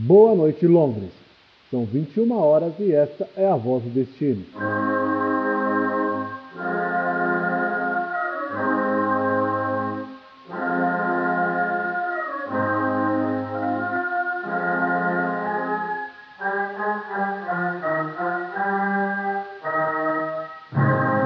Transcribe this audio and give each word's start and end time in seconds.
Boa 0.00 0.32
noite, 0.32 0.64
Londres. 0.64 1.10
São 1.72 1.84
21 1.84 2.32
horas 2.32 2.72
e 2.78 2.92
esta 2.92 3.28
é 3.36 3.48
a 3.48 3.56
voz 3.56 3.82
do 3.82 3.90
destino. 3.90 4.44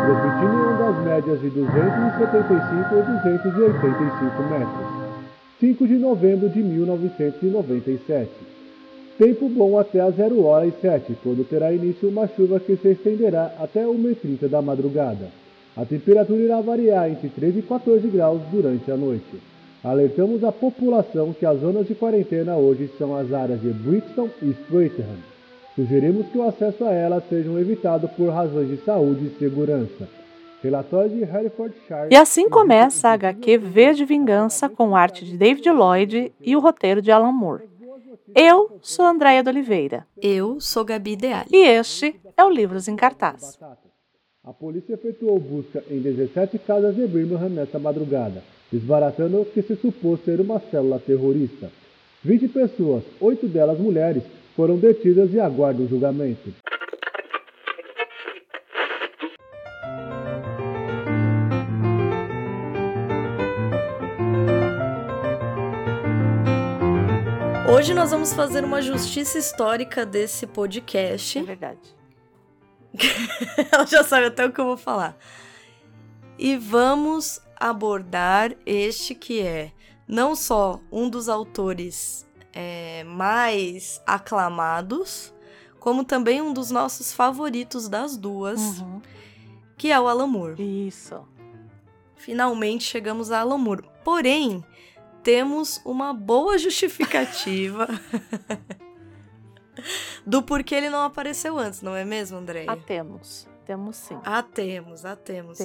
Transmitindo 0.07 0.55
em 0.55 0.65
ondas 0.73 1.05
médias 1.05 1.41
de 1.43 1.51
275 1.51 2.95
e 2.95 3.03
285 3.21 4.43
metros. 4.45 5.13
5 5.61 5.87
de 5.87 5.95
novembro 5.97 6.49
de 6.49 6.63
1997. 6.63 8.52
Tempo 9.19 9.49
bom 9.49 9.79
até 9.79 10.01
às 10.01 10.17
0 10.17 10.45
horas 10.45 10.73
e 10.75 10.81
7, 10.81 11.17
quando 11.23 11.47
terá 11.49 11.73
início 11.73 12.09
uma 12.09 12.27
chuva 12.27 12.59
que 12.59 12.77
se 12.77 12.89
estenderá 12.89 13.55
até 13.61 13.85
1h30 13.85 14.49
da 14.49 14.63
madrugada. 14.63 15.29
A 15.77 15.85
temperatura 15.85 16.41
irá 16.41 16.61
variar 16.61 17.11
entre 17.11 17.29
13 17.29 17.59
e 17.59 17.63
14 17.63 18.09
graus 18.09 18.41
durante 18.51 18.91
a 18.91 18.97
noite. 18.97 19.41
Alertamos 19.85 20.45
a 20.45 20.53
população 20.53 21.33
que 21.33 21.45
as 21.45 21.61
zonas 21.61 21.87
de 21.89 21.95
quarentena 21.95 22.57
hoje 22.57 22.91
são 22.97 23.17
as 23.17 23.33
áreas 23.33 23.61
de 23.61 23.71
Brixton 23.71 24.29
e 24.41 24.51
Stratham. 24.51 25.17
Sugerimos 25.75 26.27
que 26.29 26.39
o 26.39 26.47
acesso 26.47 26.85
a 26.85 26.93
elas 26.93 27.25
sejam 27.29 27.59
evitado 27.59 28.09
por 28.09 28.29
razões 28.29 28.69
de 28.69 28.77
saúde 28.85 29.27
e 29.27 29.39
segurança. 29.39 30.09
Relatório 30.63 31.11
de 31.11 31.23
Herefordshire. 31.23 32.09
E 32.11 32.17
assim 32.17 32.49
começa 32.49 33.09
a 33.09 33.15
HQ 33.15 33.59
V 33.59 33.95
de 33.95 34.05
Vingança 34.05 34.69
com 34.69 34.95
arte 34.95 35.25
de 35.25 35.37
David 35.37 35.69
Lloyd 35.71 36.33
e 36.41 36.55
o 36.55 36.61
roteiro 36.61 37.03
de 37.03 37.11
Alan 37.11 37.33
Moore. 37.33 37.72
Eu 38.35 38.79
sou 38.81 39.05
Andréia 39.05 39.43
de 39.43 39.49
Oliveira. 39.51 40.07
Eu 40.21 40.61
sou 40.61 40.85
Gabi 40.85 41.17
Deali. 41.17 41.49
E 41.53 41.67
este 41.67 42.21
é 42.37 42.45
o 42.45 42.51
Livros 42.51 42.89
em 42.89 42.97
Cartaz. 42.97 43.59
A 44.45 44.53
polícia 44.53 44.95
efetuou 44.95 45.39
busca 45.39 45.83
em 45.91 46.01
17 46.01 46.59
casas 46.61 46.97
de 46.97 47.07
Birmingham 47.07 47.49
nesta 47.49 47.79
madrugada, 47.79 48.43
desbaratando 48.71 49.43
o 49.43 49.45
que 49.45 49.63
se 49.63 49.77
supôs 49.77 50.25
ser 50.25 50.41
uma 50.41 50.59
célula 50.59 50.99
terrorista. 50.99 51.71
20 52.25 52.49
pessoas, 52.49 53.05
oito 53.21 53.47
delas 53.47 53.79
mulheres, 53.79 54.23
foram 54.57 54.79
detidas 54.79 55.33
e 55.33 55.39
aguardam 55.39 55.87
julgamento. 55.87 56.53
Hoje 67.83 67.95
nós 67.95 68.13
vamos 68.13 68.33
fazer 68.33 68.65
uma 68.65 68.81
justiça 68.81 69.37
histórica 69.39 70.07
desse 70.07 70.47
podcast. 70.47 71.37
É 71.37 71.43
verdade. 71.43 71.81
Ela 73.73 73.85
já 73.87 74.05
sabe 74.05 74.27
até 74.27 74.47
o 74.47 74.53
que 74.53 74.61
eu 74.61 74.67
vou 74.67 74.77
falar. 74.77 75.19
E 76.39 76.57
vamos 76.57 77.41
abordar 77.59 78.55
este 78.65 79.17
que 79.17 79.41
é 79.43 79.73
não 80.07 80.37
só 80.37 80.79
um 80.93 81.11
dos 81.11 81.29
autores 81.29 82.25
é, 82.53 83.03
mais 83.03 84.01
aclamados, 84.07 85.35
como 85.81 86.05
também 86.05 86.41
um 86.41 86.53
dos 86.53 86.71
nossos 86.71 87.13
favoritos 87.13 87.89
das 87.89 88.17
duas, 88.17 88.61
Uhum. 88.79 89.03
que 89.77 89.91
é 89.91 90.01
o 90.01 90.07
Alan 90.07 90.29
Moore. 90.29 90.87
Isso. 90.87 91.21
Finalmente 92.15 92.85
chegamos 92.85 93.33
a 93.33 93.41
Alan 93.41 93.59
Moore. 93.59 93.91
Porém, 94.05 94.65
temos 95.23 95.81
uma 95.85 96.13
boa 96.13 96.59
justificativa 96.59 97.89
do 100.27 100.43
porquê 100.43 100.75
ele 100.75 100.91
não 100.91 101.03
apareceu 101.03 101.59
antes, 101.59 101.83
não 101.83 101.95
é 101.95 102.05
mesmo, 102.05 102.39
André? 102.39 102.67
Ah, 102.69 102.77
temos. 102.77 103.49
Temos 103.65 103.97
sim. 103.97 104.19
Ah, 104.25 104.43
temos, 104.43 105.05
ah, 105.05 105.17
temos. 105.17 105.59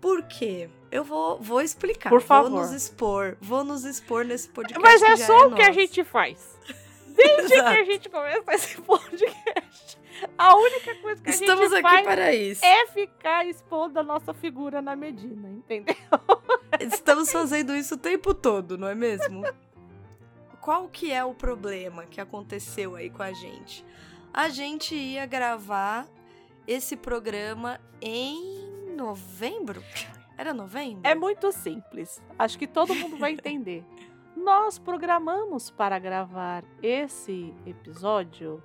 Por 0.00 0.22
quê? 0.24 0.68
Eu 0.90 1.04
vou, 1.04 1.40
vou 1.40 1.60
explicar. 1.60 2.08
Por 2.08 2.22
favor. 2.22 2.50
Vou 2.50 2.60
nos 2.60 2.72
expor. 2.72 3.36
Vou 3.40 3.64
nos 3.64 3.84
expor 3.84 4.24
nesse 4.24 4.48
podcast. 4.48 4.82
Mas 4.82 5.02
é 5.02 5.16
só 5.24 5.48
o 5.48 5.54
que 5.54 5.62
a 5.62 5.72
gente 5.72 6.02
faz. 6.04 6.58
Desde 7.14 7.48
que 7.48 7.60
a 7.60 7.84
gente 7.84 8.08
começa 8.08 8.54
esse 8.54 8.80
podcast, 8.80 9.98
a 10.36 10.56
única 10.56 10.94
coisa 10.96 11.22
que 11.22 11.30
a 11.30 11.32
Estamos 11.32 11.70
gente 11.70 11.74
aqui 11.74 11.82
faz 11.82 12.06
para 12.06 12.34
isso. 12.34 12.64
é 12.64 12.86
ficar 12.88 13.46
expondo 13.46 13.98
a 13.98 14.02
nossa 14.02 14.32
figura 14.34 14.80
na 14.82 14.96
Medina, 14.96 15.48
entendeu? 15.48 15.94
Estamos 16.80 17.30
fazendo 17.30 17.74
isso 17.74 17.94
o 17.94 17.98
tempo 17.98 18.32
todo, 18.34 18.78
não 18.78 18.88
é 18.88 18.94
mesmo? 18.94 19.42
Qual 20.60 20.88
que 20.88 21.12
é 21.12 21.24
o 21.24 21.34
problema 21.34 22.04
que 22.04 22.20
aconteceu 22.20 22.94
aí 22.94 23.10
com 23.10 23.22
a 23.22 23.32
gente? 23.32 23.84
A 24.32 24.48
gente 24.48 24.94
ia 24.94 25.26
gravar 25.26 26.06
esse 26.66 26.96
programa 26.96 27.80
em 28.00 28.94
novembro? 28.96 29.82
Era 30.36 30.54
novembro? 30.54 31.00
É 31.04 31.14
muito 31.14 31.50
simples. 31.52 32.22
Acho 32.38 32.58
que 32.58 32.66
todo 32.66 32.94
mundo 32.94 33.16
vai 33.16 33.32
entender. 33.32 33.84
Nós 34.36 34.78
programamos 34.78 35.70
para 35.70 35.98
gravar 35.98 36.64
esse 36.82 37.52
episódio 37.66 38.62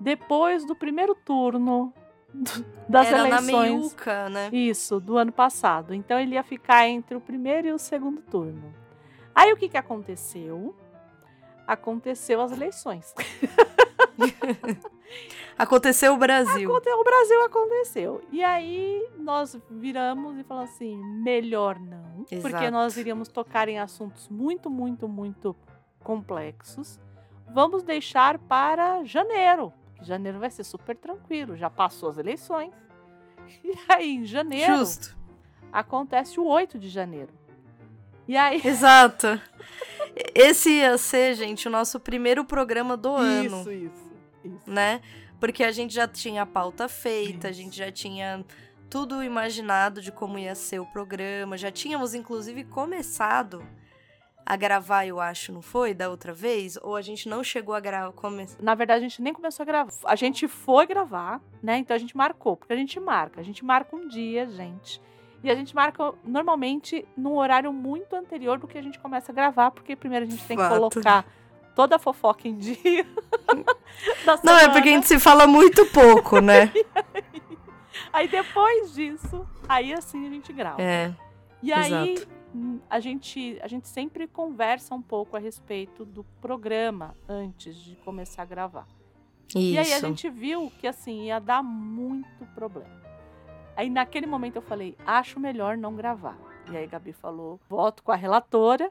depois 0.00 0.64
do 0.64 0.74
primeiro 0.76 1.14
turno 1.14 1.92
das 2.88 3.06
Era 3.08 3.18
na 3.22 3.38
eleições. 3.38 3.70
meiuca, 3.72 4.28
né? 4.28 4.48
Isso, 4.52 5.00
do 5.00 5.16
ano 5.16 5.32
passado. 5.32 5.94
Então 5.94 6.18
ele 6.18 6.34
ia 6.34 6.42
ficar 6.42 6.86
entre 6.88 7.16
o 7.16 7.20
primeiro 7.20 7.68
e 7.68 7.72
o 7.72 7.78
segundo 7.78 8.20
turno. 8.22 8.74
Aí 9.34 9.52
o 9.52 9.56
que, 9.56 9.68
que 9.68 9.76
aconteceu? 9.76 10.74
Aconteceu 11.66 12.40
as 12.40 12.50
eleições. 12.52 13.14
Aconteceu 15.58 16.14
o 16.14 16.16
Brasil. 16.16 16.70
Aconte- 16.70 16.90
O 16.90 17.02
Brasil 17.04 17.42
aconteceu. 17.44 18.22
E 18.30 18.44
aí 18.44 19.08
nós 19.18 19.58
viramos 19.70 20.38
e 20.38 20.44
falamos 20.44 20.70
assim: 20.70 20.96
melhor 21.22 21.78
não. 21.80 22.24
Porque 22.24 22.34
Exato. 22.34 22.70
nós 22.70 22.96
iríamos 22.96 23.28
tocar 23.28 23.68
em 23.68 23.78
assuntos 23.78 24.28
muito, 24.28 24.70
muito, 24.70 25.08
muito 25.08 25.56
complexos. 26.04 27.00
Vamos 27.52 27.82
deixar 27.82 28.38
para 28.38 29.02
janeiro. 29.04 29.72
Janeiro 30.02 30.38
vai 30.38 30.50
ser 30.50 30.64
super 30.64 30.96
tranquilo. 30.96 31.56
Já 31.56 31.68
passou 31.68 32.08
as 32.10 32.18
eleições. 32.18 32.72
E 33.64 33.72
aí, 33.88 34.16
em 34.16 34.26
janeiro, 34.26 34.76
Justo. 34.76 35.16
acontece 35.72 36.38
o 36.38 36.44
8 36.46 36.78
de 36.78 36.88
janeiro. 36.88 37.32
E 38.26 38.36
aí. 38.36 38.60
Exato. 38.64 39.40
Esse 40.34 40.70
ia 40.70 40.98
ser, 40.98 41.34
gente, 41.34 41.66
o 41.68 41.70
nosso 41.70 41.98
primeiro 42.00 42.44
programa 42.44 42.96
do 42.96 43.10
ano, 43.14 43.60
Isso, 43.60 43.72
isso. 43.72 44.12
isso. 44.44 44.70
né? 44.70 45.00
Porque 45.40 45.62
a 45.62 45.70
gente 45.70 45.94
já 45.94 46.08
tinha 46.08 46.42
a 46.42 46.46
pauta 46.46 46.88
feita, 46.88 47.48
a 47.48 47.50
Isso. 47.50 47.60
gente 47.62 47.76
já 47.76 47.90
tinha 47.92 48.44
tudo 48.90 49.22
imaginado 49.22 50.00
de 50.02 50.10
como 50.10 50.38
ia 50.38 50.54
ser 50.54 50.80
o 50.80 50.86
programa, 50.86 51.56
já 51.56 51.70
tínhamos 51.70 52.14
inclusive 52.14 52.64
começado 52.64 53.62
a 54.48 54.56
gravar, 54.56 55.04
eu 55.06 55.20
acho, 55.20 55.52
não 55.52 55.60
foi? 55.60 55.92
Da 55.92 56.08
outra 56.08 56.32
vez? 56.32 56.78
Ou 56.82 56.96
a 56.96 57.02
gente 57.02 57.28
não 57.28 57.44
chegou 57.44 57.74
a 57.74 57.80
gravar? 57.80 58.12
Come... 58.12 58.46
Na 58.58 58.74
verdade, 58.74 59.04
a 59.04 59.08
gente 59.08 59.20
nem 59.20 59.34
começou 59.34 59.62
a 59.62 59.66
gravar. 59.66 59.92
A 60.06 60.16
gente 60.16 60.48
foi 60.48 60.86
gravar, 60.86 61.38
né? 61.62 61.76
Então 61.76 61.94
a 61.94 61.98
gente 61.98 62.16
marcou, 62.16 62.56
porque 62.56 62.72
a 62.72 62.76
gente 62.76 62.98
marca. 62.98 63.42
A 63.42 63.44
gente 63.44 63.62
marca 63.62 63.94
um 63.94 64.08
dia, 64.08 64.48
gente. 64.48 65.02
E 65.44 65.50
a 65.50 65.54
gente 65.54 65.74
marca 65.74 66.14
normalmente 66.24 67.06
num 67.14 67.36
horário 67.36 67.70
muito 67.74 68.16
anterior 68.16 68.58
do 68.58 68.66
que 68.66 68.78
a 68.78 68.82
gente 68.82 68.98
começa 68.98 69.30
a 69.30 69.34
gravar, 69.34 69.70
porque 69.70 69.94
primeiro 69.94 70.24
a 70.24 70.28
gente 70.28 70.42
tem 70.46 70.56
que 70.56 70.62
Fato. 70.62 70.74
colocar 70.74 71.26
toda 71.74 71.96
a 71.96 71.98
fofoca 71.98 72.48
em 72.48 72.56
dia. 72.56 73.06
Não, 74.42 74.56
é 74.56 74.68
porque 74.70 74.88
a 74.88 74.92
gente 74.92 75.06
se 75.06 75.18
fala 75.18 75.46
muito 75.46 75.84
pouco, 75.86 76.40
né? 76.40 76.72
Aí 78.10 78.26
depois 78.28 78.94
disso, 78.94 79.46
aí 79.68 79.92
assim 79.92 80.26
a 80.26 80.30
gente 80.30 80.52
grava. 80.52 80.80
É. 80.80 81.12
E 81.62 81.72
aí 81.72 82.14
exato. 82.14 82.37
A 82.88 83.00
gente, 83.00 83.58
a 83.62 83.68
gente 83.68 83.88
sempre 83.88 84.26
conversa 84.26 84.94
um 84.94 85.02
pouco 85.02 85.36
a 85.36 85.40
respeito 85.40 86.04
do 86.04 86.24
programa 86.40 87.14
antes 87.28 87.76
de 87.76 87.96
começar 87.96 88.42
a 88.42 88.46
gravar. 88.46 88.86
Isso. 89.48 89.58
E 89.58 89.78
aí 89.78 89.92
a 89.92 90.00
gente 90.00 90.28
viu 90.28 90.70
que 90.78 90.86
assim 90.86 91.26
ia 91.26 91.38
dar 91.38 91.62
muito 91.62 92.44
problema. 92.54 92.98
Aí 93.76 93.88
naquele 93.88 94.26
momento 94.26 94.56
eu 94.56 94.62
falei, 94.62 94.96
acho 95.06 95.38
melhor 95.38 95.76
não 95.76 95.94
gravar. 95.94 96.36
E 96.70 96.76
aí 96.76 96.86
Gabi 96.86 97.12
falou, 97.12 97.60
voto 97.68 98.02
com 98.02 98.12
a 98.12 98.16
relatora. 98.16 98.90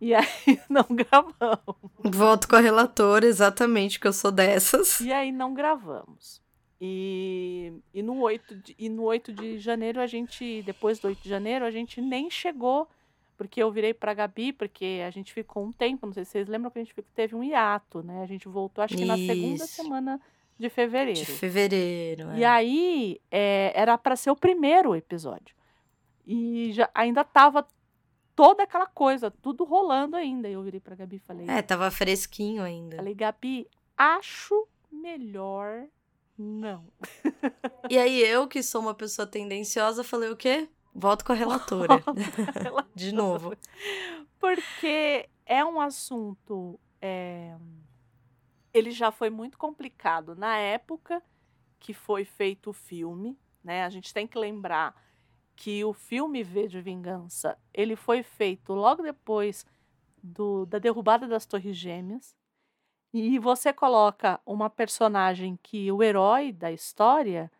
E 0.00 0.14
aí 0.14 0.26
não 0.68 0.86
gravamos. 0.90 1.90
Voto 2.04 2.48
com 2.48 2.56
a 2.56 2.60
relatora, 2.60 3.26
exatamente, 3.26 4.00
que 4.00 4.06
eu 4.06 4.12
sou 4.12 4.30
dessas. 4.30 5.00
E 5.00 5.12
aí 5.12 5.30
não 5.30 5.52
gravamos. 5.52 6.40
E, 6.80 7.72
e, 7.92 8.02
no 8.02 8.18
8 8.20 8.54
de, 8.56 8.74
e 8.78 8.88
no 8.88 9.02
8 9.02 9.32
de 9.32 9.58
janeiro 9.58 10.00
a 10.00 10.06
gente, 10.06 10.62
depois 10.62 10.98
do 10.98 11.08
8 11.08 11.22
de 11.22 11.28
janeiro, 11.28 11.64
a 11.64 11.70
gente 11.70 12.00
nem 12.00 12.30
chegou, 12.30 12.88
porque 13.36 13.62
eu 13.62 13.70
virei 13.70 13.92
pra 13.92 14.14
Gabi, 14.14 14.52
porque 14.52 15.02
a 15.06 15.10
gente 15.10 15.32
ficou 15.32 15.64
um 15.64 15.72
tempo, 15.72 16.06
não 16.06 16.12
sei 16.14 16.24
se 16.24 16.30
vocês 16.30 16.48
lembram 16.48 16.70
que 16.70 16.78
a 16.78 16.82
gente 16.82 16.94
ficou- 16.94 17.04
teve 17.14 17.36
um 17.36 17.44
hiato, 17.44 18.02
né? 18.02 18.22
A 18.22 18.26
gente 18.26 18.48
voltou 18.48 18.82
acho 18.82 18.96
que 18.96 19.04
na 19.04 19.16
segunda 19.16 19.66
semana 19.66 20.20
de 20.58 20.70
fevereiro. 20.70 21.20
De 21.20 21.26
fevereiro. 21.26 22.34
E 22.36 22.44
é. 22.44 22.46
aí, 22.46 23.20
é, 23.30 23.72
era 23.74 23.98
para 23.98 24.16
ser 24.16 24.30
o 24.30 24.36
primeiro 24.36 24.94
episódio. 24.96 25.54
E 26.26 26.72
já, 26.72 26.88
ainda 26.94 27.24
tava 27.24 27.66
toda 28.34 28.62
aquela 28.62 28.86
coisa, 28.86 29.30
tudo 29.30 29.64
rolando 29.64 30.16
ainda. 30.16 30.48
E 30.48 30.52
eu 30.52 30.62
virei 30.62 30.80
pra 30.80 30.96
Gabi 30.96 31.16
e 31.16 31.18
falei. 31.18 31.46
É, 31.48 31.60
tava 31.60 31.90
fresquinho 31.90 32.62
ainda. 32.62 32.96
Falei, 32.96 33.14
Gabi, 33.14 33.66
acho 33.96 34.66
melhor 34.90 35.86
não. 36.40 36.84
E 37.88 37.98
aí 37.98 38.20
eu, 38.22 38.48
que 38.48 38.62
sou 38.62 38.80
uma 38.80 38.94
pessoa 38.94 39.26
tendenciosa, 39.26 40.02
falei 40.02 40.30
o 40.30 40.36
quê? 40.36 40.68
Volto 40.94 41.24
com 41.24 41.32
a 41.32 41.34
relatora. 41.34 42.02
De 42.94 43.12
novo. 43.12 43.54
Porque 44.38 45.28
é 45.44 45.64
um 45.64 45.80
assunto. 45.80 46.80
É... 47.00 47.56
Ele 48.72 48.90
já 48.90 49.10
foi 49.10 49.30
muito 49.30 49.58
complicado 49.58 50.34
na 50.34 50.56
época 50.56 51.22
que 51.78 51.92
foi 51.92 52.24
feito 52.24 52.70
o 52.70 52.72
filme, 52.72 53.38
né? 53.62 53.84
A 53.84 53.90
gente 53.90 54.12
tem 54.14 54.26
que 54.26 54.38
lembrar 54.38 54.94
que 55.56 55.84
o 55.84 55.92
filme 55.92 56.42
V 56.42 56.68
de 56.68 56.80
Vingança 56.80 57.58
ele 57.74 57.96
foi 57.96 58.22
feito 58.22 58.72
logo 58.72 59.02
depois 59.02 59.66
do, 60.22 60.64
da 60.64 60.78
derrubada 60.78 61.28
das 61.28 61.44
Torres 61.44 61.76
Gêmeas. 61.76 62.34
E 63.12 63.38
você 63.38 63.72
coloca 63.72 64.40
uma 64.46 64.70
personagem 64.70 65.58
que 65.62 65.90
o 65.90 66.02
herói 66.02 66.52
da 66.52 66.70
história 66.70 67.50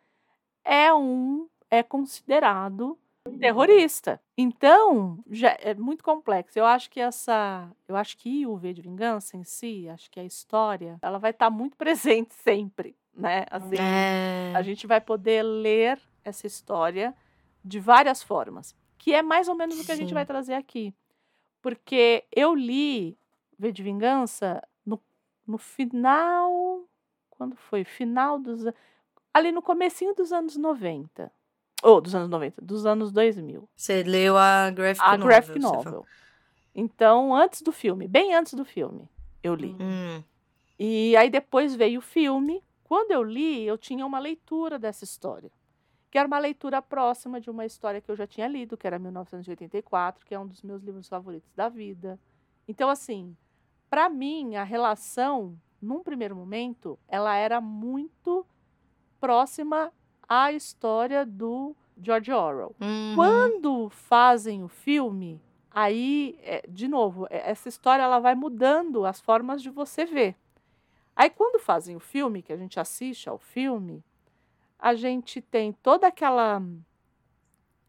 é 0.64 0.92
um 0.94 1.48
é 1.70 1.82
considerado 1.82 2.98
terrorista. 3.38 4.20
Então, 4.36 5.22
já 5.30 5.56
é 5.60 5.74
muito 5.74 6.02
complexo. 6.02 6.58
Eu 6.58 6.66
acho 6.66 6.90
que 6.90 7.00
essa, 7.00 7.70
eu 7.86 7.96
acho 7.96 8.16
que 8.16 8.46
o 8.46 8.56
V 8.56 8.72
de 8.72 8.82
Vingança 8.82 9.36
em 9.36 9.44
si, 9.44 9.88
acho 9.88 10.10
que 10.10 10.18
a 10.18 10.24
história, 10.24 10.98
ela 11.02 11.18
vai 11.18 11.30
estar 11.30 11.46
tá 11.46 11.50
muito 11.50 11.76
presente 11.78 12.34
sempre, 12.34 12.96
né? 13.14 13.44
Assim, 13.50 13.76
é... 13.76 14.52
a 14.54 14.62
gente 14.62 14.86
vai 14.86 15.00
poder 15.00 15.42
ler 15.42 16.00
essa 16.24 16.46
história 16.46 17.14
de 17.64 17.78
várias 17.78 18.22
formas, 18.22 18.74
que 18.96 19.14
é 19.14 19.22
mais 19.22 19.48
ou 19.48 19.54
menos 19.54 19.78
o 19.78 19.84
que 19.84 19.92
a 19.92 19.96
gente 19.96 20.14
vai 20.14 20.24
trazer 20.24 20.54
aqui. 20.54 20.94
Porque 21.60 22.24
eu 22.34 22.54
li 22.54 23.18
V 23.58 23.70
de 23.70 23.82
Vingança 23.82 24.62
no, 25.50 25.58
final, 25.58 26.84
quando 27.30 27.56
foi? 27.56 27.84
Final 27.84 28.38
dos 28.38 28.64
ali 29.32 29.52
no 29.52 29.62
comecinho 29.62 30.14
dos 30.14 30.32
anos 30.32 30.56
90. 30.56 31.32
Ou 31.82 31.96
oh, 31.96 32.00
dos 32.00 32.14
anos 32.14 32.28
90, 32.28 32.60
dos 32.60 32.84
anos 32.84 33.10
2000. 33.10 33.68
Você 33.74 34.02
leu 34.02 34.36
a 34.36 34.70
graphic 34.70 35.02
a 35.02 35.16
novel. 35.16 35.26
A 35.26 35.28
graphic 35.28 35.58
novel. 35.58 36.06
Então, 36.74 37.34
antes 37.34 37.62
do 37.62 37.72
filme, 37.72 38.06
bem 38.06 38.34
antes 38.34 38.54
do 38.54 38.64
filme, 38.64 39.08
eu 39.42 39.54
li. 39.54 39.76
Hum. 39.80 40.22
E 40.78 41.16
aí 41.16 41.30
depois 41.30 41.74
veio 41.74 42.00
o 42.00 42.02
filme. 42.02 42.62
Quando 42.84 43.12
eu 43.12 43.22
li, 43.22 43.64
eu 43.64 43.78
tinha 43.78 44.04
uma 44.04 44.18
leitura 44.18 44.78
dessa 44.78 45.04
história. 45.04 45.50
Que 46.10 46.18
era 46.18 46.26
uma 46.26 46.38
leitura 46.38 46.82
próxima 46.82 47.40
de 47.40 47.48
uma 47.48 47.64
história 47.64 48.00
que 48.00 48.10
eu 48.10 48.16
já 48.16 48.26
tinha 48.26 48.48
lido, 48.48 48.76
que 48.76 48.86
era 48.86 48.98
1984, 48.98 50.26
que 50.26 50.34
é 50.34 50.38
um 50.38 50.46
dos 50.46 50.62
meus 50.62 50.82
livros 50.82 51.08
favoritos 51.08 51.52
da 51.54 51.68
vida. 51.68 52.18
Então, 52.68 52.90
assim, 52.90 53.36
para 53.90 54.08
mim, 54.08 54.54
a 54.54 54.62
relação, 54.62 55.58
num 55.82 56.02
primeiro 56.02 56.36
momento, 56.36 56.96
ela 57.08 57.34
era 57.34 57.60
muito 57.60 58.46
próxima 59.20 59.92
à 60.28 60.52
história 60.52 61.26
do 61.26 61.74
George 62.00 62.32
Orwell. 62.32 62.74
Uhum. 62.80 63.12
Quando 63.16 63.90
fazem 63.90 64.62
o 64.62 64.68
filme, 64.68 65.42
aí, 65.70 66.38
é, 66.42 66.64
de 66.68 66.86
novo, 66.86 67.26
é, 67.28 67.50
essa 67.50 67.68
história 67.68 68.04
ela 68.04 68.20
vai 68.20 68.36
mudando 68.36 69.04
as 69.04 69.20
formas 69.20 69.60
de 69.60 69.68
você 69.68 70.04
ver. 70.04 70.36
Aí, 71.16 71.28
quando 71.28 71.60
fazem 71.60 71.96
o 71.96 72.00
filme, 72.00 72.42
que 72.42 72.52
a 72.52 72.56
gente 72.56 72.78
assiste 72.78 73.28
ao 73.28 73.38
filme, 73.38 74.04
a 74.78 74.94
gente 74.94 75.42
tem 75.42 75.72
toda 75.72 76.06
aquela 76.06 76.62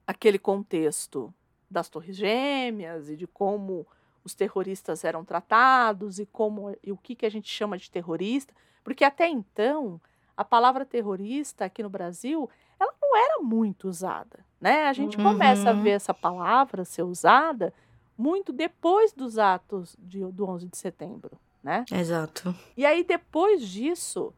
aquele 0.05 0.37
contexto 0.37 1.33
das 1.69 1.87
Torres 1.87 2.17
Gêmeas 2.17 3.09
e 3.09 3.15
de 3.15 3.25
como 3.25 3.87
os 4.23 4.33
terroristas 4.33 5.03
eram 5.03 5.23
tratados 5.23 6.19
e 6.19 6.25
como 6.25 6.75
e 6.83 6.91
o 6.91 6.97
que, 6.97 7.15
que 7.15 7.25
a 7.25 7.29
gente 7.29 7.49
chama 7.49 7.77
de 7.77 7.89
terrorista, 7.89 8.53
porque 8.83 9.03
até 9.03 9.27
então 9.27 9.99
a 10.35 10.43
palavra 10.43 10.85
terrorista 10.85 11.65
aqui 11.65 11.83
no 11.83 11.89
Brasil, 11.89 12.49
ela 12.79 12.93
não 13.01 13.15
era 13.15 13.39
muito 13.41 13.87
usada, 13.87 14.39
né? 14.59 14.87
A 14.87 14.93
gente 14.93 15.17
uhum. 15.17 15.23
começa 15.23 15.69
a 15.69 15.73
ver 15.73 15.91
essa 15.91 16.13
palavra 16.13 16.83
ser 16.83 17.03
usada 17.03 17.73
muito 18.17 18.51
depois 18.51 19.13
dos 19.13 19.37
atos 19.37 19.95
de, 19.99 20.19
do 20.31 20.47
11 20.47 20.67
de 20.67 20.77
setembro, 20.77 21.37
né? 21.63 21.85
Exato. 21.91 22.55
E 22.75 22.85
aí 22.85 23.03
depois 23.03 23.67
disso, 23.67 24.33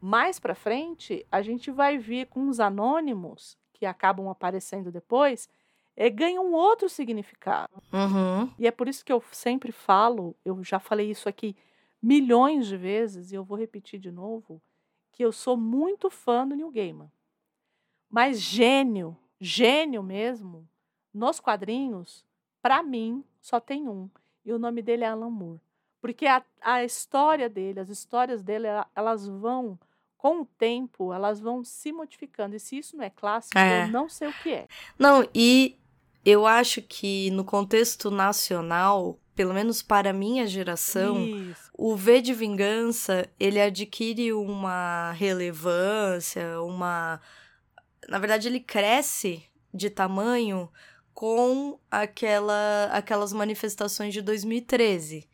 mais 0.00 0.38
para 0.38 0.54
frente, 0.54 1.26
a 1.30 1.42
gente 1.42 1.70
vai 1.70 1.98
ver 1.98 2.26
com 2.26 2.48
os 2.48 2.60
anônimos 2.60 3.56
que 3.72 3.86
acabam 3.86 4.28
aparecendo 4.28 4.90
depois, 4.90 5.48
é, 6.00 6.08
ganham 6.08 6.46
um 6.46 6.54
outro 6.54 6.88
significado. 6.88 7.70
Uhum. 7.92 8.50
E 8.58 8.66
é 8.66 8.70
por 8.70 8.88
isso 8.88 9.04
que 9.04 9.12
eu 9.12 9.22
sempre 9.30 9.70
falo, 9.70 10.34
eu 10.42 10.64
já 10.64 10.80
falei 10.80 11.10
isso 11.10 11.28
aqui 11.28 11.54
milhões 12.00 12.68
de 12.68 12.76
vezes 12.78 13.30
e 13.30 13.34
eu 13.34 13.44
vou 13.44 13.58
repetir 13.58 14.00
de 14.00 14.10
novo, 14.10 14.62
que 15.12 15.22
eu 15.22 15.30
sou 15.30 15.58
muito 15.58 16.08
fã 16.08 16.48
do 16.48 16.56
Neil 16.56 16.70
Gaiman. 16.70 17.12
Mas 18.08 18.40
gênio, 18.40 19.14
gênio 19.38 20.02
mesmo, 20.02 20.66
nos 21.12 21.38
quadrinhos, 21.38 22.24
para 22.62 22.82
mim, 22.82 23.22
só 23.38 23.60
tem 23.60 23.86
um. 23.86 24.08
E 24.42 24.54
o 24.54 24.58
nome 24.58 24.80
dele 24.80 25.04
é 25.04 25.08
Alan 25.08 25.28
Moore. 25.28 25.60
Porque 26.00 26.24
a, 26.24 26.42
a 26.62 26.82
história 26.82 27.46
dele, 27.46 27.78
as 27.78 27.90
histórias 27.90 28.42
dele, 28.42 28.66
elas 28.96 29.28
vão, 29.28 29.78
com 30.16 30.40
o 30.40 30.46
tempo, 30.46 31.12
elas 31.12 31.40
vão 31.40 31.62
se 31.62 31.92
modificando. 31.92 32.56
E 32.56 32.58
se 32.58 32.78
isso 32.78 32.96
não 32.96 33.04
é 33.04 33.10
clássico, 33.10 33.58
é. 33.58 33.84
eu 33.84 33.88
não 33.88 34.08
sei 34.08 34.28
o 34.28 34.32
que 34.32 34.54
é. 34.54 34.66
Não, 34.98 35.28
e 35.34 35.76
eu 36.24 36.46
acho 36.46 36.82
que 36.82 37.30
no 37.30 37.44
contexto 37.44 38.10
nacional, 38.10 39.18
pelo 39.34 39.54
menos 39.54 39.82
para 39.82 40.10
a 40.10 40.14
minha 40.14 40.46
geração, 40.46 41.24
Isso. 41.26 41.70
o 41.76 41.96
V 41.96 42.20
de 42.20 42.34
Vingança, 42.34 43.28
ele 43.38 43.60
adquire 43.60 44.32
uma 44.32 45.12
relevância, 45.12 46.60
uma... 46.62 47.20
Na 48.08 48.18
verdade, 48.18 48.48
ele 48.48 48.60
cresce 48.60 49.42
de 49.72 49.88
tamanho 49.88 50.70
com 51.14 51.78
aquela, 51.90 52.88
aquelas 52.92 53.32
manifestações 53.32 54.12
de 54.12 54.20
2013 54.20 55.28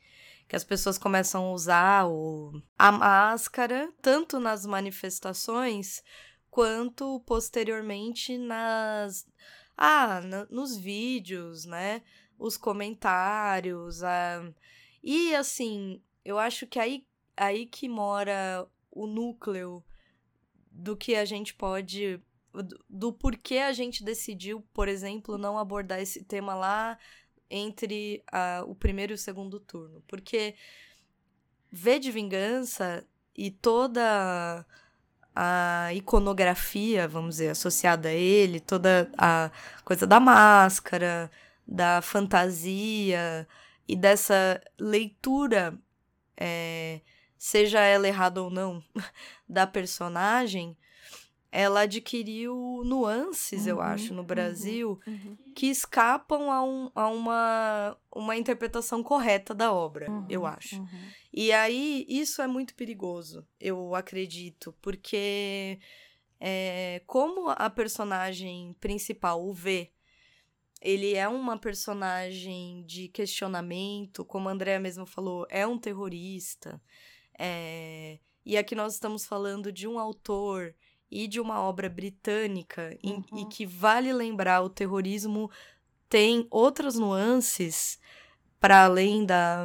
que 0.48 0.54
as 0.54 0.64
pessoas 0.64 0.96
começam 0.96 1.44
a 1.44 1.52
usar 1.52 2.06
o, 2.06 2.62
a 2.78 2.92
máscara, 2.92 3.92
tanto 4.00 4.38
nas 4.38 4.64
manifestações 4.64 6.02
quanto 6.50 7.20
posteriormente 7.26 8.38
nas 8.38 9.26
ah, 9.76 10.20
nos 10.50 10.76
vídeos, 10.76 11.64
né? 11.64 12.02
os 12.38 12.56
comentários. 12.56 14.02
A... 14.02 14.52
E 15.02 15.34
assim, 15.34 16.00
eu 16.24 16.38
acho 16.38 16.66
que 16.66 16.78
aí, 16.78 17.06
aí 17.36 17.66
que 17.66 17.88
mora 17.88 18.66
o 18.90 19.06
núcleo 19.06 19.84
do 20.70 20.96
que 20.96 21.14
a 21.14 21.24
gente 21.24 21.54
pode. 21.54 22.20
Do, 22.52 22.84
do 22.88 23.12
porquê 23.12 23.58
a 23.58 23.72
gente 23.72 24.02
decidiu, 24.02 24.64
por 24.72 24.88
exemplo, 24.88 25.36
não 25.36 25.58
abordar 25.58 26.00
esse 26.00 26.24
tema 26.24 26.54
lá 26.54 26.98
entre 27.50 28.24
a, 28.32 28.64
o 28.66 28.74
primeiro 28.74 29.12
e 29.12 29.14
o 29.14 29.18
segundo 29.18 29.60
turno. 29.60 30.02
Porque 30.08 30.54
V 31.70 31.98
de 31.98 32.10
Vingança 32.10 33.06
e 33.36 33.50
toda 33.50 34.64
a 35.36 35.92
iconografia, 35.92 37.06
vamos 37.06 37.36
dizer, 37.36 37.50
associada 37.50 38.08
a 38.08 38.12
ele, 38.12 38.58
toda 38.58 39.10
a 39.18 39.50
coisa 39.84 40.06
da 40.06 40.18
máscara, 40.18 41.30
da 41.66 42.00
fantasia 42.00 43.46
e 43.86 43.94
dessa 43.94 44.60
leitura, 44.78 45.78
é, 46.38 47.00
seja 47.36 47.80
ela 47.80 48.08
errada 48.08 48.42
ou 48.42 48.48
não, 48.48 48.82
da 49.46 49.66
personagem, 49.66 50.76
ela 51.56 51.80
adquiriu 51.80 52.82
nuances, 52.84 53.62
uhum, 53.62 53.68
eu 53.70 53.80
acho, 53.80 54.12
no 54.12 54.20
uhum, 54.20 54.26
Brasil, 54.26 55.00
uhum, 55.06 55.14
uhum. 55.14 55.36
que 55.54 55.68
escapam 55.68 56.50
a, 56.50 56.62
um, 56.62 56.90
a 56.94 57.08
uma, 57.08 57.96
uma 58.14 58.36
interpretação 58.36 59.02
correta 59.02 59.54
da 59.54 59.72
obra, 59.72 60.06
eu 60.28 60.42
uhum, 60.42 60.46
acho. 60.46 60.76
Uhum. 60.76 61.08
E 61.32 61.50
aí, 61.52 62.04
isso 62.10 62.42
é 62.42 62.46
muito 62.46 62.74
perigoso, 62.74 63.42
eu 63.58 63.94
acredito, 63.94 64.74
porque 64.82 65.78
é, 66.38 67.00
como 67.06 67.48
a 67.48 67.70
personagem 67.70 68.76
principal, 68.78 69.42
o 69.42 69.54
V, 69.54 69.90
ele 70.82 71.14
é 71.14 71.26
uma 71.26 71.56
personagem 71.56 72.84
de 72.84 73.08
questionamento, 73.08 74.26
como 74.26 74.50
a 74.50 74.52
Andrea 74.52 74.78
mesmo 74.78 75.06
falou, 75.06 75.46
é 75.48 75.66
um 75.66 75.78
terrorista. 75.78 76.78
É... 77.38 78.18
E 78.44 78.58
aqui 78.58 78.74
nós 78.74 78.92
estamos 78.92 79.24
falando 79.24 79.72
de 79.72 79.88
um 79.88 79.98
autor 79.98 80.74
e 81.10 81.26
de 81.26 81.40
uma 81.40 81.60
obra 81.60 81.88
britânica 81.88 82.96
uhum. 83.04 83.22
em, 83.32 83.42
e 83.42 83.44
que 83.46 83.64
vale 83.66 84.12
lembrar 84.12 84.62
o 84.62 84.70
terrorismo 84.70 85.50
tem 86.08 86.46
outras 86.50 86.96
nuances 86.96 87.98
para 88.60 88.84
além 88.84 89.24
da, 89.24 89.64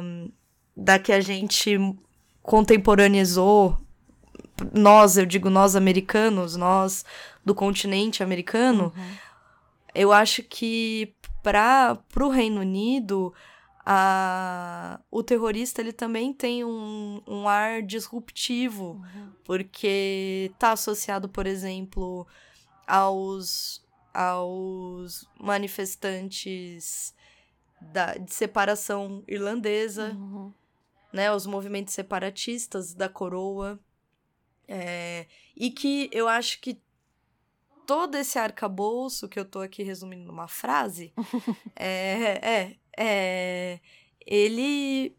da 0.76 0.98
que 0.98 1.12
a 1.12 1.20
gente 1.20 1.76
contemporaneizou 2.42 3.78
nós, 4.72 5.16
eu 5.16 5.26
digo 5.26 5.50
nós 5.50 5.74
americanos, 5.74 6.56
nós 6.56 7.04
do 7.44 7.54
continente 7.54 8.22
americano. 8.22 8.92
Uhum 8.96 9.32
Eu 9.94 10.12
acho 10.12 10.42
que 10.42 11.14
para 11.42 11.98
o 12.18 12.28
Reino 12.28 12.60
Unido, 12.60 13.34
a, 13.84 15.00
o 15.10 15.22
terrorista 15.22 15.80
ele 15.80 15.92
também 15.92 16.32
tem 16.32 16.64
um, 16.64 17.20
um 17.26 17.48
ar 17.48 17.82
disruptivo, 17.82 19.02
uhum. 19.14 19.32
porque 19.44 20.50
está 20.52 20.72
associado, 20.72 21.28
por 21.28 21.46
exemplo, 21.46 22.26
aos, 22.86 23.84
aos 24.14 25.28
manifestantes 25.38 27.14
da, 27.80 28.14
de 28.14 28.32
separação 28.32 29.24
irlandesa, 29.26 30.12
uhum. 30.12 30.52
né, 31.12 31.32
os 31.32 31.44
movimentos 31.44 31.92
separatistas 31.92 32.94
da 32.94 33.08
coroa, 33.08 33.80
é, 34.68 35.26
e 35.56 35.70
que 35.70 36.08
eu 36.12 36.28
acho 36.28 36.60
que 36.60 36.80
todo 37.84 38.14
esse 38.14 38.38
arcabouço 38.38 39.28
que 39.28 39.38
eu 39.38 39.44
tô 39.44 39.58
aqui 39.58 39.82
resumindo 39.82 40.24
numa 40.24 40.46
frase, 40.46 41.12
é, 41.74 42.38
é, 42.48 42.76
é, 42.98 43.78
ele 44.26 45.14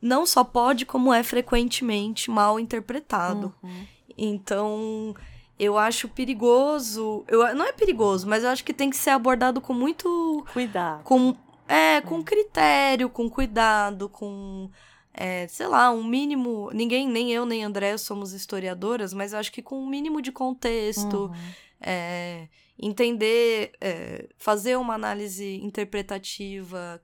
não 0.00 0.26
só 0.26 0.44
pode, 0.44 0.84
como 0.84 1.12
é 1.12 1.22
frequentemente 1.22 2.30
mal 2.30 2.60
interpretado. 2.60 3.54
Uhum. 3.62 3.86
Então, 4.16 5.14
eu 5.58 5.78
acho 5.78 6.08
perigoso. 6.08 7.24
Eu, 7.26 7.54
não 7.54 7.66
é 7.66 7.72
perigoso, 7.72 8.28
mas 8.28 8.44
eu 8.44 8.50
acho 8.50 8.64
que 8.64 8.74
tem 8.74 8.90
que 8.90 8.96
ser 8.96 9.10
abordado 9.10 9.60
com 9.60 9.72
muito. 9.72 10.44
Cuidado. 10.52 11.02
Com, 11.04 11.34
é, 11.66 12.00
com 12.00 12.22
critério, 12.22 13.08
com 13.08 13.30
cuidado, 13.30 14.08
com. 14.08 14.70
É, 15.12 15.46
sei 15.48 15.66
lá, 15.66 15.90
um 15.90 16.04
mínimo. 16.04 16.70
Ninguém, 16.72 17.08
nem 17.08 17.32
eu, 17.32 17.46
nem 17.46 17.64
André 17.64 17.96
somos 17.96 18.32
historiadoras, 18.32 19.14
mas 19.14 19.32
eu 19.32 19.38
acho 19.38 19.52
que 19.52 19.62
com 19.62 19.80
um 19.80 19.86
mínimo 19.86 20.20
de 20.20 20.32
contexto. 20.32 21.26
Uhum. 21.26 21.34
É, 21.80 22.48
entender, 22.78 23.72
é, 23.80 24.28
fazer 24.36 24.76
uma 24.76 24.94
análise 24.94 25.60
interpretativa 25.62 27.00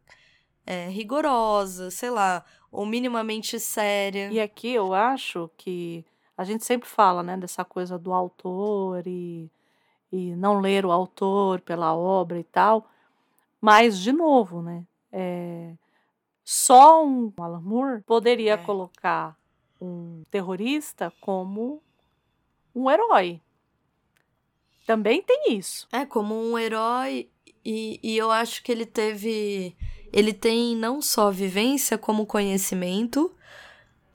é, 0.66 0.88
rigorosa, 0.88 1.90
sei 1.90 2.10
lá, 2.10 2.44
ou 2.70 2.86
minimamente 2.86 3.58
séria. 3.58 4.30
E 4.30 4.40
aqui 4.40 4.72
eu 4.72 4.94
acho 4.94 5.50
que 5.56 6.04
a 6.36 6.44
gente 6.44 6.64
sempre 6.64 6.88
fala, 6.88 7.22
né, 7.22 7.36
dessa 7.36 7.64
coisa 7.64 7.98
do 7.98 8.12
autor 8.12 9.06
e, 9.06 9.50
e 10.12 10.34
não 10.36 10.60
ler 10.60 10.86
o 10.86 10.92
autor 10.92 11.60
pela 11.60 11.94
obra 11.94 12.38
e 12.38 12.44
tal, 12.44 12.88
mas, 13.60 13.98
de 13.98 14.12
novo, 14.12 14.62
né, 14.62 14.86
é, 15.12 15.74
só 16.44 17.04
um 17.04 17.32
Alan 17.38 17.60
Moore 17.60 18.02
poderia 18.02 18.54
é. 18.54 18.56
colocar 18.56 19.36
um 19.80 20.24
terrorista 20.30 21.12
como 21.20 21.82
um 22.74 22.90
herói. 22.90 23.40
Também 24.90 25.22
tem 25.22 25.56
isso. 25.56 25.86
É, 25.92 26.04
como 26.04 26.34
um 26.34 26.58
herói. 26.58 27.28
E, 27.64 28.00
e 28.02 28.16
eu 28.16 28.28
acho 28.28 28.60
que 28.60 28.72
ele 28.72 28.84
teve. 28.84 29.76
Ele 30.12 30.32
tem 30.32 30.74
não 30.74 31.00
só 31.00 31.30
vivência, 31.30 31.96
como 31.96 32.26
conhecimento 32.26 33.32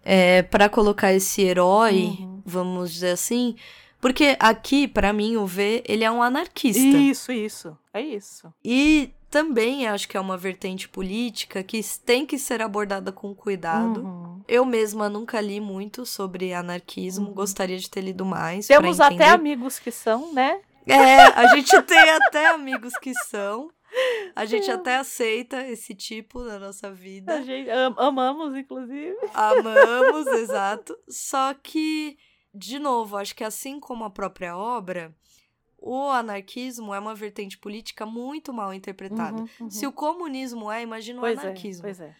é, 0.03 0.41
para 0.43 0.67
colocar 0.67 1.13
esse 1.13 1.41
herói, 1.41 2.17
uhum. 2.19 2.41
vamos 2.45 2.91
dizer 2.91 3.11
assim. 3.11 3.55
Porque 4.01 4.35
aqui, 4.37 4.85
para 4.85 5.13
mim, 5.13 5.37
o 5.37 5.45
V, 5.45 5.81
ele 5.87 6.03
é 6.03 6.11
um 6.11 6.21
anarquista. 6.21 6.81
Isso, 6.81 7.31
isso. 7.31 7.77
É 7.93 8.01
isso. 8.01 8.53
E 8.61 9.11
também 9.29 9.87
acho 9.87 10.07
que 10.07 10.17
é 10.17 10.19
uma 10.19 10.37
vertente 10.37 10.87
política 10.87 11.63
que 11.63 11.81
tem 12.05 12.25
que 12.25 12.37
ser 12.37 12.61
abordada 12.61 13.11
com 13.11 13.33
cuidado. 13.35 14.01
Uhum. 14.01 14.41
Eu 14.47 14.65
mesma 14.65 15.09
nunca 15.09 15.41
li 15.41 15.59
muito 15.59 16.05
sobre 16.05 16.53
anarquismo, 16.53 17.27
uhum. 17.27 17.33
gostaria 17.33 17.77
de 17.77 17.89
ter 17.89 18.01
lido 18.01 18.25
mais. 18.25 18.67
Temos 18.67 18.99
até 18.99 19.29
amigos 19.29 19.79
que 19.79 19.91
são, 19.91 20.33
né? 20.33 20.61
É, 20.87 21.23
a 21.23 21.55
gente 21.55 21.79
tem 21.83 22.09
até 22.11 22.47
amigos 22.47 22.93
que 22.97 23.13
são. 23.25 23.69
A 24.35 24.45
gente 24.45 24.69
até 24.69 24.97
aceita 24.97 25.65
esse 25.67 25.95
tipo 25.95 26.41
na 26.41 26.59
nossa 26.59 26.91
vida. 26.91 27.35
A 27.35 27.41
gente 27.41 27.69
am 27.69 27.95
amamos, 27.97 28.55
inclusive. 28.55 29.15
Amamos, 29.33 30.27
exato. 30.35 30.97
Só 31.07 31.53
que, 31.53 32.17
de 32.53 32.77
novo, 32.77 33.15
acho 33.17 33.33
que 33.33 33.43
assim 33.43 33.79
como 33.79 34.03
a 34.03 34.09
própria 34.09 34.57
obra, 34.57 35.15
o 35.85 36.09
anarquismo 36.09 36.93
é 36.93 36.99
uma 36.99 37.13
vertente 37.13 37.57
política 37.57 38.05
muito 38.05 38.51
mal 38.51 38.73
interpretada. 38.73 39.41
Uhum, 39.41 39.47
uhum. 39.61 39.69
Se 39.69 39.85
o 39.85 39.91
comunismo 39.91 40.71
é, 40.71 40.81
imagina 40.81 41.21
o 41.21 41.25
é, 41.25 41.33
anarquismo. 41.33 41.85
É, 41.85 41.93
pois 41.93 41.99
é. 41.99 42.15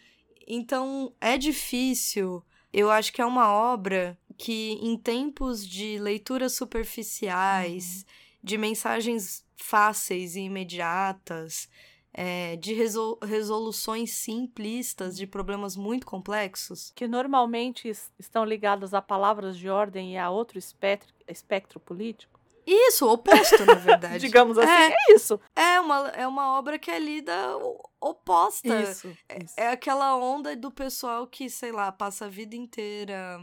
Então, 0.47 1.11
é 1.19 1.37
difícil. 1.37 2.43
Eu 2.71 2.91
acho 2.91 3.11
que 3.11 3.21
é 3.21 3.25
uma 3.25 3.51
obra 3.51 4.17
que, 4.37 4.73
em 4.81 4.97
tempos 4.97 5.67
de 5.67 5.97
leituras 5.97 6.53
superficiais, 6.53 8.05
uhum 8.07 8.25
de 8.45 8.59
mensagens 8.59 9.43
fáceis 9.57 10.35
e 10.35 10.41
imediatas, 10.41 11.67
é, 12.13 12.55
de 12.57 12.75
resol 12.75 13.17
resoluções 13.23 14.11
simplistas 14.11 15.17
de 15.17 15.25
problemas 15.25 15.75
muito 15.75 16.05
complexos. 16.05 16.93
Que 16.95 17.07
normalmente 17.07 17.91
estão 18.19 18.45
ligadas 18.45 18.93
a 18.93 19.01
palavras 19.01 19.57
de 19.57 19.67
ordem 19.67 20.13
e 20.13 20.17
a 20.17 20.29
outro 20.29 20.59
espectro, 20.59 21.11
espectro 21.27 21.79
político. 21.79 22.34
Isso, 22.65 23.07
oposto, 23.07 23.63
na 23.63 23.75
verdade. 23.75 24.19
Digamos 24.19 24.57
assim, 24.57 24.71
é, 24.71 24.91
é, 24.91 25.13
isso. 25.13 25.39
É 25.55 25.79
uma, 25.79 26.07
é 26.09 26.27
uma 26.27 26.57
obra 26.57 26.79
que 26.79 26.89
é 26.89 26.97
lida 26.97 27.33
oposta. 28.01 28.81
Isso, 28.81 29.15
isso. 29.41 29.53
É, 29.57 29.65
é 29.65 29.67
aquela 29.69 30.17
onda 30.17 30.55
do 30.55 30.71
pessoal 30.71 31.27
que, 31.27 31.49
sei 31.49 31.71
lá, 31.71 31.91
passa 31.91 32.25
a 32.25 32.29
vida 32.29 32.55
inteira 32.55 33.39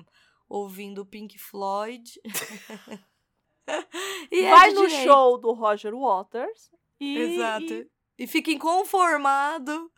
ouvindo 0.48 1.06
Pink 1.06 1.38
Floyd. 1.38 2.20
e 4.30 4.44
é 4.44 4.50
Vai 4.50 4.70
é 4.70 4.72
no 4.72 4.86
direito. 4.86 5.04
show 5.04 5.38
do 5.38 5.52
Roger 5.52 5.94
Waters 5.94 6.70
e. 7.00 7.18
Exato. 7.18 7.72
E, 7.72 7.88
e 8.18 8.26
fica 8.26 8.50
inconformado. 8.50 9.90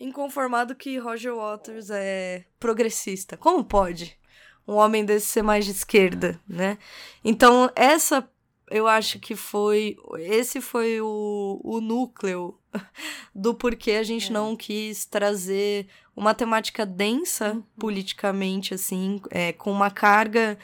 Inconformado 0.00 0.74
que 0.74 0.98
Roger 0.98 1.36
Waters 1.36 1.88
é 1.90 2.44
progressista. 2.58 3.36
Como 3.36 3.64
pode? 3.64 4.18
Um 4.66 4.74
homem 4.74 5.04
desse 5.04 5.26
ser 5.26 5.42
mais 5.42 5.64
de 5.64 5.70
esquerda, 5.70 6.40
né? 6.48 6.78
Então, 7.22 7.70
essa 7.76 8.28
eu 8.70 8.86
acho 8.86 9.18
que 9.18 9.36
foi. 9.36 9.96
Esse 10.18 10.60
foi 10.60 11.00
o, 11.00 11.60
o 11.62 11.80
núcleo 11.80 12.58
do 13.34 13.54
porquê 13.54 13.92
a 13.92 14.02
gente 14.02 14.30
é. 14.30 14.32
não 14.32 14.56
quis 14.56 15.04
trazer 15.04 15.86
uma 16.16 16.34
temática 16.34 16.86
densa 16.86 17.52
uhum. 17.52 17.62
politicamente, 17.78 18.74
assim, 18.74 19.20
é, 19.30 19.52
com 19.52 19.70
uma 19.70 19.90
carga 19.90 20.58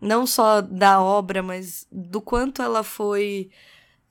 não 0.00 0.26
só 0.26 0.60
da 0.60 1.00
obra, 1.00 1.42
mas 1.42 1.86
do 1.90 2.20
quanto 2.20 2.62
ela 2.62 2.82
foi. 2.82 3.50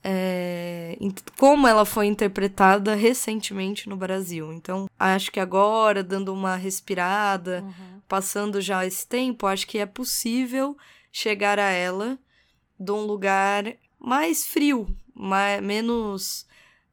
É, 0.07 0.95
como 1.35 1.67
ela 1.67 1.83
foi 1.83 2.05
interpretada 2.05 2.93
recentemente 2.93 3.89
no 3.89 3.97
Brasil. 3.97 4.53
Então, 4.53 4.87
acho 4.99 5.31
que 5.31 5.39
agora, 5.39 6.03
dando 6.03 6.31
uma 6.31 6.55
respirada, 6.55 7.63
uhum. 7.63 8.01
passando 8.07 8.61
já 8.61 8.85
esse 8.85 9.07
tempo, 9.07 9.47
acho 9.47 9.65
que 9.65 9.79
é 9.79 9.85
possível 9.85 10.77
chegar 11.11 11.57
a 11.57 11.71
ela 11.71 12.19
de 12.79 12.91
um 12.91 13.01
lugar 13.05 13.65
mais 13.99 14.45
frio, 14.45 14.87
mais, 15.13 15.61
menos 15.61 16.45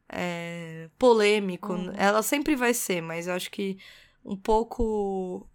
é, 0.09 0.89
polêmico. 0.99 1.73
Uhum. 1.73 1.93
Ela 1.97 2.23
sempre 2.23 2.55
vai 2.55 2.75
ser, 2.75 3.01
mas 3.01 3.27
eu 3.27 3.35
acho 3.35 3.51
que 3.51 3.79
um 4.25 4.37
pouco. 4.37 5.47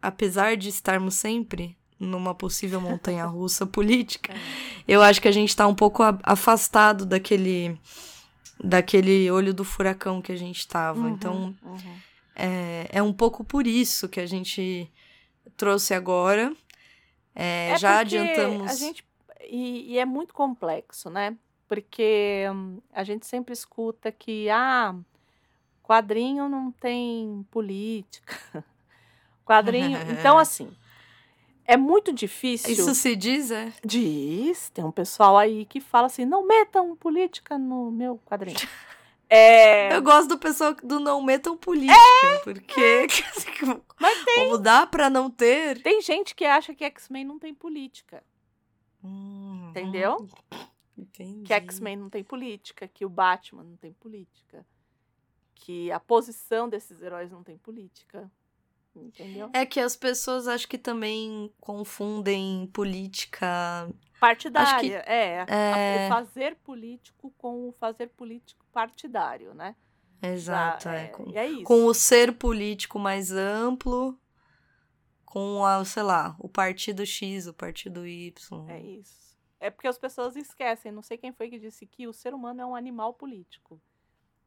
Apesar 0.00 0.56
de 0.56 0.68
estarmos 0.68 1.14
sempre 1.14 1.76
numa 1.98 2.34
possível 2.34 2.80
montanha 2.80 3.24
russa 3.26 3.64
política, 3.64 4.32
é. 4.32 4.36
eu 4.88 5.00
acho 5.00 5.20
que 5.20 5.28
a 5.28 5.32
gente 5.32 5.50
está 5.50 5.66
um 5.66 5.74
pouco 5.74 6.02
afastado 6.24 7.06
daquele 7.06 7.78
daquele 8.62 9.30
olho 9.30 9.52
do 9.52 9.64
furacão 9.64 10.20
que 10.20 10.32
a 10.32 10.36
gente 10.36 10.58
estava. 10.58 11.00
Uhum, 11.00 11.08
então, 11.08 11.54
uhum. 11.62 11.96
É, 12.34 12.88
é 12.90 13.02
um 13.02 13.12
pouco 13.12 13.44
por 13.44 13.66
isso 13.66 14.08
que 14.08 14.18
a 14.18 14.26
gente 14.26 14.90
trouxe 15.56 15.94
agora. 15.94 16.52
É, 17.34 17.70
é 17.70 17.78
já 17.78 17.98
adiantamos. 17.98 18.70
A 18.70 18.74
gente, 18.74 19.04
e, 19.54 19.92
e, 19.92 19.98
é 19.98 20.06
muito 20.06 20.32
complexo, 20.32 21.10
né? 21.10 21.36
Porque 21.68 22.46
hum, 22.50 22.78
a 22.90 23.04
gente 23.04 23.26
sempre 23.26 23.52
escuta 23.52 24.10
que 24.10 24.48
ah, 24.48 24.94
quadrinho 25.82 26.48
não 26.48 26.72
tem 26.72 27.46
política. 27.50 28.34
Quadrinho. 29.44 29.98
então, 30.10 30.38
assim, 30.38 30.74
é 31.66 31.76
muito 31.76 32.14
difícil. 32.14 32.72
Isso 32.72 32.94
se 32.94 33.14
diz, 33.14 33.50
é? 33.50 33.70
Diz. 33.84 34.70
Tem 34.70 34.82
um 34.82 34.90
pessoal 34.90 35.36
aí 35.36 35.66
que 35.66 35.80
fala 35.80 36.06
assim: 36.06 36.24
não 36.24 36.46
metam 36.46 36.96
política 36.96 37.58
no 37.58 37.90
meu 37.90 38.18
quadrinho. 38.24 38.56
É... 39.34 39.96
Eu 39.96 40.02
gosto 40.02 40.28
do 40.28 40.36
pessoal 40.36 40.74
do 40.74 41.00
não 41.00 41.22
metam 41.22 41.56
política, 41.56 41.96
é, 42.26 42.38
porque 42.40 42.78
é. 42.78 43.06
Mas 43.98 44.24
tem, 44.26 44.44
como 44.44 44.58
dá 44.58 44.86
para 44.86 45.08
não 45.08 45.30
ter? 45.30 45.80
Tem 45.80 46.02
gente 46.02 46.34
que 46.34 46.44
acha 46.44 46.74
que 46.74 46.84
X-Men 46.84 47.24
não 47.24 47.38
tem 47.38 47.54
política. 47.54 48.22
Hum, 49.04 49.68
Entendeu? 49.70 50.28
Entendi. 50.96 51.42
Que 51.44 51.52
X-Men 51.54 51.96
não 51.96 52.10
tem 52.10 52.22
política, 52.22 52.86
que 52.86 53.04
o 53.04 53.08
Batman 53.08 53.64
não 53.64 53.76
tem 53.76 53.92
política, 53.94 54.64
que 55.54 55.90
a 55.90 55.98
posição 55.98 56.68
desses 56.68 57.00
heróis 57.02 57.30
não 57.30 57.42
tem 57.42 57.56
política. 57.58 58.30
Entendeu? 58.94 59.48
É 59.54 59.64
que 59.64 59.80
as 59.80 59.96
pessoas 59.96 60.46
acho 60.46 60.68
que 60.68 60.76
também 60.76 61.50
confundem 61.58 62.66
política. 62.74 63.90
Partidária, 64.20 65.02
que- 65.02 65.10
é, 65.10 65.46
é. 65.48 66.06
O 66.06 66.08
fazer 66.10 66.56
político 66.56 67.32
com 67.38 67.68
o 67.68 67.72
fazer 67.72 68.08
político 68.08 68.64
partidário, 68.70 69.54
né? 69.54 69.74
Exato, 70.22 70.84
Já, 70.84 70.94
é. 70.94 71.06
Com, 71.08 71.30
e 71.30 71.36
é 71.38 71.46
isso. 71.48 71.64
com 71.64 71.86
o 71.86 71.94
ser 71.94 72.32
político 72.36 72.98
mais 72.98 73.32
amplo, 73.32 74.16
com 75.32 75.64
a, 75.64 75.82
sei 75.82 76.02
lá, 76.02 76.36
o 76.38 76.46
partido 76.46 77.06
X, 77.06 77.46
o 77.46 77.54
partido 77.54 78.06
Y. 78.06 78.68
É 78.68 78.78
isso. 78.78 79.34
É 79.58 79.70
porque 79.70 79.88
as 79.88 79.96
pessoas 79.96 80.36
esquecem. 80.36 80.92
Não 80.92 81.00
sei 81.00 81.16
quem 81.16 81.32
foi 81.32 81.48
que 81.48 81.58
disse 81.58 81.86
que 81.86 82.06
o 82.06 82.12
ser 82.12 82.34
humano 82.34 82.60
é 82.60 82.66
um 82.66 82.76
animal 82.76 83.14
político. 83.14 83.80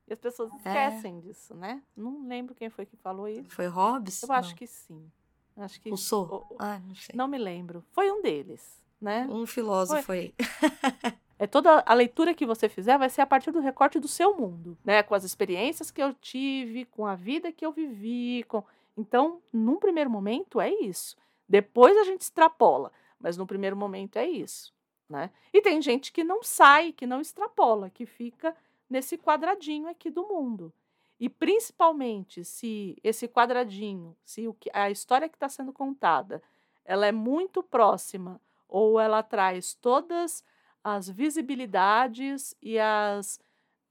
E 0.07 0.13
as 0.13 0.19
pessoas 0.19 0.51
É. 0.53 0.55
esquecem 0.57 1.19
disso, 1.21 1.55
né? 1.55 1.81
Não 1.97 2.27
lembro 2.27 2.53
quem 2.53 2.69
foi 2.69 2.85
que 2.85 2.95
falou 2.97 3.27
isso. 3.27 3.49
Foi 3.49 3.65
Hobbes? 3.65 4.21
Eu 4.21 4.31
acho 4.31 4.49
Não. 4.51 4.55
que 4.57 4.67
sim. 4.67 5.11
Acho 5.57 5.81
que. 5.81 5.89
Rousseau? 5.89 6.45
o- 6.51 6.53
o- 6.53 6.57
Ah, 6.59 6.77
não 6.85 6.93
sei. 6.93 7.15
Não 7.15 7.27
me 7.27 7.39
lembro. 7.39 7.83
Foi 7.91 8.11
um 8.11 8.21
deles, 8.21 8.79
né? 9.01 9.25
Um 9.27 9.47
filósofo 9.47 10.11
aí. 10.11 10.35
É 11.37 11.45
toda 11.45 11.83
a 11.85 11.93
leitura 11.93 12.33
que 12.33 12.45
você 12.45 12.69
fizer 12.69 12.97
vai 12.97 13.09
ser 13.09 13.19
a 13.21 13.25
partir 13.25 13.51
do 13.51 13.59
recorte 13.59 13.99
do 13.99 14.07
seu 14.07 14.37
mundo, 14.37 14.77
né? 14.85 15.03
Com 15.03 15.13
as 15.15 15.25
experiências 15.25 15.91
que 15.91 16.01
eu 16.01 16.13
tive, 16.13 16.85
com 16.85 17.05
a 17.05 17.13
vida 17.15 17.51
que 17.51 17.65
eu 17.65 17.73
vivi, 17.73 18.43
com 18.47 18.63
Então, 18.97 19.41
num 19.51 19.77
primeiro 19.77 20.09
momento 20.09 20.61
é 20.61 20.69
isso. 20.69 21.15
Depois 21.47 21.95
a 21.97 22.03
gente 22.03 22.21
extrapola, 22.21 22.91
mas 23.19 23.37
no 23.37 23.45
primeiro 23.45 23.75
momento 23.75 24.17
é 24.17 24.27
isso, 24.27 24.73
né? 25.09 25.31
E 25.53 25.61
tem 25.61 25.81
gente 25.81 26.11
que 26.11 26.23
não 26.23 26.41
sai, 26.41 26.91
que 26.91 27.05
não 27.05 27.21
extrapola, 27.21 27.89
que 27.89 28.05
fica 28.05 28.55
nesse 28.89 29.17
quadradinho 29.17 29.87
aqui 29.87 30.09
do 30.09 30.27
mundo. 30.27 30.73
E 31.19 31.29
principalmente 31.29 32.43
se 32.43 32.97
esse 33.03 33.27
quadradinho, 33.27 34.15
se 34.23 34.51
que 34.59 34.69
a 34.73 34.89
história 34.89 35.29
que 35.29 35.35
está 35.35 35.47
sendo 35.47 35.71
contada, 35.71 36.41
ela 36.83 37.05
é 37.05 37.11
muito 37.11 37.63
próxima 37.63 38.41
ou 38.67 38.99
ela 38.99 39.23
traz 39.23 39.73
todas 39.75 40.43
as 40.83 41.09
visibilidades 41.09 42.55
e 42.61 42.77
as, 42.77 43.39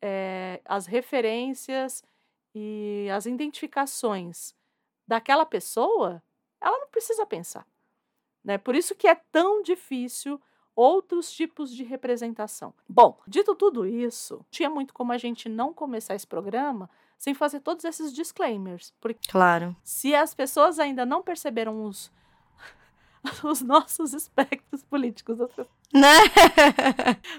eh, 0.03 0.61
as 0.65 0.87
referências 0.87 2.05
e 2.55 3.09
as 3.11 3.27
identificações 3.27 4.55
daquela 5.07 5.45
pessoa, 5.47 6.23
ela 6.61 6.79
não 6.79 6.89
precisa 6.89 7.27
pensar. 7.27 7.67
Né? 8.43 8.59
Por 8.59 8.75
isso 8.75 8.95
que 8.95 9.07
é 9.09 9.15
tão 9.15 9.63
difícil 9.63 10.41
outros 10.77 11.31
tipos 11.33 11.71
de 11.73 11.85
representação. 11.85 12.75
Bom, 12.89 13.19
dito 13.27 13.55
tudo 13.55 13.87
isso, 13.87 14.45
tinha 14.51 14.69
muito 14.69 14.93
como 14.93 15.13
a 15.13 15.19
gente 15.19 15.49
não 15.49 15.73
começar 15.73 16.15
esse 16.15 16.27
programa 16.27 16.91
sem 17.17 17.33
fazer 17.33 17.61
todos 17.61 17.85
esses 17.85 18.13
disclaimers, 18.13 18.93
porque 19.01 19.31
Claro. 19.31 19.75
se 19.85 20.15
as 20.15 20.35
pessoas 20.35 20.79
ainda 20.79 21.07
não 21.07 21.23
perceberam 21.23 21.85
os, 21.85 22.11
os 23.45 23.61
nossos 23.63 24.13
espectros 24.13 24.83
políticos, 24.83 25.39
Né? 25.93 26.19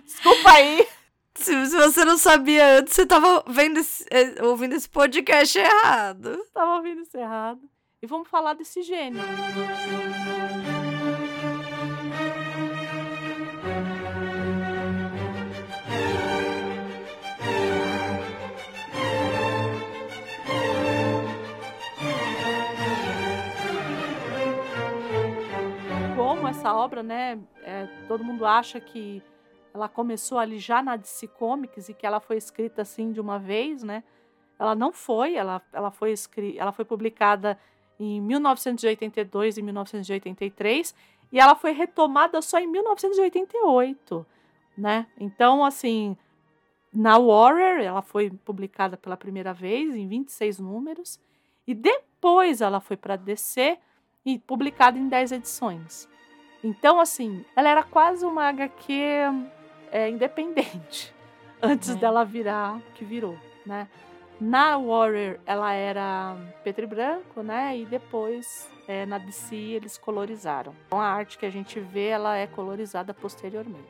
desculpa 0.03 0.49
aí, 0.51 0.87
Se, 1.35 1.65
se 1.67 1.75
você 1.77 2.05
não 2.05 2.17
sabia 2.17 2.79
antes, 2.79 2.93
você 2.93 3.05
tava 3.05 3.43
vendo 3.47 3.79
esse- 3.79 4.05
eh, 4.09 4.41
ouvindo 4.43 4.73
esse 4.75 4.89
podcast 4.89 5.57
errado. 5.59 6.39
estava 6.45 6.75
ouvindo 6.77 7.01
isso 7.01 7.17
errado. 7.17 7.61
E 8.01 8.07
vamos 8.07 8.27
falar 8.29 8.53
desse 8.53 8.81
gênio. 8.81 9.21
Como 26.15 26.47
essa 26.47 26.73
obra, 26.73 27.03
né? 27.03 27.37
é, 27.63 27.87
todo 28.07 28.23
mundo 28.23 28.45
acha 28.45 28.79
que 28.79 29.21
ela 29.75 29.89
começou 29.89 30.39
ali 30.39 30.57
já 30.57 30.81
na 30.81 30.95
DC 30.95 31.27
Comics 31.27 31.89
e 31.89 31.93
que 31.93 32.07
ela 32.07 32.21
foi 32.21 32.37
escrita 32.37 32.81
assim 32.81 33.11
de 33.11 33.19
uma 33.19 33.37
vez, 33.37 33.83
né? 33.83 34.05
Ela 34.57 34.73
não 34.73 34.93
foi, 34.93 35.35
ela, 35.35 35.61
ela 35.73 35.91
foi 35.91 36.13
escri 36.13 36.57
ela 36.57 36.71
foi 36.71 36.85
publicada 36.85 37.59
em 37.99 38.21
1982 38.21 39.57
e 39.57 39.61
1983 39.61 40.95
e 41.29 41.39
ela 41.39 41.55
foi 41.55 41.73
retomada 41.73 42.41
só 42.41 42.57
em 42.57 42.67
1988, 42.67 44.25
né? 44.77 45.07
Então, 45.19 45.65
assim, 45.65 46.15
na 46.93 47.19
Warrior 47.19 47.81
ela 47.81 48.01
foi 48.01 48.29
publicada 48.29 48.95
pela 48.95 49.17
primeira 49.17 49.53
vez 49.53 49.93
em 49.93 50.07
26 50.07 50.57
números 50.59 51.19
e 51.67 51.73
depois 51.73 52.61
ela 52.61 52.79
foi 52.79 52.95
para 52.95 53.17
DC 53.17 53.77
e 54.25 54.39
publicada 54.39 54.97
em 54.97 55.09
10 55.09 55.33
edições. 55.33 56.07
Então, 56.63 56.97
assim, 56.97 57.43
ela 57.57 57.69
era 57.69 57.83
quase 57.83 58.25
uma 58.25 58.47
HQ 58.47 58.93
é, 59.91 60.09
independente 60.09 61.13
antes 61.61 61.89
É. 61.89 61.95
dela 61.95 62.23
virar 62.25 62.77
o 62.77 62.81
que 62.93 63.03
virou, 63.05 63.37
né? 63.65 63.87
Na 64.39 64.77
Warrior 64.77 65.39
ela 65.45 65.71
era 65.73 66.35
preto 66.61 66.81
e 66.81 66.85
branco, 66.85 67.41
né? 67.41 67.77
E 67.77 67.85
depois 67.85 68.69
é, 68.87 69.05
na 69.05 69.17
DC 69.17 69.55
eles 69.55 69.97
colorizaram. 69.97 70.75
Então 70.87 70.99
a 70.99 71.05
arte 71.07 71.37
que 71.37 71.45
a 71.45 71.49
gente 71.49 71.79
vê 71.79 72.07
ela 72.07 72.35
é 72.35 72.45
colorizada 72.45 73.13
posteriormente. 73.13 73.87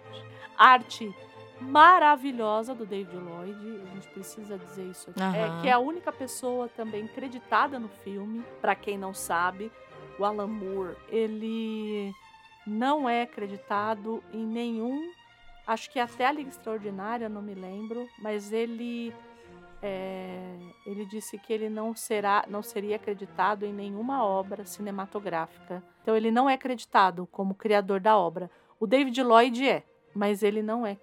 Arte 0.58 1.12
maravilhosa 1.60 2.76
do 2.76 2.86
David 2.86 3.16
Lloyd, 3.18 3.82
a 3.84 3.96
gente 3.96 4.08
precisa 4.10 4.58
dizer 4.58 4.84
isso 4.90 5.10
aqui, 5.10 5.22
é, 5.22 5.44
Aham. 5.46 5.62
que 5.62 5.68
é 5.68 5.72
a 5.72 5.80
única 5.80 6.12
pessoa 6.12 6.68
também 6.70 7.08
creditada 7.08 7.80
no 7.80 7.88
filme. 7.90 8.44
Para 8.62 8.76
quem 8.76 8.98
não 8.98 9.14
sabe, 9.14 9.72
o 10.20 10.26
Alan 10.26 10.48
Moore 10.48 10.96
ele 11.10 12.14
não 12.68 13.10
é 13.10 13.24
acreditado 13.24 14.24
em 14.34 14.46
nenhum. 14.46 15.12
Acho 15.68 15.90
que 15.90 16.00
até 16.00 16.26
a 16.26 16.32
Liga 16.32 16.50
Extraordinária, 16.50 17.28
não 17.28 17.42
me 17.42 17.56
lembro, 17.56 18.08
mas 18.20 18.52
ele 18.52 19.14
é, 19.82 20.58
ele 20.86 21.06
disse 21.06 21.38
que 21.38 21.54
ele 21.54 21.70
não 21.70 21.96
será, 21.96 22.46
não 22.50 22.64
seria 22.64 22.96
acreditado 22.96 23.66
em 23.66 23.74
nenhuma 23.74 24.24
obra 24.24 24.66
cinematográfica. 24.66 25.84
Então 26.02 26.16
ele 26.16 26.32
não 26.32 26.50
é 26.50 26.54
acreditado 26.54 27.28
como 27.32 27.54
criador 27.54 28.00
da 28.00 28.18
obra. 28.18 28.50
O 28.80 28.88
David 28.88 29.22
Lloyd 29.22 29.68
é, 29.68 29.84
mas 30.14 30.44
ele 30.44 30.62
não 30.62 30.86
é, 30.86 30.98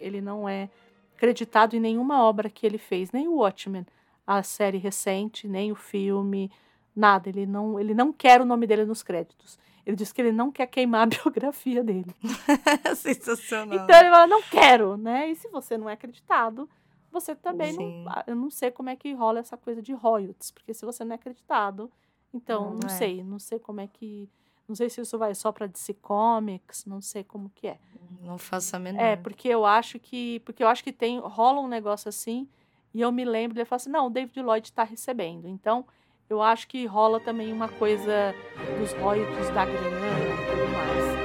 ele 0.00 0.20
não 0.20 0.48
é 0.48 0.68
acreditado 1.14 1.74
em 1.74 1.80
nenhuma 1.80 2.22
obra 2.22 2.48
que 2.48 2.66
ele 2.66 2.78
fez, 2.78 3.12
nem 3.12 3.28
o 3.28 3.36
Watchmen, 3.36 3.86
a 4.26 4.42
série 4.42 4.78
recente, 4.78 5.48
nem 5.48 5.72
o 5.72 5.76
filme, 5.76 6.50
nada. 6.94 7.28
Ele 7.28 7.46
não, 7.46 7.78
ele 7.78 7.94
não 7.94 8.12
quer 8.12 8.40
o 8.40 8.44
nome 8.44 8.66
dele 8.66 8.84
nos 8.84 9.02
créditos. 9.02 9.58
Ele 9.88 9.96
diz 9.96 10.12
que 10.12 10.20
ele 10.20 10.32
não 10.32 10.52
quer 10.52 10.66
queimar 10.66 11.04
a 11.04 11.06
biografia 11.16 11.82
dele. 11.82 12.14
Sensacional. 12.94 13.74
Então 13.84 13.98
ele 13.98 14.10
fala, 14.10 14.26
não 14.26 14.42
quero, 14.42 14.98
né? 14.98 15.30
E 15.30 15.34
se 15.34 15.48
você 15.48 15.78
não 15.78 15.88
é 15.88 15.94
acreditado, 15.94 16.68
você 17.10 17.34
também 17.34 17.72
Sim. 17.72 18.04
não. 18.04 18.12
Eu 18.26 18.36
não 18.36 18.50
sei 18.50 18.70
como 18.70 18.90
é 18.90 18.96
que 18.96 19.14
rola 19.14 19.38
essa 19.40 19.56
coisa 19.56 19.80
de 19.80 19.94
royalties, 19.94 20.50
porque 20.50 20.74
se 20.74 20.84
você 20.84 21.04
não 21.04 21.12
é 21.12 21.14
acreditado, 21.14 21.90
então 22.34 22.72
Não 22.72 22.80
não 22.80 22.86
é. 22.86 22.90
sei, 22.90 23.24
não 23.24 23.38
sei 23.38 23.58
como 23.58 23.80
é 23.80 23.86
que. 23.86 24.28
Não 24.68 24.74
sei 24.76 24.90
se 24.90 25.00
isso 25.00 25.16
vai 25.16 25.34
só 25.34 25.50
pra 25.50 25.66
DC 25.66 25.94
Comics, 25.94 26.84
não 26.84 27.00
sei 27.00 27.24
como 27.24 27.48
que 27.54 27.68
é. 27.68 27.78
Não 28.20 28.36
faço 28.36 28.76
a 28.76 28.78
menor. 28.78 29.00
É, 29.02 29.16
porque 29.16 29.48
eu 29.48 29.64
acho 29.64 29.98
que. 29.98 30.40
Porque 30.40 30.62
eu 30.62 30.68
acho 30.68 30.84
que 30.84 30.92
tem. 30.92 31.18
rola 31.18 31.60
um 31.62 31.68
negócio 31.68 32.10
assim, 32.10 32.46
e 32.92 33.00
eu 33.00 33.10
me 33.10 33.24
lembro, 33.24 33.56
ele 33.58 33.64
fala 33.64 33.78
assim, 33.78 33.88
não, 33.90 34.08
o 34.08 34.10
David 34.10 34.42
Lloyd 34.42 34.70
tá 34.70 34.84
recebendo. 34.84 35.48
Então, 35.48 35.86
eu 36.28 36.42
acho 36.42 36.68
que 36.68 36.84
rola 36.86 37.18
também 37.18 37.52
uma 37.52 37.68
coisa 37.68 38.34
dos 38.78 38.92
royalties 38.94 39.48
da 39.50 39.64
grana 39.64 40.06
e 40.18 40.50
tudo 40.50 40.68
mais. 40.72 41.18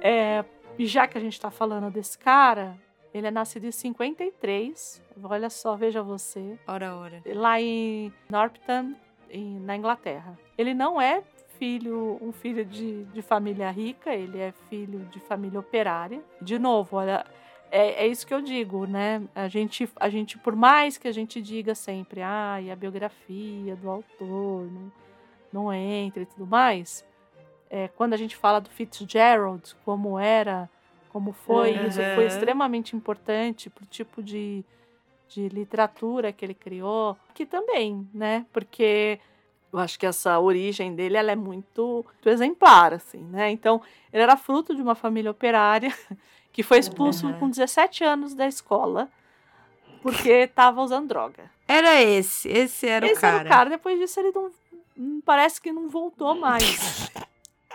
É, 0.00 0.44
já 0.78 1.06
que 1.06 1.18
a 1.18 1.20
gente 1.20 1.38
tá 1.40 1.50
falando 1.50 1.90
desse 1.90 2.18
cara, 2.18 2.76
ele 3.12 3.26
é 3.26 3.30
nascido 3.30 3.66
em 3.66 3.70
53. 3.70 5.02
Olha 5.22 5.50
só, 5.50 5.76
veja 5.76 6.02
você. 6.02 6.58
Ora, 6.66 6.96
ora. 6.96 7.22
Lá 7.26 7.60
em 7.60 8.12
Northampton, 8.28 8.94
em- 9.30 9.58
na 9.60 9.76
Inglaterra. 9.76 10.38
Ele 10.56 10.74
não 10.74 11.00
é 11.00 11.22
filho, 11.58 12.18
um 12.20 12.32
filho 12.32 12.64
de, 12.64 13.04
de 13.04 13.22
família 13.22 13.70
rica, 13.70 14.14
ele 14.14 14.38
é 14.38 14.52
filho 14.68 15.00
de 15.10 15.20
família 15.20 15.58
operária. 15.60 16.20
De 16.40 16.58
novo, 16.58 16.96
olha, 16.96 17.24
é, 17.70 18.04
é 18.04 18.06
isso 18.06 18.26
que 18.26 18.34
eu 18.34 18.40
digo, 18.42 18.86
né? 18.86 19.22
A 19.34 19.48
gente, 19.48 19.88
a 19.96 20.08
gente, 20.08 20.36
por 20.38 20.54
mais 20.56 20.98
que 20.98 21.06
a 21.08 21.12
gente 21.12 21.40
diga 21.40 21.74
sempre, 21.74 22.22
ah, 22.22 22.60
e 22.60 22.70
a 22.70 22.76
biografia 22.76 23.76
do 23.76 23.88
autor 23.90 24.66
não, 24.70 24.92
não 25.52 25.72
entra 25.72 26.22
e 26.22 26.26
tudo 26.26 26.46
mais, 26.46 27.04
é, 27.70 27.88
quando 27.88 28.12
a 28.14 28.16
gente 28.16 28.36
fala 28.36 28.60
do 28.60 28.68
Fitzgerald, 28.70 29.74
como 29.84 30.18
era, 30.18 30.68
como 31.08 31.32
foi, 31.32 31.70
isso 31.72 32.00
foi 32.14 32.24
Uhum. 32.24 32.28
extremamente 32.28 32.96
importante 32.96 33.70
pro 33.70 33.86
tipo 33.86 34.22
de, 34.22 34.64
de 35.28 35.48
literatura 35.48 36.32
que 36.32 36.44
ele 36.44 36.54
criou, 36.54 37.16
que 37.34 37.44
também, 37.46 38.08
né? 38.14 38.44
Porque 38.52 39.18
Eu 39.72 39.80
acho 39.80 39.98
que 39.98 40.06
essa 40.06 40.38
origem 40.38 40.94
dele 40.94 41.16
ela 41.16 41.32
é 41.32 41.36
muito, 41.36 42.04
muito 42.06 42.28
exemplar, 42.28 42.94
assim, 42.94 43.18
né? 43.24 43.50
Então, 43.50 43.82
ele 44.12 44.22
era 44.22 44.36
fruto 44.36 44.72
de 44.74 44.80
uma 44.80 44.94
família 44.94 45.30
operária 45.32 45.92
que 46.52 46.62
foi 46.62 46.78
expulso 46.78 47.26
Uhum. 47.26 47.38
com 47.40 47.50
17 47.50 48.04
anos 48.04 48.34
da 48.34 48.46
escola 48.46 49.08
porque 50.00 50.30
estava 50.30 50.80
usando 50.80 51.08
droga. 51.08 51.50
Era 51.66 52.00
esse, 52.00 52.48
esse 52.48 52.86
era 52.86 53.06
Esse 53.06 53.18
o 53.18 53.20
cara. 53.20 53.36
era 53.40 53.46
o 53.46 53.48
cara. 53.48 53.70
Depois 53.70 53.98
disso, 53.98 54.20
ele 54.20 54.30
não. 54.32 54.50
hum, 54.96 55.20
Parece 55.24 55.60
que 55.60 55.72
não 55.72 55.88
voltou 55.88 56.34
mais. 56.36 57.10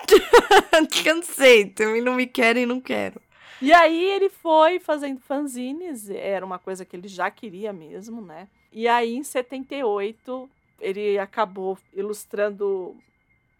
Cansei, 1.03 1.65
também 1.65 2.01
não 2.01 2.13
me 2.13 2.25
querem, 2.27 2.65
não 2.65 2.79
quero. 2.79 3.19
E 3.61 3.73
aí 3.73 4.03
ele 4.11 4.29
foi 4.29 4.79
fazendo 4.79 5.19
fanzines, 5.19 6.09
era 6.09 6.45
uma 6.45 6.57
coisa 6.57 6.85
que 6.85 6.95
ele 6.95 7.07
já 7.07 7.29
queria 7.29 7.73
mesmo, 7.73 8.21
né? 8.21 8.47
E 8.71 8.87
aí 8.87 9.15
em 9.15 9.23
78 9.23 10.49
ele 10.79 11.19
acabou 11.19 11.77
ilustrando 11.93 12.95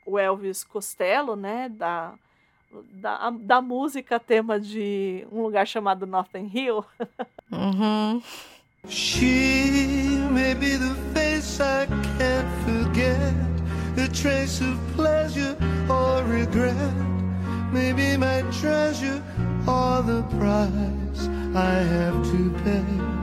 o 0.06 0.18
Elvis 0.18 0.64
Costello, 0.64 1.36
né? 1.36 1.70
Da, 1.70 2.14
da, 2.94 3.30
da 3.30 3.62
música 3.62 4.20
tema 4.20 4.60
de 4.60 5.28
um 5.32 5.42
lugar 5.42 5.68
chamado 5.68 6.06
Northern 6.06 6.50
Hill. 6.54 6.86
Uhum. 7.52 8.22
She 8.88 10.18
may 10.32 10.56
be 10.56 10.78
the 10.78 10.96
face 11.14 11.60
I 11.60 11.86
can't 12.18 12.48
forget, 12.64 13.34
a 13.98 14.08
trace 14.08 14.62
of 14.62 14.80
pleasure 14.96 15.58
or 15.90 16.24
regret. 16.24 16.76
Maybe 17.74 18.18
my 18.18 18.42
treasure 18.52 19.22
or 19.67 20.02
the 20.04 20.24
price 20.38 21.28
I 21.56 21.82
have 21.82 22.24
to 22.32 22.52
pay. 22.63 23.19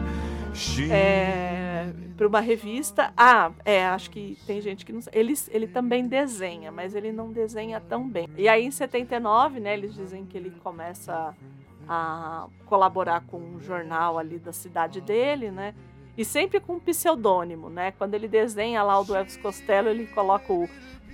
She 0.54 0.90
É, 0.90 1.92
para 2.16 2.26
uma 2.26 2.40
revista. 2.40 3.12
Ah, 3.16 3.52
é, 3.64 3.84
acho 3.86 4.10
que 4.10 4.38
tem 4.46 4.60
gente 4.60 4.84
que 4.84 4.92
não 4.92 5.00
sabe. 5.00 5.18
Ele, 5.18 5.34
ele 5.50 5.66
também 5.66 6.08
desenha, 6.08 6.72
mas 6.72 6.94
ele 6.94 7.12
não 7.12 7.30
desenha 7.30 7.80
tão 7.80 8.08
bem. 8.08 8.28
E 8.36 8.48
aí 8.48 8.64
em 8.64 8.70
79, 8.70 9.60
né, 9.60 9.74
eles 9.74 9.94
dizem 9.94 10.24
que 10.24 10.36
ele 10.36 10.50
começa 10.62 11.34
a 11.88 12.46
colaborar 12.64 13.22
com 13.26 13.38
um 13.38 13.60
jornal 13.60 14.18
ali 14.18 14.38
da 14.38 14.52
cidade 14.52 15.00
dele, 15.00 15.50
né? 15.50 15.74
E 16.16 16.24
sempre 16.24 16.58
com 16.58 16.74
um 16.74 16.80
pseudônimo, 16.80 17.68
né? 17.68 17.92
Quando 17.92 18.14
ele 18.14 18.26
desenha 18.26 18.82
lá 18.82 18.98
o 18.98 19.04
do 19.04 19.14
Elvis 19.14 19.36
Costello, 19.36 19.88
ele 19.88 20.06
coloca 20.06 20.52
o 20.52 20.68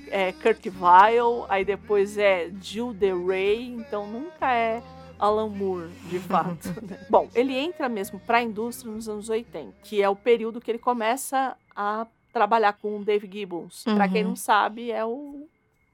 é, 0.08 0.32
Kurt 0.32 0.64
Weill, 0.66 1.44
aí 1.48 1.64
depois 1.64 2.16
é 2.16 2.50
Jill 2.60 2.94
DeRay, 2.94 3.66
então 3.66 4.06
nunca 4.06 4.54
é 4.54 4.82
Alan 5.22 5.48
Moore, 5.48 5.88
de 6.10 6.18
fato. 6.18 6.68
né? 6.82 6.98
Bom, 7.08 7.28
ele 7.34 7.54
entra 7.56 7.88
mesmo 7.88 8.18
para 8.20 8.38
a 8.38 8.42
indústria 8.42 8.92
nos 8.92 9.08
anos 9.08 9.28
80, 9.28 9.72
que 9.84 10.02
é 10.02 10.08
o 10.08 10.16
período 10.16 10.60
que 10.60 10.70
ele 10.70 10.78
começa 10.78 11.56
a 11.76 12.06
trabalhar 12.32 12.72
com 12.74 12.98
o 12.98 13.04
Dave 13.04 13.28
Gibbons. 13.30 13.84
Para 13.84 14.08
quem 14.08 14.22
Uhum. 14.22 14.30
não 14.30 14.36
sabe, 14.36 14.90
é 14.90 15.04
o, 15.04 15.46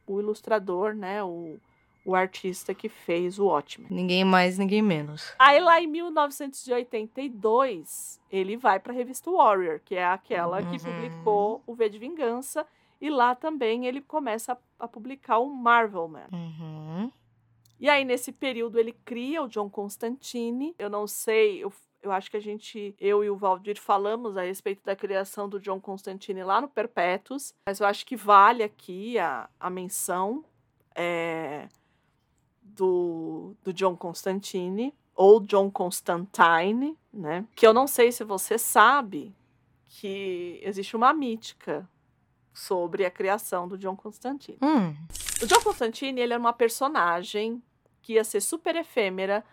o 0.07 0.21
ilustrador, 0.21 0.95
né? 0.95 1.23
O, 1.23 1.59
o 2.05 2.15
artista 2.15 2.73
que 2.73 2.89
fez 2.89 3.39
o 3.39 3.47
Watchmen. 3.47 3.89
Ninguém 3.91 4.25
mais, 4.25 4.57
ninguém 4.57 4.81
menos. 4.81 5.35
Aí 5.39 5.61
lá 5.61 5.81
em 5.81 5.87
1982, 5.87 8.19
ele 8.31 8.57
vai 8.57 8.79
para 8.81 8.93
a 8.93 8.97
revista 8.97 9.31
Warrior, 9.31 9.81
que 9.85 9.95
é 9.95 10.07
aquela 10.07 10.63
que 10.63 10.77
Uhum. 10.77 10.79
publicou 10.95 11.63
o 11.67 11.75
V 11.75 11.89
de 11.91 11.99
Vingança, 11.99 12.65
e 13.01 13.11
lá 13.11 13.35
também 13.35 13.87
ele 13.87 14.01
começa 14.01 14.53
a, 14.53 14.59
a 14.85 14.89
publicar 14.89 15.39
o 15.39 15.49
Marvel 15.49 16.09
Man. 16.09 16.27
Uhum. 16.33 17.11
E 17.79 17.89
aí 17.89 18.05
nesse 18.05 18.33
período 18.33 18.79
ele 18.79 18.93
cria 19.05 19.43
o 19.43 19.49
John 19.49 19.69
Constantine. 19.71 20.75
Eu 20.79 20.91
não 20.91 21.07
sei, 21.07 21.63
eu, 21.63 21.73
eu 22.03 22.13
acho 22.13 22.31
que 22.31 22.37
a 22.37 22.41
gente, 22.41 22.95
eu 22.99 23.23
e 23.23 23.31
o 23.31 23.37
Valdir 23.37 23.81
falamos 23.81 24.37
a 24.37 24.43
respeito 24.43 24.83
da 24.85 24.97
criação 24.97 25.49
do 25.49 25.61
John 25.61 25.81
Constantine 25.81 26.43
lá 26.43 26.61
no 26.61 26.69
Perpétuos, 26.69 27.55
mas 27.67 27.81
eu 27.81 27.87
acho 27.87 28.05
que 28.05 28.17
vale 28.17 28.63
aqui 28.63 29.19
a, 29.19 29.49
a 29.59 29.71
menção 29.71 30.45
é, 30.95 31.69
do, 32.63 33.55
do 33.63 33.73
John 33.73 33.97
Constantine, 33.97 34.95
ou 35.15 35.41
John 35.41 35.71
Constantine, 35.71 36.97
né? 37.13 37.45
Que 37.55 37.67
eu 37.67 37.75
não 37.75 37.87
sei 37.87 38.13
se 38.13 38.23
você 38.23 38.57
sabe 38.57 39.35
que 39.89 40.61
existe 40.63 40.95
uma 40.95 41.13
mítica 41.13 41.89
sobre 42.53 43.05
a 43.05 43.11
criação 43.11 43.67
do 43.67 43.79
John 43.79 43.97
Constantine. 43.97 44.59
Hum. 44.63 44.95
O 45.43 45.47
John 45.47 45.61
Constantine, 45.63 46.21
ele 46.21 46.33
era 46.33 46.41
uma 46.41 46.53
personagem 46.53 47.63
que 48.03 48.15
ia 48.15 48.25
ser 48.25 48.41
super 48.41 48.75
efêmera 48.77 49.45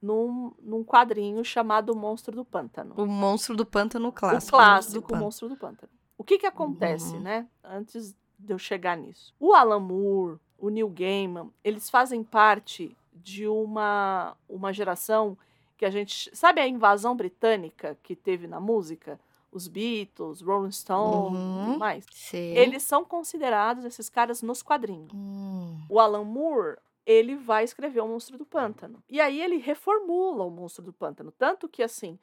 num, 0.00 0.52
num 0.62 0.84
quadrinho 0.84 1.44
chamado 1.44 1.94
Monstro 1.96 2.34
do 2.36 2.44
Pântano. 2.44 2.94
O 2.96 3.06
monstro 3.06 3.56
do 3.56 3.64
pântano 3.64 4.12
clássico. 4.12 4.56
o 4.56 4.58
clássico 4.58 5.08
do. 5.08 5.16
Monstro 5.16 5.48
do 5.48 5.56
Pântano. 5.56 5.90
O 6.18 6.22
que 6.24 6.38
que 6.38 6.46
acontece, 6.46 7.14
Uhum. 7.14 7.20
né? 7.22 7.46
Antes 7.62 8.14
de 8.38 8.52
eu 8.52 8.58
chegar 8.58 8.96
nisso. 8.96 9.34
O 9.40 9.54
Alan 9.54 9.80
Moore, 9.80 10.38
o 10.58 10.68
Neil 10.68 10.88
Gaiman, 10.88 11.50
eles 11.64 11.88
fazem 11.90 12.22
parte 12.22 12.96
de 13.12 13.46
uma, 13.48 14.36
uma 14.48 14.72
geração 14.72 15.36
que 15.76 15.84
a 15.84 15.90
gente... 15.90 16.30
Sabe 16.36 16.60
a 16.60 16.68
invasão 16.68 17.16
britânica 17.16 17.96
que 18.02 18.14
teve 18.14 18.46
na 18.46 18.60
música? 18.60 19.18
Os 19.50 19.66
Beatles, 19.68 20.40
Rolling 20.40 20.70
Stones 20.72 21.32
e 21.32 21.42
Uhum. 21.42 21.64
tudo 21.66 21.78
mais. 21.78 22.04
Sei. 22.12 22.56
Eles 22.58 22.82
são 22.82 23.04
considerados, 23.04 23.84
esses 23.84 24.08
caras, 24.08 24.42
nos 24.42 24.62
quadrinhos. 24.62 25.10
Hum. 25.14 25.80
O 25.88 25.98
Alan 25.98 26.24
Moore, 26.24 26.76
ele 27.06 27.36
vai 27.36 27.64
escrever 27.64 28.00
o 28.00 28.08
Monstro 28.08 28.38
do 28.38 28.46
Pântano. 28.46 29.02
E 29.08 29.20
aí 29.20 29.40
ele 29.40 29.58
reformula 29.58 30.44
o 30.44 30.50
Monstro 30.50 30.82
do 30.84 30.92
Pântano. 30.92 31.30
Tanto 31.32 31.68
que, 31.68 31.82
assim, 31.82 32.18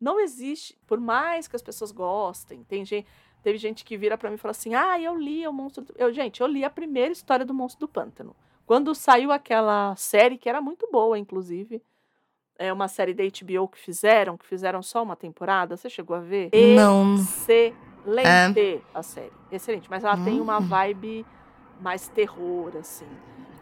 não 0.00 0.18
existe, 0.18 0.76
por 0.86 0.98
mais 1.00 1.46
que 1.46 1.54
as 1.56 1.62
pessoas 1.62 1.92
gostem, 1.92 2.64
tem 2.64 2.84
gente, 2.84 3.06
teve 3.42 3.58
gente 3.58 3.84
que 3.84 3.96
vira 3.96 4.18
pra 4.18 4.28
mim 4.30 4.34
e 4.36 4.38
fala 4.38 4.50
assim, 4.50 4.74
ah, 4.74 5.00
eu 5.00 5.16
li 5.16 5.46
o 5.46 5.52
Monstro 5.52 5.84
do... 5.84 5.94
Eu, 5.96 6.12
gente, 6.12 6.40
eu 6.40 6.46
li 6.46 6.64
a 6.64 6.70
primeira 6.70 7.12
história 7.12 7.44
do 7.44 7.54
Monstro 7.54 7.86
do 7.86 7.92
Pântano. 7.92 8.34
Quando 8.66 8.94
saiu 8.94 9.30
aquela 9.30 9.94
série, 9.96 10.38
que 10.38 10.48
era 10.48 10.60
muito 10.60 10.88
boa, 10.90 11.18
inclusive, 11.18 11.82
é 12.58 12.72
uma 12.72 12.88
série 12.88 13.12
da 13.14 13.22
HBO 13.24 13.68
que 13.68 13.78
fizeram, 13.78 14.36
que 14.38 14.46
fizeram 14.46 14.82
só 14.82 15.02
uma 15.02 15.14
temporada, 15.16 15.76
você 15.76 15.90
chegou 15.90 16.16
a 16.16 16.20
ver? 16.20 16.50
Não. 16.74 17.14
Excelente 17.16 18.82
a 18.92 19.02
série. 19.02 19.32
Excelente. 19.52 19.88
Mas 19.90 20.02
ela 20.02 20.16
tem 20.24 20.40
uma 20.40 20.58
Hum. 20.58 20.66
vibe 20.66 21.26
mais 21.80 22.08
terror, 22.08 22.76
assim. 22.76 23.06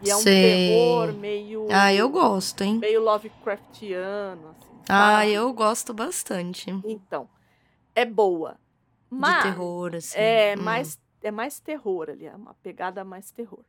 E 0.03 0.09
é 0.09 0.15
um 0.15 0.19
Sei. 0.19 0.67
terror 0.67 1.13
meio. 1.13 1.67
Ah, 1.71 1.93
eu 1.93 2.09
gosto, 2.09 2.61
hein? 2.61 2.77
Meio 2.77 3.01
Lovecraftiano, 3.01 4.49
assim. 4.49 4.73
Ah, 4.89 5.19
sabe? 5.19 5.31
eu 5.31 5.53
gosto 5.53 5.93
bastante. 5.93 6.69
Então, 6.83 7.29
é 7.95 8.05
boa. 8.05 8.59
Mas 9.09 9.37
de 9.37 9.41
terror, 9.43 9.95
assim. 9.95 10.17
é, 10.17 10.55
Hum, 10.57 10.61
mais, 10.61 10.99
é 11.21 11.31
mais 11.31 11.59
terror 11.59 12.09
ali, 12.09 12.25
é 12.25 12.35
uma 12.35 12.53
pegada 12.55 13.03
mais 13.05 13.31
terror. 13.31 13.63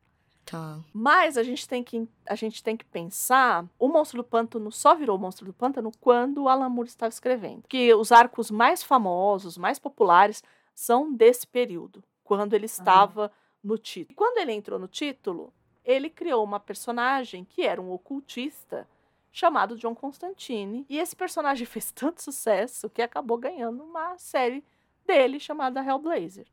Tá. 0.45 0.79
Mas 0.93 1.39
a 1.39 1.43
gente 1.43 1.67
tem 1.67 1.83
que, 1.83 2.07
a 2.27 2.35
gente 2.35 2.63
tem 2.63 2.77
que 2.77 2.85
pensar, 2.85 3.65
o 3.79 3.89
Monstro 3.89 4.23
do 4.23 4.29
Pântano 4.29 4.71
só 4.71 4.95
virou 4.95 5.17
o 5.17 5.21
Monstro 5.21 5.47
do 5.47 5.53
Pântano 5.53 5.91
quando 6.01 6.43
o 6.43 6.49
Alan 6.49 6.69
Moore 6.69 6.89
estava 6.89 7.11
escrevendo. 7.11 7.63
Que 7.69 7.95
os 7.95 8.11
arcos 8.13 8.51
mais 8.51 8.83
famosos, 8.83 9.57
mais 9.57 9.79
populares, 9.79 10.43
são 10.75 11.13
desse 11.13 11.47
período, 11.47 12.03
quando 12.23 12.55
ele 12.55 12.67
estava 12.67 13.31
no 13.63 13.79
título. 13.79 14.17
Quando 14.17 14.39
ele 14.39 14.53
entrou 14.53 14.79
no 14.79 14.89
título, 14.89 15.53
ele 15.85 16.09
criou 16.09 16.43
uma 16.43 16.59
personagem 16.59 17.45
que 17.45 17.63
era 17.63 17.81
um 17.81 17.93
ocultista 17.93 18.89
chamado 19.31 19.77
John 19.77 19.95
Constantine. 19.95 20.87
E 20.89 20.99
esse 20.99 21.15
personagem 21.15 21.67
fez 21.67 21.91
tanto 21.93 22.23
sucesso 22.23 22.89
que 22.89 23.03
acabou 23.03 23.37
ganhando 23.37 23.83
uma 23.83 24.17
série 24.17 24.65
dele 25.07 25.39
chamada 25.39 25.85
Hellblazer. 25.85 26.47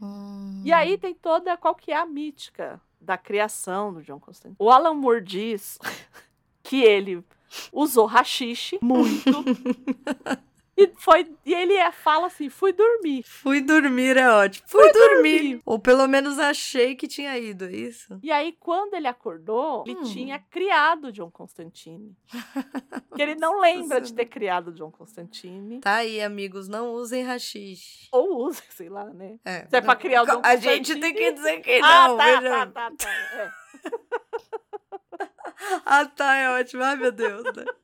Hum. 0.00 0.62
E 0.64 0.72
aí 0.72 0.98
tem 0.98 1.14
toda 1.14 1.56
qual 1.56 1.74
que 1.74 1.90
é 1.90 1.96
a 1.96 2.06
mítica 2.06 2.80
da 3.00 3.16
criação 3.16 3.92
do 3.92 4.02
John 4.02 4.20
Constantine. 4.20 4.56
O 4.58 4.70
Alan 4.70 4.94
Moore 4.94 5.22
diz 5.22 5.78
que 6.62 6.82
ele 6.82 7.24
usou 7.72 8.06
rachixe 8.06 8.78
muito 8.82 9.30
e 10.76 10.88
foi 10.98 11.30
e 11.44 11.54
ele 11.54 11.74
é- 11.74 11.92
fala 11.92 12.26
assim, 12.26 12.48
fui 12.48 12.72
dormir. 12.72 13.22
Fui 13.24 13.60
dormir, 13.60 14.16
é 14.16 14.28
ótimo. 14.30 14.66
Fui, 14.68 14.90
dormir. 14.92 15.60
Ou 15.64 15.78
pelo 15.78 16.06
menos 16.08 16.38
achei 16.38 16.94
que 16.96 17.06
tinha 17.06 17.38
ido, 17.38 17.66
é 17.66 17.72
isso? 17.72 18.18
E 18.22 18.30
aí 18.32 18.56
quando 18.58 18.94
ele 18.94 19.06
acordou, 19.06 19.84
ele 19.86 20.00
Hum. 20.00 20.04
tinha 20.04 20.38
criado 20.38 21.12
John 21.12 21.30
Constantine. 21.30 22.16
que 23.14 23.22
ele 23.22 23.34
não 23.36 23.60
lembra 23.60 24.00
de 24.00 24.12
ter 24.12 24.26
criado 24.26 24.72
John 24.72 24.90
Constantine. 24.90 25.80
Tá 25.80 25.96
aí, 25.96 26.20
amigos, 26.20 26.68
não 26.68 26.92
usem 26.92 27.22
rachixe. 27.22 28.08
Ou 28.12 28.44
usa, 28.46 28.62
sei 28.70 28.88
lá, 28.88 29.04
né? 29.04 29.38
É, 29.44 29.66
Se 29.68 29.76
é 29.76 29.80
pra 29.80 29.94
criar 29.96 30.22
o 30.22 30.26
John 30.26 30.40
A 30.42 30.56
gente 30.56 30.98
tem 30.98 31.14
que 31.14 31.32
dizer 31.32 31.60
que 31.60 31.80
ah, 31.82 32.08
não, 32.08 32.16
tá, 32.16 32.42
tá, 32.42 32.66
tá, 32.66 32.90
tá, 32.96 33.10
é. 33.10 33.50
Ah, 35.86 36.04
tá, 36.06 36.36
é 36.36 36.50
ótimo. 36.60 36.82
Ai, 36.82 36.96
meu 36.96 37.12
Deus. 37.12 37.44
né? 37.56 37.64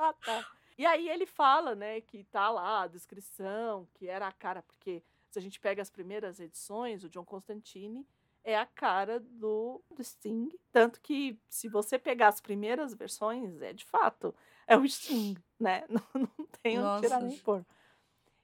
Ah, 0.00 0.14
tá. 0.24 0.46
E 0.78 0.86
aí 0.86 1.08
ele 1.08 1.26
fala, 1.26 1.74
né, 1.74 2.00
que 2.00 2.22
tá 2.22 2.48
lá 2.50 2.82
a 2.82 2.86
descrição, 2.86 3.88
que 3.94 4.08
era 4.08 4.28
a 4.28 4.32
cara, 4.32 4.62
porque 4.62 5.02
se 5.28 5.38
a 5.38 5.42
gente 5.42 5.58
pega 5.58 5.82
as 5.82 5.90
primeiras 5.90 6.38
edições, 6.38 7.02
o 7.02 7.08
John 7.08 7.24
Constantine 7.24 8.06
é 8.44 8.56
a 8.56 8.64
cara 8.64 9.18
do, 9.18 9.82
do 9.90 10.02
Sting. 10.02 10.48
Tanto 10.72 11.00
que, 11.00 11.36
se 11.48 11.68
você 11.68 11.98
pegar 11.98 12.28
as 12.28 12.40
primeiras 12.40 12.94
versões, 12.94 13.60
é 13.60 13.72
de 13.72 13.84
fato, 13.84 14.32
é 14.68 14.76
o 14.76 14.88
Sting, 14.88 15.36
né? 15.58 15.84
Não, 15.90 16.02
não 16.14 16.46
tem 16.62 16.78
onde 16.78 17.02
tirar 17.02 17.20
nem 17.20 17.36
pôr. 17.38 17.66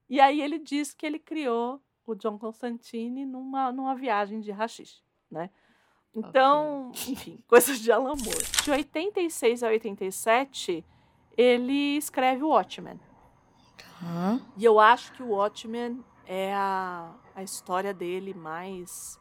E 0.09 0.21
aí 0.21 0.43
ele 0.43 0.59
diz 0.59 0.93
que 0.93 1.07
ele 1.07 1.19
criou 1.19 1.81
o 2.05 2.15
John 2.15 2.39
Constantine 2.39 3.25
numa, 3.25 3.73
numa 3.73 3.95
viagem 3.95 4.41
de 4.41 4.51
rachixe, 4.51 5.03
né? 5.31 5.51
Então, 6.15 6.91
okay. 6.91 7.13
enfim, 7.13 7.39
coisas 7.49 7.79
de 7.79 7.91
Alan 7.91 8.15
Moore. 8.17 8.45
De 8.63 8.71
86 8.71 9.63
a 9.63 9.69
87, 9.69 10.85
ele 11.37 11.97
escreve 11.97 12.43
o 12.43 12.49
Watchmen. 12.49 12.99
Uhum. 14.03 14.41
E 14.57 14.65
eu 14.65 14.79
acho 14.79 15.13
que 15.13 15.23
o 15.23 15.31
Watchmen 15.31 16.05
é 16.27 16.53
a, 16.55 17.13
a 17.35 17.43
história 17.43 17.93
dele 17.95 18.35
mais. 18.35 19.19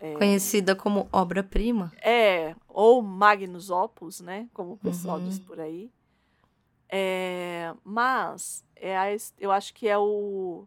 É, 0.00 0.14
Conhecida 0.14 0.74
como 0.74 1.08
obra-prima. 1.12 1.92
É, 2.02 2.56
ou 2.68 3.00
Magnus 3.02 3.70
Opus, 3.70 4.20
né? 4.20 4.48
Como 4.52 4.72
o 4.72 4.76
pessoal 4.76 5.18
uhum. 5.18 5.28
diz 5.28 5.38
por 5.38 5.60
aí. 5.60 5.90
É, 6.88 7.72
mas 7.84 8.64
é 8.76 8.98
a, 8.98 9.06
eu 9.38 9.50
acho 9.50 9.72
que 9.72 9.88
é 9.88 9.96
o 9.96 10.66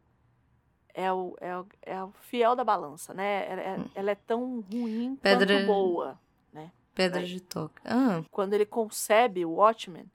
é 0.95 1.11
o, 1.11 1.35
é 1.41 1.57
o, 1.57 1.65
é 1.81 2.03
o 2.03 2.11
fiel 2.21 2.55
da 2.55 2.63
balança, 2.63 3.13
né? 3.13 3.45
Ela 3.51 3.61
é, 3.61 3.77
hum. 3.77 3.85
ela 3.93 4.11
é 4.11 4.15
tão 4.15 4.61
ruim 4.61 5.17
Pedra... 5.21 5.53
quanto 5.53 5.67
boa, 5.67 6.19
né? 6.53 6.71
Pedra 6.95 7.21
de 7.21 7.41
toque. 7.41 7.81
Ah. 7.83 8.23
Quando 8.31 8.53
ele 8.53 8.65
concebe 8.65 9.45
o 9.45 9.51
Watchmen, 9.51 10.09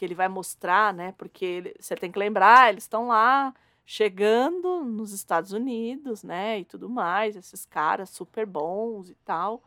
que 0.00 0.04
ele 0.06 0.14
vai 0.14 0.28
mostrar, 0.28 0.94
né? 0.94 1.12
Porque 1.18 1.44
ele, 1.44 1.74
você 1.78 1.94
tem 1.94 2.10
que 2.10 2.18
lembrar, 2.18 2.70
eles 2.70 2.84
estão 2.84 3.08
lá 3.08 3.52
chegando 3.84 4.82
nos 4.82 5.12
Estados 5.12 5.52
Unidos, 5.52 6.22
né? 6.22 6.60
E 6.60 6.64
tudo 6.64 6.88
mais, 6.88 7.36
esses 7.36 7.66
caras 7.66 8.08
super 8.08 8.46
bons 8.46 9.10
e 9.10 9.14
tal. 9.16 9.62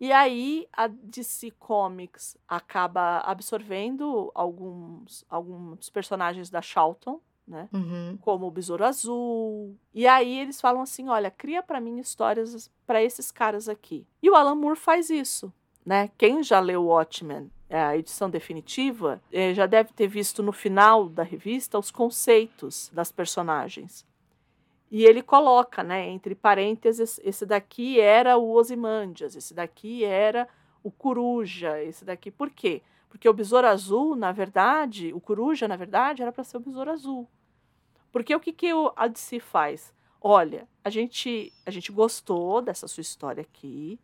E 0.00 0.10
aí 0.12 0.66
a 0.72 0.86
DC 0.86 1.50
Comics 1.58 2.38
acaba 2.48 3.18
absorvendo 3.18 4.32
alguns, 4.34 5.26
alguns 5.28 5.90
personagens 5.90 6.48
da 6.48 6.62
Charlton, 6.62 7.20
né? 7.46 7.68
Uhum. 7.70 8.16
Como 8.22 8.46
o 8.46 8.50
Besouro 8.50 8.86
Azul. 8.86 9.76
E 9.92 10.06
aí 10.06 10.38
eles 10.38 10.58
falam 10.58 10.80
assim: 10.80 11.10
olha, 11.10 11.30
cria 11.30 11.62
para 11.62 11.82
mim 11.82 11.98
histórias 11.98 12.70
para 12.86 13.02
esses 13.02 13.30
caras 13.30 13.68
aqui. 13.68 14.06
E 14.22 14.30
o 14.30 14.34
Alan 14.34 14.54
Moore 14.54 14.78
faz 14.78 15.10
isso, 15.10 15.52
né? 15.84 16.08
Quem 16.16 16.42
já 16.42 16.60
leu 16.60 16.86
Watchmen, 16.86 17.50
a 17.78 17.96
edição 17.96 18.28
definitiva, 18.28 19.22
eh, 19.32 19.54
já 19.54 19.66
deve 19.66 19.92
ter 19.92 20.08
visto 20.08 20.42
no 20.42 20.52
final 20.52 21.08
da 21.08 21.22
revista 21.22 21.78
os 21.78 21.90
conceitos 21.90 22.90
das 22.92 23.12
personagens. 23.12 24.04
E 24.90 25.04
ele 25.04 25.22
coloca, 25.22 25.84
né, 25.84 26.08
entre 26.08 26.34
parênteses, 26.34 27.20
esse 27.22 27.46
daqui 27.46 28.00
era 28.00 28.36
o 28.36 28.50
Ozymandias, 28.50 29.36
esse 29.36 29.54
daqui 29.54 30.04
era 30.04 30.48
o 30.82 30.90
Coruja, 30.90 31.80
esse 31.80 32.04
daqui. 32.04 32.30
Por 32.30 32.50
quê? 32.50 32.82
Porque 33.08 33.28
o 33.28 33.32
Besouro 33.32 33.68
Azul, 33.68 34.16
na 34.16 34.32
verdade, 34.32 35.12
o 35.12 35.20
Coruja, 35.20 35.68
na 35.68 35.76
verdade, 35.76 36.22
era 36.22 36.32
para 36.32 36.42
ser 36.42 36.56
o 36.56 36.60
Besouro 36.60 36.90
Azul. 36.90 37.28
Porque 38.10 38.34
o 38.34 38.40
que, 38.40 38.52
que 38.52 38.70
a 38.96 39.06
DC 39.06 39.38
faz? 39.38 39.94
Olha, 40.20 40.66
a 40.84 40.90
gente, 40.90 41.52
a 41.64 41.70
gente 41.70 41.92
gostou 41.92 42.60
dessa 42.60 42.88
sua 42.88 43.00
história 43.00 43.42
aqui, 43.42 43.98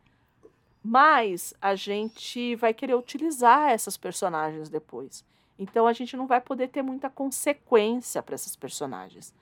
mas 0.87 1.53
a 1.61 1.75
gente 1.75 2.55
vai 2.55 2.73
querer 2.73 2.95
utilizar 2.95 3.71
essas 3.71 3.97
personagens 3.97 4.69
depois. 4.69 5.25
Então 5.59 5.85
a 5.85 5.93
gente 5.93 6.17
não 6.17 6.29
vai 6.29 6.41
poder 6.41 6.69
ter 6.69 6.81
muita 6.81 7.11
consequência 7.11 8.23
para 8.23 8.37
essas 8.37 8.55
personagens. 8.55 9.35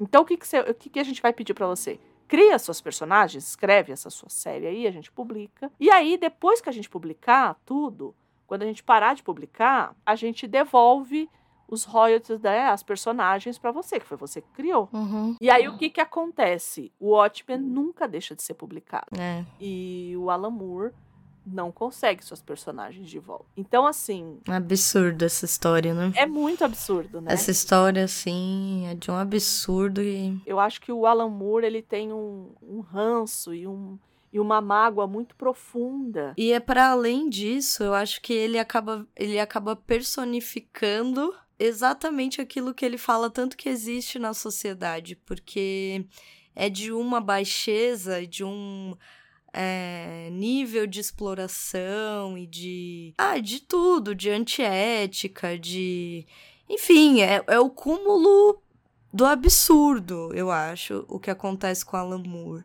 Então, 0.00 0.22
o 0.22 0.24
que, 0.24 0.38
que, 0.38 0.46
você, 0.46 0.60
o 0.60 0.74
que, 0.74 0.88
que 0.88 0.98
a 0.98 1.04
gente 1.04 1.20
vai 1.20 1.34
pedir 1.34 1.52
para 1.52 1.66
você? 1.66 2.00
Cria 2.26 2.58
suas 2.58 2.80
personagens, 2.80 3.46
escreve 3.46 3.92
essa 3.92 4.08
sua 4.08 4.30
série 4.30 4.66
aí, 4.66 4.86
a 4.86 4.90
gente 4.90 5.12
publica. 5.12 5.70
E 5.78 5.90
aí, 5.90 6.16
depois 6.16 6.62
que 6.62 6.68
a 6.70 6.72
gente 6.72 6.88
publicar 6.88 7.60
tudo, 7.66 8.14
quando 8.46 8.62
a 8.62 8.66
gente 8.66 8.82
parar 8.82 9.14
de 9.14 9.22
publicar, 9.22 9.94
a 10.04 10.14
gente 10.14 10.46
devolve 10.46 11.28
os 11.68 11.84
royalties, 11.84 12.40
né, 12.40 12.66
as 12.68 12.82
personagens 12.82 13.58
para 13.58 13.72
você, 13.72 13.98
que 13.98 14.06
foi 14.06 14.16
você 14.16 14.40
que 14.40 14.48
criou. 14.50 14.88
Uhum. 14.92 15.36
E 15.40 15.50
aí 15.50 15.68
o 15.68 15.76
que 15.76 15.90
que 15.90 16.00
acontece? 16.00 16.92
O 16.98 17.10
Watchmen 17.10 17.58
nunca 17.58 18.06
deixa 18.06 18.34
de 18.34 18.42
ser 18.42 18.54
publicado. 18.54 19.06
É. 19.18 19.44
E 19.60 20.14
o 20.16 20.30
Alan 20.30 20.50
Moore 20.50 20.92
não 21.46 21.70
consegue 21.70 22.24
suas 22.24 22.42
personagens 22.42 23.08
de 23.08 23.18
volta. 23.18 23.46
Então, 23.56 23.86
assim. 23.86 24.40
Absurdo 24.48 25.24
essa 25.24 25.44
história, 25.44 25.94
né? 25.94 26.12
É 26.16 26.26
muito 26.26 26.64
absurdo, 26.64 27.20
né? 27.20 27.32
Essa 27.32 27.52
história, 27.52 28.04
assim, 28.04 28.86
é 28.88 28.94
de 28.94 29.10
um 29.10 29.14
absurdo 29.14 30.02
e. 30.02 30.40
Eu 30.44 30.58
acho 30.58 30.80
que 30.80 30.90
o 30.90 31.06
Alan 31.06 31.28
Moore, 31.28 31.66
ele 31.66 31.82
tem 31.82 32.12
um, 32.12 32.50
um 32.60 32.80
ranço 32.80 33.54
e, 33.54 33.66
um, 33.66 33.96
e 34.32 34.40
uma 34.40 34.60
mágoa 34.60 35.06
muito 35.06 35.36
profunda. 35.36 36.34
E 36.36 36.52
é 36.52 36.58
para 36.58 36.90
além 36.90 37.28
disso, 37.28 37.84
eu 37.84 37.94
acho 37.94 38.20
que 38.20 38.32
ele 38.32 38.58
acaba, 38.58 39.06
ele 39.14 39.38
acaba 39.38 39.76
personificando 39.76 41.32
exatamente 41.58 42.40
aquilo 42.40 42.74
que 42.74 42.84
ele 42.84 42.98
fala 42.98 43.30
tanto 43.30 43.56
que 43.56 43.68
existe 43.68 44.18
na 44.18 44.34
sociedade, 44.34 45.16
porque 45.16 46.04
é 46.54 46.68
de 46.68 46.92
uma 46.92 47.20
baixeza, 47.20 48.26
de 48.26 48.44
um 48.44 48.96
é, 49.52 50.28
nível 50.32 50.86
de 50.86 51.00
exploração 51.00 52.36
e 52.36 52.46
de. 52.46 53.14
Ah, 53.16 53.38
de 53.38 53.60
tudo, 53.60 54.14
de 54.14 54.30
antiética, 54.30 55.58
de. 55.58 56.26
Enfim, 56.68 57.20
é, 57.20 57.42
é 57.46 57.58
o 57.58 57.70
cúmulo 57.70 58.60
do 59.12 59.24
absurdo, 59.24 60.30
eu 60.34 60.50
acho, 60.50 61.06
o 61.08 61.18
que 61.18 61.30
acontece 61.30 61.84
com 61.84 61.96
Alan 61.96 62.22
Moore. 62.22 62.64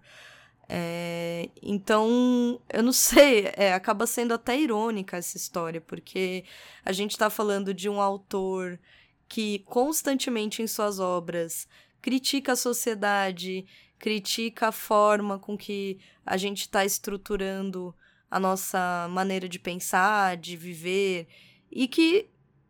É, 0.73 1.49
então, 1.61 2.61
eu 2.69 2.81
não 2.81 2.93
sei, 2.93 3.51
é, 3.57 3.73
acaba 3.73 4.07
sendo 4.07 4.33
até 4.33 4.57
irônica 4.57 5.17
essa 5.17 5.35
história, 5.35 5.81
porque 5.81 6.45
a 6.85 6.93
gente 6.93 7.11
está 7.11 7.29
falando 7.29 7.73
de 7.73 7.89
um 7.89 7.99
autor 7.99 8.79
que 9.27 9.59
constantemente 9.59 10.61
em 10.61 10.67
suas 10.67 10.97
obras 10.97 11.67
critica 12.01 12.53
a 12.53 12.55
sociedade, 12.55 13.65
critica 13.99 14.69
a 14.69 14.71
forma 14.71 15.37
com 15.37 15.57
que 15.57 15.99
a 16.25 16.37
gente 16.37 16.61
está 16.61 16.85
estruturando 16.85 17.93
a 18.29 18.39
nossa 18.39 19.09
maneira 19.09 19.49
de 19.49 19.59
pensar, 19.59 20.37
de 20.37 20.55
viver, 20.55 21.27
e 21.69 21.85
que 21.85 22.29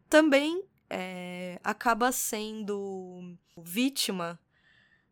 também 0.10 0.64
é, 0.90 1.60
acaba 1.64 2.12
sendo 2.12 3.38
vítima 3.56 4.40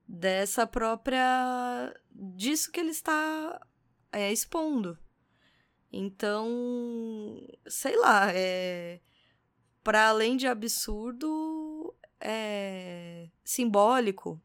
dessa 0.10 0.66
própria. 0.66 1.94
disso 2.12 2.72
que 2.72 2.80
ele 2.80 2.90
está 2.90 3.62
é, 4.12 4.32
expondo. 4.32 4.98
Então, 5.92 6.48
sei 7.68 7.96
lá, 7.98 8.32
é, 8.34 9.00
para 9.84 10.10
além 10.10 10.36
de 10.36 10.48
absurdo, 10.48 11.96
é 12.20 13.30
simbólico 13.44 14.42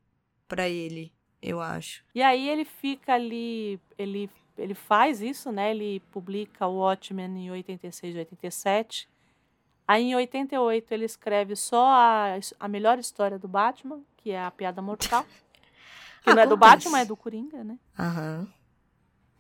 para 0.46 0.68
ele 0.68 1.12
eu 1.44 1.61
acho. 1.61 2.03
E 2.14 2.22
aí 2.22 2.48
ele 2.48 2.64
fica 2.64 3.12
ali, 3.12 3.79
ele, 3.98 4.31
ele 4.57 4.72
faz 4.72 5.20
isso, 5.20 5.53
né? 5.53 5.72
Ele 5.72 6.00
publica 6.11 6.66
o 6.66 6.79
Watchmen 6.79 7.37
em 7.37 7.50
86 7.50 8.14
e 8.14 8.18
87. 8.18 9.09
Aí 9.87 10.05
em 10.05 10.16
88 10.16 10.92
ele 10.92 11.05
escreve 11.05 11.55
só 11.55 11.85
a, 11.85 12.38
a 12.59 12.66
melhor 12.66 12.98
história 12.98 13.38
do 13.38 13.46
Batman, 13.46 14.00
que 14.16 14.31
é 14.31 14.42
a 14.42 14.50
Piada 14.50 14.81
Mortal. 14.81 15.27
Que 16.24 16.34
não 16.34 16.42
é 16.42 16.46
do 16.46 16.56
Batman, 16.56 17.00
é 17.00 17.04
do 17.04 17.16
Coringa, 17.16 17.62
né? 17.62 17.78
Aham. 17.98 18.48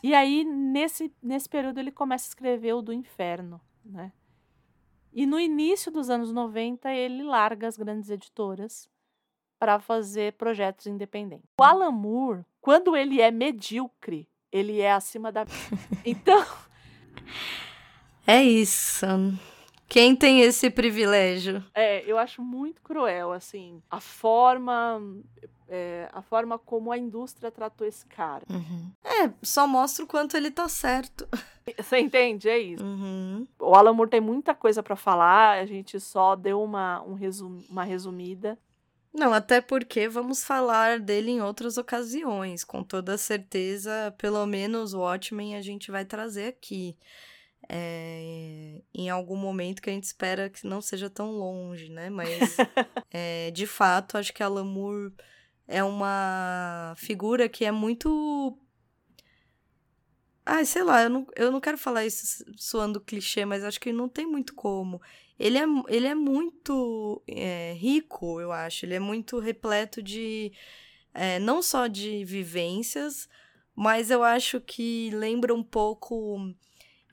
E 0.02 0.14
aí, 0.14 0.44
nesse, 0.44 1.10
nesse 1.22 1.48
período, 1.48 1.78
ele 1.78 1.90
começa 1.90 2.26
a 2.26 2.28
escrever 2.28 2.74
o 2.74 2.82
do 2.82 2.92
Inferno, 2.92 3.58
né? 3.82 4.12
E 5.10 5.24
no 5.24 5.40
início 5.40 5.90
dos 5.90 6.10
anos 6.10 6.30
90, 6.30 6.92
ele 6.92 7.22
larga 7.22 7.66
as 7.66 7.78
grandes 7.78 8.10
editoras 8.10 8.86
para 9.58 9.80
fazer 9.80 10.34
projetos 10.34 10.86
independentes. 10.86 11.48
O 11.58 11.64
Alan 11.64 11.90
Moore, 11.90 12.44
quando 12.60 12.94
ele 12.94 13.20
é 13.20 13.30
medíocre, 13.30 14.28
ele 14.52 14.80
é 14.80 14.92
acima 14.92 15.32
da. 15.32 15.46
Então. 16.04 16.44
É 18.26 18.42
isso. 18.42 19.06
Quem 19.88 20.16
tem 20.16 20.40
esse 20.40 20.70
privilégio? 20.70 21.62
É, 21.74 22.02
eu 22.10 22.18
acho 22.18 22.42
muito 22.42 22.80
cruel, 22.82 23.32
assim, 23.32 23.82
a 23.90 24.00
forma. 24.00 25.00
É, 25.68 26.08
a 26.12 26.20
forma 26.20 26.58
como 26.58 26.92
a 26.92 26.98
indústria 26.98 27.50
tratou 27.50 27.86
esse 27.86 28.04
cara. 28.06 28.44
Uhum. 28.50 28.90
É, 29.02 29.30
só 29.42 29.66
mostra 29.66 30.04
o 30.04 30.08
quanto 30.08 30.36
ele 30.36 30.50
tá 30.50 30.68
certo. 30.68 31.26
Você 31.78 31.98
entende? 31.98 32.48
É 32.48 32.58
isso. 32.58 32.84
Uhum. 32.84 33.46
O 33.58 33.74
Alan 33.74 33.94
Moore 33.94 34.10
tem 34.10 34.20
muita 34.20 34.54
coisa 34.54 34.82
para 34.82 34.94
falar, 34.94 35.58
a 35.58 35.64
gente 35.64 35.98
só 35.98 36.36
deu 36.36 36.62
uma, 36.62 37.02
um 37.02 37.14
resum, 37.14 37.62
uma 37.70 37.82
resumida. 37.82 38.58
Não, 39.14 39.32
até 39.32 39.60
porque 39.60 40.08
vamos 40.08 40.42
falar 40.44 40.98
dele 40.98 41.30
em 41.30 41.40
outras 41.40 41.78
ocasiões. 41.78 42.64
Com 42.64 42.82
toda 42.82 43.16
certeza, 43.16 44.12
pelo 44.18 44.44
menos 44.44 44.92
o 44.92 45.00
Watchmen 45.00 45.54
a 45.54 45.62
gente 45.62 45.90
vai 45.90 46.04
trazer 46.04 46.48
aqui. 46.48 46.96
É, 47.68 48.82
em 48.92 49.08
algum 49.08 49.36
momento 49.36 49.80
que 49.80 49.90
a 49.90 49.92
gente 49.92 50.04
espera 50.04 50.50
que 50.50 50.66
não 50.66 50.80
seja 50.80 51.08
tão 51.08 51.32
longe, 51.32 51.88
né? 51.88 52.10
Mas, 52.10 52.28
é, 53.10 53.50
de 53.50 53.66
fato, 53.66 54.18
acho 54.18 54.32
que 54.32 54.42
a 54.42 54.48
Lamour 54.48 55.12
é 55.66 55.82
uma 55.82 56.94
figura 56.96 57.48
que 57.48 57.64
é 57.64 57.70
muito. 57.72 58.58
Ai, 60.46 60.64
sei 60.66 60.82
lá, 60.82 61.02
eu 61.02 61.10
não, 61.10 61.26
eu 61.36 61.50
não 61.50 61.60
quero 61.60 61.78
falar 61.78 62.04
isso 62.04 62.44
soando 62.56 63.00
clichê, 63.00 63.44
mas 63.46 63.64
acho 63.64 63.80
que 63.80 63.92
não 63.92 64.08
tem 64.08 64.26
muito 64.26 64.54
como 64.54 65.00
ele 65.38 65.58
é, 65.58 65.64
ele 65.88 66.06
é 66.06 66.14
muito 66.14 67.22
é, 67.26 67.74
rico, 67.76 68.40
eu 68.40 68.52
acho. 68.52 68.86
Ele 68.86 68.94
é 68.94 69.00
muito 69.00 69.38
repleto 69.38 70.02
de 70.02 70.52
é, 71.12 71.38
não 71.38 71.62
só 71.62 71.86
de 71.86 72.24
vivências, 72.24 73.28
mas 73.74 74.10
eu 74.10 74.22
acho 74.22 74.60
que 74.60 75.10
lembra 75.12 75.54
um 75.54 75.62
pouco 75.62 76.54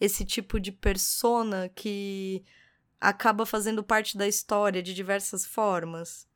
esse 0.01 0.25
tipo 0.25 0.59
de 0.59 0.71
persona 0.71 1.69
que 1.69 2.43
acaba 2.99 3.45
fazendo 3.45 3.83
parte 3.83 4.17
da 4.17 4.27
história 4.27 4.81
de 4.81 4.95
diversas 4.95 5.45
formas. 5.45 6.27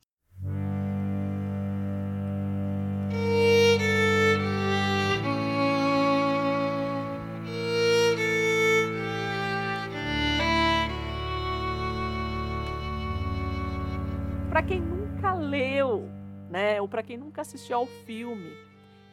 Para 14.48 14.62
quem 14.62 14.80
nunca 14.80 15.34
leu, 15.34 16.08
né, 16.48 16.80
ou 16.80 16.88
para 16.88 17.02
quem 17.02 17.18
nunca 17.18 17.40
assistiu 17.40 17.78
ao 17.78 17.86
filme, 17.86 18.52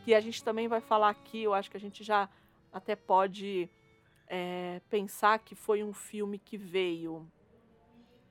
que 0.05 0.13
a 0.13 0.21
gente 0.21 0.43
também 0.43 0.67
vai 0.67 0.79
falar 0.79 1.09
aqui, 1.09 1.41
eu 1.41 1.55
acho 1.55 1.71
que 1.71 1.77
a 1.77 1.79
gente 1.79 2.03
já 2.03 2.29
até 2.71 2.95
pode 2.95 3.67
é, 4.27 4.81
pensar 4.89 5.39
que 5.39 5.55
foi 5.55 5.83
um 5.83 5.93
filme 5.93 6.37
que 6.37 6.57
veio 6.57 7.27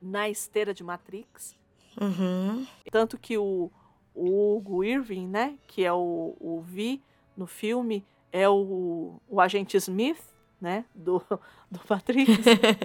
na 0.01 0.29
esteira 0.29 0.73
de 0.73 0.83
Matrix. 0.83 1.57
Uhum. 1.99 2.65
Tanto 2.91 3.17
que 3.17 3.37
o, 3.37 3.71
o 4.13 4.55
Hugo 4.55 4.83
Irving, 4.83 5.27
né, 5.27 5.57
que 5.67 5.83
é 5.83 5.93
o, 5.93 6.35
o 6.39 6.61
Vi 6.61 7.01
no 7.37 7.47
filme, 7.47 8.05
é 8.31 8.49
o, 8.49 9.21
o 9.29 9.39
agente 9.39 9.77
Smith, 9.77 10.21
né, 10.59 10.85
do, 10.93 11.19
do 11.69 11.79
Matrix. 11.89 12.31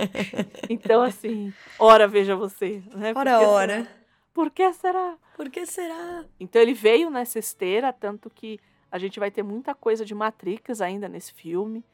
então, 0.69 1.03
assim, 1.03 1.53
ora 1.79 2.07
veja 2.07 2.37
você. 2.37 2.83
Né, 2.95 3.13
ora, 3.15 3.41
ora. 3.41 3.85
Será? 3.85 3.99
Por 4.33 4.51
que 4.51 4.73
será? 4.73 5.19
Por 5.37 5.51
que 5.51 5.67
será? 5.67 6.25
Então 6.39 6.63
ele 6.63 6.75
veio 6.75 7.11
nessa 7.11 7.39
esteira, 7.39 7.93
tanto 7.93 8.31
que 8.31 8.61
a 8.91 8.99
gente 8.99 9.19
vai 9.19 9.31
ter 9.31 9.43
muita 9.43 9.75
coisa 9.75 10.05
de 10.05 10.15
Matrix 10.15 10.81
ainda 10.81 11.09
nesse 11.09 11.33
filme, 11.33 11.85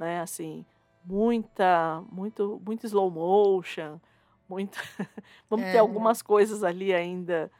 né, 0.00 0.22
assim, 0.22 0.64
muita, 1.04 2.02
muito, 2.10 2.60
muito 2.64 2.86
slow 2.86 3.10
motion, 3.10 4.00
muito. 4.48 4.78
Vamos 5.48 5.66
é. 5.66 5.72
ter 5.72 5.78
algumas 5.78 6.22
coisas 6.22 6.64
ali 6.64 6.92
ainda 6.94 7.50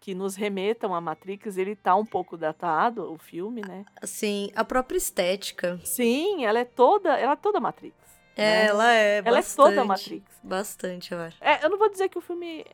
que 0.00 0.14
nos 0.14 0.34
remetam 0.34 0.94
a 0.94 1.00
Matrix. 1.00 1.58
Ele 1.58 1.76
tá 1.76 1.94
um 1.94 2.04
pouco 2.04 2.36
datado, 2.36 3.12
o 3.12 3.18
filme, 3.18 3.60
né? 3.60 3.84
Sim, 4.02 4.50
a 4.56 4.64
própria 4.64 4.96
estética. 4.96 5.78
Sim, 5.84 6.46
ela 6.46 6.58
é 6.58 6.64
toda, 6.64 7.16
ela 7.18 7.34
é 7.34 7.36
toda 7.36 7.60
Matrix. 7.60 7.94
É, 8.34 8.42
né? 8.42 8.66
ela 8.66 8.92
é. 8.92 9.18
Ela 9.18 9.36
bastante, 9.36 9.66
é 9.66 9.70
toda 9.70 9.84
Matrix. 9.84 10.24
Bastante, 10.42 11.12
eu 11.12 11.20
acho. 11.20 11.36
É, 11.40 11.62
eu 11.62 11.68
não 11.68 11.78
vou 11.78 11.90
dizer 11.90 12.08
que 12.08 12.16
o 12.16 12.22
filme 12.22 12.64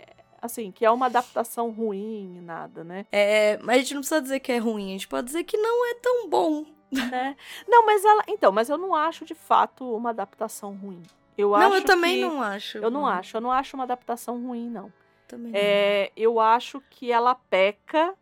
assim, 0.40 0.70
que 0.70 0.85
é 0.85 0.90
uma 0.90 1.07
adaptação 1.07 1.70
ruim, 1.70 2.40
nada, 2.40 2.85
né? 2.85 3.07
É, 3.11 3.59
mas 3.59 3.76
a 3.76 3.78
gente 3.81 3.94
não 3.94 4.00
precisa 4.02 4.22
dizer 4.22 4.38
que 4.38 4.52
é 4.52 4.59
ruim, 4.59 4.90
a 4.90 4.92
gente 4.92 5.09
pode 5.09 5.26
dizer 5.26 5.42
que 5.42 5.57
não 5.57 5.90
é 5.90 5.94
tão 5.94 6.28
bom. 6.28 6.64
Né? 6.90 7.37
Não, 7.66 7.85
mas 7.85 8.05
ela. 8.05 8.24
Então, 8.29 8.51
mas 8.51 8.68
eu 8.68 8.79
não 8.79 8.94
acho 8.94 9.24
de 9.24 9.35
fato 9.35 9.85
uma 9.94 10.11
adaptação 10.11 10.74
ruim. 10.74 11.03
Eu 11.37 11.51
não, 11.51 11.57
acho 11.57 11.77
eu 11.77 11.85
também 11.85 12.16
que, 12.16 12.20
não 12.22 12.42
acho. 12.42 12.79
Eu 12.79 12.90
não 12.90 13.07
acho, 13.07 13.37
eu 13.37 13.40
não 13.40 13.53
acho 13.53 13.77
uma 13.77 13.85
adaptação 13.85 14.42
ruim, 14.42 14.68
não. 14.70 14.92
Também 15.29 15.53
é, 15.55 16.11
não. 16.16 16.22
Eu 16.22 16.40
acho 16.40 16.81
que 16.90 17.12
ela 17.12 17.35
peca 17.35 18.14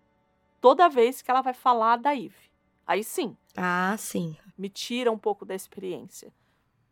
toda 0.61 0.89
vez 0.89 1.23
que 1.23 1.31
ela 1.31 1.41
vai 1.41 1.55
falar 1.55 1.97
da 1.97 2.15
Eve. 2.15 2.51
Aí 2.87 3.03
sim. 3.03 3.37
Ah, 3.57 3.95
sim. 3.97 4.37
Me 4.59 4.69
tira 4.69 5.11
um 5.11 5.19
pouco 5.19 5.45
da 5.45 5.55
experiência. 5.55 6.33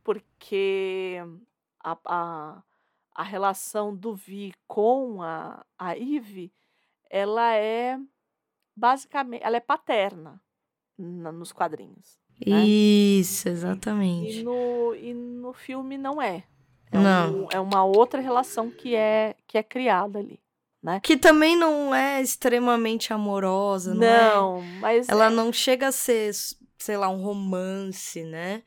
Porque 0.02 1.18
a, 1.80 1.96
a, 2.04 2.62
a 3.14 3.22
relação 3.22 3.94
do 3.94 4.14
Vi 4.14 4.54
com 4.66 5.22
a, 5.22 5.64
a 5.78 5.96
Eve, 5.96 6.52
ela 7.10 7.54
é 7.54 7.98
basicamente, 8.76 9.42
ela 9.42 9.56
é 9.56 9.60
paterna 9.60 10.40
na, 10.98 11.32
nos 11.32 11.52
quadrinhos. 11.52 12.18
Né? 12.44 12.64
Isso, 12.64 13.48
exatamente. 13.48 14.40
E 14.40 14.42
no, 14.42 14.94
e 14.94 15.14
no 15.14 15.52
filme 15.52 15.96
não 15.96 16.20
é. 16.20 16.44
É, 16.90 16.98
não. 16.98 17.44
Um, 17.44 17.48
é 17.50 17.60
uma 17.60 17.84
outra 17.84 18.20
relação 18.20 18.70
que 18.70 18.94
é, 18.94 19.36
que 19.46 19.58
é 19.58 19.62
criada 19.62 20.18
ali. 20.18 20.40
Né? 20.82 21.00
Que 21.00 21.16
também 21.16 21.56
não 21.56 21.94
é 21.94 22.20
extremamente 22.20 23.12
amorosa, 23.12 23.94
não, 23.94 24.60
não 24.60 24.62
é? 24.62 24.78
mas 24.80 25.08
ela 25.08 25.26
é... 25.26 25.30
não 25.30 25.50
chega 25.50 25.88
a 25.88 25.92
ser, 25.92 26.30
sei 26.76 26.96
lá, 26.96 27.08
um 27.08 27.22
romance, 27.22 28.22
né? 28.22 28.62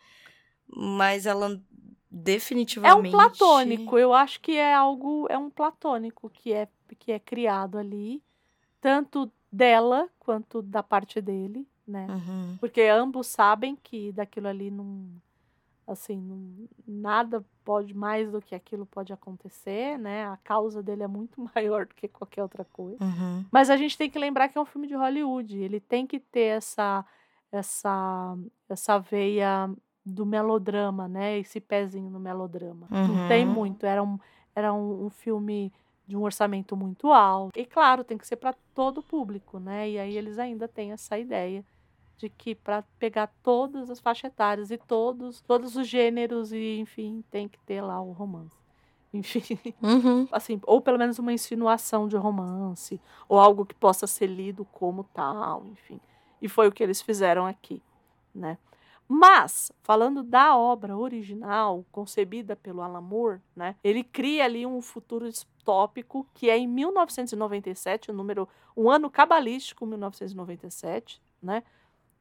Mas 0.68 1.28
ela 1.28 1.62
definitivamente 2.10 3.06
é 3.06 3.10
um 3.10 3.12
platônico. 3.12 4.00
Eu 4.00 4.14
acho 4.14 4.42
que 4.42 4.58
é 4.58 4.74
algo 4.74 5.28
é 5.30 5.38
um 5.38 5.50
platônico 5.50 6.30
que 6.30 6.52
é 6.52 6.68
que 6.98 7.12
é 7.12 7.20
criado 7.20 7.78
ali, 7.78 8.24
tanto 8.82 9.32
dela 9.52 10.10
quanto 10.18 10.62
da 10.62 10.82
parte 10.82 11.22
dele, 11.22 11.68
né? 11.88 12.08
Uhum. 12.10 12.58
Porque 12.60 12.82
ambos 12.82 13.28
sabem 13.28 13.76
que 13.76 14.12
daquilo 14.12 14.48
ali 14.48 14.70
não 14.70 15.10
assim, 15.88 16.20
não, 16.20 16.68
nada 16.86 17.44
pode 17.64 17.94
mais 17.94 18.30
do 18.30 18.42
que 18.42 18.54
aquilo 18.54 18.86
pode 18.86 19.14
acontecer, 19.14 19.98
né? 19.98 20.26
A 20.28 20.38
causa 20.38 20.84
dele 20.84 21.04
é 21.04 21.08
muito 21.08 21.40
maior 21.56 21.86
do 21.86 21.96
que 21.96 22.10
qualquer 22.10 22.44
outra 22.44 22.66
coisa. 22.66 23.02
Uhum. 23.02 23.46
Mas 23.50 23.70
a 23.70 23.78
gente 23.78 23.98
tem 23.98 24.10
que 24.10 24.20
lembrar 24.20 24.50
que 24.50 24.58
é 24.58 24.62
um 24.62 24.66
filme 24.66 24.88
de 24.88 24.96
Hollywood. 24.96 25.58
Ele 25.58 25.80
tem 25.80 26.06
que 26.06 26.20
ter 26.20 26.58
essa 26.58 27.06
essa 27.50 28.38
essa 28.68 29.00
veia 29.00 29.72
do 30.06 30.26
melodrama, 30.26 31.08
né? 31.08 31.40
Esse 31.40 31.62
pezinho 31.62 32.10
no 32.10 32.20
melodrama. 32.20 32.88
Uhum. 32.92 33.08
Não 33.08 33.28
tem 33.30 33.46
muito. 33.46 33.86
Era 33.86 34.04
um 34.04 34.20
era 34.54 34.74
um, 34.74 35.06
um 35.06 35.10
filme 35.10 35.72
de 36.06 36.18
um 36.18 36.24
orçamento 36.24 36.76
muito 36.76 37.12
alto. 37.12 37.58
E 37.58 37.66
claro, 37.66 38.04
tem 38.04 38.18
que 38.18 38.28
ser 38.28 38.36
para 38.36 38.54
todo 38.74 39.00
o 39.00 39.04
público, 39.04 39.60
né? 39.60 39.90
E 39.90 40.00
aí 40.00 40.18
eles 40.18 40.38
ainda 40.38 40.68
têm 40.68 40.92
essa 40.92 41.18
ideia 41.18 41.64
de 42.18 42.30
que 42.30 42.56
para 42.56 42.84
pegar 43.00 43.28
todas 43.44 43.90
as 43.90 44.00
faixas 44.00 44.32
etárias 44.32 44.72
e 44.72 44.78
todos, 44.78 45.42
todos 45.42 45.76
os 45.76 45.88
gêneros 45.88 46.52
e 46.52 46.80
enfim, 46.80 47.24
tem 47.30 47.48
que 47.48 47.60
ter 47.60 47.82
lá 47.82 48.02
o 48.02 48.12
romance. 48.12 48.56
Enfim, 49.14 49.42
uhum. 49.82 50.28
assim, 50.32 50.60
ou 50.64 50.82
pelo 50.82 50.98
menos 50.98 51.18
uma 51.18 51.32
insinuação 51.32 52.10
de 52.10 52.18
romance, 52.18 53.00
ou 53.28 53.40
algo 53.40 53.66
que 53.66 53.74
possa 53.74 54.06
ser 54.06 54.28
lido 54.28 54.66
como 54.66 55.06
tal, 55.06 55.66
enfim. 55.66 56.00
E 56.42 56.50
foi 56.50 56.68
o 56.68 56.72
que 56.72 56.84
eles 56.84 57.02
fizeram 57.02 57.46
aqui, 57.46 57.82
né? 58.36 58.58
Mas, 59.08 59.72
falando 59.82 60.22
da 60.22 60.58
obra 60.58 60.98
original, 60.98 61.86
concebida 61.92 62.56
pelo 62.58 62.82
Alan 62.82 63.00
Moore, 63.00 63.40
né, 63.56 63.76
ele 63.82 64.04
cria 64.04 64.44
ali 64.44 64.66
um 64.66 64.82
futuro 64.82 65.30
distópico 65.30 66.28
que 66.34 66.50
é 66.50 66.58
em 66.58 66.68
1997, 66.68 68.12
o 68.12 68.14
número, 68.14 68.48
um 68.76 68.90
ano 68.90 69.10
cabalístico, 69.10 69.86
1997, 69.86 71.22
né? 71.42 71.64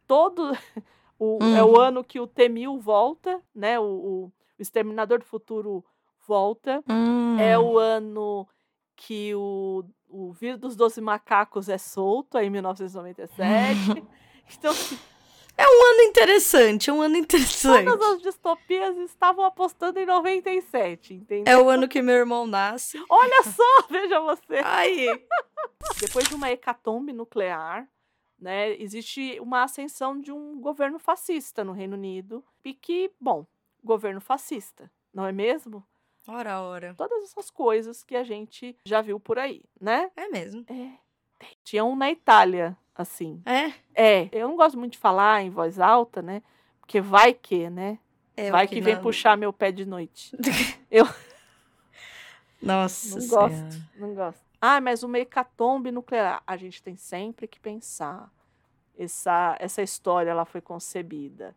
Todo 0.06 0.52
o, 1.18 1.38
Hum. 1.42 1.56
é 1.56 1.62
o 1.64 1.78
ano 1.78 2.04
que 2.04 2.20
o 2.20 2.26
T-1000 2.26 2.78
volta, 2.80 3.40
né? 3.54 3.78
O, 3.78 3.82
o, 3.84 4.24
o 4.26 4.32
Exterminador 4.58 5.18
do 5.18 5.24
Futuro 5.24 5.84
volta. 6.26 6.82
Hum. 6.88 7.38
É 7.38 7.58
o 7.58 7.78
ano 7.78 8.46
que 8.94 9.34
o, 9.34 9.84
o 10.08 10.32
vírus 10.32 10.58
dos 10.60 10.76
12 10.76 11.00
macacos 11.00 11.68
é 11.68 11.78
solto, 11.78 12.38
aí 12.38 12.46
em 12.46 12.50
1997. 12.50 14.04
então, 14.56 14.70
assim, 14.70 14.98
É 15.58 15.66
um 15.66 15.82
ano 15.94 16.02
interessante, 16.02 16.90
é 16.90 16.92
um 16.92 17.00
ano 17.02 17.16
interessante. 17.16 17.84
todas 17.86 18.14
as 18.16 18.22
distopias 18.22 18.96
estavam 18.98 19.44
apostando 19.44 19.98
em 19.98 20.06
97, 20.06 21.14
entendeu? 21.14 21.52
É 21.52 21.58
o 21.58 21.68
ano 21.68 21.88
que 21.88 22.00
meu 22.02 22.14
irmão 22.16 22.46
nasce. 22.46 23.02
Olha 23.08 23.42
só, 23.42 23.82
veja 23.90 24.20
você. 24.20 24.60
Aí. 24.64 25.06
Depois 26.00 26.28
de 26.28 26.34
uma 26.34 26.50
hecatombe 26.50 27.12
nuclear, 27.12 27.86
né, 28.38 28.72
existe 28.80 29.38
uma 29.40 29.62
ascensão 29.62 30.20
de 30.20 30.30
um 30.32 30.60
governo 30.60 30.98
fascista 30.98 31.64
no 31.64 31.72
Reino 31.72 31.94
Unido. 31.96 32.44
E 32.64 32.74
que, 32.74 33.10
bom, 33.20 33.46
governo 33.82 34.20
fascista, 34.20 34.90
não 35.12 35.24
é 35.26 35.32
mesmo? 35.32 35.84
Ora, 36.28 36.60
ora. 36.60 36.94
Todas 36.96 37.22
essas 37.22 37.50
coisas 37.50 38.02
que 38.02 38.16
a 38.16 38.24
gente 38.24 38.76
já 38.84 39.00
viu 39.00 39.18
por 39.20 39.38
aí, 39.38 39.62
né? 39.80 40.10
É 40.16 40.28
mesmo. 40.28 40.64
É. 40.68 40.92
Tinha 41.62 41.84
um 41.84 41.94
na 41.94 42.10
Itália, 42.10 42.76
assim. 42.94 43.40
É. 43.46 43.72
É, 43.94 44.28
eu 44.32 44.48
não 44.48 44.56
gosto 44.56 44.76
muito 44.78 44.92
de 44.92 44.98
falar 44.98 45.42
em 45.42 45.50
voz 45.50 45.78
alta, 45.78 46.20
né? 46.20 46.42
Porque 46.80 47.00
vai 47.00 47.32
que, 47.32 47.70
né? 47.70 47.98
é 48.36 48.50
vai 48.50 48.66
o 48.66 48.68
que, 48.68 48.80
vem 48.80 48.94
não- 48.96 49.02
puxar 49.02 49.36
meu 49.36 49.52
pé 49.52 49.70
de 49.72 49.86
noite. 49.86 50.36
Nossa 52.60 53.14
Não 53.14 53.20
Senhora. 53.20 53.48
gosto, 53.50 53.82
não 53.96 54.14
gosto. 54.14 54.45
Ah, 54.60 54.80
mas 54.80 55.02
uma 55.02 55.18
hecatombe 55.18 55.90
nuclear. 55.90 56.42
A 56.46 56.56
gente 56.56 56.82
tem 56.82 56.96
sempre 56.96 57.46
que 57.46 57.60
pensar. 57.60 58.30
Essa, 58.98 59.56
essa 59.60 59.82
história 59.82 60.30
ela 60.30 60.44
foi 60.44 60.60
concebida 60.60 61.54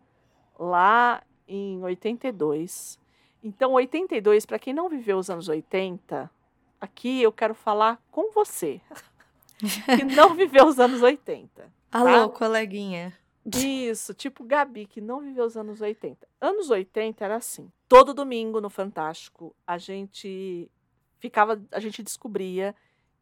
lá 0.57 1.23
em 1.47 1.81
82. 1.81 2.99
Então, 3.41 3.71
82, 3.73 4.45
para 4.45 4.59
quem 4.59 4.73
não 4.73 4.89
viveu 4.89 5.17
os 5.17 5.29
anos 5.29 5.47
80, 5.47 6.29
aqui 6.79 7.21
eu 7.21 7.31
quero 7.31 7.55
falar 7.55 8.01
com 8.11 8.31
você, 8.31 8.81
que 9.97 10.03
não 10.03 10.35
viveu 10.35 10.65
os 10.67 10.77
anos 10.77 11.01
80. 11.01 11.71
Alô, 11.91 12.29
coleguinha. 12.29 13.17
Isso, 13.55 14.13
tipo 14.13 14.43
Gabi, 14.43 14.85
que 14.85 14.99
não 15.01 15.21
viveu 15.21 15.45
os 15.45 15.55
anos 15.55 15.81
80. 15.81 16.27
Anos 16.39 16.69
80 16.69 17.23
era 17.23 17.37
assim. 17.37 17.71
Todo 17.87 18.13
domingo 18.13 18.61
no 18.61 18.69
Fantástico, 18.69 19.55
a 19.65 19.77
gente 19.77 20.69
ficava, 21.17 21.59
a 21.71 21.79
gente 21.79 22.03
descobria 22.03 22.75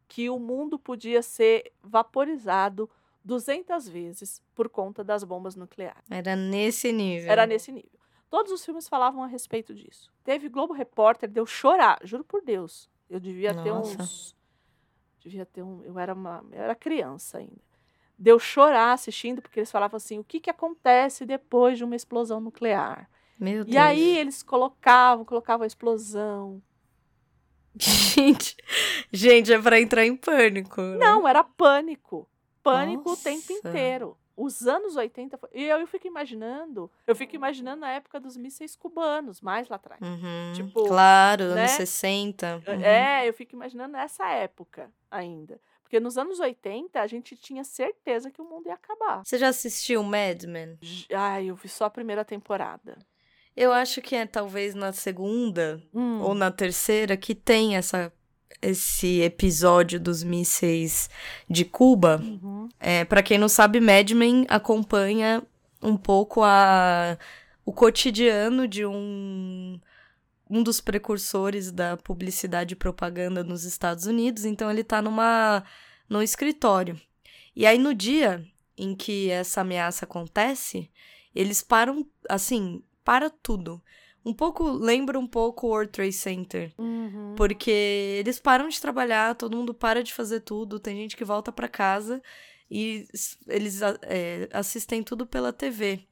que 0.08 0.30
o 0.30 0.38
mundo 0.38 0.78
podia 0.78 1.22
ser 1.22 1.70
vaporizado 1.82 2.90
200 3.22 3.88
vezes 3.88 4.42
por 4.54 4.68
conta 4.68 5.04
das 5.04 5.22
bombas 5.22 5.54
nucleares. 5.54 6.02
Era 6.10 6.34
nesse 6.34 6.90
nível. 6.90 7.30
Era 7.30 7.46
nesse 7.46 7.70
nível. 7.70 7.98
Todos 8.30 8.50
os 8.50 8.64
filmes 8.64 8.88
falavam 8.88 9.22
a 9.22 9.26
respeito 9.26 9.74
disso. 9.74 10.10
Teve 10.24 10.48
Globo 10.48 10.72
Repórter, 10.72 11.28
deu 11.28 11.46
chorar, 11.46 11.98
juro 12.04 12.24
por 12.24 12.42
Deus. 12.42 12.88
Eu 13.08 13.20
devia 13.20 13.54
ter 13.54 13.70
Nossa. 13.70 14.02
uns. 14.02 14.36
Devia 15.20 15.46
ter 15.46 15.62
um. 15.62 15.82
Eu 15.82 15.98
era 15.98 16.14
uma. 16.14 16.44
Eu 16.52 16.62
era 16.62 16.74
criança 16.74 17.38
ainda. 17.38 17.68
Deu 18.18 18.38
chorar 18.38 18.92
assistindo, 18.92 19.40
porque 19.40 19.60
eles 19.60 19.70
falavam 19.70 19.96
assim: 19.96 20.18
o 20.18 20.24
que, 20.24 20.40
que 20.40 20.50
acontece 20.50 21.24
depois 21.24 21.78
de 21.78 21.84
uma 21.84 21.96
explosão 21.96 22.40
nuclear? 22.40 23.08
Meu 23.38 23.64
Deus. 23.64 23.74
E 23.74 23.78
aí 23.78 24.18
eles 24.18 24.42
colocavam, 24.42 25.24
colocavam 25.24 25.64
a 25.64 25.66
explosão. 25.66 26.62
Gente, 28.14 28.56
gente, 29.12 29.52
é 29.52 29.60
pra 29.60 29.80
entrar 29.80 30.04
em 30.04 30.16
pânico. 30.16 30.80
né? 30.80 30.96
Não, 30.98 31.26
era 31.26 31.42
pânico. 31.44 32.28
Pânico 32.62 33.12
o 33.12 33.16
tempo 33.16 33.52
Nossa. 33.52 33.68
inteiro. 33.68 34.16
Os 34.36 34.66
anos 34.68 34.94
80. 34.96 35.36
foi- 35.38 35.48
E 35.52 35.64
eu, 35.64 35.78
eu 35.78 35.86
fico 35.86 36.06
imaginando. 36.06 36.90
Eu 37.06 37.16
fico 37.16 37.34
imaginando 37.34 37.84
a 37.84 37.90
época 37.90 38.20
dos 38.20 38.36
mísseis 38.36 38.76
cubanos, 38.76 39.40
mais 39.40 39.68
lá 39.68 39.76
atrás. 39.76 40.00
Uhum, 40.00 40.52
Tipo, 40.54 40.84
claro, 40.86 41.54
né? 41.54 41.62
anos 41.62 41.72
60. 41.72 42.62
uhum. 42.68 42.80
É, 42.82 43.28
eu 43.28 43.32
fico 43.34 43.54
imaginando 43.54 43.96
essa 43.96 44.28
época 44.28 44.90
ainda. 45.10 45.60
Porque 45.82 45.98
nos 45.98 46.18
anos 46.18 46.38
80 46.38 47.00
a 47.00 47.06
gente 47.06 47.34
tinha 47.36 47.64
certeza 47.64 48.30
que 48.30 48.40
o 48.42 48.44
mundo 48.44 48.66
ia 48.66 48.74
acabar. 48.74 49.24
Você 49.24 49.38
já 49.38 49.48
assistiu 49.48 50.02
Mad 50.02 50.44
Men? 50.44 50.78
Ai, 51.14 51.46
eu 51.46 51.54
vi 51.56 51.68
só 51.68 51.86
a 51.86 51.90
primeira 51.90 52.24
temporada. 52.24 52.98
Eu 53.60 53.72
acho 53.72 54.00
que 54.00 54.14
é 54.14 54.24
talvez 54.24 54.72
na 54.72 54.92
segunda 54.92 55.82
Hum, 55.92 56.20
ou 56.20 56.32
na 56.32 56.48
terceira 56.48 57.16
que 57.16 57.34
tem 57.34 57.74
essa, 57.74 58.12
esse 58.62 59.20
episódio 59.20 59.98
dos 59.98 60.22
mísseis 60.22 61.10
de 61.50 61.64
Cuba. 61.64 62.20
uhum. 62.22 62.68
É, 62.78 63.04
para 63.04 63.20
quem 63.20 63.36
não 63.36 63.48
sabe, 63.48 63.80
Mad 63.80 64.08
Men 64.12 64.46
acompanha 64.48 65.42
um 65.82 65.96
pouco 65.96 66.44
a, 66.44 67.18
o 67.64 67.72
cotidiano 67.72 68.68
de 68.68 68.86
um, 68.86 69.80
um 70.48 70.62
dos 70.62 70.80
precursores 70.80 71.72
da 71.72 71.96
publicidade 71.96 72.74
e 72.74 72.76
propaganda 72.76 73.42
nos 73.42 73.64
Estados 73.64 74.06
Unidos. 74.06 74.44
Então 74.44 74.70
ele 74.70 74.84
tá 74.84 75.02
numa, 75.02 75.64
num 76.08 76.22
escritório. 76.22 76.96
E 77.56 77.66
aí 77.66 77.76
no 77.76 77.92
dia 77.92 78.40
em 78.76 78.94
que 78.94 79.30
essa 79.30 79.62
ameaça 79.62 80.04
acontece, 80.04 80.88
eles 81.34 81.60
param, 81.60 82.06
assim, 82.28 82.84
para 83.08 83.30
tudo. 83.30 83.82
Um 84.22 84.34
pouco, 84.34 84.68
lembra 84.68 85.18
um 85.18 85.26
pouco 85.26 85.66
o 85.66 85.70
World 85.70 85.90
Trade 85.90 86.12
Center. 86.12 86.74
Uhum. 86.76 87.34
Porque 87.38 87.70
eles 88.20 88.38
param 88.38 88.68
de 88.68 88.78
trabalhar, 88.78 89.34
todo 89.34 89.56
mundo 89.56 89.72
para 89.72 90.02
de 90.02 90.12
fazer 90.12 90.40
tudo, 90.40 90.78
tem 90.78 90.94
gente 90.94 91.16
que 91.16 91.24
volta 91.24 91.50
para 91.50 91.68
casa 91.68 92.20
e 92.70 93.08
eles 93.46 93.80
é, 94.02 94.46
assistem 94.52 95.02
tudo 95.02 95.26
pela 95.26 95.54
TV. 95.54 96.06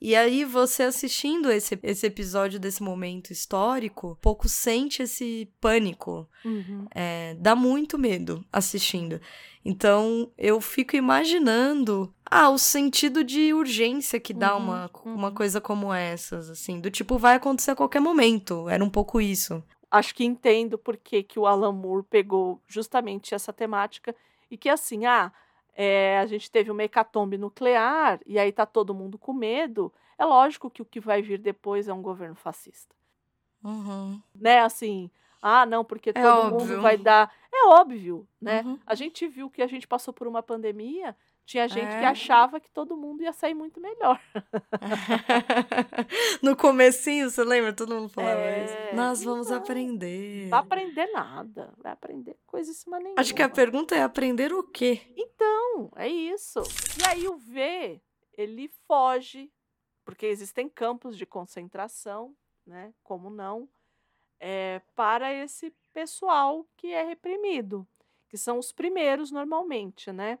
E 0.00 0.14
aí 0.14 0.44
você 0.44 0.84
assistindo 0.84 1.50
esse, 1.50 1.78
esse 1.82 2.06
episódio 2.06 2.60
desse 2.60 2.82
momento 2.82 3.32
histórico, 3.32 4.16
pouco 4.22 4.48
sente 4.48 5.02
esse 5.02 5.50
pânico. 5.60 6.28
Uhum. 6.44 6.86
É, 6.94 7.34
dá 7.34 7.56
muito 7.56 7.98
medo 7.98 8.44
assistindo. 8.52 9.20
Então 9.64 10.30
eu 10.38 10.60
fico 10.60 10.94
imaginando 10.94 12.14
ah, 12.24 12.48
o 12.48 12.58
sentido 12.58 13.24
de 13.24 13.52
urgência 13.52 14.20
que 14.20 14.32
dá 14.32 14.56
Uhum, 14.56 14.62
uma, 14.62 14.90
uma 15.04 15.28
uhum. 15.28 15.34
coisa 15.34 15.60
como 15.60 15.92
essas, 15.92 16.48
assim, 16.48 16.80
do 16.80 16.90
tipo, 16.90 17.18
vai 17.18 17.34
acontecer 17.34 17.72
a 17.72 17.76
qualquer 17.76 18.00
momento. 18.00 18.68
Era 18.68 18.84
um 18.84 18.90
pouco 18.90 19.20
isso. 19.20 19.62
acho 19.90 20.14
que 20.14 20.24
entendo 20.24 20.78
por 20.78 20.96
que, 20.96 21.22
que 21.22 21.40
o 21.40 21.46
Alan 21.46 21.72
Moore 21.72 22.06
pegou 22.08 22.62
justamente 22.68 23.34
essa 23.34 23.52
temática 23.52 24.14
e 24.50 24.56
que 24.56 24.68
assim, 24.68 25.06
ah, 25.06 25.32
é, 25.80 26.18
a 26.18 26.26
gente 26.26 26.50
teve 26.50 26.72
uma 26.72 26.82
hecatombe 26.82 27.38
nuclear 27.38 28.18
e 28.26 28.36
aí 28.36 28.50
tá 28.50 28.66
todo 28.66 28.92
mundo 28.92 29.16
com 29.16 29.32
medo. 29.32 29.92
É 30.18 30.24
lógico 30.24 30.68
que 30.68 30.82
o 30.82 30.84
que 30.84 30.98
vai 30.98 31.22
vir 31.22 31.38
depois 31.38 31.86
é 31.86 31.94
um 31.94 32.02
governo 32.02 32.34
fascista, 32.34 32.92
Uhum. 33.62 34.20
né? 34.34 34.58
Assim, 34.58 35.08
ah, 35.40 35.64
não, 35.64 35.84
porque 35.84 36.10
É 36.10 36.12
todo 36.14 36.26
óbvio. 36.54 36.66
mundo 36.68 36.82
vai 36.82 36.96
dar. 36.96 37.32
É 37.54 37.66
óbvio, 37.68 38.26
né? 38.40 38.62
Uhum. 38.62 38.78
A 38.84 38.96
gente 38.96 39.28
viu 39.28 39.48
que 39.48 39.62
a 39.62 39.68
gente 39.68 39.86
passou 39.86 40.12
por 40.12 40.26
uma 40.26 40.42
pandemia. 40.42 41.16
Tinha 41.48 41.66
gente 41.66 41.88
que 41.88 42.04
É. 42.04 42.06
achava 42.06 42.60
que 42.60 42.70
todo 42.70 42.94
mundo 42.94 43.22
ia 43.22 43.32
sair 43.32 43.54
muito 43.54 43.80
melhor. 43.80 44.20
no 46.42 46.54
comecinho, 46.54 47.30
você 47.30 47.42
lembra? 47.42 47.72
Todo 47.72 47.94
mundo 47.94 48.10
falava 48.10 48.38
É, 48.38 48.64
isso. 48.64 48.94
Nós 48.94 49.24
vamos 49.24 49.46
então, 49.46 49.56
aprender. 49.56 50.42
Não 50.42 50.50
vai 50.50 50.58
aprender 50.60 51.06
nada. 51.06 51.72
Vai 51.78 51.92
aprender 51.92 52.36
coisíssima 52.46 52.98
nenhuma. 52.98 53.18
Acho 53.18 53.34
que 53.34 53.42
a 53.42 53.48
pergunta 53.48 53.96
é 53.96 54.02
aprender 54.02 54.52
o 54.52 54.62
quê? 54.62 55.00
Então, 55.16 55.90
é 55.96 56.06
isso. 56.06 56.60
E 57.00 57.08
aí 57.08 57.26
o 57.26 57.38
V, 57.38 57.98
ele 58.36 58.68
foge, 58.86 59.50
porque 60.04 60.26
existem 60.26 60.68
campos 60.68 61.16
de 61.16 61.24
concentração, 61.24 62.36
né? 62.66 62.92
Como 63.02 63.30
não, 63.30 63.66
é, 64.38 64.82
para 64.94 65.32
esse 65.32 65.72
pessoal 65.94 66.66
que 66.76 66.88
é 66.92 67.04
reprimido, 67.04 67.88
que 68.28 68.36
são 68.36 68.58
os 68.58 68.70
primeiros 68.70 69.30
normalmente, 69.30 70.12
né? 70.12 70.38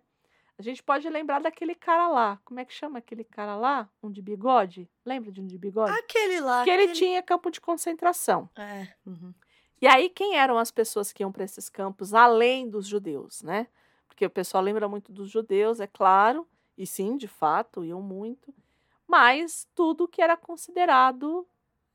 A 0.58 0.62
gente 0.62 0.82
pode 0.82 1.08
lembrar 1.08 1.40
daquele 1.40 1.74
cara 1.74 2.08
lá. 2.08 2.40
Como 2.44 2.58
é 2.58 2.64
que 2.64 2.72
chama 2.72 2.98
aquele 2.98 3.22
cara 3.22 3.54
lá? 3.54 3.88
Um 4.02 4.10
de 4.10 4.20
bigode? 4.20 4.90
Lembra 5.06 5.30
de 5.30 5.40
um 5.40 5.46
de 5.46 5.56
bigode? 5.56 5.92
Aquele 5.92 6.40
lá. 6.40 6.64
que 6.64 6.70
ele 6.70 6.82
aquele... 6.82 6.98
tinha 6.98 7.22
campo 7.22 7.48
de 7.48 7.60
concentração. 7.60 8.50
É. 8.56 8.88
uhum. 9.06 9.32
E 9.80 9.86
aí, 9.86 10.08
quem 10.08 10.36
eram 10.36 10.58
as 10.58 10.72
pessoas 10.72 11.12
que 11.12 11.22
iam 11.22 11.30
para 11.30 11.44
esses 11.44 11.68
campos, 11.68 12.12
além 12.12 12.68
dos 12.68 12.86
judeus, 12.86 13.42
né? 13.42 13.68
Porque 14.08 14.26
o 14.26 14.30
pessoal 14.30 14.62
lembra 14.62 14.88
muito 14.88 15.12
dos 15.12 15.30
judeus, 15.30 15.78
é 15.78 15.86
claro, 15.86 16.44
e 16.76 16.84
sim, 16.84 17.16
de 17.16 17.28
fato, 17.28 17.84
iam 17.84 18.02
muito, 18.02 18.52
mas 19.06 19.68
tudo 19.76 20.08
que 20.08 20.20
era 20.20 20.36
considerado 20.36 21.46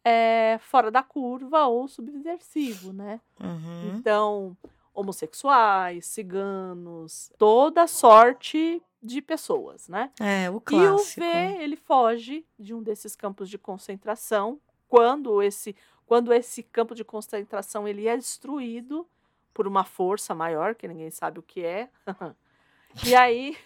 é, 0.05 0.57
fora 0.61 0.89
da 0.89 1.03
curva 1.03 1.65
ou 1.65 1.87
subversivo, 1.89 2.93
né? 2.93 3.19
Uhum. 3.41 3.95
Então, 3.95 4.57
homossexuais, 4.93 6.05
ciganos, 6.05 7.31
toda 7.37 7.87
sorte 7.87 8.81
de 9.01 9.21
pessoas, 9.21 9.89
né? 9.89 10.11
É, 10.19 10.49
o 10.49 10.53
E 10.53 10.57
o 10.57 10.61
clássico. 10.61 11.21
V, 11.21 11.63
ele 11.63 11.75
foge 11.75 12.45
de 12.57 12.73
um 12.73 12.81
desses 12.81 13.15
campos 13.15 13.49
de 13.49 13.57
concentração 13.57 14.59
quando 14.87 15.41
esse, 15.41 15.75
quando 16.05 16.31
esse 16.31 16.63
campo 16.63 16.95
de 16.95 17.03
concentração 17.03 17.87
ele 17.87 18.07
é 18.07 18.15
destruído 18.15 19.07
por 19.53 19.67
uma 19.67 19.83
força 19.83 20.33
maior, 20.33 20.75
que 20.75 20.87
ninguém 20.87 21.11
sabe 21.11 21.39
o 21.39 21.43
que 21.43 21.65
é. 21.65 21.89
e 23.05 23.13
aí 23.15 23.57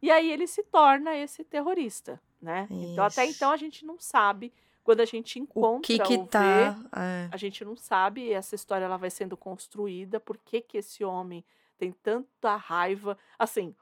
e 0.00 0.10
aí 0.10 0.32
ele 0.32 0.46
se 0.46 0.64
torna 0.64 1.16
esse 1.16 1.44
terrorista, 1.44 2.20
né? 2.40 2.66
Então 2.70 3.04
até 3.04 3.24
Isso. 3.24 3.36
então 3.36 3.52
a 3.52 3.56
gente 3.56 3.84
não 3.84 3.98
sabe 3.98 4.52
quando 4.82 5.00
a 5.00 5.04
gente 5.04 5.38
encontra 5.38 5.78
O 5.78 5.80
que 5.80 5.98
que 5.98 6.14
o 6.16 6.22
V, 6.22 6.28
tá... 6.28 6.76
é. 6.96 7.28
a 7.30 7.36
gente 7.36 7.64
não 7.64 7.76
sabe, 7.76 8.32
essa 8.32 8.54
história 8.54 8.84
ela 8.84 8.96
vai 8.96 9.10
sendo 9.10 9.36
construída, 9.36 10.18
por 10.18 10.36
que, 10.38 10.60
que 10.60 10.78
esse 10.78 11.04
homem 11.04 11.44
tem 11.78 11.92
tanta 11.92 12.54
raiva. 12.56 13.18
Assim, 13.38 13.74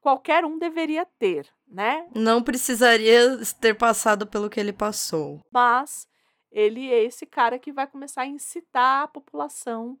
qualquer 0.00 0.44
um 0.44 0.58
deveria 0.58 1.04
ter, 1.18 1.48
né? 1.66 2.06
Não 2.14 2.42
precisaria 2.42 3.40
ter 3.60 3.74
passado 3.74 4.26
pelo 4.26 4.48
que 4.50 4.60
ele 4.60 4.72
passou. 4.72 5.40
Mas 5.50 6.06
ele 6.52 6.92
é 6.92 7.02
esse 7.02 7.26
cara 7.26 7.58
que 7.58 7.72
vai 7.72 7.86
começar 7.86 8.22
a 8.22 8.26
incitar 8.26 9.02
a 9.02 9.08
população 9.08 9.98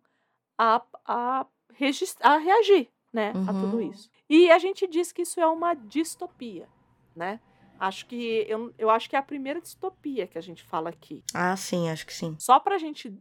a, 0.56 0.80
a, 1.04 1.46
a 2.20 2.36
reagir, 2.38 2.88
né, 3.12 3.32
a 3.48 3.52
tudo 3.52 3.76
Uhum. 3.78 3.90
isso. 3.90 4.08
E 4.28 4.50
a 4.50 4.58
gente 4.58 4.86
diz 4.86 5.10
que 5.10 5.22
isso 5.22 5.40
é 5.40 5.46
uma 5.46 5.74
distopia, 5.74 6.68
né? 7.16 7.40
Acho 7.78 8.06
que 8.06 8.44
eu, 8.48 8.72
eu 8.78 8.88
acho 8.90 9.08
que 9.10 9.16
é 9.16 9.18
a 9.18 9.22
primeira 9.22 9.60
distopia 9.60 10.26
que 10.26 10.38
a 10.38 10.40
gente 10.40 10.62
fala 10.62 10.90
aqui. 10.90 11.22
Ah, 11.34 11.56
sim, 11.56 11.88
acho 11.88 12.06
que 12.06 12.14
sim. 12.14 12.36
Só 12.38 12.60
para 12.60 12.76
a 12.76 12.78
gente 12.78 13.12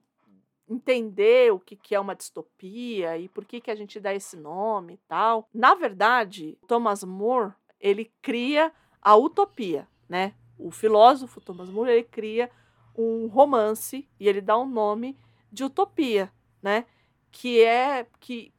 entender 0.69 1.51
o 1.51 1.59
que, 1.59 1.75
que 1.75 1.95
é 1.95 1.99
uma 1.99 2.15
distopia 2.15 3.17
e 3.17 3.27
por 3.27 3.45
que, 3.45 3.59
que 3.59 3.71
a 3.71 3.75
gente 3.75 3.99
dá 3.99 4.13
esse 4.13 4.37
nome 4.37 4.93
e 4.93 4.97
tal. 5.07 5.47
Na 5.53 5.75
verdade, 5.75 6.57
Thomas 6.67 7.03
More, 7.03 7.53
ele 7.79 8.11
cria 8.21 8.71
a 9.01 9.15
utopia, 9.15 9.87
né? 10.07 10.33
O 10.57 10.71
filósofo 10.71 11.41
Thomas 11.41 11.69
More, 11.69 11.91
ele 11.91 12.03
cria 12.03 12.49
um 12.95 13.27
romance 13.27 14.07
e 14.19 14.27
ele 14.27 14.39
dá 14.39 14.57
um 14.57 14.67
nome 14.67 15.17
de 15.51 15.63
utopia, 15.63 16.31
né? 16.61 16.85
Que 17.31 17.61
é 17.61 18.07
que 18.19 18.53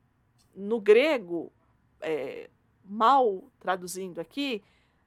no 0.55 0.81
grego, 0.81 1.53
é, 2.01 2.51
mal 2.85 3.45
traduzindo 3.59 4.21
aqui, 4.21 4.63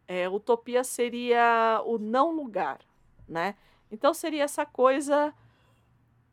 é, 0.08 0.30
utopia 0.30 0.84
seria 0.84 1.82
o 1.86 1.98
não 1.98 2.32
lugar, 2.32 2.80
né? 3.28 3.56
Então 3.92 4.14
seria 4.14 4.44
essa 4.44 4.66
coisa 4.66 5.34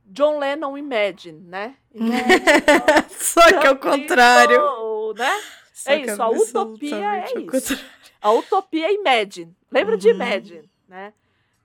John 0.07 0.39
Lennon 0.39 0.77
Imagine, 0.77 1.41
né? 1.41 1.77
Só 3.11 3.41
que 3.61 3.67
ao 3.67 3.77
contrário. 3.77 4.55
Então, 4.55 5.15
né? 5.15 5.41
Só 5.73 5.91
É 5.91 5.97
isso, 6.01 6.23
a 6.23 6.31
utopia 6.31 7.17
é 7.17 7.25
isso. 7.25 7.47
contrário. 7.47 7.85
A 8.21 8.31
utopia 8.33 8.87
é 8.87 8.95
Imagine. 8.95 9.55
Lembra 9.71 9.97
de 9.97 10.09
Uhum. 10.09 10.15
Imagine, 10.15 10.71
né? 10.89 11.13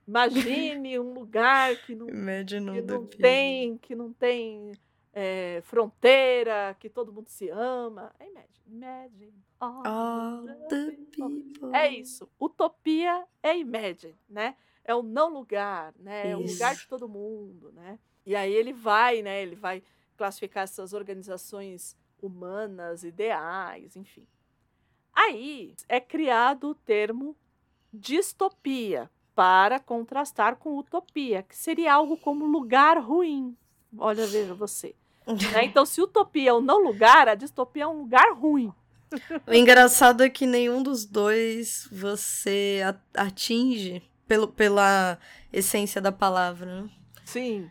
Imagine 0.07 0.99
um 0.99 1.13
lugar 1.13 1.75
que 1.75 1.93
não, 1.93 2.09
Imagine 2.09 2.71
que 2.71 2.81
não 2.81 3.05
tem, 3.05 3.77
que 3.77 3.95
não 3.95 4.11
tem 4.11 4.71
é, 5.21 5.61
fronteira, 5.63 6.73
que 6.79 6.89
todo 6.89 7.11
mundo 7.11 7.27
se 7.27 7.49
ama. 7.49 8.13
É 8.17 8.25
Imagine. 8.25 8.47
Imagine. 8.67 9.33
all 9.59 9.85
All 9.85 10.45
the 10.69 10.91
people. 11.11 11.75
É 11.75 11.91
isso. 11.91 12.29
Utopia 12.39 13.27
é 13.43 13.57
Imagine, 13.57 14.15
né? 14.29 14.55
É 14.81 14.95
o 14.95 15.03
não 15.03 15.27
lugar, 15.27 15.93
né? 15.99 16.31
É 16.31 16.37
o 16.37 16.39
lugar 16.39 16.73
de 16.73 16.87
todo 16.87 17.09
mundo, 17.09 17.69
né? 17.73 17.99
E 18.25 18.33
aí 18.33 18.53
ele 18.53 18.71
vai, 18.71 19.21
né? 19.21 19.41
Ele 19.41 19.55
vai 19.55 19.83
classificar 20.15 20.63
essas 20.63 20.93
organizações 20.93 21.97
humanas, 22.21 23.03
ideais, 23.03 23.97
enfim. 23.97 24.25
Aí 25.13 25.75
é 25.89 25.99
criado 25.99 26.69
o 26.69 26.75
termo 26.75 27.35
distopia 27.91 29.11
para 29.35 29.79
contrastar 29.79 30.55
com 30.55 30.77
utopia, 30.77 31.43
que 31.43 31.55
seria 31.57 31.93
algo 31.93 32.15
como 32.17 32.45
lugar 32.45 32.97
ruim. 32.99 33.57
Olha, 33.97 34.25
veja 34.25 34.53
você. 34.53 34.95
né? 35.53 35.65
Então, 35.65 35.85
se 35.85 36.01
utopia 36.01 36.49
é 36.49 36.53
um 36.53 36.61
não 36.61 36.83
lugar, 36.83 37.27
a 37.27 37.35
distopia 37.35 37.83
é 37.83 37.87
um 37.87 37.99
lugar 37.99 38.33
ruim. 38.33 38.73
O 39.47 39.53
engraçado 39.53 40.21
é 40.21 40.29
que 40.29 40.45
nenhum 40.45 40.83
dos 40.83 41.05
dois 41.05 41.87
você 41.91 42.81
atinge 43.15 44.03
pelo, 44.27 44.47
pela 44.47 45.17
essência 45.51 45.99
da 45.99 46.11
palavra, 46.11 46.83
né? 46.83 46.89
Sim, 47.25 47.69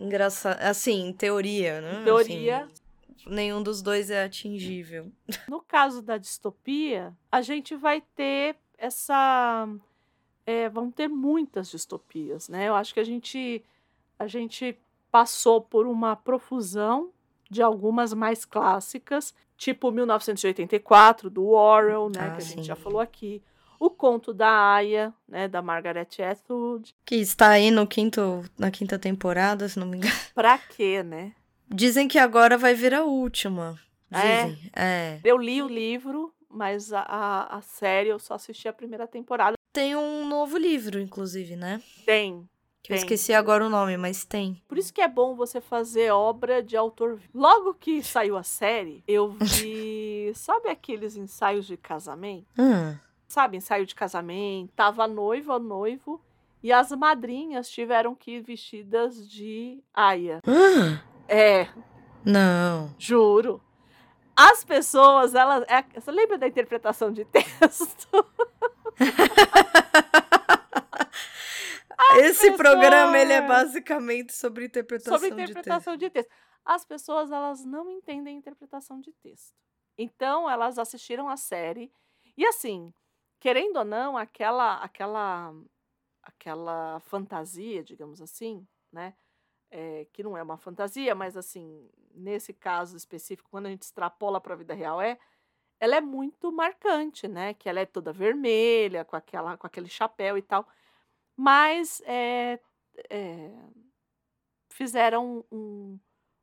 Engraçado. 0.00 0.60
Assim, 0.60 1.08
em 1.08 1.12
teoria, 1.12 1.80
né? 1.80 2.00
em 2.00 2.04
teoria, 2.04 2.64
Assim, 2.64 3.30
nenhum 3.34 3.62
dos 3.62 3.82
dois 3.82 4.10
é 4.10 4.22
atingível. 4.22 5.10
No 5.48 5.60
caso 5.60 6.00
da 6.00 6.16
distopia, 6.16 7.12
a 7.30 7.42
gente 7.42 7.74
vai 7.74 8.00
ter 8.14 8.56
essa. 8.76 9.68
é, 10.46 10.68
vão 10.68 10.90
ter 10.90 11.08
muitas 11.08 11.70
distopias, 11.70 12.48
né? 12.48 12.68
Eu 12.68 12.74
acho 12.76 12.94
que 12.94 13.00
a 13.00 13.04
gente, 13.04 13.64
a 14.18 14.26
gente 14.28 14.78
passou 15.10 15.60
por 15.60 15.86
uma 15.86 16.16
profusão 16.16 17.10
de 17.50 17.62
algumas 17.62 18.12
mais 18.12 18.44
clássicas, 18.44 19.34
tipo 19.56 19.90
1984, 19.90 21.30
do 21.30 21.48
Orwell, 21.48 22.10
né? 22.10 22.20
Ah, 22.20 22.30
que 22.30 22.38
a 22.38 22.44
gente 22.44 22.60
sim. 22.60 22.62
já 22.62 22.76
falou 22.76 23.00
aqui. 23.00 23.42
O 23.80 23.90
Conto 23.90 24.34
da 24.34 24.74
Aya, 24.74 25.14
né? 25.26 25.46
Da 25.46 25.62
Margaret 25.62 26.08
Atwood. 26.20 26.94
Que 27.04 27.16
está 27.16 27.50
aí 27.50 27.70
no 27.70 27.86
quinto, 27.86 28.44
na 28.58 28.70
quinta 28.70 28.98
temporada, 28.98 29.68
se 29.68 29.78
não 29.78 29.86
me 29.86 29.98
engano. 29.98 30.14
Pra 30.34 30.58
quê, 30.58 31.02
né? 31.02 31.32
Dizem 31.68 32.08
que 32.08 32.18
agora 32.18 32.58
vai 32.58 32.74
vir 32.74 32.92
a 32.92 33.04
última. 33.04 33.78
É? 34.10 34.46
Dizem. 34.46 34.70
É. 34.74 35.20
Eu 35.22 35.38
li 35.38 35.62
o 35.62 35.68
livro, 35.68 36.34
mas 36.48 36.92
a, 36.92 37.00
a, 37.00 37.58
a 37.58 37.60
série 37.60 38.08
eu 38.08 38.18
só 38.18 38.34
assisti 38.34 38.66
a 38.66 38.72
primeira 38.72 39.06
temporada. 39.06 39.54
Tem 39.72 39.94
um 39.94 40.26
novo 40.26 40.56
livro, 40.56 40.98
inclusive, 40.98 41.54
né? 41.54 41.80
Tem, 42.04 42.48
Que 42.88 42.94
eu 42.94 42.96
Tem. 42.96 43.04
esqueci 43.04 43.34
agora 43.34 43.66
o 43.66 43.68
nome, 43.68 43.98
mas 43.98 44.24
tem. 44.24 44.62
Por 44.66 44.78
isso 44.78 44.94
que 44.94 45.02
é 45.02 45.06
bom 45.06 45.34
você 45.34 45.60
fazer 45.60 46.10
obra 46.10 46.62
de 46.62 46.74
autor. 46.74 47.20
Logo 47.34 47.74
que 47.74 48.02
saiu 48.02 48.34
a 48.34 48.42
série, 48.42 49.04
eu 49.06 49.28
vi. 49.38 50.32
sabe 50.34 50.70
aqueles 50.70 51.14
ensaios 51.14 51.66
de 51.66 51.76
casamento? 51.76 52.46
Hum. 52.58 52.96
Sabe, 53.26 53.58
ensaio 53.58 53.84
de 53.84 53.94
casamento? 53.94 54.72
Tava 54.74 55.04
a 55.04 55.06
noiva, 55.06 55.56
o 55.56 55.58
noivo, 55.58 56.18
e 56.62 56.72
as 56.72 56.90
madrinhas 56.92 57.68
tiveram 57.68 58.14
que 58.14 58.36
ir 58.36 58.40
vestidas 58.40 59.28
de 59.28 59.82
aia. 59.92 60.40
Ah, 60.46 61.02
É, 61.28 61.68
não. 62.24 62.94
juro. 62.98 63.60
As 64.34 64.64
pessoas, 64.64 65.34
elas. 65.34 65.62
é- 65.68 66.00
você 66.00 66.10
lembra 66.10 66.38
da 66.38 66.48
interpretação 66.48 67.12
de 67.12 67.26
texto? 67.26 68.08
Esse 72.18 72.52
programa 72.52 73.18
ele 73.18 73.32
é 73.32 73.40
basicamente 73.40 74.32
sobre 74.32 74.66
interpretação, 74.66 75.18
sobre 75.18 75.42
interpretação 75.42 75.96
de 75.96 76.10
texto. 76.10 76.30
As 76.64 76.84
pessoas 76.84 77.30
elas 77.30 77.64
não 77.64 77.90
entendem 77.90 78.36
interpretação 78.36 79.00
de 79.00 79.12
texto. 79.12 79.54
Então 79.96 80.48
elas 80.48 80.78
assistiram 80.78 81.28
a 81.28 81.36
série 81.36 81.90
e 82.36 82.46
assim, 82.46 82.92
querendo 83.40 83.78
ou 83.78 83.84
não, 83.84 84.16
aquela 84.16 84.76
aquela 84.76 85.52
aquela 86.22 87.00
fantasia, 87.00 87.82
digamos 87.82 88.20
assim, 88.20 88.66
né? 88.92 89.14
é, 89.70 90.06
que 90.12 90.22
não 90.22 90.36
é 90.36 90.42
uma 90.42 90.56
fantasia, 90.56 91.14
mas 91.14 91.36
assim, 91.36 91.88
nesse 92.14 92.52
caso 92.52 92.96
específico, 92.96 93.50
quando 93.50 93.66
a 93.66 93.70
gente 93.70 93.82
extrapola 93.82 94.40
para 94.40 94.54
a 94.54 94.56
vida 94.56 94.74
real, 94.74 95.00
é 95.00 95.18
ela 95.80 95.96
é 95.96 96.00
muito 96.00 96.50
marcante, 96.50 97.28
né? 97.28 97.54
Que 97.54 97.68
ela 97.68 97.80
é 97.80 97.86
toda 97.86 98.12
vermelha, 98.12 99.04
com 99.04 99.16
aquela 99.16 99.56
com 99.56 99.66
aquele 99.66 99.88
chapéu 99.88 100.36
e 100.36 100.42
tal. 100.42 100.66
Mas 101.40 102.02
é, 102.04 102.58
é, 103.08 103.52
fizeram 104.70 105.44
um, 105.52 105.96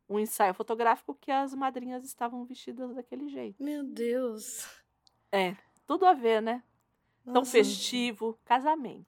um 0.07 0.17
ensaio 0.17 0.53
fotográfico 0.53 1.13
que 1.13 1.29
as 1.29 1.53
madrinhas 1.53 2.05
estavam 2.05 2.45
vestidas 2.45 2.95
daquele 2.95 3.27
jeito. 3.27 3.61
Meu 3.61 3.83
Deus. 3.83 4.65
Tudo 5.85 6.05
a 6.05 6.13
ver, 6.13 6.41
né? 6.41 6.63
Tão 7.25 7.33
Nossa. 7.33 7.51
festivo, 7.51 8.39
casamento. 8.45 9.05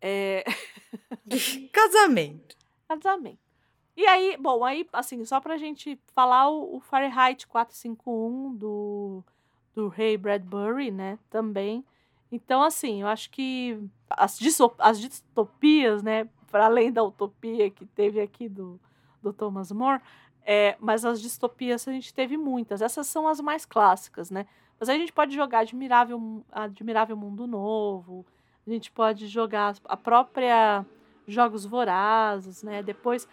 É, 0.00 0.44
Casamento. 1.72 2.56
casamento. 2.86 3.40
E 3.96 4.06
aí, 4.06 4.36
bom, 4.36 4.64
aí, 4.64 4.88
assim, 4.92 5.24
só 5.24 5.40
pra 5.40 5.58
gente 5.58 5.98
falar 6.14 6.48
o, 6.48 6.76
o 6.76 6.80
Fahrenheit 6.80 7.48
451 7.48 8.54
do, 8.54 9.24
do 9.74 9.88
Ray 9.88 10.16
Bradbury, 10.16 10.92
né, 10.92 11.18
também. 11.28 11.84
Então, 12.32 12.62
assim, 12.62 13.02
eu 13.02 13.06
acho 13.08 13.28
que 13.28 13.78
as, 14.08 14.40
as 14.78 14.98
distopias, 14.98 16.02
né, 16.02 16.26
para 16.50 16.64
além 16.64 16.90
da 16.90 17.02
utopia 17.02 17.70
que 17.70 17.84
teve 17.84 18.20
aqui 18.22 18.48
do, 18.48 18.80
do 19.22 19.34
Thomas 19.34 19.70
More, 19.70 20.00
é, 20.42 20.74
mas 20.80 21.04
as 21.04 21.20
distopias 21.20 21.86
a 21.86 21.92
gente 21.92 22.14
teve 22.14 22.38
muitas. 22.38 22.80
Essas 22.80 23.06
são 23.06 23.28
as 23.28 23.38
mais 23.38 23.66
clássicas, 23.66 24.30
né? 24.30 24.46
Mas 24.80 24.88
aí 24.88 24.96
a 24.96 24.98
gente 24.98 25.12
pode 25.12 25.34
jogar 25.34 25.60
Admirável, 25.60 26.42
Admirável 26.50 27.16
Mundo 27.16 27.46
Novo, 27.46 28.24
a 28.66 28.70
gente 28.70 28.90
pode 28.90 29.26
jogar 29.28 29.76
a 29.84 29.96
própria 29.96 30.86
Jogos 31.28 31.66
Vorazes, 31.66 32.62
né? 32.62 32.82
Depois, 32.82 33.28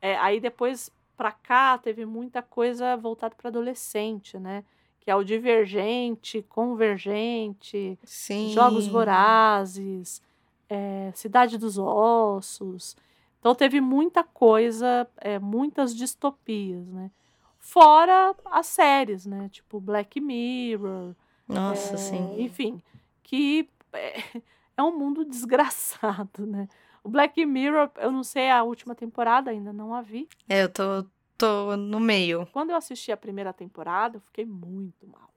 é, 0.00 0.16
aí 0.16 0.38
depois 0.40 0.90
pra 1.16 1.32
cá 1.32 1.76
teve 1.76 2.06
muita 2.06 2.40
coisa 2.40 2.96
voltada 2.96 3.34
para 3.34 3.48
adolescente, 3.48 4.38
né? 4.38 4.64
Que 5.04 5.10
é 5.10 5.16
o 5.16 5.22
Divergente, 5.22 6.42
Convergente, 6.48 7.98
Sim. 8.04 8.50
Jogos 8.52 8.86
Vorazes, 8.86 10.22
é, 10.68 11.12
Cidade 11.14 11.58
dos 11.58 11.78
Ossos. 11.78 12.96
Então 13.38 13.54
teve 13.54 13.80
muita 13.80 14.24
coisa, 14.24 15.06
é, 15.18 15.38
muitas 15.38 15.94
distopias, 15.94 16.86
né? 16.88 17.10
Fora 17.58 18.34
as 18.46 18.66
séries, 18.66 19.26
né? 19.26 19.48
Tipo 19.50 19.78
Black 19.78 20.20
Mirror, 20.20 21.14
Nossa, 21.46 21.94
é, 21.94 21.96
sim. 21.98 22.42
enfim, 22.42 22.82
que 23.22 23.68
é, 23.92 24.14
é 24.76 24.82
um 24.82 24.98
mundo 24.98 25.24
desgraçado, 25.28 26.46
né? 26.46 26.68
O 27.02 27.08
Black 27.10 27.44
Mirror, 27.44 27.90
eu 27.96 28.10
não 28.10 28.22
sei 28.22 28.50
a 28.50 28.62
última 28.62 28.94
temporada 28.94 29.50
ainda, 29.50 29.74
não 29.74 29.94
a 29.94 30.00
vi. 30.00 30.26
É, 30.48 30.62
eu 30.62 30.68
tô, 30.70 31.04
tô 31.44 31.76
no 31.76 32.00
meio. 32.00 32.46
Quando 32.52 32.70
eu 32.70 32.76
assisti 32.76 33.12
a 33.12 33.16
primeira 33.16 33.52
temporada, 33.52 34.16
eu 34.16 34.20
fiquei 34.20 34.44
muito 34.44 35.06
mal. 35.06 35.30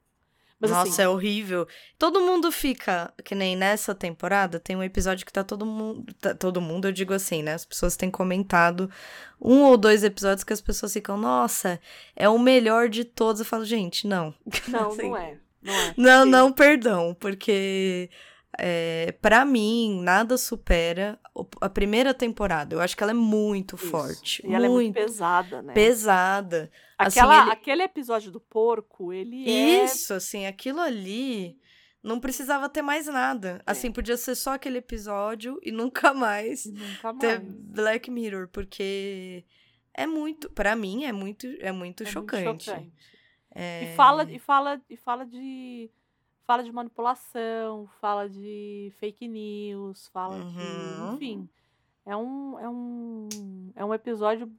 Mas 0.59 0.71
Nossa, 0.71 0.89
assim, 0.89 1.01
é 1.03 1.07
horrível. 1.07 1.67
Todo 1.99 2.19
mundo 2.19 2.51
fica, 2.51 3.13
que 3.23 3.35
nem 3.35 3.55
nessa 3.55 3.93
temporada, 3.93 4.59
tem 4.59 4.75
um 4.75 4.81
episódio 4.81 5.23
que 5.25 5.31
tá 5.31 5.43
todo 5.43 5.65
mundo. 5.65 6.11
tá- 6.19 6.33
todo 6.33 6.59
mundo, 6.59 6.87
eu 6.87 6.91
digo 6.91 7.13
assim, 7.13 7.43
né? 7.43 7.53
As 7.53 7.63
pessoas 7.63 7.95
têm 7.95 8.09
comentado 8.09 8.89
um 9.39 9.61
ou 9.63 9.77
dois 9.77 10.03
episódios 10.03 10.43
que 10.43 10.53
as 10.53 10.61
pessoas 10.61 10.93
ficam, 10.93 11.15
nossa, 11.15 11.79
é 12.15 12.27
o 12.27 12.39
melhor 12.39 12.89
de 12.89 13.03
todos. 13.03 13.39
Eu 13.39 13.45
falo, 13.45 13.65
gente, 13.65 14.07
não. 14.07 14.33
não, 14.67 14.89
assim, 14.89 15.09
não 15.09 15.17
é. 15.17 15.37
Não 15.61 15.73
é. 15.73 15.93
Não, 15.95 16.25
não, 16.25 16.51
perdão, 16.51 17.15
porque 17.19 18.09
é, 18.59 19.11
para 19.21 19.45
mim 19.45 20.01
nada 20.01 20.37
supera 20.37 21.19
a 21.61 21.69
primeira 21.69 22.13
temporada. 22.13 22.75
Eu 22.75 22.81
acho 22.81 22.95
que 22.97 23.03
ela 23.03 23.11
é 23.11 23.15
muito 23.15 23.75
Isso. 23.75 23.87
forte, 23.87 24.41
E 24.47 24.53
ela 24.53 24.65
é 24.65 24.69
muito 24.69 24.95
muito 24.95 24.95
pesada, 24.95 25.61
né? 25.61 25.73
pesada. 25.73 26.71
assim, 26.97 27.19
Aquela, 27.19 27.41
ele- 27.43 27.51
Aquele 27.51 27.83
episódio 27.83 28.31
do 28.31 28.39
porco, 28.39 29.13
ele 29.13 29.47
é. 29.49 29.83
Isso, 29.85 30.13
assim, 30.13 30.45
aquilo 30.45 30.79
ali 30.79 31.57
não 32.03 32.19
precisava 32.19 32.67
ter 32.69 32.81
mais 32.81 33.05
nada. 33.07 33.61
É. 33.65 33.71
Assim, 33.71 33.91
podia 33.91 34.17
ser 34.17 34.33
só 34.35 34.53
aquele 34.53 34.77
episódio 34.79 35.59
e 35.61 35.71
nunca 35.71 36.13
mais 36.13 36.65
Nunca 36.65 37.13
ter 37.15 37.39
mais. 37.41 37.53
Black 37.59 38.09
Mirror, 38.09 38.47
porque 38.47 39.43
é 39.93 40.07
muito, 40.07 40.49
Pra 40.51 40.75
mim 40.75 41.03
é 41.05 41.11
muito, 41.11 41.45
é 41.59 41.71
muito 41.71 42.03
É 42.03 42.05
muito 42.05 42.05
chocante. 42.11 42.65
chocante. 42.65 42.91
É, 43.53 43.91
E 43.91 43.95
fala, 43.95 44.23
e 44.31 44.39
fala, 44.39 44.81
e 44.89 44.95
fala 44.97 45.25
de. 45.25 45.89
Fala 46.47 46.63
de 46.63 46.71
manipulação, 46.71 47.87
fala 47.99 48.27
de 48.29 48.91
fake 48.99 49.27
news, 49.27 50.07
fala 50.07 50.35
Uhum. 50.37 51.09
de. 51.11 51.15
Enfim. 51.15 51.49
É 52.05 52.15
um, 52.15 52.57
é 52.59 52.69
um. 52.69 53.27
É 53.75 53.83
um 53.85 53.93
episódio. 53.93 54.49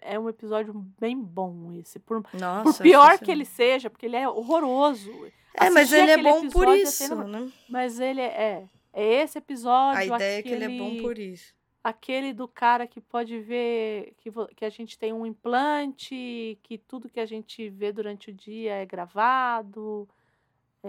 É 0.00 0.18
um 0.18 0.28
episódio 0.28 0.72
bem 0.98 1.20
bom 1.20 1.72
esse. 1.74 1.98
Por, 1.98 2.24
Nossa, 2.32 2.72
por 2.78 2.82
pior 2.82 3.18
que 3.18 3.30
ele 3.30 3.44
seja, 3.44 3.90
porque 3.90 4.06
ele 4.06 4.16
é 4.16 4.26
horroroso. 4.28 5.10
É, 5.54 5.68
mas 5.68 5.92
ele 5.92 6.10
é 6.10 6.14
aquele 6.14 6.28
bom 6.30 6.48
por 6.48 6.62
episódio 6.68 6.82
isso, 6.84 7.14
né? 7.24 7.52
Mas 7.68 8.00
ele 8.00 8.22
é. 8.22 8.66
É 8.92 9.04
esse 9.22 9.36
episódio. 9.36 10.00
A 10.14 10.16
ideia 10.16 10.38
é 10.38 10.42
que 10.42 10.48
ele 10.48 10.64
é 10.64 10.68
bom 10.68 10.86
aquele- 10.86 11.02
por 11.02 11.18
isso. 11.18 11.54
aquele 11.84 12.32
do 12.32 12.48
cara 12.48 12.86
que 12.86 13.00
pode 13.02 13.38
ver 13.40 14.14
que, 14.18 14.30
que 14.56 14.64
a 14.64 14.70
gente 14.70 14.98
tem 14.98 15.12
um 15.12 15.26
implante, 15.26 16.58
que 16.62 16.78
tudo 16.78 17.08
que 17.08 17.20
a 17.20 17.26
gente 17.26 17.68
vê 17.68 17.92
durante 17.92 18.30
o 18.30 18.32
dia 18.32 18.74
é 18.74 18.86
gravado. 18.86 20.08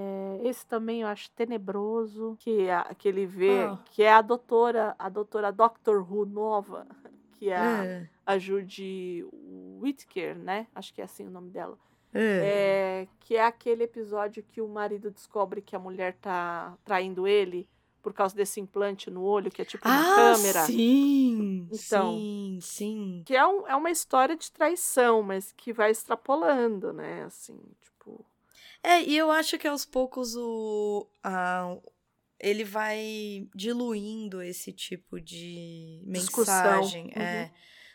É, 0.01 0.47
esse 0.47 0.65
também 0.65 1.01
eu 1.01 1.07
acho 1.07 1.29
tenebroso, 1.31 2.37
que, 2.39 2.61
é 2.61 2.73
a, 2.75 2.93
que 2.95 3.07
ele 3.07 3.25
vê, 3.25 3.63
Ah. 3.65 3.77
que 3.91 4.01
é 4.03 4.11
a 4.13 4.21
doutora, 4.21 4.95
a 4.97 5.09
doutora 5.09 5.51
Doctor 5.51 5.99
Who 6.09 6.25
nova, 6.25 6.87
que 7.33 7.49
é 7.49 7.57
a, 7.57 7.85
É, 7.85 8.09
a 8.25 8.37
Judy 8.37 9.25
Whittaker, 9.81 10.37
né? 10.37 10.67
Acho 10.73 10.93
que 10.93 11.01
é 11.01 11.03
assim 11.03 11.25
o 11.27 11.31
nome 11.31 11.49
dela. 11.49 11.77
é. 12.13 13.01
É, 13.03 13.07
que 13.19 13.35
é 13.35 13.43
aquele 13.45 13.83
episódio 13.83 14.41
que 14.43 14.61
o 14.61 14.67
marido 14.67 15.11
descobre 15.11 15.61
que 15.61 15.75
a 15.75 15.79
mulher 15.79 16.15
tá 16.21 16.75
traindo 16.85 17.27
ele 17.27 17.67
por 18.01 18.13
causa 18.13 18.33
desse 18.35 18.59
implante 18.61 19.11
no 19.11 19.21
olho, 19.21 19.51
que 19.51 19.61
é 19.61 19.65
tipo 19.65 19.85
uma 19.87 19.99
Ah, 20.13 20.15
câmera. 20.15 20.61
sim! 20.65 21.67
Então. 21.71 22.13
Sim, 22.17 22.59
sim. 22.61 23.23
Que 23.25 23.35
é, 23.35 23.45
um- 23.45 23.67
é 23.67 23.75
uma 23.75 23.91
história 23.91 24.35
de 24.37 24.49
traição, 24.51 25.21
mas 25.21 25.51
que 25.51 25.73
vai 25.73 25.91
extrapolando, 25.91 26.93
né? 26.93 27.23
Assim, 27.25 27.59
tipo. 27.81 27.98
É, 28.83 29.01
e 29.03 29.17
eu 29.17 29.29
acho 29.31 29.57
que 29.57 29.67
aos 29.67 29.85
poucos 29.85 30.35
o. 30.35 31.07
a- 31.23 31.77
ele 32.39 32.63
vai 32.63 33.47
diluindo 33.53 34.41
esse 34.41 34.71
tipo 34.71 35.19
de 35.19 36.01
Discussão. 36.07 36.63
mensagem. 36.63 37.05
Uhum. 37.15 37.21
É. 37.21 37.51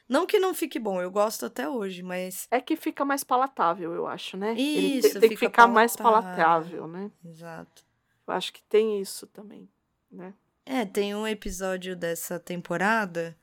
Não 0.07 0.27
que 0.27 0.39
não 0.39 0.53
fique 0.53 0.79
bom, 0.79 1.01
eu 1.01 1.11
gosto 1.11 1.47
até 1.47 1.67
hoje, 1.67 2.03
mas. 2.03 2.47
É 2.51 2.61
que 2.61 2.77
fica 2.77 3.05
mais 3.07 3.25
palatável, 3.25 3.95
eu 3.95 4.07
acho, 4.07 4.37
né? 4.37 4.51
Ele 4.53 4.99
Isso, 4.99 5.15
te- 5.15 5.21
tem 5.21 5.31
que 5.31 5.37
fica 5.37 5.51
ficar 5.51 5.67
mais 5.67 5.97
palatável. 5.97 6.37
palatável, 6.45 6.87
né? 6.87 7.11
Exato. 7.25 7.83
Eu 8.27 8.35
acho 8.35 8.53
que 8.53 8.63
tem 8.65 9.01
isso 9.01 9.27
também, 9.29 9.67
né? 10.11 10.35
É, 10.67 10.85
tem 10.85 11.15
um 11.15 11.27
episódio 11.27 11.97
dessa 11.97 12.39
temporada 12.39 13.35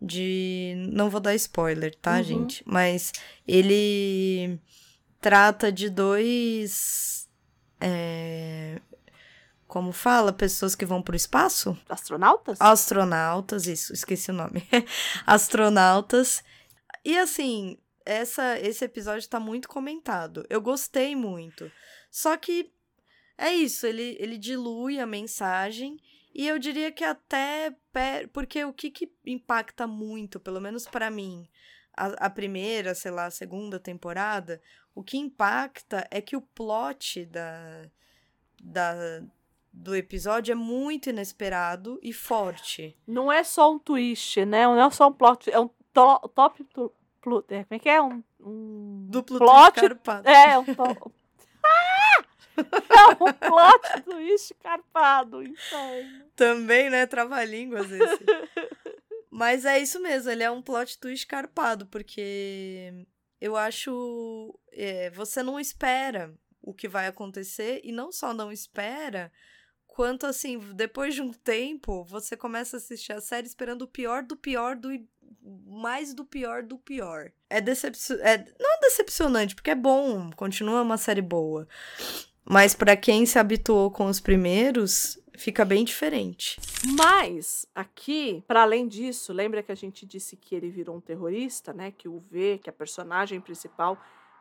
de. 0.00 0.74
Não 0.92 1.10
vou 1.10 1.20
dar 1.20 1.34
spoiler, 1.34 1.94
tá, 1.96 2.16
Uhum. 2.18 2.22
gente? 2.24 2.62
Mas 2.66 3.12
ele 3.46 4.58
trata 5.20 5.70
de 5.72 5.88
dois. 5.90 7.28
é, 7.80 8.80
Como 9.66 9.92
fala? 9.92 10.32
Pessoas 10.32 10.74
que 10.74 10.86
vão 10.86 11.02
pro 11.02 11.16
espaço? 11.16 11.76
Astronautas? 11.88 12.60
Astronautas, 12.60 13.66
isso, 13.66 13.92
esqueci 13.92 14.30
o 14.30 14.34
nome. 14.34 14.66
Astronautas. 15.26 16.42
E 17.04 17.16
assim, 17.18 17.78
essa, 18.04 18.58
esse 18.58 18.84
episódio 18.84 19.28
tá 19.28 19.38
muito 19.38 19.68
comentado. 19.68 20.44
Eu 20.48 20.60
gostei 20.60 21.14
muito. 21.14 21.70
Só 22.10 22.36
que 22.36 22.72
é 23.36 23.52
isso, 23.52 23.86
ele, 23.86 24.16
ele 24.18 24.36
dilui 24.38 24.98
a 24.98 25.06
mensagem. 25.06 25.96
E 26.34 26.46
eu 26.46 26.58
diria 26.58 26.92
que 26.92 27.04
até. 27.04 27.74
pe- 27.92 28.26
Porque 28.32 28.64
o 28.64 28.72
que, 28.72 28.90
que 28.90 29.10
impacta 29.26 29.86
muito, 29.86 30.38
pelo 30.38 30.60
menos 30.60 30.86
pra 30.86 31.10
mim, 31.10 31.48
a, 31.96 32.26
a 32.26 32.30
primeira, 32.30 32.94
sei 32.94 33.10
lá, 33.10 33.26
a 33.26 33.30
segunda 33.30 33.78
temporada, 33.80 34.60
o 34.98 35.02
que 35.04 35.16
impacta 35.16 36.06
é 36.10 36.20
que 36.20 36.34
o 36.36 36.40
plot 36.40 37.24
da, 37.26 37.84
da, 38.60 39.22
do 39.72 39.94
episódio 39.94 40.50
é 40.52 40.54
muito 40.56 41.08
inesperado 41.10 42.00
e 42.02 42.12
forte. 42.12 42.96
Não 43.06 43.30
é 43.30 43.44
só 43.44 43.72
um 43.72 43.78
twist, 43.78 44.44
né? 44.44 44.64
Não 44.66 44.80
é 44.86 44.90
só 44.90 45.06
um 45.08 45.12
plot, 45.12 45.48
é 45.50 45.60
um 45.60 45.68
to- 45.92 46.28
top. 46.34 46.64
tu- 46.64 46.92
plu- 47.20 47.44
é, 47.48 47.62
como 47.62 47.76
é 47.76 47.78
que 47.78 47.88
é? 47.88 48.02
Um, 48.02 48.24
um 48.40 49.06
Duplo 49.08 49.38
plot. 49.38 49.80
carpado. 49.80 50.28
É, 50.28 50.58
um 50.58 50.64
to... 50.64 51.12
Ah! 51.64 52.24
É 52.56 53.22
um 53.22 53.32
plot 53.32 54.02
twist 54.04 54.54
carpado, 54.54 55.42
inferno. 55.44 56.24
Também, 56.34 56.90
né? 56.90 57.06
Trava-línguas 57.06 57.88
esse. 57.90 58.24
Mas 59.30 59.64
é 59.64 59.78
isso 59.78 60.00
mesmo, 60.00 60.28
ele 60.30 60.42
é 60.42 60.50
um 60.50 60.60
plot 60.60 60.98
twist 60.98 61.24
carpado, 61.26 61.86
porque 61.86 63.06
eu 63.40 63.56
acho. 63.56 64.58
é, 64.72 65.10
você 65.10 65.42
não 65.42 65.58
espera 65.58 66.34
o 66.62 66.74
que 66.74 66.88
vai 66.88 67.06
acontecer, 67.06 67.80
e 67.82 67.92
não 67.92 68.12
só 68.12 68.34
não 68.34 68.52
espera, 68.52 69.32
quanto 69.86 70.26
assim, 70.26 70.58
depois 70.74 71.14
de 71.14 71.22
um 71.22 71.32
tempo, 71.32 72.04
você 72.04 72.36
começa 72.36 72.76
a 72.76 72.78
assistir 72.78 73.12
a 73.12 73.20
série 73.20 73.46
esperando 73.46 73.82
o 73.82 73.88
pior 73.88 74.22
do 74.22 74.36
pior 74.36 74.76
do 74.76 74.90
mais 75.66 76.14
do 76.14 76.24
pior 76.24 76.62
do 76.62 76.78
pior. 76.78 77.30
É 77.48 77.60
decepcionante. 77.60 78.54
não 78.58 78.74
é 78.76 78.80
decepcionante, 78.80 79.54
porque 79.54 79.70
é 79.70 79.74
bom, 79.74 80.30
continua 80.32 80.82
uma 80.82 80.96
série 80.96 81.22
boa. 81.22 81.66
Mas 82.44 82.74
pra 82.74 82.96
quem 82.96 83.26
se 83.26 83.38
habituou 83.38 83.90
com 83.90 84.06
os 84.06 84.20
primeiros, 84.20 85.18
fica 85.38 85.64
bem 85.64 85.84
diferente. 85.84 86.60
Mas, 86.96 87.66
aqui, 87.74 88.44
para 88.46 88.62
além 88.62 88.86
disso, 88.86 89.32
lembra 89.32 89.62
que 89.62 89.72
a 89.72 89.74
gente 89.74 90.04
disse 90.04 90.36
que 90.36 90.54
ele 90.54 90.68
virou 90.68 90.96
um 90.96 91.00
terrorista, 91.00 91.72
né? 91.72 91.90
Que 91.90 92.08
o 92.08 92.18
V, 92.30 92.60
que 92.62 92.68
a 92.68 92.72
personagem 92.72 93.40
principal 93.40 93.96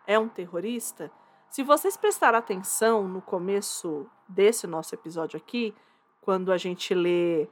é 0.05 0.17
um 0.17 0.27
terrorista. 0.27 1.11
Se 1.49 1.63
vocês 1.63 1.95
prestarem 1.95 2.37
atenção 2.37 3.07
no 3.07 3.21
começo 3.21 4.05
desse 4.27 4.67
nosso 4.67 4.93
episódio 4.93 5.37
aqui, 5.37 5.73
quando 6.21 6.51
a 6.51 6.57
gente 6.57 6.93
lê 6.93 7.47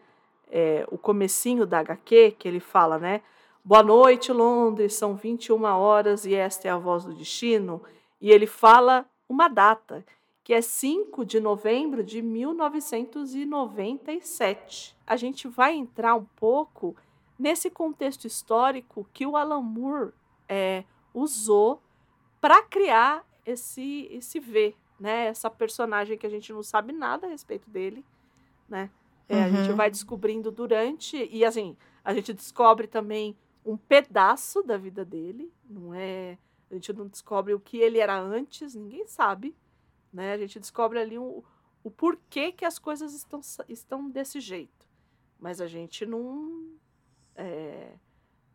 é, 0.49 0.85
o 0.91 0.97
comecinho 0.97 1.65
da 1.65 1.79
HQ, 1.79 2.35
que 2.37 2.47
ele 2.47 2.59
fala, 2.59 2.97
né? 2.97 3.21
Boa 3.63 3.81
noite, 3.81 4.31
Londres, 4.31 4.93
são 4.93 5.15
21 5.15 5.63
horas 5.63 6.25
e 6.25 6.35
esta 6.35 6.67
é 6.67 6.71
a 6.71 6.77
voz 6.77 7.03
do 7.03 7.13
destino. 7.13 7.81
E 8.21 8.31
ele 8.31 8.45
fala 8.45 9.05
uma 9.27 9.47
data, 9.47 10.05
que 10.45 10.53
é 10.53 10.61
5 10.61 11.25
de 11.25 11.39
novembro 11.39 12.03
de 12.03 12.21
1997. 12.21 14.95
A 15.05 15.17
gente 15.17 15.47
vai 15.47 15.73
entrar 15.73 16.15
um 16.15 16.25
pouco 16.35 16.95
nesse 17.37 17.69
contexto 17.69 18.25
histórico 18.25 19.05
que 19.11 19.25
o 19.25 19.35
Alan 19.35 19.61
Moore 19.61 20.11
é, 20.47 20.83
usou 21.13 21.81
para 22.39 22.61
criar 22.61 23.25
esse, 23.45 24.07
esse 24.11 24.39
V, 24.39 24.75
né? 24.99 25.25
Essa 25.25 25.49
personagem 25.49 26.17
que 26.17 26.27
a 26.27 26.29
gente 26.29 26.53
não 26.53 26.61
sabe 26.63 26.93
nada 26.93 27.25
a 27.25 27.29
respeito 27.31 27.67
dele, 27.69 28.05
né? 28.69 28.89
É, 29.27 29.43
A 29.43 29.49
gente 29.49 29.71
Uhum. 29.71 29.75
vai 29.75 29.89
descobrindo 29.89 30.51
durante 30.51 31.27
e 31.31 31.43
assim 31.43 31.75
a 32.03 32.13
gente 32.13 32.31
descobre 32.31 32.85
também 32.85 33.35
um 33.65 33.75
pedaço 33.75 34.61
da 34.61 34.77
vida 34.77 35.03
dele, 35.03 35.51
não 35.67 35.91
é? 35.91 36.37
A 36.69 36.75
gente 36.75 36.93
não 36.93 37.07
descobre 37.07 37.51
o 37.51 37.59
que 37.59 37.77
ele 37.77 37.97
era 37.97 38.15
antes, 38.15 38.75
ninguém 38.75 39.07
sabe, 39.07 39.55
né? 40.15 40.31
A 40.31 40.37
gente 40.37 40.59
descobre 40.59 40.97
ali 40.97 41.19
um, 41.19 41.43
o 41.83 41.91
porquê 41.91 42.53
que 42.53 42.63
as 42.63 42.79
coisas 42.79 43.13
estão, 43.13 43.41
estão 43.67 44.09
desse 44.09 44.39
jeito, 44.39 44.87
mas 45.37 45.59
a 45.59 45.67
gente 45.67 46.05
não 46.05 46.73
é, 47.35 47.91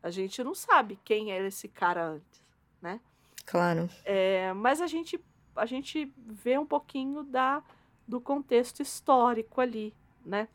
a 0.02 0.10
gente 0.10 0.42
não 0.42 0.54
sabe 0.54 0.98
quem 1.04 1.30
era 1.30 1.46
esse 1.46 1.68
cara 1.68 2.02
antes, 2.02 2.42
né? 2.80 2.98
Claro. 3.44 3.90
É, 4.04 4.54
mas 4.54 4.80
a 4.80 4.86
gente, 4.86 5.22
a 5.54 5.66
gente 5.66 6.10
vê 6.16 6.56
um 6.56 6.64
pouquinho 6.64 7.22
da, 7.22 7.62
do 8.08 8.22
contexto 8.22 8.80
histórico 8.80 9.60
ali, 9.60 9.94
né? 10.24 10.48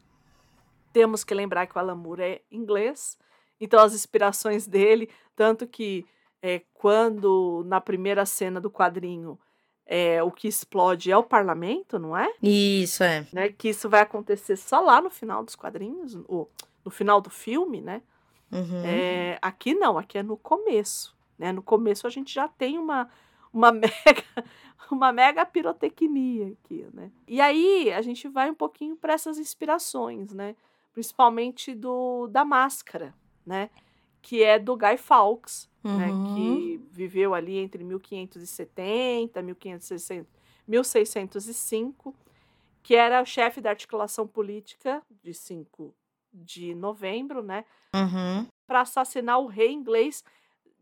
Temos 0.92 1.24
que 1.24 1.36
lembrar 1.36 1.68
que 1.68 1.76
o 1.76 1.80
Alan 1.80 1.96
Moore 1.96 2.24
é 2.24 2.42
inglês, 2.52 3.16
então 3.60 3.80
as 3.80 3.94
inspirações 3.94 4.66
dele, 4.66 5.10
tanto 5.36 5.68
que 5.68 6.04
é, 6.42 6.64
quando 6.74 7.64
na 7.68 7.80
primeira 7.80 8.26
cena 8.26 8.60
do 8.60 8.72
quadrinho 8.72 9.38
é, 9.86 10.22
o 10.24 10.32
que 10.32 10.48
explode 10.48 11.12
é 11.12 11.18
o 11.18 11.24
parlamento, 11.24 12.00
não 12.00 12.18
é? 12.18 12.34
Isso, 12.42 13.04
é. 13.04 13.26
né? 13.32 13.50
Que 13.50 13.70
isso 13.70 13.90
vai 13.90 14.02
acontecer 14.02 14.56
só 14.58 14.80
lá 14.80 15.00
no 15.00 15.10
final 15.10 15.44
dos 15.44 15.56
quadrinhos, 15.56 16.18
ou 16.28 16.50
no 16.84 16.92
final 16.92 17.22
do 17.22 17.30
filme, 17.30 17.82
né? 17.82 18.02
Uhum. 18.52 18.86
É, 18.86 19.38
aqui 19.42 19.74
não, 19.74 19.98
aqui 19.98 20.18
é 20.18 20.24
no 20.24 20.38
começo. 20.38 21.16
Né? 21.38 21.52
No 21.52 21.62
começo 21.62 22.08
a 22.08 22.10
gente 22.10 22.34
já 22.34 22.48
tem 22.48 22.78
uma, 22.78 23.10
uma 23.52 23.72
mega 23.74 24.24
uma 24.92 25.12
mega 25.12 25.46
pirotecnia 25.46 26.54
aqui, 26.54 26.86
né? 26.94 27.12
E 27.28 27.42
aí 27.42 27.92
a 27.92 28.02
gente 28.02 28.28
vai 28.28 28.50
um 28.50 28.56
pouquinho 28.56 28.96
para 28.96 29.14
essas 29.14 29.38
inspirações, 29.38 30.32
né? 30.34 30.56
Principalmente 30.94 31.74
do 31.74 32.28
da 32.28 32.46
máscara, 32.46 33.14
né? 33.46 33.70
Que 34.26 34.44
é 34.44 34.58
do 34.58 34.76
Guy 34.76 34.98
Fawkes, 34.98 35.70
né? 35.84 36.08
Uhum. 36.08 36.34
Que 36.34 36.82
viveu 36.92 37.36
ali 37.36 37.60
entre 37.60 37.84
1570 37.84 39.40
1560, 39.44 40.28
1605, 40.68 42.16
que 42.82 42.96
era 42.96 43.22
o 43.22 43.26
chefe 43.26 43.62
da 43.62 43.70
articulação 43.70 44.28
política 44.28 45.00
de 45.22 45.32
5 45.32 45.94
de 46.34 46.74
novembro, 46.74 47.44
né? 47.44 47.66
Uhum. 47.94 48.48
para 48.66 48.82
assassinar 48.82 49.40
o 49.40 49.46
rei 49.46 49.72
inglês 49.72 50.24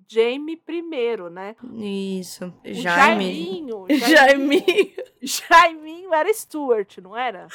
Jaime 0.08 0.54
I, 0.68 1.30
né? 1.30 1.56
Isso. 1.74 2.46
O 2.46 2.74
Jaime. 2.74 2.82
Jaiminho, 2.82 3.86
Jaime. 3.92 4.96
Jaiminho 5.22 6.14
era 6.14 6.34
Stuart, 6.34 6.98
não 7.00 7.16
era? 7.16 7.48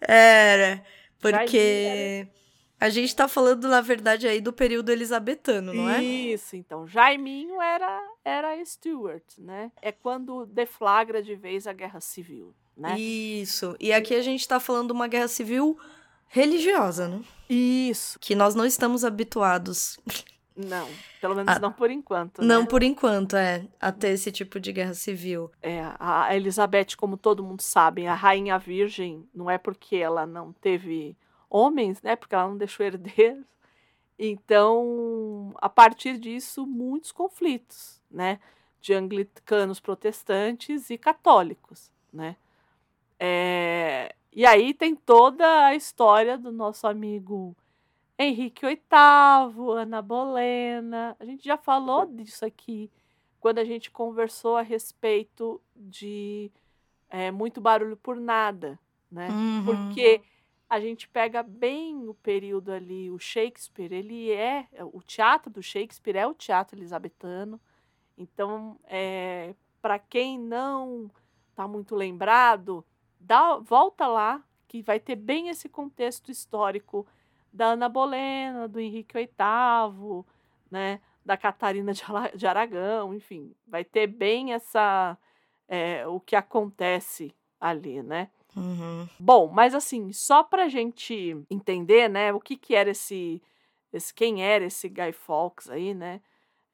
Era. 0.00 0.82
Porque 1.20 2.26
Jaime 2.26 2.45
a 2.78 2.88
gente 2.88 3.14
tá 3.14 3.26
falando, 3.26 3.66
na 3.68 3.80
verdade, 3.80 4.26
aí 4.28 4.40
do 4.40 4.52
período 4.52 4.90
elisabetano, 4.90 5.72
não 5.72 5.88
é? 5.88 6.02
Isso, 6.02 6.56
então. 6.56 6.86
Jaiminho 6.86 7.60
era, 7.60 8.02
era 8.24 8.64
Stuart, 8.64 9.24
né? 9.38 9.72
É 9.80 9.90
quando 9.90 10.46
deflagra 10.46 11.22
de 11.22 11.34
vez 11.34 11.66
a 11.66 11.72
guerra 11.72 12.00
civil, 12.00 12.54
né? 12.76 12.98
Isso. 12.98 13.74
E 13.80 13.92
aqui 13.92 14.14
a 14.14 14.22
gente 14.22 14.46
tá 14.46 14.60
falando 14.60 14.88
de 14.88 14.92
uma 14.92 15.08
guerra 15.08 15.28
civil 15.28 15.78
religiosa, 16.28 17.08
né? 17.08 17.22
Isso. 17.48 18.18
Que 18.20 18.34
nós 18.34 18.54
não 18.54 18.66
estamos 18.66 19.04
habituados. 19.04 19.98
Não, 20.54 20.88
pelo 21.20 21.34
menos 21.34 21.54
Ah, 21.54 21.58
não 21.58 21.70
por 21.70 21.90
enquanto. 21.90 22.42
Não 22.42 22.62
né? 22.62 22.66
por 22.66 22.82
enquanto, 22.82 23.36
é. 23.36 23.66
A 23.80 23.92
ter 23.92 24.08
esse 24.08 24.32
tipo 24.32 24.58
de 24.58 24.72
guerra 24.72 24.94
civil. 24.94 25.50
É, 25.62 25.82
a 25.98 26.34
Elizabeth, 26.34 26.96
como 26.96 27.16
todo 27.16 27.44
mundo 27.44 27.60
sabe, 27.60 28.06
a 28.06 28.14
rainha 28.14 28.58
virgem, 28.58 29.26
não 29.34 29.50
é 29.50 29.58
porque 29.58 29.96
ela 29.96 30.26
não 30.26 30.52
teve 30.54 31.14
homens, 31.50 32.02
né? 32.02 32.16
Porque 32.16 32.34
ela 32.34 32.48
não 32.48 32.56
deixou 32.56 32.84
herdeiros. 32.86 33.44
Então, 34.18 35.54
a 35.60 35.68
partir 35.68 36.18
disso, 36.18 36.66
muitos 36.66 37.12
conflitos, 37.12 38.00
né? 38.10 38.40
De 38.80 38.94
anglicanos 38.94 39.80
protestantes 39.80 40.90
e 40.90 40.96
católicos, 40.98 41.90
né? 42.12 42.36
É, 43.18 44.14
E 44.32 44.44
aí 44.46 44.74
tem 44.74 44.94
toda 44.94 45.66
a 45.66 45.74
história 45.74 46.36
do 46.36 46.52
nosso 46.52 46.86
amigo 46.86 47.56
Henrique 48.18 48.66
VIII, 48.66 49.78
Ana 49.78 50.02
Bolena. 50.02 51.16
A 51.18 51.24
gente 51.24 51.44
já 51.44 51.56
falou 51.56 52.06
disso 52.06 52.44
aqui 52.44 52.90
quando 53.40 53.58
a 53.58 53.64
gente 53.64 53.90
conversou 53.90 54.56
a 54.56 54.62
respeito 54.62 55.60
de 55.74 56.50
é, 57.08 57.30
muito 57.30 57.60
barulho 57.60 57.96
por 57.96 58.16
nada, 58.16 58.78
né? 59.10 59.28
Uhum. 59.30 59.64
Porque 59.64 60.20
a 60.68 60.80
gente 60.80 61.08
pega 61.08 61.42
bem 61.42 62.08
o 62.08 62.14
período 62.14 62.72
ali, 62.72 63.10
o 63.10 63.18
Shakespeare, 63.18 63.92
ele 63.92 64.32
é 64.32 64.66
o 64.92 65.00
teatro 65.00 65.50
do 65.50 65.62
Shakespeare 65.62 66.16
é 66.16 66.26
o 66.26 66.34
teatro 66.34 66.76
elisabetano. 66.76 67.60
Então, 68.18 68.78
é, 68.84 69.54
para 69.80 69.98
quem 69.98 70.38
não 70.38 71.10
está 71.50 71.68
muito 71.68 71.94
lembrado, 71.94 72.84
dá, 73.20 73.56
volta 73.58 74.06
lá 74.06 74.42
que 74.66 74.82
vai 74.82 74.98
ter 74.98 75.16
bem 75.16 75.48
esse 75.48 75.68
contexto 75.68 76.30
histórico 76.30 77.06
da 77.52 77.66
Ana 77.68 77.88
Bolena, 77.88 78.66
do 78.66 78.80
Henrique 78.80 79.14
VIII, 79.14 80.24
né, 80.70 81.00
da 81.24 81.36
Catarina 81.36 81.92
de 82.34 82.46
Aragão, 82.46 83.14
enfim, 83.14 83.54
vai 83.66 83.84
ter 83.84 84.06
bem 84.06 84.52
essa 84.52 85.16
é, 85.68 86.06
o 86.06 86.20
que 86.20 86.36
acontece 86.36 87.34
ali, 87.60 88.02
né? 88.02 88.30
Uhum. 88.56 89.06
Bom, 89.18 89.48
mas 89.48 89.74
assim, 89.74 90.12
só 90.12 90.42
pra 90.42 90.68
gente 90.68 91.36
entender, 91.50 92.08
né, 92.08 92.32
o 92.32 92.40
que 92.40 92.56
que 92.56 92.74
era 92.74 92.90
esse, 92.90 93.42
esse 93.92 94.14
quem 94.14 94.42
era 94.42 94.64
esse 94.64 94.88
Guy 94.88 95.12
Fawkes 95.12 95.68
aí, 95.68 95.92
né, 95.94 96.20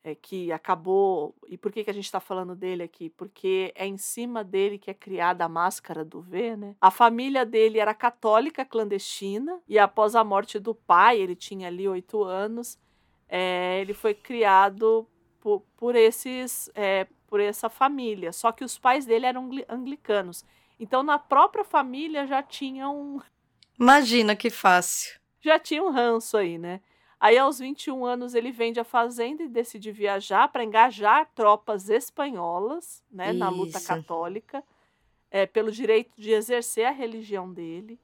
é 0.04 0.14
que 0.14 0.50
acabou, 0.52 1.34
e 1.48 1.56
por 1.56 1.72
que 1.72 1.84
que 1.84 1.90
a 1.90 1.94
gente 1.94 2.10
tá 2.10 2.20
falando 2.20 2.56
dele 2.56 2.82
aqui? 2.82 3.08
Porque 3.10 3.72
é 3.76 3.86
em 3.86 3.96
cima 3.96 4.42
dele 4.42 4.78
que 4.78 4.90
é 4.90 4.94
criada 4.94 5.44
a 5.44 5.48
máscara 5.48 6.04
do 6.04 6.20
V, 6.20 6.56
né? 6.56 6.74
A 6.80 6.90
família 6.90 7.46
dele 7.46 7.78
era 7.78 7.94
católica 7.94 8.64
clandestina, 8.64 9.60
e 9.68 9.78
após 9.78 10.16
a 10.16 10.24
morte 10.24 10.58
do 10.58 10.74
pai, 10.74 11.20
ele 11.20 11.36
tinha 11.36 11.68
ali 11.68 11.88
oito 11.88 12.24
anos, 12.24 12.78
é, 13.28 13.80
ele 13.80 13.94
foi 13.94 14.12
criado 14.14 15.06
por, 15.40 15.62
por 15.76 15.94
esses, 15.94 16.68
é, 16.74 17.06
por 17.28 17.40
essa 17.40 17.68
família, 17.68 18.32
só 18.32 18.50
que 18.52 18.64
os 18.64 18.78
pais 18.78 19.06
dele 19.06 19.26
eram 19.26 19.44
angli- 19.46 19.66
anglicanos. 19.68 20.44
Então, 20.82 21.04
na 21.04 21.16
própria 21.16 21.62
família 21.62 22.26
já 22.26 22.42
tinha 22.42 22.90
um, 22.90 23.20
Imagina 23.78 24.34
que 24.34 24.50
fácil. 24.50 25.16
já 25.40 25.56
tinha 25.56 25.80
um 25.80 25.92
ranço 25.92 26.36
aí, 26.36 26.58
né? 26.58 26.80
Aí, 27.20 27.38
aos 27.38 27.60
21 27.60 28.04
anos, 28.04 28.34
ele 28.34 28.50
vende 28.50 28.80
a 28.80 28.84
fazenda 28.84 29.44
e 29.44 29.48
decide 29.48 29.92
viajar 29.92 30.48
para 30.48 30.64
engajar 30.64 31.30
tropas 31.36 31.88
espanholas, 31.88 33.00
né, 33.08 33.32
na 33.32 33.48
luta 33.48 33.80
católica, 33.80 34.64
é, 35.30 35.46
pelo 35.46 35.70
direito 35.70 36.10
de 36.16 36.32
exercer 36.32 36.84
a 36.84 36.90
religião 36.90 37.52
dele. 37.52 37.96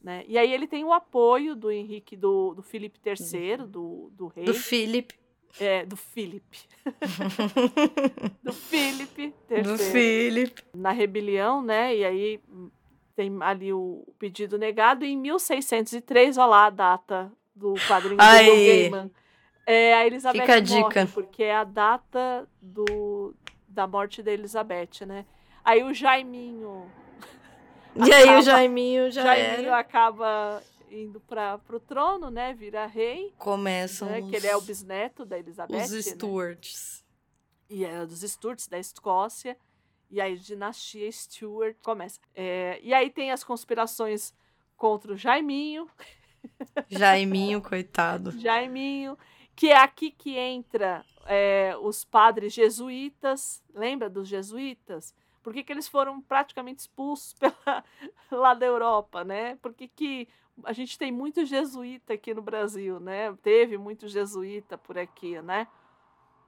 Né? 0.00 0.24
E 0.28 0.38
aí 0.38 0.52
ele 0.52 0.68
tem 0.68 0.84
o 0.84 0.92
apoio 0.92 1.56
do 1.56 1.68
Henrique, 1.68 2.16
do, 2.16 2.54
do 2.54 2.62
Filipe 2.62 3.00
III, 3.04 3.66
do, 3.66 4.08
do 4.12 4.28
rei, 4.28 4.44
Do 4.44 4.54
Philip. 4.54 5.18
É, 5.58 5.84
do 5.84 5.96
Filipe, 5.96 6.58
do 8.42 8.52
Filipe 8.52 9.34
III 9.50 9.62
Do 9.62 9.78
Philip. 9.78 10.62
na 10.74 10.90
rebelião, 10.92 11.62
né? 11.62 11.94
E 11.96 12.04
aí 12.04 12.40
tem 13.16 13.30
ali 13.40 13.72
o 13.72 14.06
pedido 14.18 14.58
negado. 14.58 15.04
E 15.04 15.12
em 15.12 15.16
1603, 15.16 16.38
olha 16.38 16.46
lá 16.46 16.66
a 16.66 16.70
data 16.70 17.32
do 17.54 17.74
quadrinho 17.86 18.16
do 18.16 18.22
Aí. 18.22 18.46
Neil 18.46 18.90
Gaiman. 18.90 19.10
É, 19.66 19.94
a 19.94 20.06
Elizabeth 20.06 20.40
Fica 20.40 20.54
a 20.54 20.60
morre, 20.60 20.88
dica. 20.88 21.06
porque 21.12 21.42
é 21.44 21.54
a 21.54 21.64
data 21.64 22.48
do, 22.60 23.34
da 23.68 23.86
morte 23.86 24.22
da 24.22 24.32
Elizabeth, 24.32 25.04
né? 25.06 25.24
Aí 25.64 25.84
o 25.84 25.92
Jaiminho, 25.94 26.90
E 27.94 28.12
aí 28.12 28.22
Acaba- 28.22 28.38
o 28.38 28.42
Jaiminho 28.42 29.10
já 29.10 29.22
Jaiminho 29.22 29.68
era. 29.68 29.78
acaba 29.78 30.62
indo 30.90 31.20
para 31.20 31.60
o 31.70 31.80
trono, 31.80 32.30
né? 32.30 32.52
Vira 32.52 32.86
rei, 32.86 33.32
Começam 33.38 34.08
né? 34.08 34.20
os, 34.20 34.30
Que 34.30 34.36
ele 34.36 34.46
é 34.46 34.56
o 34.56 34.60
bisneto 34.60 35.24
da 35.24 35.38
Elizabeth, 35.38 35.76
os 35.84 35.90
né? 35.90 36.02
Stuarts. 36.02 37.04
e 37.68 37.84
é 37.84 38.04
dos 38.04 38.20
Stuarts 38.20 38.66
da 38.66 38.78
Escócia. 38.78 39.56
E 40.10 40.20
aí, 40.20 40.36
dinastia 40.36 41.10
Stuart 41.10 41.76
começa. 41.82 42.18
É, 42.34 42.80
e 42.82 42.92
aí 42.92 43.10
tem 43.10 43.30
as 43.30 43.44
conspirações 43.44 44.34
contra 44.76 45.12
o 45.12 45.16
Jaiminho, 45.16 45.88
Jaiminho, 46.88 47.62
coitado. 47.62 48.32
Jaiminho, 48.38 49.16
que 49.54 49.68
é 49.68 49.76
aqui 49.76 50.10
que 50.10 50.36
entra 50.36 51.04
é, 51.26 51.76
os 51.80 52.04
padres 52.04 52.52
jesuítas. 52.52 53.62
Lembra 53.74 54.08
dos 54.08 54.28
jesuítas? 54.28 55.14
Por 55.42 55.52
que, 55.54 55.62
que 55.62 55.72
eles 55.72 55.88
foram 55.88 56.20
praticamente 56.20 56.80
expulsos 56.80 57.34
pela, 57.38 57.84
lá 58.30 58.54
da 58.54 58.66
Europa, 58.66 59.24
né? 59.24 59.56
Por 59.56 59.72
que, 59.74 59.88
que 59.88 60.28
a 60.64 60.72
gente 60.72 60.98
tem 60.98 61.10
muito 61.12 61.44
jesuíta 61.44 62.12
aqui 62.14 62.32
no 62.34 62.42
Brasil, 62.42 62.98
né? 63.00 63.32
Teve 63.42 63.76
muito 63.78 64.06
jesuíta 64.08 64.76
por 64.78 64.96
aqui, 64.98 65.40
né? 65.42 65.66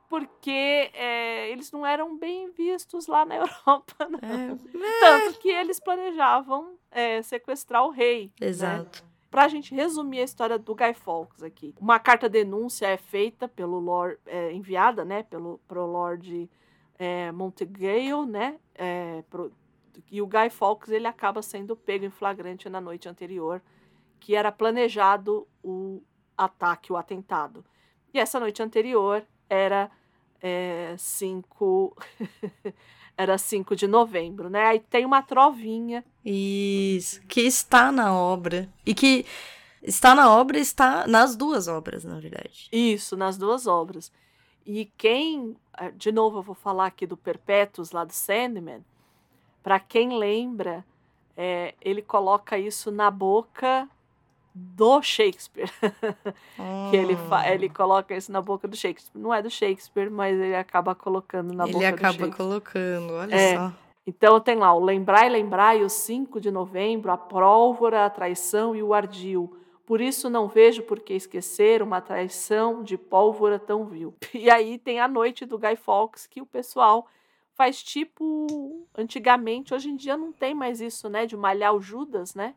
Porque 0.09 0.91
é, 0.93 1.51
eles 1.51 1.73
não 1.73 1.87
eram 1.87 2.17
bem 2.19 2.51
vistos 2.51 3.07
lá 3.07 3.25
na 3.25 3.37
Europa, 3.67 4.09
né? 4.09 4.19
É, 4.23 5.01
Tanto 5.01 5.39
que 5.39 5.49
eles 5.49 5.81
planejavam 5.81 6.75
é, 6.91 7.23
sequestrar 7.23 7.85
o 7.87 7.91
rei. 7.91 8.31
né? 8.41 8.47
exato. 8.49 9.05
Pra 9.31 9.49
gente 9.49 9.75
resumir 9.75 10.21
a 10.21 10.25
história 10.25 10.59
do 10.59 10.75
Guy 10.75 10.93
Fawkes 10.93 11.43
aqui. 11.43 11.75
Uma 11.81 11.99
carta 11.99 12.29
denúncia 12.29 12.87
é 12.87 12.99
feita 12.99 13.49
pelo 13.49 13.79
Lord, 13.79 14.19
é, 14.27 14.53
enviada, 14.53 15.07
né, 15.07 15.23
pelo 15.23 15.59
pro 15.67 15.87
Lord 15.87 16.51
é, 16.99 17.33
Montague, 17.33 18.27
né, 18.29 18.59
é, 18.75 19.25
pro- 19.31 19.51
e 20.11 20.21
o 20.21 20.27
Guy 20.27 20.51
Fawkes 20.51 20.91
ele 20.91 21.07
acaba 21.07 21.41
sendo 21.41 21.75
pego 21.75 22.05
em 22.05 22.11
flagrante 22.11 22.69
na 22.69 22.79
noite 22.79 23.09
anterior, 23.09 23.63
que 24.23 24.37
era 24.37 24.53
planejado 24.53 25.49
o 25.65 26.01
ataque, 26.39 26.93
o 26.93 26.97
atentado. 26.97 27.65
E 28.15 28.21
essa 28.21 28.39
noite 28.39 28.63
anterior 28.63 29.27
era 29.51 29.91
5 30.97 31.97
era 33.19 33.37
5 33.37 33.75
de 33.75 33.89
novembro, 33.89 34.49
né? 34.49 34.67
Aí 34.67 34.79
tem 34.79 35.05
uma 35.05 35.23
trovinha 35.23 36.05
Isso. 36.25 37.21
Que 37.23 37.41
está 37.41 37.91
na 37.91 38.15
obra. 38.15 38.73
E 38.87 38.95
que 38.95 39.27
está 39.83 40.15
na 40.15 40.33
obra 40.33 40.57
está 40.57 41.05
nas 41.09 41.35
duas 41.35 41.67
obras, 41.67 42.05
na 42.05 42.21
verdade. 42.21 42.69
Isso, 42.71 43.17
nas 43.17 43.37
duas 43.37 43.67
obras. 43.67 44.13
E 44.65 44.85
quem, 44.97 45.57
eh, 45.79 45.91
de 45.91 46.13
novo 46.13 46.39
eu 46.39 46.43
vou 46.43 46.55
falar 46.55 46.87
aqui 46.87 47.09
do 47.09 47.17
Perpétuos 47.17 47.91
lá 47.91 48.05
do 48.05 48.13
Sandman, 48.13 48.85
para 49.65 49.81
quem 49.81 50.17
lembra, 50.17 50.85
eh, 51.37 51.75
ele 51.81 52.03
coloca 52.03 52.57
isso 52.57 52.93
na 52.93 53.11
boca 53.11 53.89
do 54.55 55.01
Shakespeare. 55.03 55.71
que 56.91 56.97
ele, 56.97 57.17
fa- 57.17 57.43
Hum. 57.43 57.53
ele 57.53 57.69
coloca 57.69 58.15
isso 58.17 58.31
na 58.31 58.41
boca 58.43 58.69
do 58.69 58.77
Shakespeare. 58.77 59.21
Não 59.21 59.33
é 59.33 59.43
do 59.43 59.51
Shakespeare, 59.51 60.11
mas 60.11 60.39
ele 60.39 60.55
acaba 60.57 60.95
colocando 60.95 61.53
na 61.55 61.65
Ele 61.65 61.73
boca 61.73 61.91
do 61.91 61.95
acaba 61.95 62.13
Shakespeare. 62.13 62.37
colocando, 62.37 63.13
olha 63.15 63.35
É. 63.35 63.57
só. 63.57 63.73
Então 64.07 64.41
tem 64.41 64.57
lá 64.57 64.75
o 64.75 64.81
lembrai, 64.81 65.29
lembrai, 65.29 65.83
o 65.83 65.89
5 65.89 66.41
de 66.41 66.51
novembro, 66.51 67.13
a 67.13 67.17
pólvora, 67.17 68.05
a 68.05 68.11
traição 68.11 68.75
e 68.75 68.83
o 68.83 68.93
ardil. 68.93 69.57
Por 69.87 70.01
isso 70.01 70.29
não 70.29 70.49
vejo 70.49 70.83
por 70.83 70.99
que 71.01 71.15
esquecer 71.15 71.83
uma 71.83 72.01
traição 72.01 72.83
de 72.83 72.97
pólvora 72.99 73.59
tão 73.59 73.85
vil. 73.85 74.15
E 74.35 74.51
aí 74.51 74.77
tem 74.79 74.99
a 75.01 75.07
noite 75.07 75.47
do 75.47 75.59
Guy 75.59 75.77
Fawkes, 75.77 76.27
que 76.27 76.41
o 76.43 76.47
pessoal 76.47 77.07
faz 77.55 77.81
tipo 77.83 78.87
antigamente, 78.97 79.73
hoje 79.75 79.89
em 79.91 79.97
dia 79.97 80.17
não 80.17 80.33
tem 80.33 80.53
mais 80.55 80.81
isso, 80.81 81.09
né, 81.09 81.27
de 81.27 81.37
malhar 81.37 81.73
o 81.75 81.81
Judas, 81.81 82.35
né? 82.35 82.55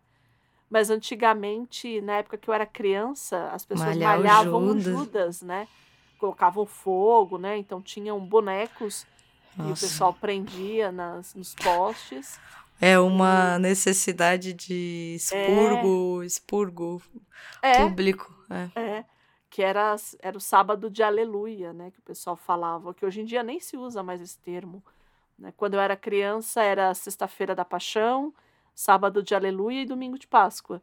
Mas 0.75 0.89
antigamente, 0.89 2.01
na 2.01 2.17
época 2.17 2.37
que 2.37 2.49
eu 2.49 2.53
era 2.53 2.65
criança, 2.65 3.47
as 3.53 3.63
pessoas 3.63 3.95
Malhar 3.95 4.17
malhavam 4.17 4.67
Judas. 4.67 4.83
Judas, 4.83 5.41
né? 5.41 5.69
Colocavam 6.17 6.65
fogo, 6.65 7.37
né? 7.37 7.57
Então 7.57 7.81
tinham 7.81 8.19
bonecos 8.19 9.07
e 9.57 9.61
o 9.61 9.69
Nossa. 9.69 9.87
pessoal 9.87 10.13
prendia 10.13 10.91
nas, 10.91 11.33
nos 11.33 11.55
postes. 11.55 12.37
É 12.81 12.99
uma 12.99 13.57
necessidade 13.57 14.51
de 14.51 15.15
expurgo, 15.15 16.21
expurgo 16.21 17.01
É, 17.61 17.77
público. 17.77 18.37
É. 18.49 18.77
é. 18.77 19.05
Que 19.49 19.61
era, 19.61 19.95
era 20.19 20.37
o 20.37 20.41
sábado 20.41 20.89
de 20.89 21.01
aleluia, 21.01 21.71
né? 21.71 21.89
Que 21.89 21.99
o 21.99 22.03
pessoal 22.03 22.35
falava. 22.35 22.93
Que 22.93 23.05
hoje 23.05 23.21
em 23.21 23.25
dia 23.25 23.43
nem 23.43 23.61
se 23.61 23.77
usa 23.77 24.03
mais 24.03 24.19
esse 24.19 24.37
termo. 24.39 24.83
Né? 25.39 25.53
Quando 25.55 25.75
eu 25.75 25.79
era 25.79 25.95
criança, 25.95 26.61
era 26.61 26.93
sexta-feira 26.93 27.55
da 27.55 27.63
paixão, 27.63 28.33
sábado 28.75 29.23
de 29.23 29.33
aleluia 29.33 29.81
e 29.81 29.85
domingo 29.85 30.19
de 30.19 30.27
Páscoa. 30.27 30.81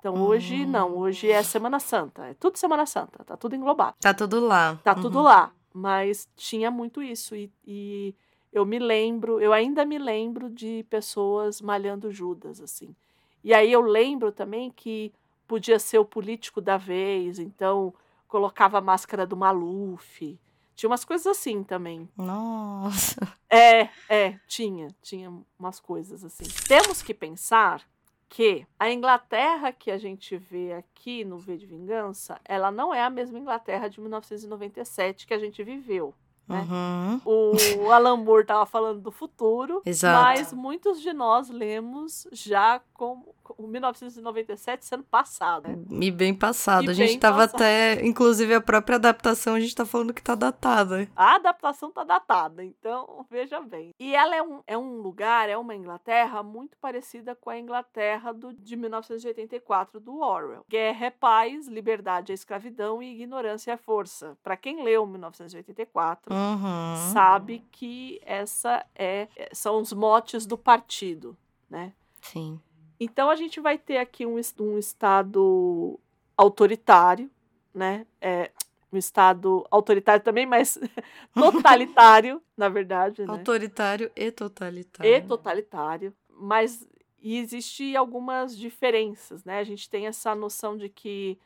Então 0.00 0.20
hoje 0.20 0.64
Hum. 0.64 0.70
não, 0.70 0.96
hoje 0.98 1.30
é 1.30 1.42
Semana 1.42 1.78
Santa, 1.80 2.26
é 2.26 2.34
tudo 2.34 2.56
Semana 2.58 2.84
Santa, 2.84 3.24
tá 3.24 3.36
tudo 3.36 3.54
englobado. 3.56 3.96
Tá 4.00 4.12
tudo 4.12 4.40
lá. 4.44 4.78
Tá 4.84 4.94
tudo 4.94 5.18
Uhum. 5.18 5.24
lá, 5.24 5.52
mas 5.72 6.28
tinha 6.36 6.70
muito 6.70 7.00
isso. 7.02 7.34
E, 7.34 7.50
e 7.66 8.14
eu 8.52 8.64
me 8.66 8.78
lembro, 8.78 9.40
eu 9.40 9.52
ainda 9.52 9.84
me 9.84 9.98
lembro 9.98 10.50
de 10.50 10.84
pessoas 10.90 11.60
malhando 11.60 12.10
Judas, 12.12 12.60
assim. 12.60 12.94
E 13.42 13.54
aí 13.54 13.72
eu 13.72 13.80
lembro 13.80 14.30
também 14.32 14.70
que 14.70 15.12
podia 15.46 15.78
ser 15.78 15.98
o 15.98 16.04
político 16.04 16.60
da 16.60 16.76
vez, 16.76 17.38
então 17.38 17.94
colocava 18.26 18.78
a 18.78 18.82
máscara 18.82 19.26
do 19.26 19.36
Maluf. 19.36 20.38
Tinha 20.78 20.88
umas 20.88 21.04
coisas 21.04 21.26
assim 21.26 21.64
também. 21.64 22.08
Nossa. 22.16 23.16
É, 23.50 23.88
é, 24.08 24.38
tinha, 24.46 24.94
tinha 25.02 25.28
umas 25.58 25.80
coisas 25.80 26.22
assim. 26.22 26.44
Temos 26.68 27.02
que 27.02 27.12
pensar 27.12 27.82
que 28.28 28.64
a 28.78 28.88
Inglaterra 28.88 29.72
que 29.72 29.90
a 29.90 29.98
gente 29.98 30.36
vê 30.36 30.74
aqui 30.74 31.24
no 31.24 31.36
V 31.36 31.56
de 31.56 31.66
Vingança, 31.66 32.40
ela 32.44 32.70
não 32.70 32.94
é 32.94 33.02
a 33.02 33.10
mesma 33.10 33.40
Inglaterra 33.40 33.88
de 33.88 34.00
1997 34.00 35.26
que 35.26 35.34
a 35.34 35.38
gente 35.38 35.64
viveu. 35.64 36.14
né? 36.46 36.64
Uhum. 36.70 37.20
O 37.24 37.90
Alan 37.90 38.18
Moore 38.18 38.42
estava 38.42 38.64
falando 38.64 39.00
do 39.00 39.10
futuro, 39.10 39.82
Exato. 39.84 40.22
mas 40.22 40.52
muitos 40.52 41.00
de 41.02 41.12
nós 41.12 41.48
lemos 41.50 42.28
já 42.30 42.80
como 42.94 43.34
o 43.56 43.66
1997 43.66 44.84
sendo 44.84 45.04
passado. 45.04 45.68
né? 45.68 45.76
E 46.06 46.10
bem 46.10 46.34
passado. 46.34 46.84
E 46.86 46.90
a 46.90 46.92
gente 46.92 47.10
bem 47.10 47.18
tava 47.18 47.38
passado. 47.38 47.54
até. 47.56 48.04
Inclusive, 48.06 48.54
a 48.54 48.60
própria 48.60 48.96
adaptação, 48.96 49.54
a 49.54 49.60
gente 49.60 49.74
tá 49.74 49.84
falando 49.86 50.12
que 50.12 50.22
tá 50.22 50.34
datada. 50.34 51.08
A 51.16 51.36
adaptação 51.36 51.90
tá 51.90 52.04
datada, 52.04 52.64
então 52.64 53.24
veja 53.30 53.60
bem. 53.60 53.94
E 53.98 54.14
ela 54.14 54.34
é 54.36 54.42
um, 54.42 54.60
é 54.66 54.76
um 54.76 54.96
lugar, 55.00 55.48
é 55.48 55.56
uma 55.56 55.74
Inglaterra 55.74 56.42
muito 56.42 56.76
parecida 56.78 57.34
com 57.34 57.50
a 57.50 57.58
Inglaterra 57.58 58.32
do, 58.32 58.52
de 58.52 58.76
1984 58.76 60.00
do 60.00 60.20
Orwell. 60.20 60.64
Guerra 60.68 61.06
é 61.06 61.10
paz, 61.10 61.66
liberdade 61.68 62.32
é 62.32 62.34
escravidão 62.34 63.02
e 63.02 63.12
ignorância 63.14 63.72
é 63.72 63.76
força. 63.76 64.36
Para 64.42 64.56
quem 64.56 64.82
leu 64.82 65.06
1984, 65.06 66.32
Uhum. 66.34 67.12
sabe 67.12 67.64
que 67.70 68.20
essa 68.24 68.84
é 68.94 69.28
são 69.52 69.80
os 69.80 69.92
motes 69.92 70.46
do 70.46 70.56
partido, 70.58 71.36
né? 71.68 71.92
Sim. 72.22 72.60
Então 73.00 73.30
a 73.30 73.36
gente 73.36 73.60
vai 73.60 73.78
ter 73.78 73.98
aqui 73.98 74.26
um, 74.26 74.40
um 74.60 74.78
estado 74.78 75.98
autoritário, 76.36 77.30
né? 77.72 78.06
É, 78.20 78.50
um 78.92 78.96
estado 78.96 79.66
autoritário 79.70 80.22
também, 80.22 80.46
mas 80.46 80.78
totalitário, 81.34 82.42
na 82.56 82.68
verdade, 82.68 83.24
né? 83.24 83.32
Autoritário 83.32 84.10
e 84.16 84.30
totalitário. 84.30 85.10
E 85.10 85.20
totalitário, 85.20 86.14
mas 86.30 86.86
e 87.20 87.36
existe 87.36 87.96
algumas 87.96 88.56
diferenças, 88.56 89.44
né? 89.44 89.58
A 89.58 89.64
gente 89.64 89.90
tem 89.90 90.06
essa 90.06 90.34
noção 90.34 90.76
de 90.76 90.88
que 90.88 91.38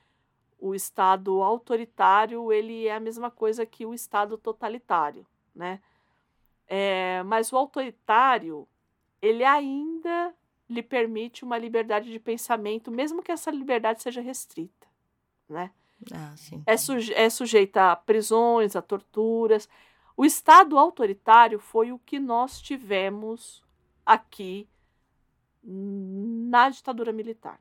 o 0.59 0.75
estado 0.75 1.43
autoritário 1.43 2.53
ele 2.53 2.87
é 2.87 2.95
a 2.95 3.01
mesma 3.01 3.31
coisa 3.31 3.67
que 3.67 3.85
o 3.85 3.93
estado 3.93 4.39
totalitário, 4.39 5.27
né? 5.55 5.81
É, 6.69 7.23
mas 7.25 7.53
o 7.53 7.57
autoritário 7.57 8.69
ele 9.21 9.45
ainda 9.45 10.35
lhe 10.69 10.83
permite 10.83 11.45
uma 11.45 11.59
liberdade 11.59 12.11
de 12.11 12.19
pensamento, 12.19 12.91
mesmo 12.91 13.23
que 13.23 13.33
essa 13.33 13.51
liberdade 13.51 14.03
seja 14.03 14.21
restrita, 14.21 14.87
né? 15.49 15.71
Ah, 16.13 16.35
é, 16.67 16.77
suje 16.77 17.13
é 17.15 17.31
sujeita 17.31 17.93
a 17.93 17.97
prisões, 17.97 18.75
a 18.75 18.83
torturas. 18.83 19.69
O 20.17 20.25
Estado 20.25 20.79
autoritário 20.79 21.59
foi 21.59 21.93
o 21.93 21.99
que 21.99 22.19
nós 22.19 22.61
tivemos 22.61 23.63
aqui 24.05 24.69
na 25.63 26.69
ditadura 26.71 27.13
militar. 27.13 27.61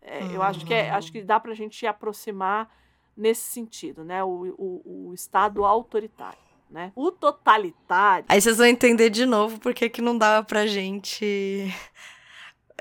É, 0.00 0.24
Eu 0.34 0.42
acho 0.42 0.64
que, 0.64 0.72
é, 0.72 0.90
acho 0.90 1.10
que 1.10 1.22
dá 1.22 1.38
para 1.40 1.52
a 1.52 1.54
gente 1.54 1.86
aproximar 1.86 2.70
nesse 3.16 3.42
sentido, 3.42 4.04
né? 4.04 4.22
O, 4.22 4.54
o, 4.56 5.08
o 5.08 5.14
Estado 5.14 5.64
autoritário. 5.64 6.38
Né? 6.70 6.92
O 6.94 7.10
totalitário. 7.10 8.26
Aí 8.28 8.40
vocês 8.40 8.58
vão 8.58 8.66
entender 8.66 9.10
de 9.10 9.26
novo 9.26 9.58
por 9.58 9.74
que 9.74 9.90
que 9.90 10.00
não 10.00 10.16
dava 10.16 10.46
pra 10.46 10.68
gente 10.68 11.68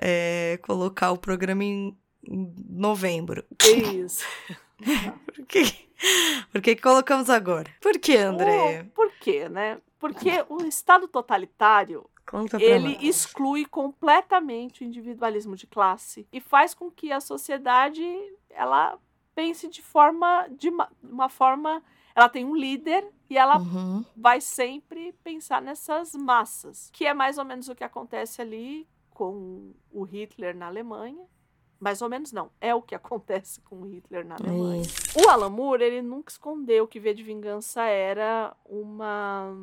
é, 0.01 0.59
colocar 0.63 1.11
o 1.11 1.17
programa 1.17 1.63
em 1.63 1.97
em 2.21 2.53
novembro. 2.69 3.45
Isso. 3.95 4.25
Por 5.25 5.45
que, 5.45 5.63
por 6.51 6.61
que 6.61 6.75
que 6.75 6.81
colocamos 6.81 7.29
agora? 7.29 7.69
Por 7.81 7.97
que, 7.97 8.15
André? 8.17 8.81
O- 8.81 8.89
Por 8.91 9.11
quê, 9.19 9.47
né? 9.49 9.79
Porque 9.97 10.29
o 10.49 10.61
Estado 10.65 11.07
totalitário 11.07 12.09
ele 12.59 12.93
nós. 12.95 13.03
exclui 13.03 13.65
completamente 13.65 14.83
o 14.83 14.85
individualismo 14.85 15.55
de 15.55 15.65
classe 15.65 16.27
e 16.31 16.39
faz 16.41 16.73
com 16.73 16.91
que 16.91 17.11
a 17.11 17.19
sociedade 17.21 18.03
ela 18.49 18.97
pense 19.33 19.67
de 19.69 19.81
forma 19.81 20.47
de 20.51 20.69
uma, 20.69 20.89
uma 21.01 21.29
forma 21.29 21.81
ela 22.15 22.27
tem 22.29 22.45
um 22.45 22.55
líder 22.55 23.07
e 23.29 23.37
ela 23.37 23.59
Uhum. 23.59 24.03
vai 24.15 24.41
sempre 24.41 25.13
pensar 25.23 25.61
nessas 25.61 26.13
massas 26.13 26.89
que 26.93 27.05
é 27.05 27.13
mais 27.13 27.37
ou 27.37 27.45
menos 27.45 27.67
o 27.69 27.75
que 27.75 27.83
acontece 27.83 28.41
ali 28.41 28.87
com 29.20 29.72
o 29.91 30.03
Hitler 30.03 30.55
na 30.55 30.67
Alemanha 30.67 31.26
mais 31.78 32.01
ou 32.01 32.09
menos 32.09 32.32
não 32.32 32.49
é 32.61 32.74
o 32.74 32.82
que 32.82 32.95
acontece 33.01 33.59
com 33.61 33.82
o 33.82 33.86
Hitler 33.86 34.26
na 34.26 34.36
Alemanha 34.36 34.82
Isso. 34.82 35.20
o 35.20 35.30
Alan 35.30 35.49
Moore, 35.49 35.84
ele 35.84 36.01
nunca 36.01 36.32
escondeu 36.32 36.88
que 36.88 36.99
V 36.99 37.13
de 37.13 37.24
Vingança 37.24 37.84
era 37.84 38.55
uma. 38.65 39.53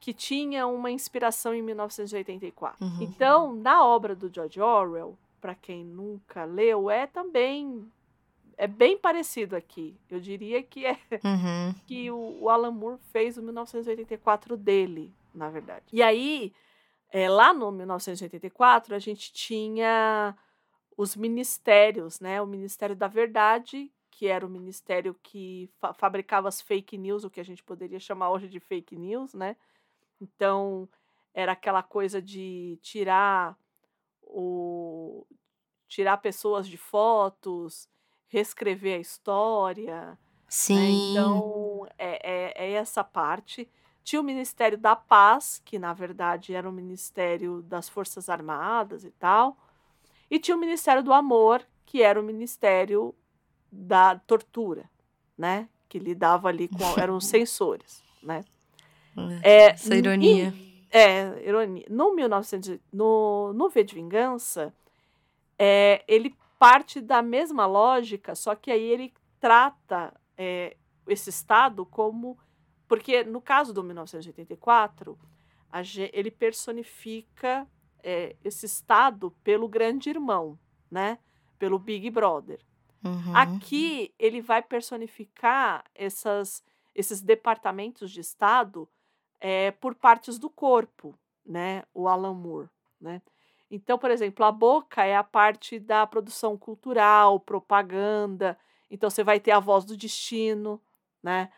que 0.00 0.12
tinha 0.12 0.66
uma 0.66 0.90
inspiração 0.90 1.54
em 1.54 1.62
1984. 1.62 2.84
Uhum. 2.84 2.98
Então, 3.02 3.54
na 3.54 3.84
obra 3.84 4.14
do 4.16 4.28
George 4.32 4.60
Orwell, 4.60 5.16
para 5.40 5.54
quem 5.54 5.84
nunca 5.84 6.44
leu, 6.44 6.90
é 6.90 7.06
também. 7.06 7.84
é 8.56 8.66
bem 8.66 8.96
parecido 8.98 9.54
aqui. 9.56 9.96
Eu 10.10 10.18
diria 10.20 10.62
que 10.62 10.84
é 10.86 10.98
Uhum. 11.24 11.74
que 11.86 12.10
o, 12.10 12.38
o 12.42 12.48
Alan 12.48 12.70
Moore 12.72 12.98
fez 13.12 13.36
o 13.36 13.42
1984 13.42 14.56
dele, 14.56 15.12
na 15.34 15.48
verdade. 15.50 15.84
E 15.92 16.00
aí, 16.02 16.52
é, 17.12 17.28
lá 17.28 17.52
no 17.54 17.70
1984, 17.72 18.94
a 18.94 18.98
gente 18.98 19.32
tinha 19.32 20.36
os 20.96 21.16
ministérios, 21.16 22.20
né? 22.20 22.42
O 22.42 22.46
Ministério 22.46 22.96
da 22.96 23.08
Verdade, 23.08 23.92
que 24.10 24.26
era 24.28 24.46
o 24.46 24.50
ministério 24.50 25.14
que 25.22 25.70
fa- 25.80 25.94
fabricava 25.94 26.48
as 26.48 26.60
fake 26.60 26.98
news, 26.98 27.24
o 27.24 27.30
que 27.30 27.40
a 27.40 27.44
gente 27.44 27.62
poderia 27.62 28.00
chamar 28.00 28.30
hoje 28.30 28.48
de 28.48 28.60
fake 28.60 28.96
news, 28.96 29.34
né? 29.34 29.56
Então, 30.20 30.88
era 31.34 31.52
aquela 31.52 31.82
coisa 31.82 32.22
de 32.22 32.78
tirar 32.82 33.56
o 34.22 35.26
tirar 35.88 36.16
pessoas 36.18 36.66
de 36.68 36.76
fotos, 36.78 37.88
reescrever 38.28 38.96
a 38.98 39.00
história, 39.00 40.12
né? 40.12 40.18
Sim. 40.48 41.10
Então, 41.10 41.86
é, 41.98 42.54
é, 42.56 42.66
é 42.68 42.72
essa 42.72 43.04
parte. 43.04 43.68
Tinha 44.04 44.20
o 44.20 44.24
Ministério 44.24 44.76
da 44.76 44.96
Paz, 44.96 45.60
que 45.64 45.78
na 45.78 45.92
verdade 45.92 46.54
era 46.54 46.68
o 46.68 46.72
Ministério 46.72 47.62
das 47.62 47.88
Forças 47.88 48.28
Armadas 48.28 49.04
e 49.04 49.10
tal. 49.10 49.56
E 50.30 50.38
tinha 50.38 50.56
o 50.56 50.60
Ministério 50.60 51.02
do 51.02 51.12
Amor, 51.12 51.64
que 51.86 52.02
era 52.02 52.20
o 52.20 52.22
Ministério 52.22 53.14
da 53.70 54.18
Tortura, 54.18 54.88
né? 55.36 55.68
Que 55.88 55.98
lidava 55.98 56.48
ali 56.48 56.68
com. 56.68 57.00
eram 57.00 57.16
os 57.16 57.26
censores, 57.28 58.02
né? 58.22 58.44
É, 59.42 59.72
Essa 59.72 59.94
ironia. 59.94 60.54
é, 60.90 61.46
ironia. 61.46 61.86
No 61.90 62.14
1900, 62.14 62.78
no, 62.92 63.52
no 63.52 63.68
V 63.68 63.84
de 63.84 63.94
Vingança, 63.94 64.74
é, 65.58 66.02
ele 66.08 66.34
parte 66.58 67.00
da 67.00 67.20
mesma 67.20 67.66
lógica, 67.66 68.34
só 68.34 68.54
que 68.54 68.70
aí 68.70 68.82
ele 68.82 69.12
trata 69.40 70.14
é, 70.36 70.76
esse 71.06 71.30
Estado 71.30 71.84
como. 71.84 72.38
Porque 72.92 73.24
no 73.24 73.40
caso 73.40 73.72
do 73.72 73.82
1984, 73.82 75.18
a 75.70 75.82
ge- 75.82 76.10
ele 76.12 76.30
personifica 76.30 77.66
é, 78.02 78.36
esse 78.44 78.66
Estado 78.66 79.30
pelo 79.42 79.66
grande 79.66 80.10
irmão, 80.10 80.58
né? 80.90 81.18
Pelo 81.58 81.78
Big 81.78 82.10
Brother. 82.10 82.60
Uhum. 83.02 83.34
Aqui 83.34 84.14
ele 84.18 84.42
vai 84.42 84.60
personificar 84.60 85.84
essas, 85.94 86.62
esses 86.94 87.22
departamentos 87.22 88.10
de 88.10 88.20
Estado 88.20 88.86
eh, 89.40 89.70
por 89.70 89.94
partes 89.94 90.38
do 90.38 90.50
corpo, 90.50 91.18
né? 91.46 91.84
O 91.94 92.06
Alan 92.06 92.34
Moore, 92.34 92.68
né? 93.00 93.22
Então, 93.70 93.98
por 93.98 94.10
exemplo, 94.10 94.44
a 94.44 94.52
boca 94.52 95.02
é 95.02 95.16
a 95.16 95.24
parte 95.24 95.78
da 95.80 96.06
produção 96.06 96.58
cultural, 96.58 97.40
propaganda. 97.40 98.58
Então, 98.90 99.08
você 99.08 99.24
vai 99.24 99.40
ter 99.40 99.52
a 99.52 99.60
voz 99.60 99.82
do 99.86 99.96
destino, 99.96 100.78
né? 101.22 101.50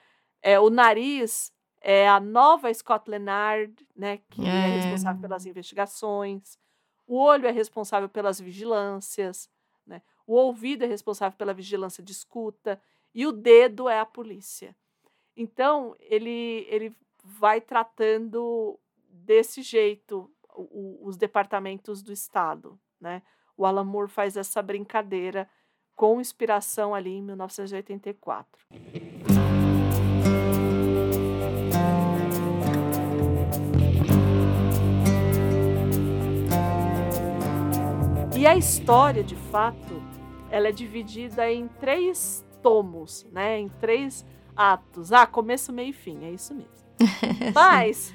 É, 0.47 0.61
o 0.61 0.69
nariz 0.69 1.51
é 1.81 2.07
a 2.07 2.21
nova 2.21 2.73
Scotland 2.73 3.25
Yard, 3.31 3.87
né? 3.97 4.19
Que 4.29 4.43
é. 4.45 4.49
É. 4.49 4.77
responsável 4.77 5.21
pelas 5.23 5.47
investigações. 5.47 6.59
O 7.07 7.17
olho 7.19 7.47
é 7.47 7.51
responsável 7.51 8.09
pelas 8.09 8.39
vigilâncias, 8.41 9.49
né? 9.87 10.03
O 10.27 10.35
ouvido 10.35 10.85
é 10.85 10.87
responsável 10.87 11.37
pela 11.39 11.55
vigilância 11.55 12.03
de 12.03 12.13
escuta 12.13 12.81
e 13.15 13.27
o 13.27 13.33
dedo 13.33 13.89
é 13.89 13.99
a 13.99 14.07
polícia. 14.07 14.77
Então, 15.37 15.97
ele, 16.01 16.67
ele 16.69 16.95
vai 17.23 17.61
tratando 17.61 18.79
desse 19.09 19.63
jeito 19.63 20.31
o- 20.55 20.63
o- 20.63 21.09
os 21.09 21.17
departamentos 21.17 22.03
do 22.03 22.13
Estado, 22.13 22.79
né? 23.01 23.23
o 23.57 23.65
Alan 23.65 23.85
Moore 23.85 24.11
faz 24.11 24.37
essa 24.37 24.61
brincadeira 24.61 25.49
com 25.95 26.21
inspiração 26.21 26.93
ali 26.95 27.11
em 27.19 27.23
1984. 27.23 28.67
E 38.45 38.47
a 38.47 38.59
história, 38.59 39.25
de 39.25 39.37
fato, 39.37 40.03
ela 40.51 40.69
é 40.69 40.71
dividida 40.71 41.51
em 41.51 41.67
três 41.67 42.45
tomos, 42.63 43.25
né? 43.33 43.59
Em 43.59 43.71
três 43.71 44.23
atos. 44.55 45.13
Ah, 45.13 45.27
começo, 45.27 45.73
meio 45.73 45.89
e 45.89 45.93
fim, 45.95 46.23
é 46.27 46.31
isso 46.31 46.55
mesmo. 46.55 46.87
Mas 47.55 48.13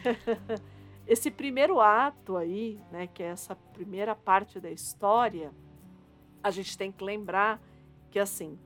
esse 1.08 1.32
primeiro 1.32 1.80
ato 1.80 2.38
aí, 2.38 2.80
né, 2.92 3.08
que 3.08 3.24
é 3.24 3.30
essa 3.30 3.56
primeira 3.74 4.14
parte 4.14 4.60
da 4.60 4.70
história, 4.70 5.52
a 6.44 6.52
gente 6.52 6.78
tem 6.78 6.92
que 6.92 7.04
lembrar 7.04 7.60
que 8.12 8.20
assim, 8.20 8.60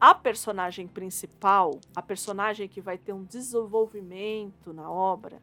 a 0.00 0.14
personagem 0.14 0.88
principal, 0.88 1.80
a 1.94 2.00
personagem 2.00 2.66
que 2.66 2.80
vai 2.80 2.96
ter 2.96 3.12
um 3.12 3.24
desenvolvimento 3.24 4.72
na 4.72 4.90
obra, 4.90 5.42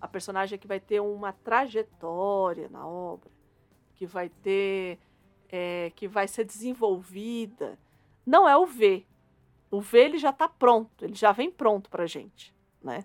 a 0.00 0.08
personagem 0.08 0.58
que 0.58 0.66
vai 0.66 0.80
ter 0.80 1.00
uma 1.00 1.30
trajetória 1.30 2.70
na 2.70 2.88
obra, 2.88 3.33
que 3.94 4.06
vai 4.06 4.28
ter, 4.28 4.98
é, 5.48 5.92
que 5.94 6.08
vai 6.08 6.26
ser 6.28 6.44
desenvolvida, 6.44 7.78
não 8.26 8.48
é 8.48 8.56
o 8.56 8.66
V. 8.66 9.06
O 9.70 9.80
V 9.80 9.98
ele 9.98 10.18
já 10.18 10.30
está 10.30 10.48
pronto, 10.48 11.04
ele 11.04 11.14
já 11.14 11.32
vem 11.32 11.50
pronto 11.50 11.90
para 11.90 12.06
gente, 12.06 12.54
né? 12.82 13.04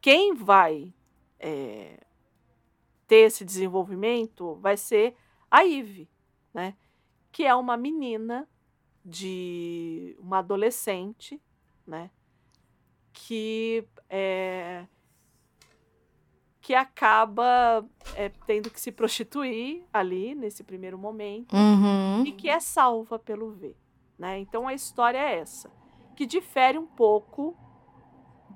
Quem 0.00 0.34
vai 0.34 0.92
é, 1.38 2.00
ter 3.06 3.26
esse 3.26 3.44
desenvolvimento 3.44 4.54
vai 4.56 4.76
ser 4.76 5.16
a 5.50 5.64
Ive, 5.64 6.08
né? 6.52 6.76
Que 7.32 7.44
é 7.44 7.54
uma 7.54 7.76
menina 7.76 8.48
de 9.04 10.16
uma 10.20 10.38
adolescente, 10.38 11.40
né? 11.86 12.10
Que 13.12 13.86
é, 14.08 14.86
que 16.68 16.74
acaba 16.74 17.82
é, 18.14 18.28
tendo 18.46 18.68
que 18.68 18.78
se 18.78 18.92
prostituir 18.92 19.82
ali 19.90 20.34
nesse 20.34 20.62
primeiro 20.62 20.98
momento 20.98 21.56
Uhum. 21.56 22.26
e 22.26 22.32
que 22.32 22.46
é 22.46 22.60
salva 22.60 23.18
pelo 23.18 23.52
V. 23.52 23.74
Né? 24.18 24.38
Então 24.40 24.68
a 24.68 24.74
história 24.74 25.16
é 25.16 25.38
essa, 25.38 25.70
que 26.14 26.26
difere 26.26 26.76
um 26.76 26.84
pouco 26.86 27.56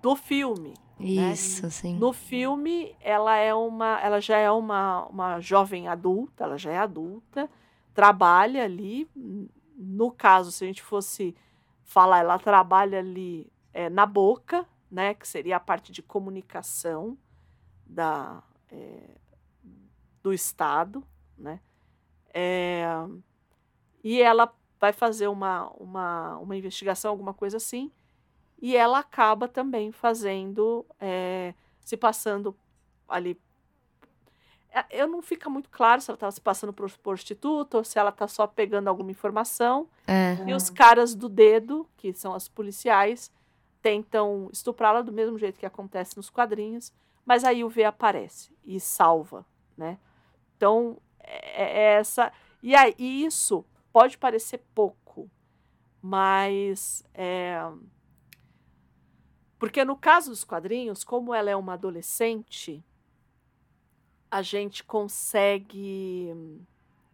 do 0.03 0.15
filme. 0.15 0.75
Isso, 1.01 1.71
sim. 1.71 1.97
No 1.97 2.13
filme, 2.13 2.95
ela 3.01 3.35
é 3.39 3.55
uma, 3.55 3.99
ela 4.03 4.21
já 4.21 4.37
é 4.37 4.51
uma, 4.51 5.07
uma 5.07 5.41
jovem 5.41 5.89
adulta, 5.89 6.45
ela 6.45 6.59
já 6.59 6.71
é 6.71 6.77
adulta, 6.77 7.49
trabalha 7.95 8.63
ali. 8.63 9.09
No 9.75 10.11
caso, 10.11 10.53
se 10.53 10.65
a 10.65 10.67
gente 10.67 10.83
fosse 10.83 11.35
falar, 11.83 12.19
ela 12.19 12.39
trabalha 12.39 12.99
ali 12.99 13.51
é, 13.73 13.89
na 13.89 14.05
boca, 14.05 14.67
né, 14.91 15.15
que 15.15 15.27
seria 15.27 15.57
a 15.57 15.61
parte 15.61 15.91
de 15.91 16.03
comunicação 16.03 17.17
da, 17.93 18.43
é, 18.71 19.17
do 20.23 20.33
Estado, 20.33 21.05
né? 21.37 21.61
É, 22.35 22.85
e 24.03 24.21
ela 24.21 24.53
vai 24.81 24.93
fazer 24.93 25.29
uma, 25.29 25.71
uma, 25.79 26.39
uma 26.39 26.57
investigação, 26.57 27.11
alguma 27.11 27.35
coisa 27.35 27.59
assim, 27.59 27.91
e 28.61 28.77
ela 28.77 28.99
acaba 28.99 29.47
também 29.47 29.93
fazendo, 29.93 30.85
é, 30.99 31.55
se 31.81 31.97
passando 31.97 32.57
ali. 33.09 33.39
É, 34.71 34.85
Eu 34.91 35.07
não 35.07 35.21
fica 35.21 35.51
muito 35.51 35.69
claro 35.69 36.01
se 36.01 36.11
ela 36.11 36.17
está 36.17 36.31
se 36.31 36.41
passando 36.41 36.73
por 36.73 36.91
prostituta 36.99 37.79
ou 37.79 37.85
se 37.85 37.99
ela 37.99 38.11
está 38.11 38.27
só 38.27 38.47
pegando 38.47 38.89
alguma 38.89 39.11
informação. 39.11 39.89
É. 40.07 40.37
E 40.47 40.55
os 40.55 40.71
caras 40.71 41.15
do 41.15 41.29
dedo, 41.29 41.87
que 41.97 42.13
são 42.15 42.35
as 42.35 42.49
policiais, 42.49 43.31
tentam 43.83 44.49
estuprá-la 44.53 45.03
do 45.03 45.13
mesmo 45.13 45.37
jeito 45.39 45.59
que 45.59 45.67
acontece 45.67 46.17
nos 46.17 46.31
quadrinhos, 46.31 46.93
mas 47.25 47.45
aí 47.45 47.63
o 47.65 47.69
V 47.69 47.85
aparece 47.85 48.57
e 48.65 48.79
salva, 48.81 49.45
né? 49.77 49.99
Então, 50.57 51.01
é, 51.21 51.63
é 51.63 51.83
essa. 51.95 52.33
E 52.63 52.75
aí, 52.75 52.95
isso 52.99 53.65
pode 53.93 54.17
parecer 54.19 54.59
pouco, 54.75 55.31
mas. 56.01 57.05
é, 57.15 57.57
Porque 59.59 59.85
no 59.85 59.97
caso 59.97 60.31
dos 60.31 60.43
quadrinhos, 60.45 61.05
como 61.05 61.33
ela 61.33 61.51
é 61.51 61.57
uma 61.57 61.75
adolescente, 61.75 62.85
a 64.31 64.43
gente 64.43 64.83
consegue 64.83 66.35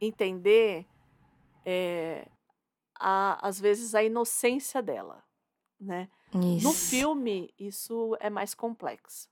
entender, 0.00 0.86
é, 1.64 2.26
a- 2.98 3.46
às 3.46 3.60
vezes, 3.60 3.94
a 3.94 4.02
inocência 4.02 4.80
dela, 4.82 5.22
né? 5.80 6.08
No 6.64 6.72
filme, 6.72 7.52
isso 7.58 8.16
é 8.20 8.30
mais 8.30 8.54
complexo. 8.54 9.28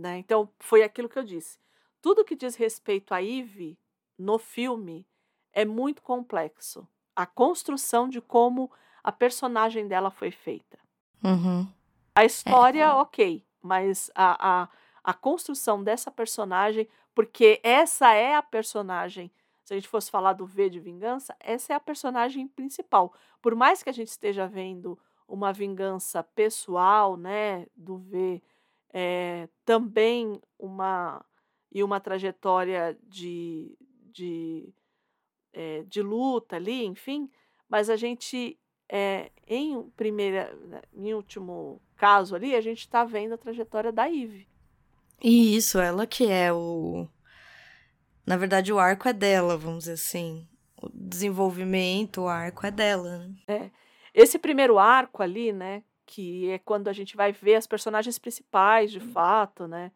Né? 0.00 0.16
Então, 0.16 0.48
foi 0.58 0.82
aquilo 0.82 1.10
que 1.10 1.18
eu 1.18 1.22
disse. 1.22 1.58
Tudo 2.00 2.24
que 2.24 2.34
diz 2.34 2.56
respeito 2.56 3.12
a 3.12 3.22
Eve 3.22 3.78
no 4.18 4.38
filme 4.38 5.06
é 5.52 5.64
muito 5.66 6.00
complexo. 6.00 6.88
A 7.14 7.26
construção 7.26 8.08
de 8.08 8.18
como 8.18 8.70
a 9.04 9.12
personagem 9.12 9.86
dela 9.86 10.10
foi 10.10 10.30
feita. 10.30 10.78
Uhum. 11.22 11.68
A 12.14 12.24
história, 12.24 12.94
ok, 12.94 13.44
mas 13.60 14.10
a, 14.14 14.62
a, 14.62 14.68
a 15.04 15.12
construção 15.12 15.84
dessa 15.84 16.10
personagem, 16.10 16.88
porque 17.14 17.60
essa 17.62 18.14
é 18.14 18.34
a 18.34 18.42
personagem, 18.42 19.30
se 19.62 19.74
a 19.74 19.76
gente 19.76 19.88
fosse 19.88 20.10
falar 20.10 20.32
do 20.32 20.46
V 20.46 20.70
de 20.70 20.80
vingança, 20.80 21.36
essa 21.38 21.74
é 21.74 21.76
a 21.76 21.80
personagem 21.80 22.48
principal. 22.48 23.12
Por 23.42 23.54
mais 23.54 23.82
que 23.82 23.90
a 23.90 23.92
gente 23.92 24.08
esteja 24.08 24.46
vendo 24.46 24.98
uma 25.28 25.52
vingança 25.52 26.22
pessoal, 26.22 27.18
né, 27.18 27.66
do 27.76 27.98
V, 27.98 28.42
é, 28.92 29.48
também 29.64 30.40
uma 30.58 31.24
e 31.72 31.82
uma 31.84 32.00
trajetória 32.00 32.98
de, 33.04 33.76
de, 34.12 34.68
é, 35.52 35.82
de 35.84 36.02
luta 36.02 36.56
ali, 36.56 36.84
enfim, 36.84 37.30
mas 37.68 37.88
a 37.88 37.96
gente 37.96 38.58
é, 38.90 39.30
em 39.46 39.82
primeira, 39.90 40.52
né, 40.66 40.82
em 40.92 41.14
último 41.14 41.80
caso 41.96 42.34
ali, 42.34 42.56
a 42.56 42.60
gente 42.60 42.80
está 42.80 43.04
vendo 43.04 43.34
a 43.34 43.38
trajetória 43.38 43.92
da 43.92 44.08
Eve. 44.10 44.48
E 45.22 45.54
isso, 45.54 45.78
ela 45.78 46.06
que 46.06 46.26
é 46.26 46.52
o. 46.52 47.06
Na 48.26 48.36
verdade, 48.36 48.72
o 48.72 48.78
arco 48.78 49.08
é 49.08 49.12
dela, 49.12 49.56
vamos 49.56 49.80
dizer 49.80 49.92
assim. 49.92 50.48
O 50.82 50.88
desenvolvimento, 50.92 52.22
o 52.22 52.28
arco 52.28 52.66
é 52.66 52.70
dela. 52.70 53.28
né? 53.46 53.70
Esse 54.14 54.38
primeiro 54.38 54.78
arco 54.78 55.22
ali, 55.22 55.52
né, 55.52 55.84
que 56.10 56.50
é 56.50 56.58
quando 56.58 56.88
a 56.88 56.92
gente 56.92 57.16
vai 57.16 57.30
ver 57.30 57.54
as 57.54 57.68
personagens 57.68 58.18
principais, 58.18 58.90
de 58.90 58.98
fato, 58.98 59.68
né, 59.68 59.92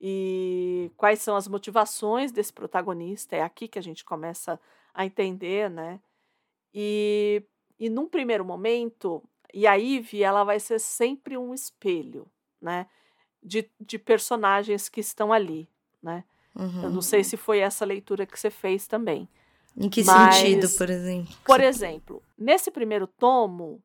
e 0.00 0.90
quais 0.96 1.20
são 1.20 1.36
as 1.36 1.46
motivações 1.46 2.32
desse 2.32 2.52
protagonista, 2.52 3.36
é 3.36 3.42
aqui 3.42 3.68
que 3.68 3.78
a 3.78 3.82
gente 3.82 4.02
começa 4.02 4.58
a 4.94 5.04
entender, 5.04 5.68
né, 5.68 6.00
e, 6.72 7.42
e 7.78 7.90
num 7.90 8.08
primeiro 8.08 8.44
momento, 8.44 9.22
e 9.52 9.66
a 9.66 9.78
Eve, 9.78 10.22
ela 10.22 10.42
vai 10.42 10.58
ser 10.58 10.80
sempre 10.80 11.36
um 11.36 11.52
espelho, 11.52 12.26
né, 12.58 12.86
de, 13.42 13.68
de 13.78 13.98
personagens 13.98 14.88
que 14.88 15.00
estão 15.00 15.32
ali, 15.34 15.68
né. 16.02 16.24
Uhum. 16.56 16.84
Eu 16.84 16.90
não 16.90 17.02
sei 17.02 17.22
se 17.24 17.36
foi 17.36 17.58
essa 17.58 17.84
leitura 17.84 18.26
que 18.26 18.38
você 18.38 18.50
fez 18.50 18.86
também. 18.86 19.28
Em 19.76 19.88
que 19.88 20.04
Mas- 20.04 20.36
sentido, 20.36 20.68
por 20.76 20.90
exemplo? 20.90 21.34
Por 21.44 21.60
exemplo, 21.60 22.22
nesse 22.36 22.70
primeiro 22.70 23.06
tomo, 23.06 23.82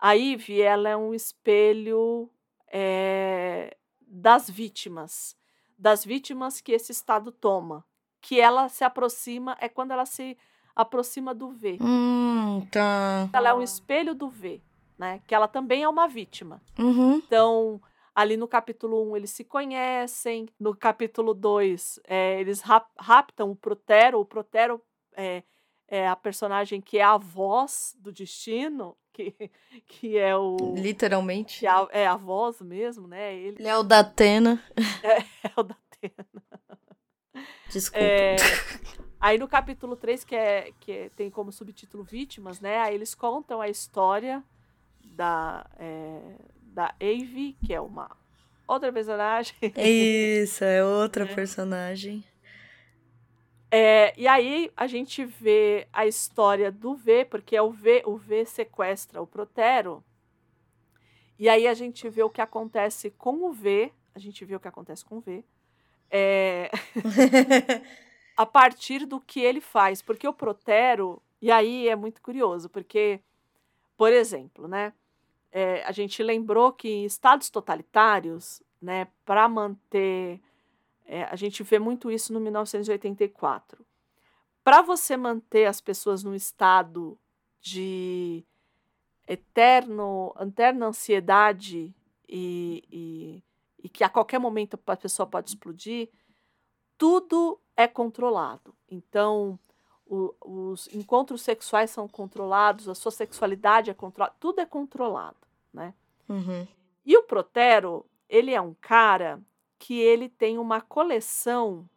a 0.00 0.16
Eve 0.16 0.60
ela 0.60 0.88
é 0.88 0.96
um 0.96 1.12
espelho 1.12 2.30
é, 2.72 3.76
das 4.00 4.48
vítimas, 4.48 5.36
das 5.78 6.04
vítimas 6.04 6.60
que 6.60 6.72
esse 6.72 6.92
estado 6.92 7.30
toma, 7.30 7.84
que 8.20 8.40
ela 8.40 8.68
se 8.68 8.84
aproxima 8.84 9.56
é 9.60 9.68
quando 9.68 9.92
ela 9.92 10.06
se 10.06 10.36
aproxima 10.74 11.34
do 11.34 11.50
V. 11.50 11.78
Hum, 11.80 12.66
tá. 12.70 13.28
Ela 13.32 13.50
é 13.50 13.54
um 13.54 13.62
espelho 13.62 14.14
do 14.14 14.28
V, 14.28 14.62
né? 14.98 15.20
Que 15.26 15.34
ela 15.34 15.48
também 15.48 15.82
é 15.82 15.88
uma 15.88 16.06
vítima. 16.06 16.62
Uhum. 16.78 17.16
Então, 17.16 17.80
ali 18.14 18.36
no 18.36 18.46
capítulo 18.48 19.10
1 19.10 19.16
eles 19.16 19.30
se 19.30 19.44
conhecem, 19.44 20.48
no 20.58 20.74
capítulo 20.76 21.34
2 21.34 22.00
é, 22.04 22.40
eles 22.40 22.60
rap- 22.60 22.90
raptam 22.98 23.50
o 23.50 23.56
Protero, 23.56 24.20
o 24.20 24.24
Protero 24.24 24.80
é, 25.14 25.42
é 25.88 26.06
a 26.08 26.16
personagem 26.16 26.80
que 26.80 26.98
é 26.98 27.02
a 27.02 27.16
voz 27.16 27.96
do 27.98 28.12
destino, 28.12 28.96
que, 29.12 29.34
que 29.86 30.18
é 30.18 30.36
o. 30.36 30.56
Literalmente. 30.76 31.64
É 31.66 31.68
a, 31.70 31.88
é 31.90 32.06
a 32.06 32.16
voz 32.16 32.60
mesmo, 32.60 33.06
né? 33.06 33.34
Ele 33.34 33.56
Ele 33.58 33.68
é 33.68 33.76
o 33.76 33.82
da 33.82 34.00
Atena. 34.00 34.62
é 35.02 35.50
o 35.56 35.62
da 35.62 35.74
Atena. 35.74 36.26
Desculpa. 37.68 38.04
É, 38.04 38.36
aí 39.20 39.38
no 39.38 39.46
capítulo 39.46 39.96
3, 39.96 40.24
que, 40.24 40.34
é, 40.34 40.72
que 40.80 40.92
é- 40.92 41.08
tem 41.10 41.30
como 41.30 41.52
subtítulo 41.52 42.02
Vítimas, 42.02 42.60
né? 42.60 42.78
Aí 42.78 42.94
eles 42.94 43.14
contam 43.14 43.60
a 43.60 43.68
história 43.68 44.42
da, 45.04 45.66
é, 45.78 46.20
da 46.62 46.94
Ave, 47.00 47.56
que 47.64 47.72
é 47.72 47.80
uma 47.80 48.10
outra 48.66 48.92
personagem. 48.92 49.54
Isso, 49.76 50.64
é 50.64 50.84
outra 50.84 51.26
personagem. 51.26 52.24
É, 53.70 54.12
e 54.16 54.26
aí 54.26 54.70
a 54.76 54.86
gente 54.86 55.24
vê 55.24 55.86
a 55.92 56.04
história 56.06 56.72
do 56.72 56.94
V, 56.94 57.24
porque 57.26 57.54
é 57.54 57.62
o 57.62 57.70
V, 57.70 58.02
o 58.04 58.16
V 58.16 58.44
sequestra 58.44 59.22
o 59.22 59.26
Protero. 59.26 60.02
E 61.38 61.48
aí 61.48 61.66
a 61.66 61.74
gente 61.74 62.08
vê 62.08 62.22
o 62.22 62.30
que 62.30 62.40
acontece 62.40 63.10
com 63.12 63.44
o 63.44 63.52
V, 63.52 63.92
a 64.14 64.18
gente 64.18 64.44
vê 64.44 64.56
o 64.56 64.60
que 64.60 64.68
acontece 64.68 65.04
com 65.04 65.18
o 65.18 65.20
V, 65.20 65.44
é, 66.10 66.70
a 68.36 68.44
partir 68.44 69.06
do 69.06 69.20
que 69.20 69.40
ele 69.40 69.60
faz. 69.60 70.02
Porque 70.02 70.26
o 70.26 70.34
Protero, 70.34 71.22
e 71.40 71.50
aí 71.50 71.88
é 71.88 71.94
muito 71.94 72.20
curioso, 72.20 72.68
porque, 72.68 73.20
por 73.96 74.12
exemplo, 74.12 74.66
né, 74.66 74.92
é, 75.52 75.82
a 75.84 75.92
gente 75.92 76.22
lembrou 76.22 76.72
que 76.72 76.88
em 76.88 77.04
estados 77.04 77.50
totalitários, 77.50 78.62
né, 78.80 79.06
para 79.24 79.48
manter. 79.48 80.40
É, 81.12 81.24
a 81.24 81.34
gente 81.34 81.64
vê 81.64 81.76
muito 81.76 82.08
isso 82.08 82.32
no 82.32 82.38
1984. 82.38 83.84
Para 84.62 84.80
você 84.80 85.16
manter 85.16 85.66
as 85.66 85.80
pessoas 85.80 86.22
num 86.22 86.36
estado 86.36 87.18
de 87.60 88.44
eterno, 89.26 90.32
eterna 90.40 90.86
ansiedade 90.86 91.92
e, 92.28 92.84
e, 92.88 93.42
e 93.82 93.88
que 93.88 94.04
a 94.04 94.08
qualquer 94.08 94.38
momento 94.38 94.78
a 94.86 94.96
pessoa 94.96 95.26
pode 95.26 95.48
explodir, 95.48 96.08
tudo 96.96 97.60
é 97.76 97.88
controlado. 97.88 98.72
Então, 98.88 99.58
o, 100.06 100.32
os 100.40 100.86
encontros 100.94 101.42
sexuais 101.42 101.90
são 101.90 102.06
controlados, 102.06 102.88
a 102.88 102.94
sua 102.94 103.10
sexualidade 103.10 103.90
é 103.90 103.94
controlada, 103.94 104.36
tudo 104.38 104.60
é 104.60 104.66
controlado, 104.66 105.44
né? 105.72 105.92
Uhum. 106.28 106.68
E 107.04 107.16
o 107.16 107.24
Protero, 107.24 108.06
ele 108.28 108.54
é 108.54 108.60
um 108.60 108.74
cara 108.74 109.42
que 109.80 109.98
ele 109.98 110.28
tem 110.28 110.58
uma 110.58 110.80
coleção 110.82 111.88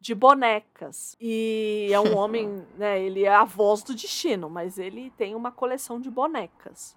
de 0.00 0.14
bonecas. 0.14 1.14
E 1.20 1.88
é 1.92 2.00
um 2.00 2.16
homem, 2.16 2.66
né? 2.76 3.00
Ele 3.00 3.24
é 3.24 3.34
a 3.34 3.44
voz 3.44 3.82
do 3.82 3.94
destino, 3.94 4.48
mas 4.48 4.78
ele 4.78 5.10
tem 5.10 5.34
uma 5.34 5.52
coleção 5.52 6.00
de 6.00 6.10
bonecas. 6.10 6.96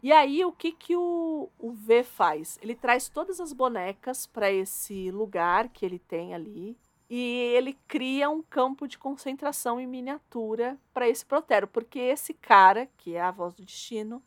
E 0.00 0.12
aí, 0.12 0.44
o 0.44 0.52
que, 0.52 0.70
que 0.70 0.94
o, 0.94 1.50
o 1.58 1.72
V 1.72 2.04
faz? 2.04 2.58
Ele 2.62 2.74
traz 2.74 3.08
todas 3.08 3.40
as 3.40 3.52
bonecas 3.52 4.26
para 4.26 4.52
esse 4.52 5.10
lugar 5.10 5.68
que 5.68 5.84
ele 5.84 5.98
tem 5.98 6.32
ali. 6.32 6.76
E 7.10 7.52
ele 7.54 7.76
cria 7.88 8.30
um 8.30 8.42
campo 8.42 8.86
de 8.86 8.98
concentração 8.98 9.80
em 9.80 9.86
miniatura 9.86 10.78
para 10.92 11.08
esse 11.08 11.24
Protero, 11.24 11.66
porque 11.66 11.98
esse 11.98 12.32
cara, 12.34 12.86
que 12.98 13.14
é 13.14 13.20
a 13.20 13.30
voz 13.30 13.54
do 13.54 13.64
destino, 13.64 14.22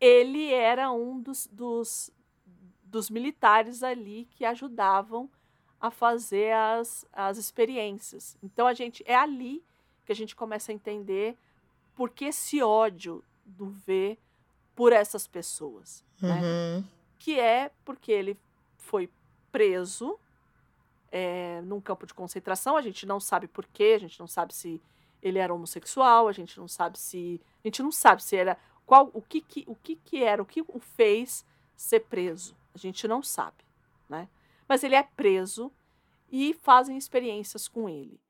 ele 0.00 0.52
era 0.52 0.90
um 0.90 1.20
dos, 1.20 1.46
dos, 1.46 2.10
dos 2.90 3.08
militares 3.08 3.82
ali 3.82 4.28
que 4.32 4.44
ajudavam 4.44 5.30
a 5.80 5.90
fazer 5.90 6.52
as, 6.52 7.06
as 7.12 7.38
experiências. 7.38 8.36
Então 8.42 8.66
a 8.66 8.74
gente 8.74 9.02
é 9.06 9.14
ali 9.14 9.64
que 10.04 10.12
a 10.12 10.14
gente 10.14 10.34
começa 10.34 10.72
a 10.72 10.74
entender 10.74 11.38
por 11.94 12.10
que 12.10 12.26
esse 12.26 12.62
ódio 12.62 13.24
do 13.46 13.70
V 13.70 14.18
por 14.74 14.92
essas 14.92 15.26
pessoas, 15.26 16.04
né? 16.20 16.40
Uhum. 16.42 16.84
Que 17.18 17.38
é 17.38 17.70
porque 17.84 18.10
ele 18.10 18.36
foi 18.76 19.08
preso 19.52 20.18
é, 21.12 21.60
num 21.62 21.80
campo 21.80 22.06
de 22.06 22.14
concentração. 22.14 22.76
A 22.76 22.82
gente 22.82 23.06
não 23.06 23.20
sabe 23.20 23.46
por 23.46 23.66
quê, 23.66 23.92
a 23.96 24.00
gente 24.00 24.18
não 24.18 24.26
sabe 24.26 24.54
se 24.54 24.80
ele 25.22 25.38
era 25.38 25.52
homossexual, 25.52 26.28
a 26.28 26.32
gente 26.32 26.58
não 26.58 26.66
sabe 26.66 26.98
se 26.98 27.40
a 27.62 27.68
gente 27.68 27.82
não 27.82 27.92
sabe 27.92 28.22
se 28.22 28.36
era 28.36 28.56
qual 28.86 29.10
o 29.12 29.22
que, 29.22 29.40
que 29.40 29.64
o 29.66 29.74
que 29.74 29.96
que 29.96 30.22
era 30.22 30.42
o 30.42 30.46
que 30.46 30.62
o 30.62 30.80
fez 30.80 31.44
ser 31.76 32.00
preso. 32.00 32.56
A 32.74 32.78
gente 32.78 33.06
não 33.08 33.22
sabe, 33.22 33.64
né? 34.08 34.28
Mas 34.68 34.84
ele 34.84 34.94
é 34.94 35.02
preso 35.02 35.72
e 36.30 36.54
fazem 36.62 36.96
experiências 36.96 37.66
com 37.66 37.88
ele, 37.88 38.20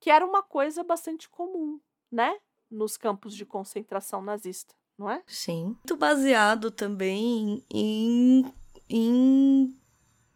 que 0.00 0.10
era 0.10 0.26
uma 0.26 0.42
coisa 0.42 0.84
bastante 0.84 1.28
comum, 1.28 1.80
né? 2.10 2.36
Nos 2.70 2.96
campos 2.96 3.34
de 3.34 3.46
concentração 3.46 4.20
nazista, 4.20 4.74
não 4.98 5.10
é? 5.10 5.22
Sim. 5.26 5.64
Muito 5.66 5.96
baseado 5.96 6.70
também 6.70 7.64
em, 7.70 8.52
em. 8.88 9.76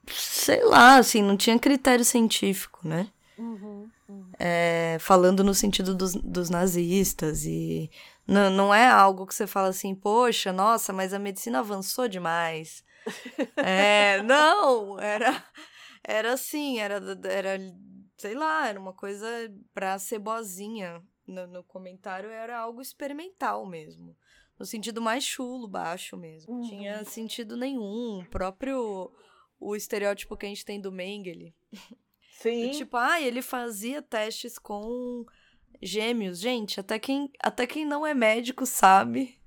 Sei 0.06 0.64
lá, 0.64 0.96
assim, 0.96 1.22
não 1.22 1.36
tinha 1.36 1.58
critério 1.58 2.04
científico, 2.04 2.86
né? 2.86 3.11
Uhum, 3.36 3.90
uhum. 4.08 4.26
É, 4.38 4.98
falando 5.00 5.42
no 5.42 5.54
sentido 5.54 5.94
dos, 5.94 6.14
dos 6.14 6.50
nazistas 6.50 7.44
e 7.44 7.90
não, 8.26 8.50
não 8.50 8.74
é 8.74 8.86
algo 8.88 9.26
que 9.26 9.34
você 9.34 9.46
fala 9.46 9.68
assim, 9.68 9.94
poxa, 9.94 10.52
nossa, 10.52 10.92
mas 10.92 11.12
a 11.12 11.18
medicina 11.18 11.58
avançou 11.58 12.06
demais. 12.06 12.84
É, 13.57 14.22
não, 14.22 14.98
era 14.98 15.44
era 16.03 16.32
assim, 16.32 16.78
era, 16.78 17.01
era 17.24 17.59
sei 18.16 18.34
lá, 18.34 18.68
era 18.68 18.78
uma 18.78 18.92
coisa 18.92 19.26
pra 19.72 19.98
ser 19.98 20.18
boazinha. 20.18 21.03
No, 21.26 21.46
no 21.46 21.62
comentário 21.62 22.28
era 22.28 22.59
algo 22.59 22.82
experimental 22.82 23.64
mesmo. 23.64 24.16
No 24.59 24.66
sentido 24.66 25.01
mais 25.01 25.24
chulo, 25.24 25.68
baixo 25.68 26.16
mesmo. 26.16 26.55
Uhum. 26.55 26.61
Tinha 26.62 27.05
sentido 27.05 27.57
nenhum. 27.57 28.20
O 28.20 28.28
próprio 28.28 29.12
o 29.59 29.76
estereótipo 29.76 30.36
que 30.36 30.46
a 30.46 30.48
gente 30.48 30.64
tem 30.64 30.80
do 30.80 30.90
Mengele. 30.90 31.55
Sim. 32.40 32.70
Tipo, 32.70 32.96
ah, 32.96 33.20
ele 33.20 33.42
fazia 33.42 34.03
testes 34.03 34.59
com 34.59 35.24
gêmeos. 35.80 36.40
Gente, 36.40 36.80
até 36.80 36.98
quem, 36.98 37.30
até 37.38 37.66
quem 37.66 37.84
não 37.84 38.07
é 38.07 38.14
médico 38.14 38.66
sabe. 38.66 39.39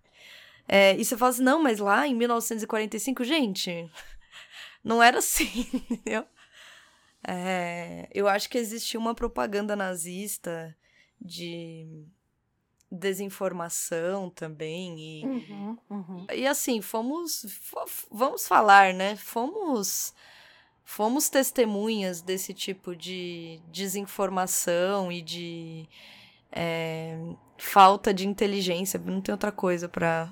É, 0.68 0.96
e 0.96 1.04
você 1.04 1.18
fala 1.18 1.32
assim, 1.32 1.44
não, 1.44 1.62
mas 1.62 1.80
lá 1.80 2.08
em 2.08 2.16
1945, 2.16 3.24
gente, 3.24 3.90
não 4.84 5.02
era 5.04 5.20
assim, 5.20 5.68
entendeu? 5.90 6.26
É, 7.26 8.10
eu 8.14 8.28
acho 8.28 8.50
que 8.50 8.58
existia 8.58 9.00
uma 9.00 9.16
propaganda 9.16 9.76
nazista 9.76 10.76
de 11.22 12.06
desinformação 12.92 14.30
também 14.30 15.00
e, 15.00 15.26
Uhum, 15.26 15.78
uhum. 15.90 16.28
e 16.32 16.46
assim 16.46 16.80
fomos 16.82 17.46
fo- 17.62 18.08
vamos 18.12 18.48
falar 18.48 18.94
né 18.94 19.16
fomos 19.16 20.14
fomos 20.84 21.28
testemunhas 21.30 22.22
desse 22.22 22.54
tipo 22.54 22.96
de 22.96 23.60
desinformação 23.72 25.12
e 25.12 25.22
de 25.24 25.90
é, 26.52 27.18
falta 27.58 28.14
de 28.14 28.28
inteligência 28.28 29.00
não 29.00 29.22
tem 29.22 29.32
outra 29.34 29.52
coisa 29.52 29.90
pra 29.90 30.32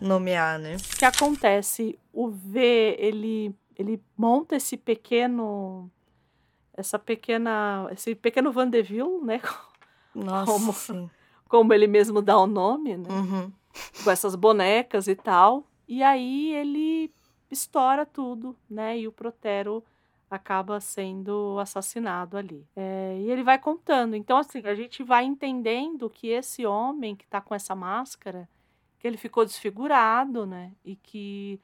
nomear 0.00 0.58
né 0.58 0.76
O 0.76 0.96
que 0.98 1.04
acontece? 1.04 1.98
O 2.12 2.28
V, 2.28 2.96
ele, 2.98 3.54
ele 3.78 4.02
monta 4.16 4.56
esse 4.56 4.76
pequeno. 4.76 5.90
Essa 6.74 6.98
pequena. 6.98 7.88
Esse 7.92 8.14
pequeno 8.14 8.52
Vandeville, 8.52 9.20
né? 9.22 9.40
nossa 10.14 10.52
Como? 10.52 10.72
sim. 10.72 11.10
Como 11.48 11.72
ele 11.74 11.86
mesmo 11.86 12.22
dá 12.22 12.38
o 12.38 12.46
nome, 12.46 12.96
né? 12.96 13.08
Uhum. 13.10 13.52
Com 14.02 14.10
essas 14.10 14.34
bonecas 14.34 15.06
e 15.06 15.14
tal. 15.14 15.64
E 15.86 16.02
aí 16.02 16.54
ele 16.54 17.10
estoura 17.50 18.06
tudo, 18.06 18.56
né? 18.68 18.98
E 18.98 19.06
o 19.06 19.12
Protero 19.12 19.84
acaba 20.30 20.80
sendo 20.80 21.58
assassinado 21.58 22.38
ali. 22.38 22.66
É, 22.74 23.18
e 23.20 23.30
ele 23.30 23.42
vai 23.42 23.58
contando. 23.58 24.16
Então, 24.16 24.38
assim, 24.38 24.62
a 24.64 24.74
gente 24.74 25.02
vai 25.02 25.24
entendendo 25.24 26.08
que 26.08 26.28
esse 26.28 26.64
homem 26.64 27.14
que 27.14 27.26
tá 27.26 27.40
com 27.40 27.54
essa 27.54 27.74
máscara, 27.74 28.48
que 29.02 29.08
ele 29.08 29.16
ficou 29.16 29.44
desfigurado, 29.44 30.46
né? 30.46 30.70
E 30.84 30.94
que, 30.94 31.60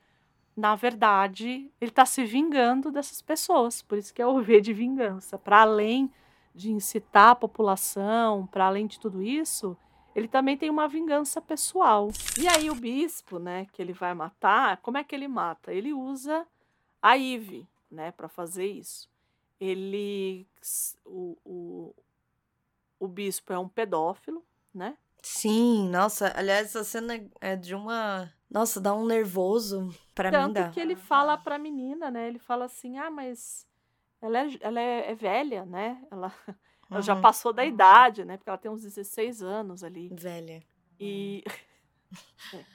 na 0.57 0.75
verdade, 0.75 1.71
ele 1.81 1.93
tá 1.93 2.05
se 2.05 2.25
vingando 2.25 2.91
dessas 2.91 3.23
pessoas. 3.23 3.81
Por 3.81 3.97
isso 3.97 4.13
que 4.13 4.21
é 4.21 4.27
o 4.27 4.43
V 4.43 4.61
de 4.61 4.73
vingança. 4.73 5.39
Para 5.39 5.61
além 5.61 6.13
de 6.53 6.73
incitar 6.73 7.31
a 7.31 7.37
população, 7.37 8.45
para 8.49 8.67
além 8.67 8.89
de 8.89 8.99
tudo 8.99 9.23
isso, 9.23 9.77
ele 10.17 10.27
também 10.27 10.57
tem 10.57 10.69
uma 10.69 10.89
vingança 10.89 11.41
pessoal. 11.41 12.09
E 12.37 12.49
aí 12.49 12.69
o 12.71 12.75
bispo, 12.75 13.39
né, 13.39 13.67
que 13.67 13.81
ele 13.81 13.93
vai 13.93 14.13
matar, 14.15 14.79
como 14.79 14.99
é 14.99 15.05
que 15.05 15.15
ele 15.15 15.29
mata? 15.29 15.73
Ele 15.73 15.93
usa 15.93 16.45
a 17.01 17.17
Ive, 17.17 17.69
né, 17.89 18.11
para 18.11 18.27
fazer 18.27 18.67
isso. 18.67 19.09
Ele 19.61 20.45
o, 21.05 21.39
o, 21.45 21.95
o 22.99 23.07
bispo 23.07 23.53
é 23.53 23.59
um 23.61 23.69
pedófilo, 23.69 24.43
né? 24.75 24.97
Sim, 25.23 25.89
nossa, 25.91 26.33
aliás, 26.37 26.67
essa 26.67 26.85
cena 26.85 27.21
é 27.41 27.57
de 27.57 27.75
uma. 27.75 28.33
Nossa, 28.51 28.81
dá 28.81 28.95
um 28.95 29.05
nervoso 29.05 29.89
pra 30.15 30.31
mim. 30.31 30.53
Tanto 30.55 30.73
que 30.73 30.81
ele 30.81 30.97
fala 30.97 31.37
pra 31.37 31.59
menina, 31.59 32.11
né? 32.11 32.29
Ele 32.29 32.39
fala 32.39 32.65
assim: 32.65 32.97
"Ah, 32.99 33.11
mas 33.11 33.67
ela 34.23 34.39
é, 34.39 34.49
ela 34.61 34.81
é, 34.81 35.11
é 35.11 35.15
velha, 35.15 35.65
né? 35.67 36.01
Ela, 36.11 36.33
ela 36.91 37.01
já 37.03 37.17
passou 37.17 37.53
da 37.53 37.65
idade, 37.65 38.25
né? 38.25 38.37
Porque 38.37 38.49
ela 38.49 38.59
tem 38.59 38.71
uns 38.71 38.83
16 38.83 39.43
anos 39.43 39.83
ali. 39.85 40.09
Velha. 40.13 40.63
E 40.99 41.45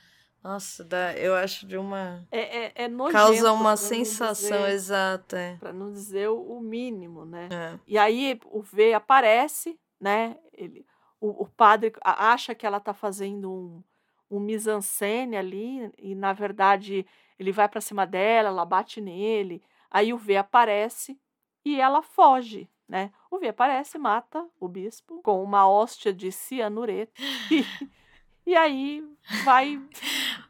Nossa, 0.43 0.83
dá, 0.83 1.13
eu 1.17 1.33
acho 1.35 1.65
de 1.65 1.77
uma. 1.77 2.27
é, 2.29 2.65
é, 2.65 2.71
é 2.83 2.87
nojento. 2.89 3.13
Causa 3.17 3.53
uma 3.53 3.77
sensação 3.77 4.57
dizer- 4.63 4.73
exata. 4.73 5.37
É. 5.39 5.55
Pra 5.55 5.71
não 5.71 5.91
dizer 5.91 6.29
o 6.29 6.57
o 6.57 6.59
mínimo, 6.61 7.25
né? 7.25 7.47
É. 7.49 7.79
E 7.87 7.97
aí 7.97 8.37
o 8.45 8.61
V 8.61 8.93
aparece, 8.93 9.79
né? 9.99 10.37
Ele, 10.51 10.85
o, 11.23 11.43
o 11.43 11.47
padre 11.47 11.93
acha 12.03 12.53
que 12.53 12.65
ela 12.65 12.81
tá 12.81 12.93
fazendo 12.93 13.49
um, 13.49 13.83
um 14.29 14.39
mise-en-scène 14.41 15.37
ali, 15.37 15.89
e 15.97 16.13
na 16.13 16.33
verdade 16.33 17.05
ele 17.39 17.53
vai 17.53 17.69
pra 17.69 17.79
cima 17.79 18.05
dela, 18.05 18.49
ela 18.49 18.65
bate 18.65 18.99
nele. 18.99 19.63
Aí 19.89 20.11
o 20.11 20.17
V 20.17 20.35
aparece 20.35 21.17
e 21.63 21.79
ela 21.79 22.01
foge, 22.01 22.69
né? 22.89 23.09
O 23.31 23.39
V 23.39 23.47
aparece, 23.47 23.97
mata 23.97 24.45
o 24.59 24.67
bispo 24.67 25.21
com 25.23 25.41
uma 25.41 25.65
hóstia 25.65 26.13
de 26.13 26.29
cianureto. 26.29 27.13
E, 27.49 27.63
e 28.45 28.53
aí 28.53 29.01
vai. 29.45 29.81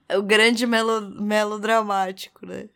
É 0.09 0.17
o 0.17 0.23
grande 0.23 0.65
melo, 0.65 1.01
melodramático, 1.21 2.47
né? 2.47 2.67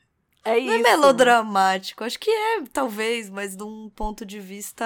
É 0.47 0.51
Não 0.51 0.57
isso. 0.59 0.71
é 0.73 0.77
né? 0.77 0.83
melodramático, 0.91 2.03
acho 2.03 2.19
que 2.19 2.29
é, 2.29 2.61
talvez, 2.71 3.29
mas 3.29 3.55
de 3.55 3.63
um 3.63 3.89
ponto 3.89 4.25
de 4.25 4.39
vista, 4.39 4.85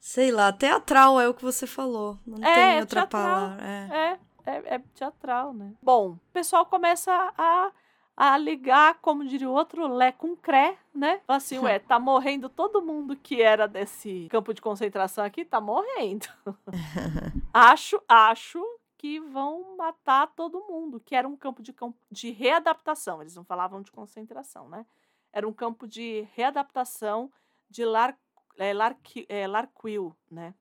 sei 0.00 0.30
lá, 0.30 0.52
teatral 0.52 1.20
é 1.20 1.28
o 1.28 1.34
que 1.34 1.42
você 1.42 1.66
falou. 1.66 2.18
Não 2.26 2.42
É, 2.46 2.54
tem 2.54 2.80
outra 2.80 3.00
teatral. 3.02 3.22
palavra. 3.22 3.64
É. 3.64 4.18
É, 4.46 4.52
é, 4.56 4.74
é 4.74 4.78
teatral, 4.94 5.52
né? 5.54 5.72
Bom, 5.82 6.10
o 6.12 6.20
pessoal 6.32 6.66
começa 6.66 7.12
a, 7.36 7.70
a 8.16 8.38
ligar, 8.38 8.98
como 9.00 9.24
diria 9.24 9.48
o 9.48 9.52
outro, 9.52 9.86
lé 9.88 10.12
com 10.12 10.36
cré, 10.36 10.76
né? 10.94 11.20
Assim, 11.26 11.58
ué, 11.58 11.78
tá 11.78 11.98
morrendo 11.98 12.48
todo 12.48 12.82
mundo 12.82 13.16
que 13.16 13.40
era 13.42 13.66
desse 13.66 14.28
campo 14.30 14.52
de 14.54 14.60
concentração 14.62 15.24
aqui, 15.24 15.44
tá 15.44 15.60
morrendo. 15.60 16.26
acho, 17.52 18.00
acho 18.08 18.62
que 19.04 19.20
vão 19.20 19.76
matar 19.76 20.28
todo 20.28 20.64
mundo, 20.66 20.98
que 20.98 21.14
era 21.14 21.28
um 21.28 21.36
campo 21.36 21.62
de, 21.62 21.74
de 22.10 22.30
readaptação. 22.30 23.20
Eles 23.20 23.36
não 23.36 23.44
falavam 23.44 23.82
de 23.82 23.92
concentração, 23.92 24.66
né? 24.66 24.86
Era 25.30 25.46
um 25.46 25.52
campo 25.52 25.86
de 25.86 26.26
readaptação 26.32 27.30
de 27.68 27.84
Lar, 27.84 28.18
é, 28.56 28.72
Larqui- 28.72 29.26
é, 29.28 29.46
Larquil, 29.46 30.16
né? 30.30 30.54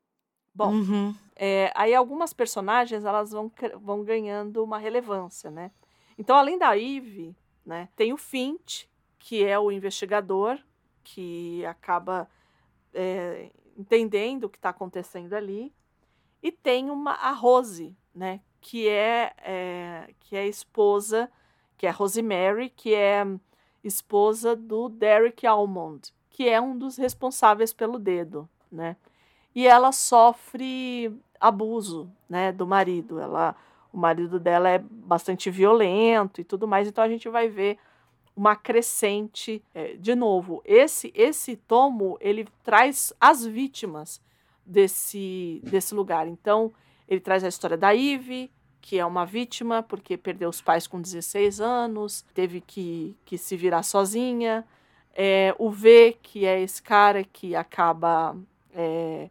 Bom, 0.54 0.74
Uhum. 0.74 1.16
é, 1.38 1.72
aí 1.74 1.96
algumas 1.96 2.34
personagens 2.34 3.06
elas 3.06 3.32
vão, 3.32 3.50
vão 3.80 4.04
ganhando 4.04 4.62
uma 4.62 4.78
relevância, 4.78 5.50
né? 5.50 5.72
Então, 6.18 6.36
além 6.36 6.58
da 6.58 6.78
Eve, 6.78 7.34
né, 7.66 7.88
tem 7.96 8.12
o 8.12 8.18
Fint, 8.18 8.88
que 9.20 9.42
é 9.46 9.58
o 9.58 9.72
investigador, 9.72 10.60
que 11.02 11.66
acaba 11.66 12.30
é, 12.94 13.54
entendendo 13.78 14.44
o 14.44 14.50
que 14.50 14.58
está 14.58 14.68
acontecendo 14.72 15.32
ali, 15.32 15.74
e 16.42 16.52
tem 16.52 16.90
uma 16.92 17.14
a 17.14 17.32
Rose, 17.32 17.96
né, 18.14 18.40
que 18.62 18.88
é, 18.88 19.34
é 19.44 20.10
que 20.20 20.36
é 20.36 20.48
esposa, 20.48 21.30
que 21.78 21.88
é 21.88 21.90
Rosemary, 21.90 22.70
que 22.70 22.94
é 22.94 23.26
esposa 23.84 24.56
do 24.56 24.90
Derek 24.90 25.46
Almond, 25.46 26.14
que 26.30 26.48
é 26.48 26.60
um 26.62 26.78
dos 26.78 26.98
responsáveis 26.98 27.74
pelo 27.74 28.00
dedo, 28.00 28.48
né? 28.72 28.96
e 29.56 29.68
ela 29.68 29.92
sofre 29.92 31.16
abuso, 31.40 32.10
né, 32.28 32.52
do 32.52 32.66
marido. 32.66 33.20
Ela, 33.20 33.56
o 33.92 33.98
marido 33.98 34.40
dela 34.40 34.70
é 34.70 34.80
bastante 34.80 35.50
violento 35.50 36.42
e 36.42 36.44
tudo 36.44 36.68
mais. 36.68 36.88
Então 36.88 37.04
a 37.04 37.10
gente 37.10 37.30
vai 37.30 37.48
ver 37.48 37.78
uma 38.36 38.56
crescente. 38.56 39.64
é, 39.74 39.96
de 39.96 40.16
novo, 40.16 40.62
esse 40.66 41.12
esse 41.16 41.56
tomo 41.56 42.18
ele 42.20 42.48
traz 42.64 43.14
as 43.20 43.46
vítimas 43.46 44.22
desse 44.66 45.62
desse 45.64 45.94
lugar. 45.94 46.28
Então 46.28 46.74
ele 47.08 47.20
traz 47.20 47.44
a 47.44 47.48
história 47.48 47.78
da 47.78 47.96
Eve, 47.96 48.52
que 48.82 49.00
é 49.00 49.06
uma 49.06 49.26
vítima 49.26 49.82
porque 49.84 50.18
perdeu 50.18 50.50
os 50.50 50.62
pais 50.62 50.88
com 50.88 51.02
16 51.02 51.62
anos, 51.62 52.24
teve 52.34 52.60
que, 52.62 53.16
que 53.26 53.38
se 53.38 53.56
virar 53.56 53.84
sozinha. 53.84 54.66
É, 55.16 55.56
o 55.60 55.70
V, 55.70 56.18
que 56.22 56.46
é 56.46 56.60
esse 56.62 56.82
cara 56.82 57.24
que 57.24 57.56
acaba 57.56 58.36
é, 58.74 59.30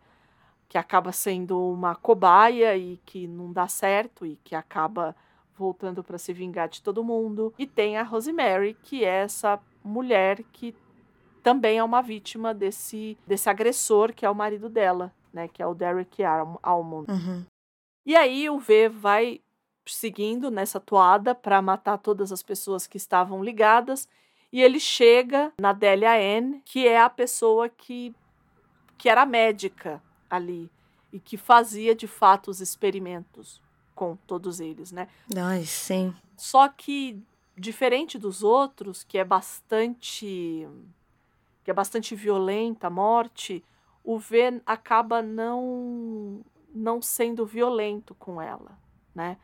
que 0.69 0.79
acaba 0.79 1.13
sendo 1.13 1.59
uma 1.73 1.95
cobaia 1.95 2.75
e 2.77 2.99
que 3.05 3.27
não 3.27 3.53
dá 3.53 3.69
certo 3.69 4.25
e 4.25 4.37
que 4.43 4.55
acaba 4.55 5.15
voltando 5.55 6.03
para 6.03 6.17
se 6.17 6.33
vingar 6.33 6.69
de 6.69 6.81
todo 6.81 7.05
mundo. 7.05 7.53
E 7.59 7.67
tem 7.67 7.99
a 7.99 8.03
Rosemary, 8.03 8.75
que 8.83 9.05
é 9.05 9.23
essa 9.23 9.61
mulher 9.85 10.43
que 10.53 10.75
também 11.43 11.77
é 11.79 11.85
uma 11.85 12.01
vítima 12.01 12.55
desse, 12.55 13.19
desse 13.27 13.51
agressor, 13.51 14.15
que 14.15 14.25
é 14.25 14.31
o 14.31 14.35
marido 14.35 14.69
dela, 14.71 15.13
né? 15.33 15.47
Que 15.49 15.61
é 15.63 15.67
o 15.67 15.75
Derek 15.75 16.23
Al- 16.25 16.59
Almond. 16.63 17.11
Uhum. 17.11 17.45
E 18.05 18.17
aí 18.17 18.49
o 18.51 18.59
V 18.59 18.89
vai 18.89 19.41
seguindo 19.87 20.51
nessa 20.51 20.81
toada 20.81 21.35
para 21.35 21.63
matar 21.63 21.99
todas 21.99 22.33
as 22.33 22.43
pessoas 22.43 22.87
que 22.87 22.97
estavam 22.97 23.43
ligadas. 23.43 24.09
E 24.53 24.61
ele 24.61 24.79
chega 24.79 25.53
na 25.59 25.73
Delia 25.73 26.21
N, 26.21 26.61
que 26.65 26.87
é 26.87 27.01
a 27.01 27.09
pessoa 27.09 27.69
que, 27.69 28.15
que 28.99 29.09
era 29.09 29.25
médica 29.25 30.03
ali 30.29 30.71
e 31.13 31.19
que 31.19 31.37
fazia 31.37 31.95
de 31.95 32.07
fato 32.07 32.51
os 32.51 32.61
experimentos 32.61 33.61
com 33.95 34.17
todos 34.27 34.61
eles, 34.61 34.93
né? 34.93 35.09
Ai, 35.37 35.65
sim. 35.65 36.15
Só 36.37 36.69
que 36.69 37.23
diferente 37.57 38.19
dos 38.19 38.43
outros, 38.43 39.05
que 39.05 39.19
é 39.19 39.25
bastante 39.25 40.67
que 41.65 41.71
é 41.71 41.75
bastante 41.75 42.17
violenta 42.17 42.89
a 42.89 42.91
morte, 42.91 43.65
o 44.03 44.19
V 44.19 44.61
acaba 44.67 45.23
não 45.23 46.41
não 46.75 47.01
sendo 47.03 47.45
violento 47.47 48.15
com 48.15 48.41
ela, 48.41 48.79
né? 49.15 49.37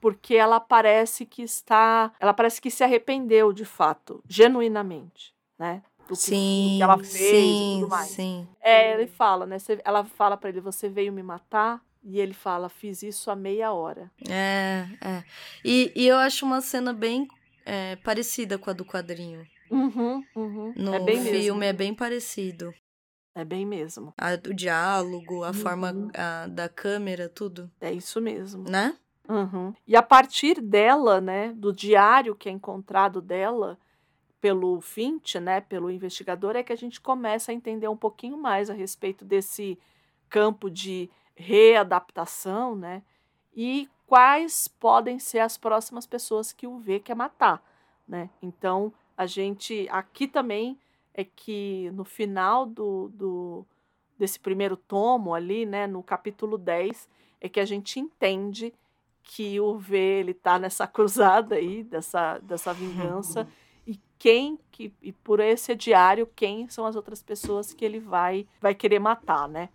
Porque 0.00 0.34
ela 0.36 0.60
parece 0.60 1.26
que 1.26 1.42
está, 1.42 2.12
ela 2.20 2.32
parece 2.32 2.60
que 2.60 2.70
se 2.70 2.84
arrependeu 2.84 3.52
de 3.52 3.64
fato, 3.64 4.22
genuinamente, 4.28 5.34
né? 5.58 5.82
Do 6.06 6.14
que, 6.16 6.16
Sim, 6.16 6.74
que 6.76 6.82
ela 6.82 6.98
fez 6.98 7.60
e 7.60 7.64
sim, 7.64 7.70
tudo 7.72 7.88
mais. 7.88 8.10
sim. 8.12 8.48
É, 8.60 8.94
ele 8.94 9.06
fala, 9.06 9.44
né? 9.46 9.58
Você- 9.58 9.80
Ela 9.84 10.04
fala 10.04 10.36
pra 10.36 10.48
ele: 10.50 10.60
"Você 10.60 10.88
veio 10.88 11.12
me 11.12 11.22
matar?" 11.22 11.82
E 12.02 12.18
ele 12.20 12.32
fala: 12.32 12.68
"Fiz 12.68 13.02
isso 13.02 13.30
há 13.30 13.36
meia 13.36 13.72
hora." 13.72 14.10
É, 14.28 14.86
é. 15.00 15.24
E, 15.64 15.92
e 15.96 16.06
eu 16.06 16.16
acho 16.16 16.46
uma 16.46 16.60
cena 16.60 16.92
bem 16.92 17.26
é, 17.66 17.96
parecida 17.96 18.56
com 18.58 18.70
a 18.70 18.72
do 18.72 18.84
quadrinho. 18.84 19.44
Uhum, 19.70 20.24
uhum. 20.34 20.72
No 20.76 20.94
é 20.94 20.98
bem 21.00 21.20
filme 21.20 21.32
mesmo. 21.32 21.64
é 21.64 21.72
bem 21.72 21.94
parecido. 21.94 22.72
É 23.40 23.44
bem 23.44 23.64
mesmo. 23.64 24.12
A- 24.18 24.34
o 24.50 24.52
diálogo, 24.52 25.44
a 25.44 25.52
forma 25.52 25.92
Uhum. 25.92 26.10
a- 26.12 26.48
da 26.48 26.68
câmera, 26.68 27.28
tudo, 27.28 27.70
É 27.80 27.92
isso 27.92 28.20
mesmo. 28.20 28.64
né? 28.68 28.96
Uhum. 29.28 29.72
E 29.86 29.94
a 29.94 30.02
partir 30.02 30.60
dela, 30.60 31.20
né, 31.20 31.52
do 31.54 31.72
diário 31.72 32.34
que 32.34 32.48
é 32.48 32.52
encontrado 32.52 33.20
dela 33.20 33.78
pelo 34.40 34.80
Fint, 34.80 35.36
né, 35.36 35.60
pelo 35.60 35.88
investigador, 35.88 36.56
é 36.56 36.64
que 36.64 36.72
a 36.72 36.76
gente 36.76 37.00
começa 37.00 37.52
a 37.52 37.54
entender 37.54 37.86
um 37.86 37.96
pouquinho 37.96 38.36
mais 38.36 38.68
a 38.70 38.74
respeito 38.74 39.24
desse 39.24 39.78
campo 40.28 40.68
de 40.68 41.08
readaptação, 41.36 42.74
né, 42.74 43.02
e 43.54 43.88
quais 44.06 44.66
podem 44.66 45.18
ser 45.20 45.38
as 45.40 45.56
próximas 45.56 46.06
pessoas 46.06 46.52
que 46.52 46.66
o 46.66 46.78
V 46.78 46.98
quer 47.00 47.14
matar, 47.14 47.62
né. 48.06 48.30
Então, 48.42 48.92
a 49.16 49.26
gente 49.26 49.86
aqui 49.90 50.26
também 50.26 50.76
é 51.18 51.24
que 51.24 51.90
no 51.94 52.04
final 52.04 52.64
do, 52.64 53.08
do 53.08 53.66
desse 54.16 54.38
primeiro 54.38 54.76
tomo 54.76 55.34
ali, 55.34 55.66
né, 55.66 55.84
no 55.84 56.00
capítulo 56.00 56.56
10, 56.56 57.08
é 57.40 57.48
que 57.48 57.58
a 57.58 57.64
gente 57.64 57.98
entende 57.98 58.72
que 59.24 59.58
o 59.58 59.76
V 59.76 59.98
ele 59.98 60.32
tá 60.32 60.60
nessa 60.60 60.86
cruzada 60.88 61.56
aí 61.56 61.82
dessa, 61.82 62.38
dessa 62.38 62.72
vingança 62.72 63.48
e 63.84 64.00
quem 64.16 64.60
que 64.70 64.94
e 65.02 65.10
por 65.10 65.40
esse 65.40 65.74
diário 65.74 66.24
quem 66.36 66.68
são 66.68 66.86
as 66.86 66.94
outras 66.94 67.20
pessoas 67.20 67.72
que 67.72 67.84
ele 67.84 67.98
vai 67.98 68.46
vai 68.60 68.72
querer 68.72 69.00
matar, 69.00 69.48
né? 69.48 69.70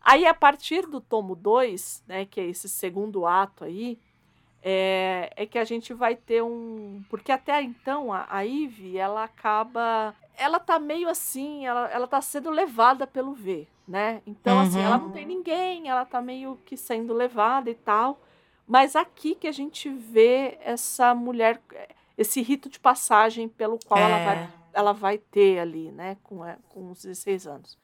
Aí 0.00 0.26
a 0.26 0.32
partir 0.32 0.86
do 0.86 1.00
tomo 1.00 1.34
2, 1.34 2.04
né, 2.06 2.24
que 2.24 2.40
é 2.40 2.46
esse 2.46 2.68
segundo 2.68 3.26
ato 3.26 3.64
aí, 3.64 3.98
é, 4.62 5.30
é 5.36 5.46
que 5.46 5.58
a 5.58 5.64
gente 5.64 5.92
vai 5.94 6.16
ter 6.16 6.42
um, 6.42 7.02
porque 7.08 7.30
até 7.32 7.62
então 7.62 8.12
a, 8.12 8.26
a 8.28 8.44
Eve, 8.46 8.96
ela 8.96 9.24
acaba 9.24 10.14
ela 10.36 10.60
tá 10.60 10.78
meio 10.78 11.08
assim, 11.08 11.66
ela, 11.66 11.88
ela 11.90 12.06
tá 12.06 12.20
sendo 12.20 12.48
levada 12.50 13.06
pelo 13.08 13.32
V, 13.34 13.66
né? 13.88 14.22
Então, 14.24 14.60
assim, 14.60 14.78
Uhum. 14.78 14.84
ela 14.84 14.98
não 14.98 15.10
tem 15.10 15.26
ninguém, 15.26 15.88
ela 15.88 16.04
tá 16.04 16.22
meio 16.22 16.56
que 16.64 16.76
sendo 16.76 17.12
levada 17.12 17.68
e 17.68 17.74
tal. 17.74 18.20
Mas 18.64 18.94
aqui 18.94 19.34
que 19.34 19.48
a 19.48 19.52
gente 19.52 19.88
vê 19.88 20.56
essa 20.62 21.12
mulher, 21.12 21.60
esse 22.16 22.40
rito 22.40 22.68
de 22.68 22.78
passagem 22.78 23.48
pelo 23.48 23.80
qual 23.84 23.98
ela, 23.98 24.16
É. 24.18 24.24
vai, 24.24 24.48
ela 24.74 24.92
vai 24.92 25.18
ter 25.18 25.58
ali, 25.58 25.90
né? 25.90 26.16
Com, 26.22 26.44
é, 26.44 26.56
com 26.68 26.88
os 26.92 27.02
16 27.02 27.46
anos. 27.48 27.76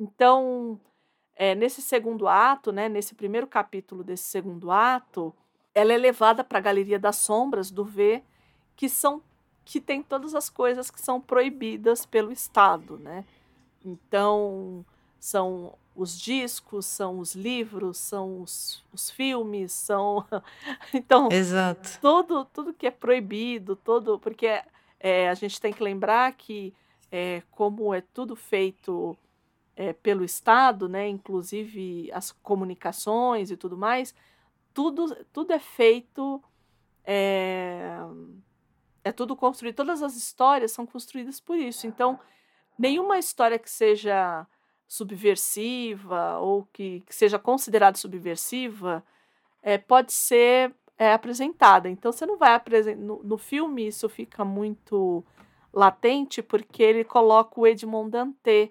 Então, 0.00 0.80
é, 1.36 1.54
nesse 1.54 1.82
segundo 1.82 2.26
ato, 2.26 2.72
né? 2.72 2.88
Nesse 2.88 3.14
primeiro 3.14 3.46
capítulo 3.46 4.02
desse 4.02 4.24
segundo 4.24 4.70
ato, 4.70 5.34
ela 5.74 5.92
é 5.92 5.96
levada 5.96 6.44
para 6.44 6.58
a 6.58 6.62
Galeria 6.62 6.98
das 6.98 7.16
Sombras 7.16 7.70
do 7.70 7.84
V, 7.84 8.22
que 8.76 8.88
são 8.88 9.22
que 9.64 9.80
tem 9.80 10.02
todas 10.02 10.34
as 10.34 10.50
coisas 10.50 10.90
que 10.90 11.00
são 11.00 11.20
proibidas 11.20 12.04
pelo 12.04 12.32
Estado, 12.32 12.98
né? 12.98 13.24
Então, 13.84 14.84
são 15.20 15.74
os 15.94 16.18
discos, 16.18 16.86
são 16.86 17.18
os 17.18 17.34
livros, 17.34 17.98
são 17.98 18.42
os, 18.42 18.84
os 18.92 19.10
filmes, 19.10 19.72
são. 19.72 20.24
então, 20.92 21.28
Exato. 21.30 21.98
tudo, 22.00 22.44
tudo 22.46 22.74
que 22.74 22.86
é 22.86 22.90
proibido, 22.90 23.76
todo. 23.76 24.18
Porque 24.18 24.62
é, 24.98 25.28
a 25.28 25.34
gente 25.34 25.60
tem 25.60 25.72
que 25.72 25.82
lembrar 25.82 26.32
que, 26.32 26.74
é, 27.10 27.42
como 27.50 27.94
é 27.94 28.00
tudo 28.00 28.34
feito 28.34 29.16
é, 29.76 29.92
pelo 29.92 30.24
Estado, 30.24 30.88
né, 30.88 31.08
inclusive 31.08 32.10
as 32.12 32.32
comunicações 32.32 33.50
e 33.50 33.56
tudo 33.56 33.76
mais, 33.76 34.14
tudo, 34.72 35.24
tudo 35.32 35.52
é 35.52 35.58
feito. 35.58 36.42
É, 37.04 37.96
é 39.04 39.10
tudo 39.12 39.34
construído, 39.34 39.74
todas 39.74 40.02
as 40.02 40.16
histórias 40.16 40.72
são 40.72 40.86
construídas 40.86 41.40
por 41.40 41.56
isso. 41.56 41.86
Então, 41.86 42.18
nenhuma 42.78 43.18
história 43.18 43.58
que 43.58 43.70
seja 43.70 44.46
subversiva 44.86 46.38
ou 46.38 46.64
que, 46.72 47.00
que 47.00 47.14
seja 47.14 47.38
considerada 47.38 47.96
subversiva 47.96 49.02
é, 49.62 49.78
pode 49.78 50.12
ser 50.12 50.74
é, 50.98 51.12
apresentada. 51.12 51.88
Então 51.88 52.12
você 52.12 52.26
não 52.26 52.36
vai 52.36 52.54
apresentar. 52.54 53.00
No, 53.00 53.22
no, 53.22 53.38
filme 53.38 53.86
isso 53.86 54.08
fica 54.08 54.44
muito 54.44 55.24
latente 55.72 56.42
porque 56.42 56.82
ele 56.82 57.04
coloca 57.04 57.58
o 57.58 57.66
Edmond 57.66 58.10
Dantès, 58.10 58.68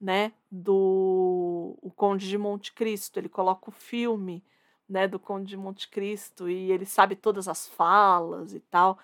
né, 0.00 0.32
do 0.50 1.76
o 1.82 1.90
Conde 1.90 2.28
de 2.28 2.38
Monte 2.38 2.72
Cristo. 2.72 3.18
Ele 3.18 3.28
coloca 3.28 3.68
o 3.68 3.72
filme, 3.72 4.44
né, 4.88 5.08
do 5.08 5.18
Conde 5.18 5.48
de 5.48 5.56
Monte 5.56 5.88
Cristo 5.88 6.48
e 6.48 6.70
ele 6.70 6.84
sabe 6.84 7.16
todas 7.16 7.48
as 7.48 7.66
falas 7.66 8.54
e 8.54 8.60
tal. 8.60 8.98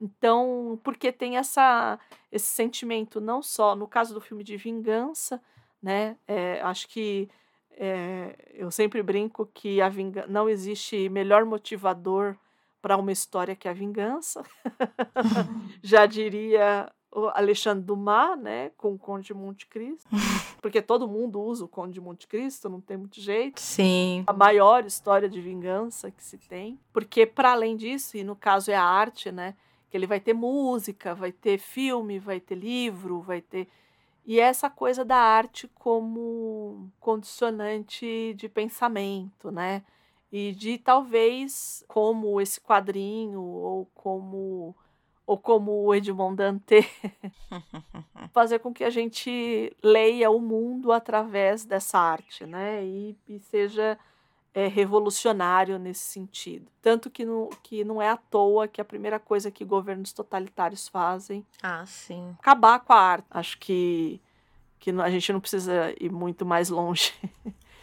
Então, 0.00 0.78
porque 0.82 1.12
tem 1.12 1.36
essa 1.36 1.98
esse 2.30 2.46
sentimento 2.46 3.20
não 3.20 3.42
só 3.42 3.76
no 3.76 3.86
caso 3.86 4.12
do 4.14 4.20
filme 4.20 4.44
de 4.44 4.56
vingança, 4.56 5.40
né? 5.82 6.16
É, 6.26 6.60
acho 6.62 6.88
que 6.88 7.28
é, 7.70 8.36
eu 8.52 8.70
sempre 8.70 9.02
brinco 9.02 9.46
que 9.52 9.80
a 9.80 9.88
vingança 9.88 10.28
não 10.28 10.48
existe 10.48 11.08
melhor 11.08 11.44
motivador 11.44 12.36
para 12.82 12.96
uma 12.96 13.12
história 13.12 13.56
que 13.56 13.68
a 13.68 13.72
vingança. 13.72 14.42
Já 15.82 16.06
diria 16.06 16.92
o 17.14 17.28
Alexandre 17.28 17.84
Dumas, 17.84 18.38
né, 18.38 18.70
com 18.76 18.92
o 18.92 18.98
Conde 18.98 19.28
de 19.28 19.34
Monte 19.34 19.66
Cristo, 19.66 20.08
porque 20.60 20.82
todo 20.82 21.06
mundo 21.06 21.40
usa 21.40 21.64
o 21.64 21.68
Conde 21.68 21.94
de 21.94 22.00
Monte 22.00 22.26
Cristo, 22.26 22.68
não 22.68 22.80
tem 22.80 22.96
muito 22.96 23.20
jeito. 23.20 23.60
Sim. 23.60 24.24
A 24.26 24.32
maior 24.32 24.84
história 24.84 25.28
de 25.28 25.40
vingança 25.40 26.10
que 26.10 26.22
se 26.22 26.36
tem, 26.36 26.78
porque 26.92 27.24
para 27.24 27.52
além 27.52 27.76
disso, 27.76 28.16
e 28.16 28.24
no 28.24 28.34
caso 28.34 28.70
é 28.70 28.74
a 28.74 28.84
arte, 28.84 29.30
né, 29.30 29.54
que 29.88 29.96
ele 29.96 30.06
vai 30.06 30.18
ter 30.18 30.34
música, 30.34 31.14
vai 31.14 31.30
ter 31.30 31.58
filme, 31.58 32.18
vai 32.18 32.40
ter 32.40 32.56
livro, 32.56 33.20
vai 33.20 33.40
ter 33.40 33.68
e 34.26 34.40
essa 34.40 34.70
coisa 34.70 35.04
da 35.04 35.16
arte 35.18 35.68
como 35.74 36.90
condicionante 36.98 38.34
de 38.34 38.48
pensamento, 38.48 39.50
né? 39.50 39.84
E 40.32 40.52
de 40.52 40.78
talvez 40.78 41.84
como 41.86 42.40
esse 42.40 42.60
quadrinho 42.60 43.42
ou 43.42 43.86
como 43.94 44.74
ou 45.26 45.38
como 45.38 45.84
o 45.84 45.94
Edmond 45.94 46.36
Dantès 46.36 46.86
fazer 48.32 48.58
com 48.58 48.72
que 48.72 48.84
a 48.84 48.90
gente 48.90 49.74
leia 49.82 50.30
o 50.30 50.40
mundo 50.40 50.92
através 50.92 51.64
dessa 51.64 51.98
arte, 51.98 52.44
né? 52.44 52.84
E, 52.84 53.16
e 53.28 53.38
seja 53.38 53.98
é, 54.54 54.68
revolucionário 54.68 55.78
nesse 55.78 56.04
sentido. 56.04 56.66
Tanto 56.80 57.10
que 57.10 57.24
não, 57.24 57.50
que 57.62 57.84
não 57.84 58.00
é 58.00 58.08
à 58.08 58.16
toa 58.16 58.68
que 58.68 58.80
a 58.80 58.84
primeira 58.84 59.18
coisa 59.18 59.50
que 59.50 59.64
governos 59.64 60.12
totalitários 60.12 60.88
fazem 60.88 61.44
ah, 61.62 61.84
sim. 61.86 62.34
acabar 62.38 62.78
com 62.80 62.92
a 62.92 62.98
arte. 62.98 63.26
Acho 63.30 63.58
que, 63.58 64.20
que 64.78 64.90
a 64.90 65.10
gente 65.10 65.32
não 65.32 65.40
precisa 65.40 65.94
ir 65.98 66.12
muito 66.12 66.46
mais 66.46 66.68
longe 66.68 67.12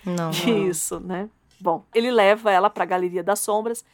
não, 0.05 0.31
que 0.31 0.71
não. 0.91 0.99
né? 1.01 1.29
Bom, 1.59 1.83
ele 1.93 2.09
leva 2.09 2.51
ela 2.51 2.69
para 2.69 2.83
a 2.83 2.87
Galeria 2.87 3.23
das 3.23 3.39
Sombras 3.39 3.85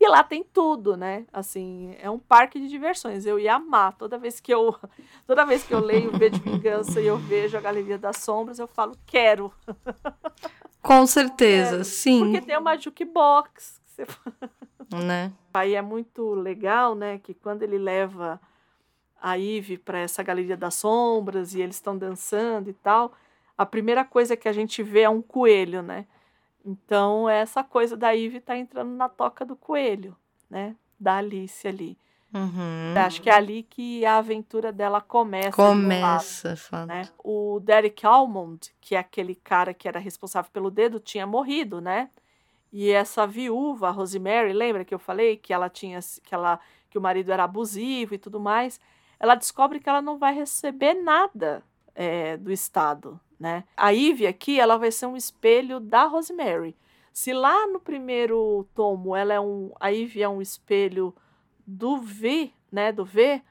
e 0.00 0.08
lá 0.08 0.24
tem 0.24 0.42
tudo, 0.42 0.96
né? 0.96 1.26
Assim, 1.30 1.94
é 2.00 2.08
um 2.08 2.18
parque 2.18 2.58
de 2.58 2.68
diversões. 2.68 3.26
Eu 3.26 3.38
ia 3.38 3.56
amar 3.56 3.92
toda 3.92 4.16
vez 4.16 4.40
que 4.40 4.52
eu 4.52 4.74
toda 5.26 5.44
vez 5.44 5.62
que 5.62 5.74
eu 5.74 5.80
leio 5.80 6.10
V 6.10 6.30
de 6.30 6.40
Vingança 6.40 7.02
e 7.02 7.06
eu 7.06 7.18
vejo 7.18 7.58
a 7.58 7.60
Galeria 7.60 7.98
das 7.98 8.16
Sombras, 8.16 8.58
eu 8.58 8.66
falo, 8.66 8.96
quero. 9.04 9.52
Com 10.80 11.06
certeza, 11.06 11.84
sim. 11.84 12.20
Porque 12.20 12.40
tem 12.40 12.56
uma 12.56 12.78
jukebox. 12.78 13.80
Você... 13.84 14.06
Né? 14.92 15.32
Aí 15.54 15.76
é 15.76 15.82
muito 15.82 16.34
legal, 16.34 16.96
né, 16.96 17.18
que 17.18 17.32
quando 17.32 17.62
ele 17.62 17.78
leva 17.78 18.40
a 19.22 19.38
Eve 19.38 19.78
para 19.78 20.00
essa 20.00 20.20
galeria 20.20 20.56
das 20.56 20.74
sombras 20.74 21.54
e 21.54 21.60
eles 21.60 21.76
estão 21.76 21.96
dançando 21.96 22.68
e 22.68 22.72
tal, 22.72 23.12
a 23.56 23.64
primeira 23.64 24.04
coisa 24.04 24.36
que 24.36 24.48
a 24.48 24.52
gente 24.52 24.82
vê 24.82 25.02
é 25.02 25.08
um 25.08 25.22
coelho, 25.22 25.80
né? 25.80 26.06
Então, 26.64 27.28
essa 27.28 27.64
coisa 27.64 27.96
da 27.96 28.14
Eve 28.14 28.40
tá 28.40 28.56
entrando 28.56 28.90
na 28.90 29.08
toca 29.08 29.44
do 29.44 29.56
coelho, 29.56 30.16
né? 30.48 30.76
Da 30.98 31.16
Alice 31.16 31.66
ali. 31.66 31.96
Uhum. 32.32 32.94
Acho 32.96 33.20
que 33.20 33.28
é 33.28 33.34
ali 33.34 33.64
que 33.64 34.04
a 34.04 34.18
aventura 34.18 34.70
dela 34.70 35.00
começa. 35.00 35.56
Começa, 35.56 36.54
lado, 36.72 36.86
né? 36.86 37.08
O 37.18 37.58
Derek 37.60 38.06
Almond, 38.06 38.72
que 38.80 38.94
é 38.94 38.98
aquele 38.98 39.34
cara 39.34 39.74
que 39.74 39.88
era 39.88 39.98
responsável 39.98 40.50
pelo 40.52 40.70
dedo, 40.70 41.00
tinha 41.00 41.26
morrido, 41.26 41.80
né? 41.80 42.08
E 42.72 42.90
essa 42.90 43.26
viúva, 43.26 43.88
a 43.88 43.90
Rosemary, 43.90 44.52
lembra 44.52 44.84
que 44.84 44.94
eu 44.94 44.98
falei 44.98 45.36
que 45.36 45.52
ela 45.52 45.68
tinha 45.68 45.98
que 46.22 46.32
ela 46.34 46.60
que 46.88 46.98
o 46.98 47.00
marido 47.00 47.32
era 47.32 47.44
abusivo 47.44 48.14
e 48.14 48.18
tudo 48.18 48.38
mais? 48.38 48.80
Ela 49.18 49.34
descobre 49.34 49.80
que 49.80 49.88
ela 49.88 50.00
não 50.00 50.16
vai 50.16 50.34
receber 50.34 50.94
nada 50.94 51.64
é, 51.94 52.36
do 52.36 52.52
Estado, 52.52 53.20
né? 53.38 53.64
A 53.76 53.90
Ivy 53.90 54.26
aqui, 54.26 54.60
ela 54.60 54.76
vai 54.76 54.90
ser 54.90 55.06
um 55.06 55.16
espelho 55.16 55.80
da 55.80 56.04
Rosemary. 56.04 56.76
Se 57.12 57.32
lá 57.32 57.66
no 57.66 57.80
primeiro 57.80 58.66
tomo 58.74 59.16
ela 59.16 59.34
é 59.34 59.40
um, 59.40 59.72
a 59.80 59.88
Ivy 59.88 60.22
é 60.22 60.28
um 60.28 60.40
espelho 60.40 61.14
do 61.66 61.98
V, 61.98 62.52
né, 62.70 62.92
do 62.92 63.04
V, 63.04 63.42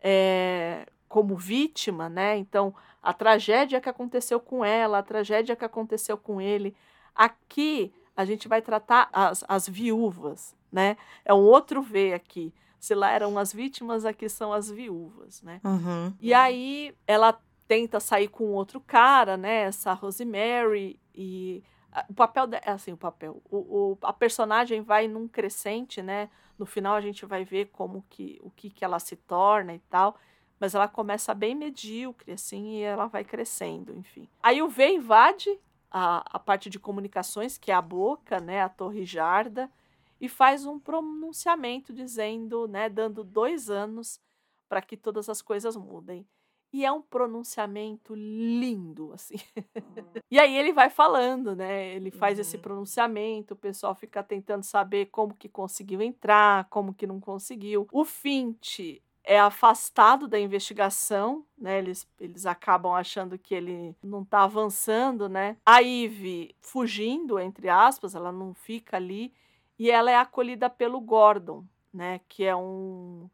é, 0.00 0.86
como 1.08 1.36
vítima, 1.36 2.08
né? 2.08 2.36
Então, 2.36 2.74
a 3.02 3.12
tragédia 3.12 3.80
que 3.80 3.88
aconteceu 3.88 4.40
com 4.40 4.64
ela, 4.64 4.98
a 4.98 5.02
tragédia 5.02 5.56
que 5.56 5.64
aconteceu 5.64 6.16
com 6.16 6.40
ele. 6.40 6.74
Aqui 7.14 7.92
a 8.16 8.24
gente 8.24 8.48
vai 8.48 8.62
tratar 8.62 9.08
as, 9.12 9.44
as 9.48 9.68
viúvas, 9.68 10.54
né? 10.70 10.96
É 11.24 11.34
um 11.34 11.40
outro 11.40 11.82
V 11.82 12.14
aqui. 12.14 12.52
Se 12.78 12.94
lá 12.94 13.10
eram 13.10 13.38
as 13.38 13.52
vítimas, 13.52 14.04
aqui 14.04 14.28
são 14.28 14.52
as 14.52 14.70
viúvas, 14.70 15.42
né? 15.42 15.60
Uhum. 15.64 16.12
E 16.20 16.32
aí 16.32 16.94
ela 17.06 17.38
tenta 17.72 17.98
sair 17.98 18.28
com 18.28 18.52
outro 18.52 18.82
cara, 18.82 19.34
né? 19.38 19.62
Essa 19.62 19.94
Rosemary 19.94 21.00
e 21.14 21.64
o 22.06 22.12
papel 22.12 22.44
é 22.52 22.70
assim 22.70 22.92
o 22.92 22.98
papel 22.98 23.42
o, 23.50 23.56
o, 23.56 23.98
a 24.02 24.12
personagem 24.12 24.82
vai 24.82 25.08
num 25.08 25.26
crescente 25.28 26.00
né 26.00 26.30
no 26.58 26.64
final 26.64 26.94
a 26.94 27.00
gente 27.02 27.26
vai 27.26 27.44
ver 27.44 27.66
como 27.66 28.02
que 28.08 28.38
o 28.42 28.50
que, 28.50 28.70
que 28.70 28.82
ela 28.82 28.98
se 28.98 29.14
torna 29.14 29.74
e 29.74 29.78
tal 29.78 30.16
mas 30.58 30.74
ela 30.74 30.88
começa 30.88 31.34
bem 31.34 31.54
medíocre 31.54 32.32
assim 32.32 32.76
e 32.76 32.80
ela 32.80 33.08
vai 33.08 33.24
crescendo 33.24 33.94
enfim 33.94 34.26
aí 34.42 34.62
o 34.62 34.68
V 34.68 34.88
invade 34.88 35.60
a, 35.90 36.24
a 36.36 36.38
parte 36.38 36.70
de 36.70 36.78
comunicações 36.78 37.58
que 37.58 37.70
é 37.70 37.74
a 37.74 37.82
boca 37.82 38.40
né 38.40 38.62
a 38.62 38.70
torre 38.70 39.04
jarda 39.04 39.70
e 40.18 40.30
faz 40.30 40.64
um 40.64 40.78
pronunciamento 40.78 41.92
dizendo 41.92 42.66
né 42.66 42.88
dando 42.88 43.22
dois 43.22 43.68
anos 43.68 44.18
para 44.66 44.80
que 44.80 44.96
todas 44.96 45.28
as 45.28 45.42
coisas 45.42 45.76
mudem 45.76 46.26
e 46.72 46.84
é 46.84 46.90
um 46.90 47.02
pronunciamento 47.02 48.14
lindo, 48.14 49.12
assim. 49.12 49.36
e 50.30 50.38
aí 50.38 50.56
ele 50.56 50.72
vai 50.72 50.88
falando, 50.88 51.54
né? 51.54 51.94
Ele 51.94 52.10
faz 52.10 52.38
uhum. 52.38 52.40
esse 52.40 52.58
pronunciamento, 52.58 53.52
o 53.52 53.56
pessoal 53.56 53.94
fica 53.94 54.22
tentando 54.22 54.64
saber 54.64 55.06
como 55.06 55.34
que 55.34 55.48
conseguiu 55.48 56.00
entrar, 56.00 56.66
como 56.70 56.94
que 56.94 57.06
não 57.06 57.20
conseguiu. 57.20 57.86
O 57.92 58.04
Fint 58.04 59.00
é 59.24 59.38
afastado 59.38 60.26
da 60.26 60.40
investigação, 60.40 61.44
né? 61.58 61.78
Eles, 61.78 62.08
eles 62.18 62.46
acabam 62.46 62.94
achando 62.94 63.38
que 63.38 63.54
ele 63.54 63.94
não 64.02 64.22
está 64.22 64.42
avançando, 64.42 65.28
né? 65.28 65.56
A 65.66 65.80
Ivy 65.80 66.56
fugindo, 66.60 67.38
entre 67.38 67.68
aspas, 67.68 68.14
ela 68.14 68.32
não 68.32 68.54
fica 68.54 68.96
ali. 68.96 69.32
E 69.78 69.90
ela 69.90 70.10
é 70.10 70.16
acolhida 70.16 70.70
pelo 70.70 71.00
Gordon, 71.00 71.64
né? 71.92 72.20
Que 72.28 72.44
é 72.44 72.56
um 72.56 73.28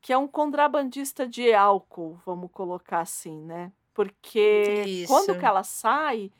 que 0.00 0.12
é 0.12 0.18
um 0.18 0.26
contrabandista 0.26 1.26
de 1.26 1.52
álcool, 1.52 2.18
vamos 2.24 2.50
colocar 2.52 3.00
assim, 3.00 3.40
né? 3.42 3.72
Porque 3.92 4.84
Isso. 4.86 5.06
quando 5.06 5.38
que 5.38 5.44
ela 5.44 5.62
sai, 5.62 6.30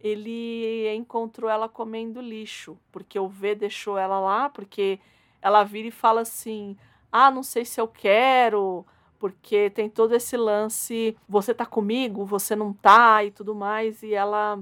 ele 0.00 0.92
encontrou 0.94 1.48
ela 1.50 1.68
comendo 1.68 2.20
lixo, 2.20 2.76
porque 2.90 3.18
o 3.18 3.28
V 3.28 3.54
deixou 3.54 3.96
ela 3.96 4.18
lá, 4.20 4.48
porque 4.48 4.98
ela 5.40 5.62
vira 5.64 5.88
e 5.88 5.92
fala 5.92 6.22
assim: 6.22 6.76
"Ah, 7.12 7.30
não 7.30 7.42
sei 7.42 7.64
se 7.64 7.80
eu 7.80 7.86
quero", 7.88 8.84
porque 9.18 9.70
tem 9.70 9.88
todo 9.88 10.14
esse 10.14 10.36
lance, 10.36 11.16
você 11.28 11.54
tá 11.54 11.64
comigo, 11.64 12.24
você 12.24 12.56
não 12.56 12.72
tá 12.72 13.24
e 13.24 13.30
tudo 13.30 13.54
mais, 13.54 14.02
e 14.02 14.12
ela 14.12 14.58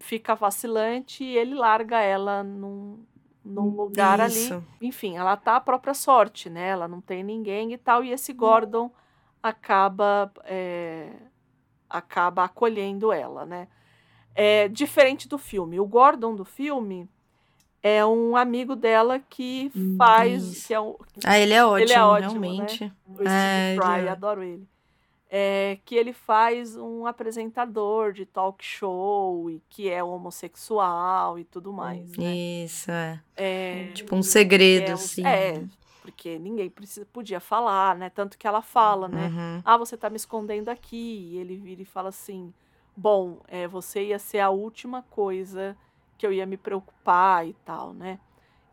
fica 0.00 0.34
vacilante 0.34 1.24
e 1.24 1.36
ele 1.36 1.54
larga 1.54 2.00
ela 2.00 2.42
num, 2.42 3.04
num 3.44 3.68
lugar 3.68 4.20
Isso. 4.28 4.54
ali. 4.54 4.64
Enfim, 4.80 5.16
ela 5.16 5.36
tá 5.36 5.56
à 5.56 5.60
própria 5.60 5.94
sorte, 5.94 6.48
né? 6.48 6.68
Ela 6.68 6.86
não 6.86 7.00
tem 7.00 7.22
ninguém 7.22 7.72
e 7.72 7.78
tal. 7.78 8.04
E 8.04 8.10
esse 8.10 8.32
Gordon 8.32 8.90
acaba 9.42 10.32
é, 10.44 11.10
acaba 11.88 12.44
acolhendo 12.44 13.12
ela, 13.12 13.44
né? 13.44 13.68
É 14.34 14.68
diferente 14.68 15.28
do 15.28 15.36
filme. 15.36 15.78
O 15.78 15.86
Gordon 15.86 16.34
do 16.34 16.44
filme 16.44 17.08
é 17.82 18.04
um 18.06 18.36
amigo 18.36 18.74
dela 18.74 19.18
que 19.18 19.70
faz. 19.98 20.66
Que 20.66 20.74
é 20.74 20.80
um, 20.80 20.96
ah, 21.24 21.38
ele 21.38 21.52
é 21.52 21.64
ótimo, 21.64 21.78
ele 21.78 21.92
é 21.92 22.02
ótimo 22.02 22.40
realmente. 22.40 22.84
Né? 22.84 22.92
O 23.06 23.14
Steve 23.14 23.28
é, 23.28 23.76
Fry, 23.76 24.06
é... 24.06 24.08
adoro 24.08 24.42
ele 24.42 24.71
é, 25.34 25.78
que 25.86 25.94
ele 25.94 26.12
faz 26.12 26.76
um 26.76 27.06
apresentador 27.06 28.12
de 28.12 28.26
talk 28.26 28.62
show 28.62 29.50
e 29.50 29.62
que 29.70 29.88
é 29.88 30.04
homossexual 30.04 31.38
e 31.38 31.44
tudo 31.44 31.72
mais. 31.72 32.14
Né? 32.18 32.34
Isso, 32.34 32.90
é. 32.90 33.18
é. 33.34 33.90
Tipo 33.94 34.14
um 34.14 34.22
segredo, 34.22 34.90
é, 34.90 34.92
assim. 34.92 35.26
É, 35.26 35.64
porque 36.02 36.38
ninguém 36.38 36.68
precisa, 36.68 37.06
podia 37.10 37.40
falar, 37.40 37.96
né? 37.96 38.10
Tanto 38.10 38.36
que 38.36 38.46
ela 38.46 38.60
fala, 38.60 39.08
né? 39.08 39.28
Uhum. 39.28 39.62
Ah, 39.64 39.78
você 39.78 39.96
tá 39.96 40.10
me 40.10 40.16
escondendo 40.16 40.68
aqui. 40.68 41.30
E 41.32 41.38
ele 41.38 41.56
vira 41.56 41.80
e 41.80 41.86
fala 41.86 42.10
assim: 42.10 42.52
bom, 42.94 43.40
é, 43.48 43.66
você 43.66 44.08
ia 44.08 44.18
ser 44.18 44.40
a 44.40 44.50
última 44.50 45.00
coisa 45.00 45.74
que 46.18 46.26
eu 46.26 46.32
ia 46.32 46.44
me 46.44 46.58
preocupar 46.58 47.48
e 47.48 47.54
tal, 47.64 47.94
né? 47.94 48.20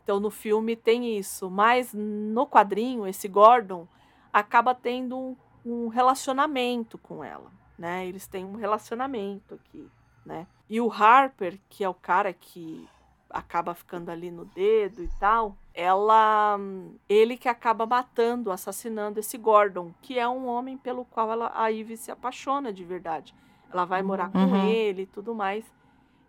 Então 0.03 0.19
no 0.19 0.29
filme 0.29 0.75
tem 0.75 1.17
isso, 1.17 1.49
mas 1.49 1.93
no 1.93 2.45
quadrinho 2.45 3.07
esse 3.07 3.29
Gordon 3.29 3.87
acaba 4.33 4.75
tendo 4.75 5.17
um, 5.17 5.37
um 5.65 5.87
relacionamento 5.87 6.97
com 6.97 7.23
ela, 7.23 7.51
né? 7.77 8.05
Eles 8.07 8.27
têm 8.27 8.45
um 8.45 8.55
relacionamento 8.55 9.55
aqui, 9.55 9.87
né? 10.25 10.47
E 10.69 10.79
o 10.79 10.91
Harper, 10.91 11.59
que 11.69 11.83
é 11.83 11.89
o 11.89 11.93
cara 11.93 12.31
que 12.33 12.87
acaba 13.29 13.75
ficando 13.75 14.09
ali 14.09 14.31
no 14.31 14.45
dedo 14.45 15.03
e 15.03 15.07
tal, 15.19 15.55
ela 15.73 16.57
ele 17.07 17.37
que 17.37 17.47
acaba 17.47 17.85
matando, 17.85 18.51
assassinando 18.51 19.19
esse 19.19 19.37
Gordon, 19.37 19.93
que 20.01 20.17
é 20.17 20.27
um 20.27 20.47
homem 20.47 20.77
pelo 20.77 21.05
qual 21.05 21.31
ela, 21.31 21.51
a 21.53 21.67
Ivy 21.67 21.95
se 21.97 22.11
apaixona 22.11 22.73
de 22.73 22.83
verdade. 22.83 23.35
Ela 23.71 23.85
vai 23.85 24.01
morar 24.01 24.31
com 24.31 24.39
Uhum. 24.39 24.65
ele 24.67 25.03
e 25.03 25.05
tudo 25.07 25.35
mais. 25.35 25.63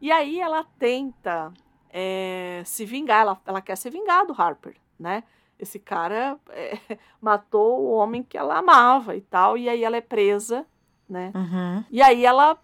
E 0.00 0.12
aí 0.12 0.40
ela 0.40 0.64
tenta 0.78 1.52
é, 1.90 2.62
se 2.66 2.84
vingar, 2.84 3.22
ela, 3.22 3.40
ela 3.46 3.60
quer 3.62 3.76
se 3.76 3.88
vingar 3.90 4.26
do 4.26 4.34
Harper, 4.38 4.76
né? 4.98 5.24
Esse 5.60 5.78
cara 5.78 6.38
é, 6.50 6.78
matou 7.20 7.80
o 7.80 7.90
homem 7.92 8.22
que 8.22 8.38
ela 8.38 8.56
amava 8.58 9.14
e 9.14 9.20
tal, 9.20 9.58
e 9.58 9.68
aí 9.68 9.84
ela 9.84 9.96
é 9.96 10.00
presa, 10.00 10.66
né? 11.08 11.30
Uhum. 11.34 11.84
E 11.90 12.00
aí 12.02 12.24
ela 12.24 12.58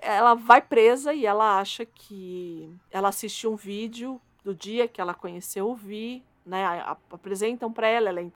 ela 0.00 0.32
vai 0.34 0.62
presa 0.62 1.12
e 1.12 1.26
ela 1.26 1.58
acha 1.60 1.84
que 1.84 2.74
ela 2.90 3.08
assistiu 3.10 3.52
um 3.52 3.56
vídeo 3.56 4.18
do 4.42 4.54
dia 4.54 4.88
que 4.88 5.00
ela 5.02 5.12
conheceu 5.12 5.68
o 5.70 5.76
Vi, 5.76 6.24
né? 6.46 6.64
a- 6.64 6.92
a- 6.92 6.96
Apresentam 7.14 7.70
para 7.70 7.86
ela, 7.88 8.08
ela 8.08 8.18
é, 8.20 8.26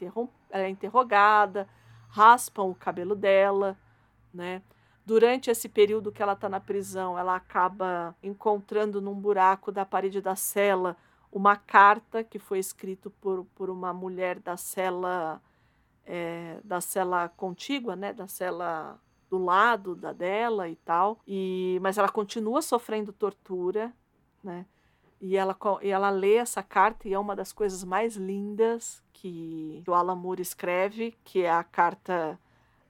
ela 0.50 0.64
é 0.64 0.68
interrogada, 0.68 1.66
raspam 2.10 2.68
o 2.70 2.74
cabelo 2.74 3.14
dela, 3.16 3.74
né? 4.34 4.60
Durante 5.04 5.50
esse 5.50 5.66
período 5.68 6.12
que 6.12 6.22
ela 6.22 6.34
está 6.34 6.46
na 6.48 6.60
prisão, 6.60 7.18
ela 7.18 7.34
acaba 7.36 8.14
encontrando 8.22 9.00
num 9.00 9.14
buraco 9.14 9.72
da 9.72 9.84
parede 9.86 10.20
da 10.20 10.36
cela 10.36 10.94
uma 11.36 11.54
carta 11.54 12.24
que 12.24 12.38
foi 12.38 12.58
escrita 12.58 13.10
por, 13.20 13.44
por 13.54 13.68
uma 13.68 13.92
mulher 13.92 14.38
da 14.38 14.56
cela 14.56 15.38
é, 16.06 16.58
da 16.64 16.80
cela 16.80 17.28
contígua, 17.28 17.94
né? 17.94 18.10
Da 18.14 18.26
cela 18.26 18.98
do 19.28 19.36
lado 19.36 19.94
da 19.94 20.14
dela 20.14 20.66
e 20.66 20.76
tal. 20.76 21.20
E 21.28 21.78
mas 21.82 21.98
ela 21.98 22.08
continua 22.08 22.62
sofrendo 22.62 23.12
tortura, 23.12 23.92
né? 24.42 24.64
E 25.20 25.36
ela, 25.36 25.54
e 25.82 25.90
ela 25.90 26.08
lê 26.08 26.36
essa 26.36 26.62
carta 26.62 27.06
e 27.06 27.12
é 27.12 27.18
uma 27.18 27.36
das 27.36 27.52
coisas 27.52 27.84
mais 27.84 28.16
lindas 28.16 29.02
que 29.12 29.84
o 29.86 29.92
Alan 29.92 30.16
Moore 30.16 30.40
escreve, 30.40 31.14
que 31.22 31.42
é 31.42 31.50
a 31.50 31.62
carta 31.62 32.38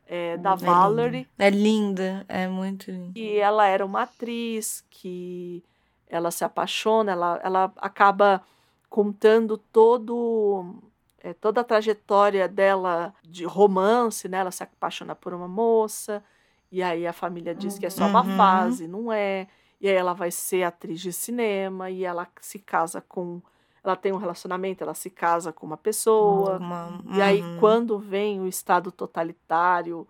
é, 0.07 0.37
da 0.37 0.53
É 0.53 0.55
linda. 0.55 0.67
Valerie. 0.67 1.29
É 1.37 1.51
linda, 1.51 2.25
é 2.29 2.47
muito 2.47 2.93
linda. 2.93 3.19
E 3.19 3.39
ela 3.39 3.67
era 3.67 3.85
uma 3.85 4.03
atriz 4.03 4.85
que 4.89 5.65
ela 6.09 6.31
se 6.31 6.45
apaixona, 6.45 7.13
ela, 7.13 7.41
ela 7.43 7.73
acaba 7.79 8.43
contando 8.89 9.59
todo 9.59 10.75
é, 11.19 11.33
toda 11.35 11.61
a 11.61 11.65
trajetória 11.65 12.47
dela 12.49 13.13
de 13.23 13.45
romance, 13.45 14.29
né? 14.29 14.39
Ela 14.39 14.51
se 14.53 14.63
apaixona 14.63 15.15
por 15.15 15.35
uma 15.35 15.49
moça, 15.49 16.23
e 16.71 16.83
aí 16.83 17.07
a 17.07 17.13
família 17.13 17.55
diz 17.55 17.79
que 17.79 17.87
é 17.87 17.91
só 17.91 18.07
uma 18.07 18.23
Uhum. 18.23 18.37
fase, 18.37 18.87
não 18.87 19.13
é. 19.13 19.49
E 19.81 19.89
aí 19.89 19.95
ela 19.95 20.13
vai 20.15 20.31
ser 20.31 20.63
atriz 20.63 21.01
de 21.01 21.13
cinema, 21.13 21.91
e 21.91 22.05
ela 22.05 22.29
se 22.41 22.59
casa 22.59 23.01
com. 23.01 23.43
Ela 23.83 23.95
tem 23.97 24.13
um 24.13 24.17
relacionamento, 24.19 24.83
ela 24.83 24.95
se 24.95 25.11
casa 25.11 25.53
com 25.53 25.67
uma 25.67 25.77
pessoa. 25.77 26.57
Uma- 26.59 27.01
E 27.13 27.21
aí, 27.23 27.43
uhum. 27.43 27.57
quando 27.61 27.99
vem 27.99 28.41
o 28.41 28.47
Estado 28.49 28.91
totalitário, 28.91 30.07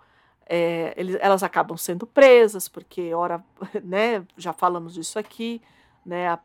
é, 0.47 0.95
eles- 0.97 1.17
elas 1.21 1.43
acabam 1.43 1.77
sendo 1.77 2.07
presas, 2.07 2.69
porque, 2.69 3.13
ora, 3.15 3.43
né, 3.85 4.25
já 4.37 4.53
falamos 4.53 4.95
disso 4.95 5.19
aqui, 5.19 5.61
né, 6.07 6.29
a 6.29 6.39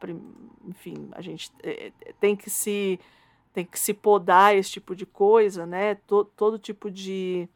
enfim, 0.66 1.10
a 1.12 1.22
gente 1.22 1.52
é, 1.64 1.94
é, 2.02 2.14
tem 2.20 2.36
que 2.36 2.50
se 2.50 3.00
tem 3.54 3.66
que 3.66 3.78
se 3.80 3.94
podar 3.94 4.56
esse 4.56 4.72
tipo 4.72 4.96
de 4.96 5.06
coisa, 5.06 5.66
né, 5.66 5.96
to- 5.96 6.24
todo 6.24 6.58
tipo 6.58 6.90
de, 6.90 7.50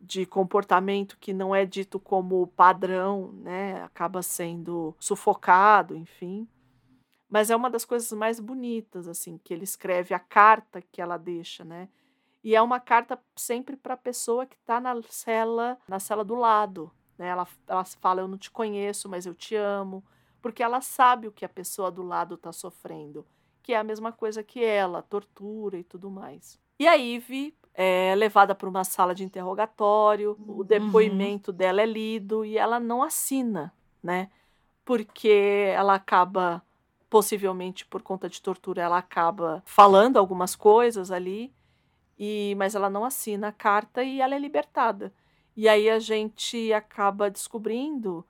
de 0.00 0.24
comportamento 0.24 1.18
que 1.18 1.32
não 1.32 1.54
é 1.54 1.66
dito 1.66 1.98
como 1.98 2.46
padrão, 2.48 3.32
né, 3.32 3.82
acaba 3.82 4.22
sendo 4.22 4.94
sufocado, 4.98 5.96
enfim. 5.96 6.48
Mas 7.28 7.50
é 7.50 7.56
uma 7.56 7.68
das 7.68 7.84
coisas 7.84 8.10
mais 8.12 8.40
bonitas, 8.40 9.06
assim, 9.08 9.38
que 9.38 9.52
ele 9.52 9.64
escreve 9.64 10.14
a 10.14 10.18
carta 10.18 10.80
que 10.80 11.02
ela 11.02 11.18
deixa, 11.18 11.64
né? 11.64 11.88
E 12.42 12.54
é 12.54 12.62
uma 12.62 12.80
carta 12.80 13.20
sempre 13.36 13.76
para 13.76 13.94
a 13.94 13.98
pessoa 13.98 14.46
que 14.46 14.56
está 14.56 14.80
na 14.80 14.94
cela, 15.10 15.76
na 15.86 15.98
cela 15.98 16.24
do 16.24 16.34
lado, 16.34 16.90
né? 17.18 17.28
Ela, 17.28 17.46
ela 17.66 17.84
fala, 17.84 18.22
eu 18.22 18.28
não 18.28 18.38
te 18.38 18.50
conheço, 18.50 19.08
mas 19.08 19.26
eu 19.26 19.34
te 19.34 19.54
amo, 19.56 20.02
porque 20.40 20.62
ela 20.62 20.80
sabe 20.80 21.28
o 21.28 21.32
que 21.32 21.44
a 21.44 21.48
pessoa 21.48 21.90
do 21.90 22.02
lado 22.02 22.34
está 22.34 22.52
sofrendo, 22.52 23.26
que 23.62 23.72
é 23.72 23.76
a 23.76 23.84
mesma 23.84 24.12
coisa 24.12 24.42
que 24.42 24.64
ela, 24.64 25.02
tortura 25.02 25.78
e 25.78 25.84
tudo 25.84 26.10
mais. 26.10 26.58
E 26.78 26.86
a 26.86 26.94
Ivy 26.94 27.54
é 27.74 28.14
levada 28.14 28.54
para 28.54 28.68
uma 28.68 28.84
sala 28.84 29.14
de 29.14 29.24
interrogatório, 29.24 30.36
o 30.46 30.64
depoimento 30.64 31.52
dela 31.52 31.82
é 31.82 31.86
lido 31.86 32.44
e 32.44 32.56
ela 32.56 32.80
não 32.80 33.02
assina, 33.02 33.72
né? 34.02 34.30
Porque 34.84 35.72
ela 35.74 35.94
acaba, 35.94 36.62
possivelmente 37.10 37.84
por 37.84 38.02
conta 38.02 38.28
de 38.28 38.40
tortura, 38.40 38.82
ela 38.82 38.98
acaba 38.98 39.62
falando 39.66 40.16
algumas 40.16 40.56
coisas 40.56 41.10
ali, 41.10 41.52
e 42.18 42.54
mas 42.56 42.74
ela 42.74 42.90
não 42.90 43.04
assina 43.04 43.48
a 43.48 43.52
carta 43.52 44.02
e 44.02 44.20
ela 44.20 44.34
é 44.34 44.38
libertada. 44.38 45.12
E 45.56 45.68
aí 45.68 45.90
a 45.90 45.98
gente 45.98 46.72
acaba 46.72 47.30
descobrindo 47.30 48.24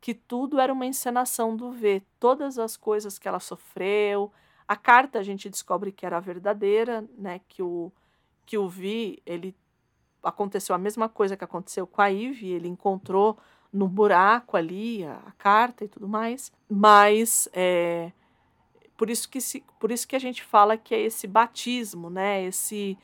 que 0.00 0.14
tudo 0.14 0.58
era 0.58 0.72
uma 0.72 0.86
encenação 0.86 1.54
do 1.54 1.70
V, 1.72 2.02
todas 2.18 2.58
as 2.58 2.76
coisas 2.76 3.18
que 3.18 3.28
ela 3.28 3.40
sofreu. 3.40 4.32
A 4.66 4.76
carta 4.76 5.18
a 5.18 5.22
gente 5.22 5.50
descobre 5.50 5.92
que 5.92 6.06
era 6.06 6.20
verdadeira, 6.20 7.04
né? 7.18 7.40
Que 7.48 7.62
o 7.62 7.92
que 8.46 8.58
o 8.58 8.68
Vi, 8.68 9.22
ele 9.24 9.54
aconteceu 10.22 10.74
a 10.74 10.78
mesma 10.78 11.08
coisa 11.08 11.36
que 11.36 11.44
aconteceu 11.44 11.86
com 11.86 12.02
a 12.02 12.08
Ivy, 12.08 12.48
ele 12.48 12.66
encontrou 12.66 13.38
no 13.72 13.86
buraco 13.86 14.56
ali 14.56 15.04
a, 15.04 15.22
a 15.24 15.30
carta 15.32 15.84
e 15.84 15.88
tudo 15.88 16.08
mais, 16.08 16.52
mas 16.68 17.48
é, 17.52 18.10
por 18.96 19.08
isso 19.08 19.28
que 19.28 19.40
se, 19.40 19.64
por 19.78 19.92
isso 19.92 20.06
que 20.08 20.16
a 20.16 20.18
gente 20.18 20.42
fala 20.42 20.76
que 20.76 20.94
é 20.94 21.00
esse 21.00 21.28
batismo, 21.28 22.10
né? 22.10 22.42
Esse 22.42 22.98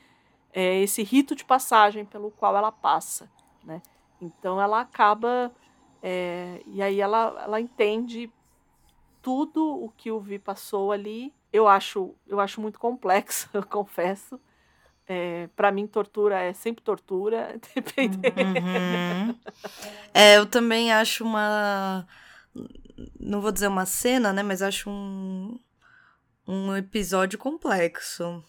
é, 0.51 0.81
esse 0.81 1.01
rito 1.01 1.33
de 1.33 1.45
passagem 1.45 2.03
pelo 2.03 2.29
qual 2.31 2.57
ela 2.57 2.71
passa, 2.71 3.29
né? 3.63 3.81
Então 4.21 4.61
ela 4.61 4.81
acaba 4.81 5.51
é, 6.09 6.61
e 6.65 6.81
aí 6.81 7.01
ela, 7.01 7.37
ela 7.43 7.59
entende 7.59 8.31
tudo 9.21 9.83
o 9.83 9.89
que 9.89 10.09
o 10.09 10.21
Vi 10.21 10.39
passou 10.39 10.93
ali. 10.93 11.33
Eu 11.51 11.67
acho 11.67 12.15
eu 12.25 12.39
acho 12.39 12.61
muito 12.61 12.79
complexo, 12.79 13.49
eu 13.53 13.61
confesso. 13.61 14.39
É, 15.05 15.49
para 15.53 15.69
mim 15.69 15.85
tortura 15.85 16.39
é 16.39 16.53
sempre 16.53 16.81
tortura, 16.81 17.59
dependendo. 17.75 18.39
Uhum. 18.39 19.37
É, 20.13 20.37
eu 20.37 20.45
também 20.45 20.93
acho 20.93 21.25
uma. 21.25 22.07
Não 23.19 23.41
vou 23.41 23.51
dizer 23.51 23.67
uma 23.67 23.85
cena, 23.85 24.31
né? 24.31 24.41
Mas 24.41 24.61
acho 24.61 24.89
um, 24.89 25.59
um 26.47 26.73
episódio 26.73 27.37
complexo. 27.37 28.41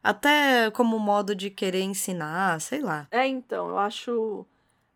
Até 0.00 0.70
como 0.70 0.96
modo 1.00 1.34
de 1.34 1.50
querer 1.50 1.82
ensinar, 1.82 2.60
sei 2.60 2.80
lá. 2.80 3.08
É, 3.10 3.26
então, 3.26 3.68
eu 3.68 3.78
acho. 3.78 4.46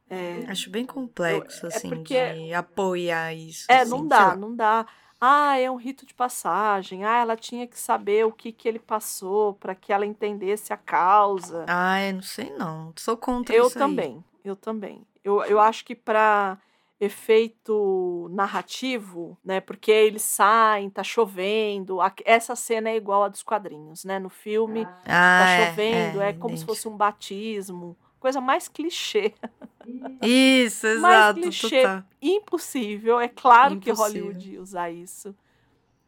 É, 0.08 0.44
Acho 0.48 0.70
bem 0.70 0.86
complexo, 0.86 1.66
é 1.66 1.68
assim, 1.68 1.88
porque- 1.90 2.32
de 2.32 2.54
apoiar 2.54 3.34
isso. 3.34 3.66
É, 3.68 3.80
assim, 3.80 3.90
não 3.90 4.06
dá, 4.06 4.36
não 4.36 4.54
dá. 4.54 4.86
Ah, 5.20 5.58
é 5.58 5.70
um 5.70 5.76
rito 5.76 6.04
de 6.06 6.12
passagem. 6.14 7.04
Ah, 7.04 7.18
ela 7.20 7.36
tinha 7.36 7.66
que 7.66 7.78
saber 7.78 8.24
o 8.26 8.30
que, 8.32 8.52
que 8.52 8.68
ele 8.68 8.78
passou 8.78 9.54
para 9.54 9.74
que 9.74 9.92
ela 9.92 10.04
entendesse 10.06 10.72
a 10.72 10.76
causa. 10.76 11.64
Ai, 11.66 12.12
não 12.12 12.22
sei 12.22 12.50
não. 12.50 12.92
Sou 12.96 13.16
contra 13.16 13.54
eu 13.54 13.66
isso 13.66 13.78
aí. 13.78 13.82
também, 13.84 14.24
eu 14.44 14.54
também. 14.54 15.06
Eu, 15.24 15.42
eu 15.44 15.58
acho 15.58 15.84
que 15.84 15.94
para 15.94 16.58
efeito 17.00 18.28
narrativo, 18.30 19.36
né? 19.44 19.60
Porque 19.60 19.90
eles 19.90 20.22
saem, 20.22 20.88
tá 20.90 21.02
chovendo. 21.02 21.98
Essa 22.24 22.54
cena 22.54 22.90
é 22.90 22.96
igual 22.96 23.24
a 23.24 23.28
dos 23.28 23.42
quadrinhos, 23.42 24.04
né? 24.04 24.18
No 24.18 24.28
filme 24.28 24.84
Ah, 24.86 25.02
tá 25.04 25.46
é, 25.48 25.70
chovendo, 25.70 26.20
é, 26.20 26.32
como 26.34 26.56
se 26.56 26.62
entendi. 26.62 26.66
fosse 26.66 26.88
um 26.88 26.96
batismo. 26.96 27.96
Coisa 28.20 28.40
mais 28.40 28.68
clichê. 28.68 29.34
Isso, 30.22 30.86
Mais 30.86 31.26
exato, 31.26 31.40
clichê 31.40 31.82
total. 31.82 32.04
impossível. 32.20 33.20
É 33.20 33.28
claro 33.28 33.76
que 33.78 33.90
Impossível. 33.90 34.22
Hollywood 34.26 34.52
ia 34.52 34.60
usar 34.62 34.90
isso, 34.90 35.34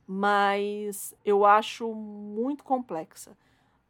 mas 0.07 1.15
eu 1.25 1.45
acho 1.45 1.93
muito 1.95 2.65
complexa. 2.65 3.37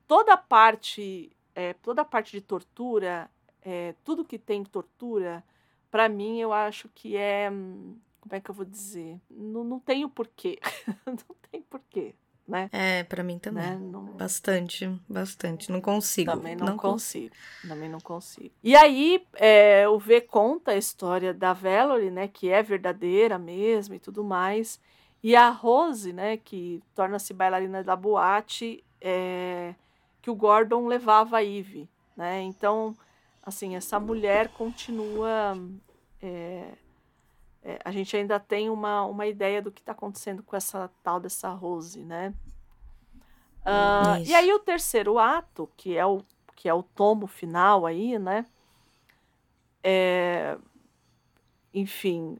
Toda 0.06 0.34
a 0.34 0.36
parte, 0.36 1.30
é, 1.54 1.74
toda 1.74 2.02
a 2.02 2.04
parte 2.04 2.32
de 2.32 2.40
tortura, 2.40 3.30
é, 3.62 3.94
tudo 4.04 4.24
que 4.24 4.38
tem 4.38 4.64
tortura, 4.64 5.44
para 5.90 6.08
mim 6.08 6.38
eu 6.40 6.52
acho 6.52 6.88
que 6.94 7.16
é, 7.16 7.50
hum, 7.50 7.96
como 8.20 8.34
é 8.34 8.40
que 8.40 8.50
eu 8.50 8.54
vou 8.54 8.64
dizer? 8.64 9.20
Não, 9.30 9.64
não 9.64 9.78
tem 9.80 10.04
o 10.04 10.08
porquê, 10.08 10.58
não 11.06 11.16
tem 11.50 11.62
porquê. 11.62 12.14
Né? 12.48 12.70
É, 12.72 13.04
pra 13.04 13.22
mim 13.22 13.38
também. 13.38 13.62
Né? 13.62 13.78
Não, 13.78 14.04
Bastante, 14.04 14.90
bastante. 15.08 15.70
Não 15.70 15.80
consigo. 15.80 16.32
também 16.32 16.56
não, 16.56 16.76
consigo. 16.76 17.34
Também 17.66 17.88
não 17.88 18.00
consigo. 18.00 18.50
E 18.64 18.74
aí, 18.74 19.22
é, 19.34 19.86
o 19.88 19.98
V 19.98 20.22
conta 20.22 20.70
a 20.72 20.76
história 20.76 21.34
da 21.34 21.52
Valerie, 21.52 22.10
né? 22.10 22.26
Que 22.26 22.48
é 22.50 22.62
verdadeira 22.62 23.38
mesmo 23.38 23.94
e 23.94 23.98
tudo 23.98 24.24
mais. 24.24 24.80
E 25.22 25.36
a 25.36 25.50
Rose, 25.50 26.12
né? 26.12 26.38
Que 26.38 26.82
torna-se 26.94 27.34
bailarina 27.34 27.84
da 27.84 27.94
boate, 27.94 28.82
é, 29.00 29.74
que 30.22 30.30
o 30.30 30.34
Gordon 30.34 30.86
levava 30.86 31.36
a 31.38 31.44
Eve, 31.44 31.88
né? 32.16 32.40
Então, 32.42 32.96
assim, 33.44 33.76
essa 33.76 34.00
mulher 34.00 34.48
continua. 34.48 35.56
é, 36.22 36.72
é, 37.68 37.78
a 37.84 37.92
gente 37.92 38.16
ainda 38.16 38.40
tem 38.40 38.70
uma, 38.70 39.04
uma 39.04 39.26
ideia 39.26 39.60
do 39.60 39.70
que 39.70 39.80
está 39.80 39.92
acontecendo 39.92 40.42
com 40.42 40.56
essa 40.56 40.90
tal 41.02 41.20
dessa 41.20 41.50
Rose, 41.50 42.02
né? 42.02 42.32
Isso. 44.22 44.30
e 44.30 44.34
aí 44.34 44.50
o 44.54 44.58
terceiro 44.58 45.18
ato, 45.18 45.68
que 45.76 45.94
é 45.94 46.06
o, 46.06 46.22
que 46.56 46.66
é 46.66 46.72
o 46.72 46.82
tomo 46.82 47.26
final 47.26 47.84
aí, 47.84 48.18
né? 48.18 48.46
É, 49.84 50.56
enfim, 51.74 52.38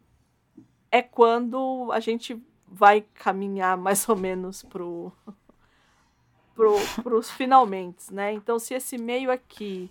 é 0.90 1.02
quando 1.02 1.90
a 1.92 2.00
gente 2.00 2.42
vai 2.66 3.02
caminhar 3.12 3.76
mais 3.76 4.08
ou 4.08 4.16
menos 4.16 4.62
pro, 4.62 5.12
pro, 6.56 6.74
pros 7.02 7.30
finalmente, 7.30 8.14
né? 8.14 8.32
Então, 8.32 8.58
se 8.58 8.72
esse 8.72 8.96
meio 8.96 9.30
aqui 9.30 9.90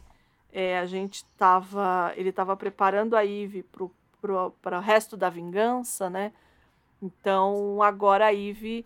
é, 0.52 0.80
a 0.80 0.88
gente 0.88 1.24
tava, 1.38 2.12
ele 2.16 2.30
estava 2.30 2.58
preparando 2.58 3.16
a 3.16 3.24
Eve 3.24 3.62
pro, 3.62 3.92
pro, 4.07 4.07
para 4.62 4.78
o 4.78 4.82
resto 4.82 5.16
da 5.18 5.30
vingança, 5.30 6.10
né? 6.10 6.34
Então, 7.02 7.82
agora 7.84 8.28
a 8.28 8.34
Eve 8.34 8.86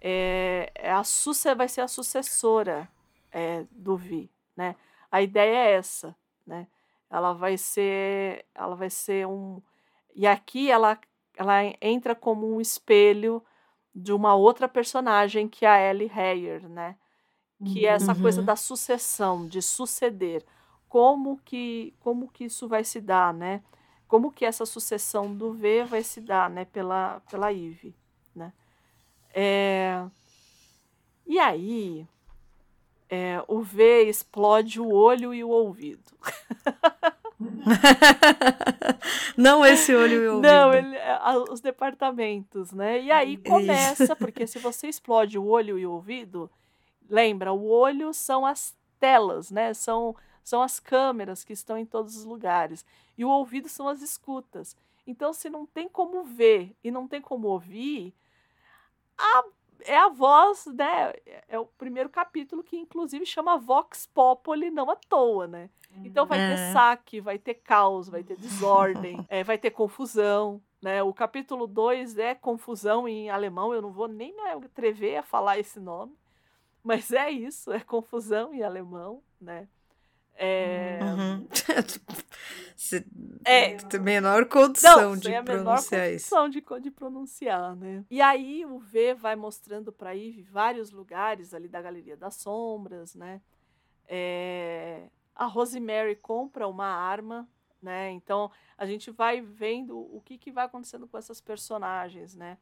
é, 0.00 0.70
é 0.74 0.90
a 0.92 1.04
suce, 1.04 1.54
vai 1.54 1.68
ser 1.68 1.80
a 1.82 1.88
sucessora 1.88 2.88
é, 3.30 3.64
do 3.70 3.96
Vi, 3.96 4.30
né? 4.56 4.74
A 5.10 5.22
ideia 5.22 5.56
é 5.56 5.72
essa, 5.74 6.14
né? 6.46 6.66
Ela 7.10 7.32
vai 7.32 7.56
ser, 7.58 8.44
ela 8.54 8.74
vai 8.74 8.90
ser 8.90 9.26
um 9.26 9.60
e 10.14 10.26
aqui 10.26 10.70
ela 10.70 10.98
ela 11.36 11.54
entra 11.80 12.14
como 12.14 12.46
um 12.54 12.60
espelho 12.60 13.42
de 13.94 14.12
uma 14.12 14.34
outra 14.34 14.68
personagem 14.68 15.48
que 15.48 15.64
é 15.64 15.68
a 15.68 15.90
Ellie 15.90 16.10
Heyer, 16.14 16.68
né? 16.68 16.96
Que 17.64 17.86
é 17.86 17.90
essa 17.90 18.14
coisa 18.14 18.40
Uhum. 18.40 18.46
da 18.46 18.56
sucessão, 18.56 19.46
de 19.48 19.62
suceder. 19.62 20.44
Como 20.88 21.38
que 21.44 21.94
como 22.00 22.28
que 22.28 22.44
isso 22.44 22.68
vai 22.68 22.84
se 22.84 23.00
dar, 23.00 23.32
né? 23.32 23.62
Como 24.12 24.30
que 24.30 24.44
essa 24.44 24.66
sucessão 24.66 25.34
do 25.34 25.54
V 25.54 25.84
vai 25.84 26.02
se 26.02 26.20
dar, 26.20 26.50
né? 26.50 26.66
Pela 26.66 27.20
pela 27.30 27.50
Eve, 27.50 27.94
né? 28.36 28.52
É, 29.34 30.04
E 31.26 31.38
aí 31.38 32.06
é, 33.08 33.42
o 33.48 33.62
V 33.62 34.02
explode 34.10 34.78
o 34.78 34.90
olho 34.90 35.32
e 35.32 35.42
o 35.42 35.48
ouvido. 35.48 36.12
Não 39.34 39.64
esse 39.64 39.94
olho 39.94 40.22
e 40.24 40.28
ouvido. 40.28 40.42
Não, 40.46 40.74
ele, 40.74 40.94
é, 40.94 41.12
a- 41.12 41.38
os 41.50 41.62
departamentos, 41.62 42.70
né? 42.70 43.00
E 43.00 43.10
aí 43.10 43.34
Isso. 43.34 43.44
começa, 43.44 44.14
porque 44.14 44.46
se 44.46 44.58
você 44.58 44.88
explode 44.88 45.38
o 45.38 45.46
olho 45.46 45.78
e 45.78 45.86
o 45.86 45.92
ouvido, 45.92 46.50
lembra, 47.08 47.50
o 47.50 47.66
olho 47.66 48.12
são 48.12 48.44
as 48.44 48.76
telas, 49.00 49.50
né? 49.50 49.72
São, 49.72 50.14
são 50.42 50.62
as 50.62 50.78
câmeras 50.80 51.44
que 51.44 51.52
estão 51.52 51.76
em 51.76 51.86
todos 51.86 52.16
os 52.16 52.24
lugares. 52.24 52.84
E 53.16 53.24
o 53.24 53.30
ouvido 53.30 53.68
são 53.68 53.88
as 53.88 54.02
escutas. 54.02 54.76
Então, 55.06 55.32
se 55.32 55.50
não 55.50 55.66
tem 55.66 55.88
como 55.88 56.22
ver 56.24 56.76
e 56.82 56.90
não 56.90 57.08
tem 57.08 57.20
como 57.20 57.48
ouvir, 57.48 58.14
a- 59.18 59.44
é 59.84 59.96
a 59.96 60.08
voz, 60.08 60.66
né? 60.66 61.12
É 61.48 61.58
o 61.58 61.66
primeiro 61.66 62.08
capítulo 62.08 62.62
que, 62.62 62.76
inclusive, 62.76 63.26
chama 63.26 63.58
Vox 63.58 64.06
Populi, 64.06 64.70
não 64.70 64.90
à 64.90 64.96
toa, 64.96 65.46
né? 65.46 65.70
Então 66.04 66.26
vai 66.26 66.38
ter 66.38 66.52
É. 66.54 66.72
saque, 66.72 67.20
vai 67.20 67.38
ter 67.38 67.54
caos, 67.54 68.08
vai 68.08 68.22
ter 68.24 68.36
desordem, 68.36 69.16
é, 69.28 69.44
vai 69.44 69.58
ter 69.58 69.70
confusão. 69.70 70.60
Né? 70.80 71.00
O 71.02 71.12
capítulo 71.14 71.66
2 71.66 72.18
é 72.18 72.34
confusão 72.34 73.06
em 73.06 73.30
alemão, 73.30 73.72
eu 73.72 73.80
não 73.80 73.92
vou 73.92 74.08
nem 74.08 74.34
me 74.34 74.42
atrever 74.42 75.16
a 75.18 75.22
falar 75.22 75.58
esse 75.58 75.78
nome, 75.78 76.16
mas 76.82 77.12
é 77.12 77.30
isso, 77.30 77.70
é 77.72 77.78
confusão 77.80 78.52
em 78.52 78.64
alemão, 78.64 79.22
né? 79.40 79.68
É, 80.44 80.98
Uhum. 81.02 81.46
Você 82.74 83.04
É. 83.44 83.98
menor 83.98 84.46
condição 84.46 85.10
não, 85.10 85.16
de 85.16 85.24
sem 85.28 85.36
a 85.36 85.42
menor 85.42 85.62
pronunciar 85.64 86.10
isso. 86.10 86.30
condição 86.30 86.48
de, 86.48 86.60
co- 86.62 86.80
de 86.80 86.90
pronunciar, 86.90 87.76
né? 87.76 88.04
E 88.10 88.20
aí 88.20 88.64
o 88.64 88.78
V 88.78 89.14
vai 89.14 89.36
mostrando 89.36 89.92
para 89.92 90.16
Eve 90.16 90.42
vários 90.42 90.90
lugares 90.90 91.52
ali 91.54 91.68
da 91.68 91.80
Galeria 91.82 92.16
das 92.16 92.34
Sombras, 92.36 93.14
né? 93.14 93.40
É, 94.08 95.08
a 95.34 95.46
Rosemary 95.46 96.16
compra 96.16 96.66
uma 96.66 96.86
arma, 96.86 97.48
né? 97.80 98.10
Então 98.10 98.50
a 98.76 98.84
gente 98.86 99.10
vai 99.10 99.40
vendo 99.40 99.96
o 99.98 100.20
que, 100.24 100.36
que 100.38 100.50
vai 100.50 100.64
acontecendo 100.66 101.06
com 101.06 101.16
essas 101.18 101.40
personagens, 101.40 102.34
né? 102.34 102.58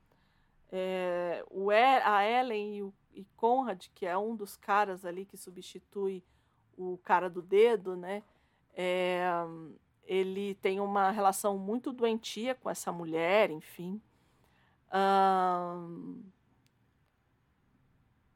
É, 0.72 1.44
o 1.50 1.70
a 1.70 2.24
Ellen 2.24 2.76
e 2.76 2.82
o 2.82 2.92
e 3.12 3.24
Conrad, 3.36 3.86
que 3.92 4.06
é 4.06 4.16
um 4.16 4.36
dos 4.36 4.56
caras 4.56 5.04
ali 5.04 5.24
que 5.24 5.36
substitui 5.36 6.22
o 6.80 6.98
cara 7.04 7.28
do 7.28 7.42
dedo, 7.42 7.96
né? 7.96 8.22
É, 8.74 9.22
ele 10.04 10.54
tem 10.56 10.80
uma 10.80 11.10
relação 11.10 11.58
muito 11.58 11.92
doentia 11.92 12.54
com 12.54 12.70
essa 12.70 12.90
mulher, 12.92 13.50
enfim. 13.50 14.00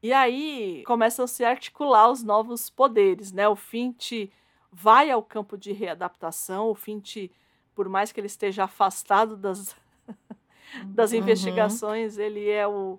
E 0.03 0.12
aí 0.12 0.83
começam 0.87 1.25
a 1.25 1.29
se 1.29 1.45
articular 1.45 2.11
os 2.11 2.23
novos 2.23 2.69
poderes, 2.69 3.33
né? 3.33 3.49
O 3.49 3.57
Fint 3.57 4.31
vai 4.71 5.11
ao 5.11 5.23
campo 5.23 5.57
de 5.57 5.73
readaptação, 5.73 6.69
o 6.69 6.75
Fint, 6.75 7.31
por 7.75 7.89
mais 7.89 8.12
que 8.12 8.21
ele 8.21 8.27
esteja 8.27 8.65
afastado 8.65 9.37
das, 9.37 9.75
das 10.95 11.12
Uhum. 11.12 11.19
investigações, 11.19 12.19
ele 12.19 12.49
é 12.51 12.66
o 12.66 12.99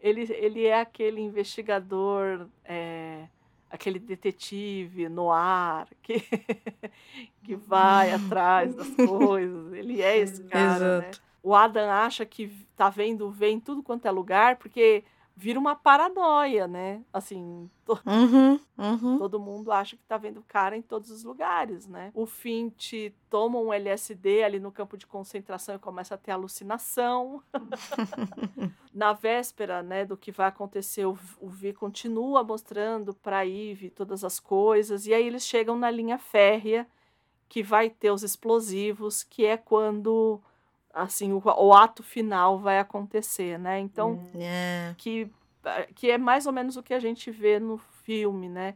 ele, 0.00 0.30
ele 0.34 0.66
é 0.66 0.78
aquele 0.80 1.18
investigador, 1.22 2.46
é, 2.62 3.26
aquele 3.74 3.98
detetive 3.98 5.08
no 5.08 5.32
ar 5.32 5.88
que, 6.00 6.22
que 7.42 7.56
vai 7.56 8.12
atrás 8.12 8.74
das 8.74 8.88
coisas. 8.94 9.72
Ele 9.72 10.00
é 10.00 10.16
esse 10.18 10.44
cara, 10.44 11.00
né? 11.00 11.08
Exato. 11.08 11.22
O 11.42 11.54
Adam 11.54 11.90
acha 11.90 12.24
que 12.24 12.50
tá 12.76 12.88
vendo, 12.88 13.30
vê 13.30 13.50
em 13.50 13.60
tudo 13.60 13.82
quanto 13.82 14.06
é 14.06 14.10
lugar, 14.10 14.56
porque 14.56 15.04
vira 15.36 15.58
uma 15.58 15.74
paranoia, 15.74 16.66
né? 16.68 17.02
Assim, 17.12 17.68
to- 17.84 17.98
Uhum, 18.06 18.60
uhum. 18.78 19.18
todo 19.18 19.40
mundo 19.40 19.72
acha 19.72 19.96
que 19.96 20.04
tá 20.04 20.16
vendo 20.16 20.38
o 20.40 20.44
cara 20.46 20.76
em 20.76 20.82
todos 20.82 21.10
os 21.10 21.24
lugares, 21.24 21.86
né? 21.86 22.10
O 22.14 22.24
Fint 22.26 22.92
toma 23.28 23.58
um 23.58 23.72
LSD 23.72 24.44
ali 24.44 24.60
no 24.60 24.70
campo 24.70 24.96
de 24.96 25.06
concentração 25.06 25.74
e 25.74 25.78
começa 25.78 26.14
a 26.14 26.18
ter 26.18 26.30
alucinação. 26.30 27.42
Na 28.94 29.12
véspera, 29.12 29.82
né, 29.82 30.04
do 30.04 30.16
que 30.16 30.30
vai 30.30 30.46
acontecer, 30.46 31.04
o 31.04 31.14
V- 31.14 31.36
o 31.40 31.48
V 31.48 31.72
continua 31.72 32.44
mostrando 32.44 33.12
para 33.12 33.44
Eve 33.44 33.90
todas 33.90 34.22
as 34.22 34.38
coisas 34.38 35.06
e 35.06 35.12
aí 35.12 35.26
eles 35.26 35.42
chegam 35.44 35.76
na 35.76 35.90
linha 35.90 36.16
férrea 36.16 36.86
que 37.48 37.60
vai 37.62 37.90
ter 37.90 38.10
os 38.12 38.22
explosivos, 38.22 39.22
que 39.24 39.44
é 39.44 39.56
quando 39.56 40.40
assim 40.94 41.32
o, 41.32 41.42
o 41.44 41.72
ato 41.74 42.02
final 42.02 42.58
vai 42.58 42.78
acontecer, 42.78 43.58
né? 43.58 43.78
Então, 43.80 44.20
É. 44.38 44.94
que, 44.96 45.28
que 45.94 46.10
é 46.10 46.16
mais 46.18 46.46
ou 46.46 46.52
menos 46.52 46.76
o 46.76 46.82
que 46.82 46.94
a 46.94 47.00
gente 47.00 47.30
vê 47.30 47.58
no 47.58 47.78
filme, 48.04 48.48
né? 48.48 48.74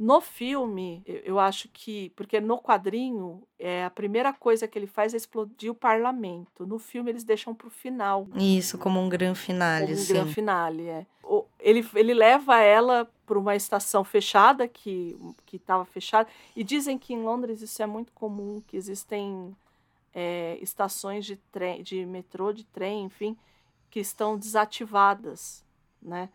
No 0.00 0.20
filme, 0.20 1.02
eu, 1.04 1.16
eu 1.24 1.38
acho 1.40 1.68
que. 1.72 2.10
Porque 2.14 2.40
no 2.40 2.56
quadrinho, 2.62 3.42
é, 3.58 3.84
a 3.84 3.90
primeira 3.90 4.32
coisa 4.32 4.68
que 4.68 4.78
ele 4.78 4.86
faz 4.86 5.12
é 5.12 5.16
explodir 5.16 5.72
o 5.72 5.74
parlamento. 5.74 6.64
No 6.64 6.78
filme, 6.78 7.10
eles 7.10 7.24
deixam 7.24 7.52
pro 7.52 7.68
final. 7.68 8.24
Isso, 8.36 8.78
como 8.78 9.00
um 9.00 9.08
grande 9.08 9.40
finale, 9.40 9.86
Como 9.86 9.98
um 9.98 10.00
assim. 10.00 10.12
gran 10.12 10.26
finale, 10.28 10.86
é. 10.86 11.04
O- 11.24 11.44
ele, 11.58 11.84
ele 11.96 12.14
leva 12.14 12.60
ela 12.60 13.10
para 13.26 13.36
uma 13.36 13.56
estação 13.56 14.04
fechada, 14.04 14.68
que 14.68 15.18
estava 15.52 15.84
fechada. 15.84 16.28
E 16.54 16.62
dizem 16.62 16.96
que 16.96 17.12
em 17.12 17.20
Londres 17.24 17.60
isso 17.60 17.82
é 17.82 17.86
muito 17.86 18.12
comum, 18.12 18.62
que 18.68 18.76
existem 18.76 19.52
é, 20.20 20.58
estações 20.60 21.24
de, 21.24 21.36
trem, 21.36 21.80
de 21.80 22.04
metrô, 22.04 22.52
de 22.52 22.64
trem, 22.64 23.04
enfim, 23.04 23.36
que 23.88 24.00
estão 24.00 24.36
desativadas, 24.36 25.64
né? 26.02 26.28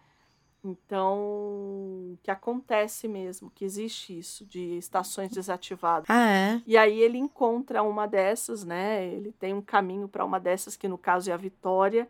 Então, 0.63 2.17
que 2.23 2.31
acontece 2.31 3.09
mesmo, 3.09 3.51
que 3.51 3.65
existe 3.65 4.17
isso, 4.17 4.45
de 4.45 4.77
estações 4.77 5.31
desativadas. 5.31 6.09
Ah, 6.09 6.31
é? 6.31 6.61
E 6.65 6.77
aí 6.77 6.97
ele 6.97 7.17
encontra 7.17 7.83
uma 7.83 8.07
dessas, 8.07 8.63
né? 8.63 9.05
Ele 9.05 9.33
tem 9.33 9.53
um 9.53 9.61
caminho 9.61 10.07
para 10.07 10.23
uma 10.23 10.39
dessas, 10.39 10.77
que 10.77 10.87
no 10.87 10.97
caso 10.97 11.29
é 11.29 11.33
a 11.33 11.37
Vitória, 11.37 12.07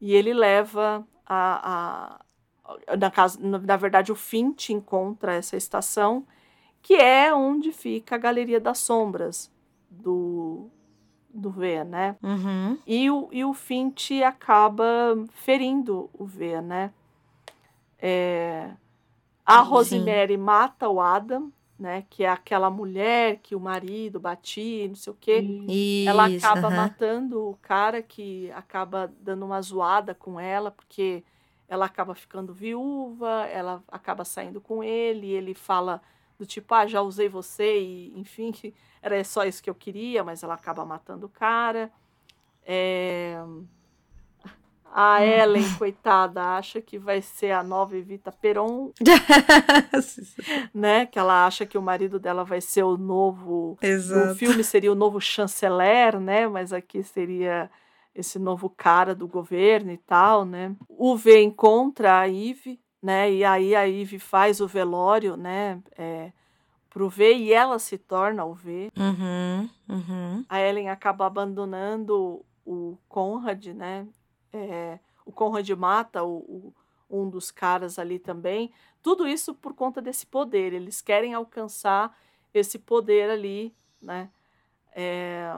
e 0.00 0.12
ele 0.12 0.34
leva 0.34 1.06
a. 1.24 2.18
a 2.88 2.96
na, 2.96 3.12
casa, 3.12 3.38
na, 3.40 3.76
verdade, 3.76 4.10
o 4.10 4.16
Fint 4.16 4.70
encontra 4.70 5.34
essa 5.34 5.56
estação, 5.56 6.26
que 6.82 6.94
é 6.94 7.32
onde 7.32 7.70
fica 7.70 8.16
a 8.16 8.18
Galeria 8.18 8.58
das 8.58 8.78
Sombras 8.78 9.50
do, 9.90 10.70
do 11.32 11.50
V, 11.50 11.84
né? 11.84 12.16
Uhum. 12.22 12.78
E 12.86 13.10
o, 13.10 13.28
e 13.32 13.44
o 13.44 13.54
Fint 13.54 14.10
acaba 14.24 14.84
ferindo 15.32 16.10
o 16.12 16.24
V, 16.24 16.60
né? 16.60 16.92
É, 17.98 18.70
a 19.44 19.60
Rosemary 19.60 20.34
Sim. 20.34 20.40
mata 20.40 20.88
o 20.88 21.00
Adam, 21.00 21.52
né? 21.78 22.04
Que 22.10 22.24
é 22.24 22.28
aquela 22.28 22.70
mulher 22.70 23.38
que 23.42 23.54
o 23.54 23.60
marido 23.60 24.20
batia, 24.20 24.88
não 24.88 24.94
sei 24.94 25.12
o 25.12 25.16
quê. 25.20 25.38
Isso, 25.38 26.10
ela 26.10 26.26
acaba 26.26 26.68
uh 26.68 26.70
-huh. 26.70 26.76
matando 26.76 27.48
o 27.48 27.58
cara 27.62 28.02
que 28.02 28.50
acaba 28.52 29.12
dando 29.20 29.44
uma 29.44 29.60
zoada 29.62 30.14
com 30.14 30.38
ela, 30.38 30.70
porque 30.70 31.24
ela 31.68 31.86
acaba 31.86 32.14
ficando 32.14 32.52
viúva, 32.52 33.46
ela 33.46 33.82
acaba 33.88 34.24
saindo 34.24 34.60
com 34.60 34.82
ele, 34.82 35.30
ele 35.30 35.54
fala 35.54 36.02
do 36.36 36.44
tipo, 36.44 36.74
ah, 36.74 36.86
já 36.86 37.00
usei 37.00 37.28
você, 37.28 37.80
e 37.80 38.12
enfim, 38.18 38.52
era 39.02 39.22
só 39.24 39.44
isso 39.44 39.62
que 39.62 39.70
eu 39.70 39.74
queria, 39.74 40.22
mas 40.22 40.42
ela 40.42 40.54
acaba 40.54 40.84
matando 40.84 41.26
o 41.26 41.30
cara. 41.30 41.90
É... 42.64 43.36
A 44.92 45.18
hum. 45.20 45.22
Ellen, 45.22 45.74
coitada, 45.78 46.42
acha 46.56 46.80
que 46.82 46.98
vai 46.98 47.22
ser 47.22 47.52
a 47.52 47.62
nova 47.62 47.96
Evita 47.96 48.32
Peron. 48.32 48.92
né? 50.74 51.06
Que 51.06 51.18
ela 51.18 51.46
acha 51.46 51.64
que 51.64 51.78
o 51.78 51.82
marido 51.82 52.18
dela 52.18 52.44
vai 52.44 52.60
ser 52.60 52.82
o 52.82 52.96
novo. 52.96 53.78
Exato. 53.80 54.32
O 54.32 54.34
filme 54.34 54.64
seria 54.64 54.90
o 54.90 54.96
novo 54.96 55.20
chanceler, 55.20 56.18
né? 56.18 56.48
Mas 56.48 56.72
aqui 56.72 57.04
seria 57.04 57.70
esse 58.12 58.38
novo 58.38 58.68
cara 58.68 59.14
do 59.14 59.28
governo 59.28 59.92
e 59.92 59.96
tal, 59.96 60.44
né? 60.44 60.74
O 60.88 61.16
V 61.16 61.40
encontra 61.40 62.18
a 62.18 62.26
Ive, 62.26 62.80
né? 63.00 63.32
E 63.32 63.44
aí 63.44 63.76
a 63.76 63.86
Ive 63.86 64.18
faz 64.18 64.60
o 64.60 64.66
velório, 64.66 65.36
né? 65.36 65.80
É, 65.96 66.32
pro 66.90 67.08
V 67.08 67.34
e 67.34 67.52
ela 67.52 67.78
se 67.78 67.96
torna 67.96 68.44
o 68.44 68.52
V. 68.52 68.90
Uhum, 68.98 69.70
uhum. 69.88 70.44
A 70.48 70.60
Ellen 70.60 70.90
acaba 70.90 71.24
abandonando 71.24 72.44
o 72.66 72.98
Conrad, 73.08 73.68
né? 73.68 74.06
É, 74.52 74.98
o 75.24 75.32
Conrad 75.32 75.68
mata 75.70 76.24
o, 76.24 76.38
o, 76.38 76.74
um 77.08 77.30
dos 77.30 77.50
caras 77.50 77.98
ali 77.98 78.18
também. 78.18 78.72
Tudo 79.02 79.26
isso 79.26 79.54
por 79.54 79.72
conta 79.74 80.02
desse 80.02 80.26
poder. 80.26 80.72
Eles 80.72 81.00
querem 81.00 81.32
alcançar 81.32 82.16
esse 82.52 82.78
poder 82.78 83.30
ali, 83.30 83.74
né? 84.02 84.28
É, 84.92 85.52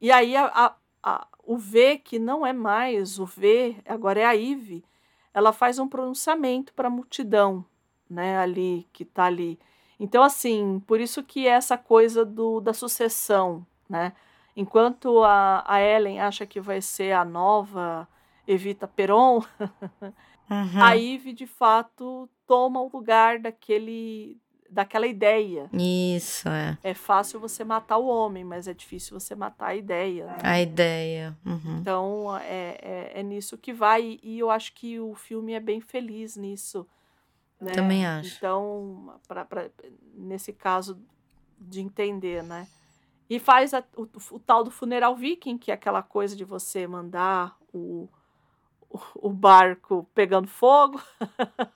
e 0.00 0.12
aí 0.12 0.36
a, 0.36 0.46
a, 0.46 0.76
a, 1.02 1.26
o 1.42 1.56
V, 1.56 1.98
que 1.98 2.18
não 2.18 2.46
é 2.46 2.52
mais 2.52 3.18
o 3.18 3.24
V, 3.24 3.76
agora 3.86 4.20
é 4.20 4.24
a 4.26 4.36
Ive, 4.36 4.84
ela 5.32 5.52
faz 5.52 5.78
um 5.78 5.88
pronunciamento 5.88 6.72
para 6.74 6.88
a 6.88 6.90
multidão, 6.90 7.64
né? 8.08 8.38
Ali, 8.38 8.86
que 8.92 9.02
está 9.02 9.24
ali. 9.24 9.58
Então, 9.98 10.22
assim, 10.22 10.82
por 10.86 11.00
isso 11.00 11.22
que 11.22 11.46
é 11.46 11.52
essa 11.52 11.78
coisa 11.78 12.24
do, 12.24 12.60
da 12.60 12.72
sucessão, 12.72 13.66
né? 13.88 14.12
Enquanto 14.54 15.22
a, 15.22 15.64
a 15.66 15.82
Ellen 15.82 16.20
acha 16.20 16.46
que 16.46 16.60
vai 16.60 16.80
ser 16.80 17.12
a 17.12 17.24
nova 17.24 18.08
Evita 18.48 18.86
Peron, 18.86 19.42
uhum. 20.50 20.82
a 20.82 20.96
Eve 20.96 21.32
de 21.32 21.46
fato 21.46 22.28
toma 22.46 22.80
o 22.80 22.90
lugar 22.92 23.38
daquele 23.38 24.38
daquela 24.68 25.06
ideia. 25.06 25.70
Isso, 25.72 26.48
é. 26.48 26.76
É 26.82 26.94
fácil 26.94 27.38
você 27.38 27.64
matar 27.64 27.98
o 27.98 28.06
homem, 28.06 28.44
mas 28.44 28.66
é 28.66 28.74
difícil 28.74 29.18
você 29.18 29.34
matar 29.34 29.68
a 29.68 29.76
ideia. 29.76 30.26
Né? 30.26 30.38
A 30.42 30.60
ideia. 30.60 31.36
Uhum. 31.46 31.78
Então, 31.80 32.36
é, 32.38 32.78
é, 32.82 33.12
é, 33.20 33.22
nisso 33.22 33.56
que 33.56 33.72
vai. 33.72 34.18
E 34.22 34.38
eu 34.38 34.50
acho 34.50 34.72
que 34.74 34.98
o 34.98 35.14
filme 35.14 35.52
é 35.52 35.60
bem 35.60 35.80
feliz 35.80 36.36
nisso. 36.36 36.86
Né? 37.60 37.72
Também 37.72 38.06
acho. 38.06 38.36
Então, 38.36 39.18
pra, 39.26 39.44
pra, 39.44 39.70
nesse 40.14 40.52
caso 40.52 41.00
de 41.58 41.80
entender, 41.80 42.42
né? 42.42 42.68
E 43.28 43.38
faz 43.38 43.74
a, 43.74 43.82
o, 43.96 44.06
o, 44.30 44.38
tal 44.38 44.62
do 44.62 44.70
funeral 44.70 45.16
viking, 45.16 45.58
que 45.58 45.70
é 45.70 45.74
aquela 45.74 46.02
coisa 46.02 46.36
de 46.36 46.44
você 46.44 46.86
mandar 46.86 47.56
o, 47.72 48.08
o, 48.88 49.00
o 49.16 49.30
barco 49.30 50.08
pegando 50.14 50.46
fogo, 50.46 51.00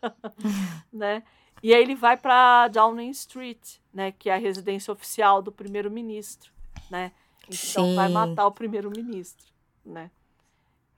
né? 0.92 1.24
E 1.62 1.74
aí 1.74 1.82
ele 1.82 1.94
vai 1.94 2.16
para 2.16 2.68
Downing 2.68 3.10
Street, 3.10 3.78
né? 3.92 4.12
Que 4.12 4.30
é 4.30 4.34
a 4.34 4.38
residência 4.38 4.92
oficial 4.92 5.42
do 5.42 5.50
primeiro-ministro, 5.50 6.52
né? 6.90 7.12
Então 7.48 7.86
Sim. 7.86 7.96
vai 7.96 8.08
matar 8.08 8.46
o 8.46 8.52
primeiro-ministro, 8.52 9.52
né? 9.84 10.10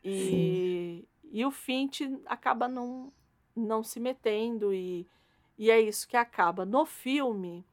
E, 0.04 1.08
e 1.30 1.44
o 1.44 1.50
Finch 1.50 2.02
acaba 2.26 2.68
não, 2.68 3.12
não 3.54 3.82
se 3.82 4.00
metendo 4.00 4.72
e, 4.72 5.06
e 5.58 5.70
é 5.70 5.80
isso 5.80 6.08
que 6.08 6.16
acaba. 6.16 6.64
No 6.64 6.84
filme, 6.84 7.64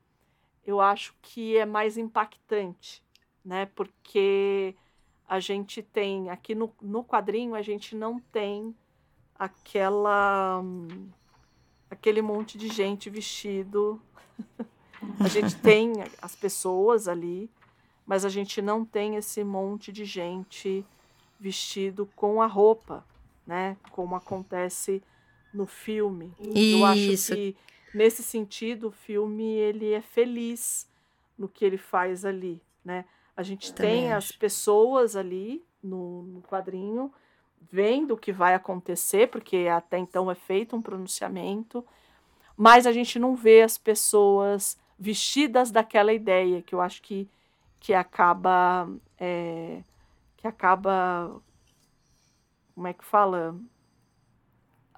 eu 0.65 0.79
acho 0.79 1.15
que 1.21 1.57
é 1.57 1.65
mais 1.65 1.97
impactante, 1.97 3.03
né? 3.43 3.65
Porque 3.67 4.75
a 5.27 5.39
gente 5.39 5.81
tem, 5.81 6.29
aqui 6.29 6.53
no, 6.53 6.73
no 6.81 7.03
quadrinho, 7.03 7.55
a 7.55 7.61
gente 7.61 7.95
não 7.95 8.19
tem 8.19 8.75
aquela. 9.37 10.63
aquele 11.89 12.21
monte 12.21 12.57
de 12.57 12.67
gente 12.67 13.09
vestido. 13.09 14.01
a 15.19 15.27
gente 15.27 15.55
tem 15.57 15.93
as 16.21 16.35
pessoas 16.35 17.07
ali, 17.07 17.49
mas 18.05 18.25
a 18.25 18.29
gente 18.29 18.61
não 18.61 18.83
tem 18.83 19.15
esse 19.15 19.43
monte 19.43 19.91
de 19.91 20.03
gente 20.03 20.85
vestido 21.39 22.05
com 22.15 22.41
a 22.41 22.47
roupa, 22.47 23.05
né? 23.47 23.77
Como 23.91 24.15
acontece 24.15 25.01
no 25.53 25.65
filme. 25.65 26.33
Isso. 26.39 26.77
Eu 26.77 26.85
acho 26.85 27.35
que 27.35 27.55
nesse 27.93 28.23
sentido 28.23 28.87
o 28.87 28.91
filme 28.91 29.43
ele 29.43 29.91
é 29.91 30.01
feliz 30.01 30.87
no 31.37 31.47
que 31.47 31.63
ele 31.63 31.77
faz 31.77 32.25
ali, 32.25 32.61
né? 32.83 33.05
A 33.35 33.43
gente 33.43 33.73
tem 33.73 34.11
acho. 34.11 34.31
as 34.31 34.37
pessoas 34.37 35.15
ali 35.15 35.63
no, 35.81 36.23
no 36.23 36.41
quadrinho 36.41 37.11
vendo 37.71 38.13
o 38.13 38.17
que 38.17 38.31
vai 38.31 38.53
acontecer, 38.53 39.29
porque 39.29 39.67
até 39.71 39.97
então 39.97 40.29
é 40.29 40.35
feito 40.35 40.75
um 40.75 40.81
pronunciamento, 40.81 41.85
mas 42.55 42.85
a 42.85 42.91
gente 42.91 43.17
não 43.17 43.35
vê 43.35 43.61
as 43.61 43.77
pessoas 43.77 44.77
vestidas 44.97 45.71
daquela 45.71 46.11
ideia 46.11 46.61
que 46.61 46.75
eu 46.75 46.81
acho 46.81 47.01
que, 47.01 47.29
que 47.79 47.93
acaba 47.93 48.89
é, 49.17 49.81
que 50.35 50.47
acaba 50.47 51.41
como 52.75 52.87
é 52.87 52.93
que 52.93 53.03
fala 53.03 53.55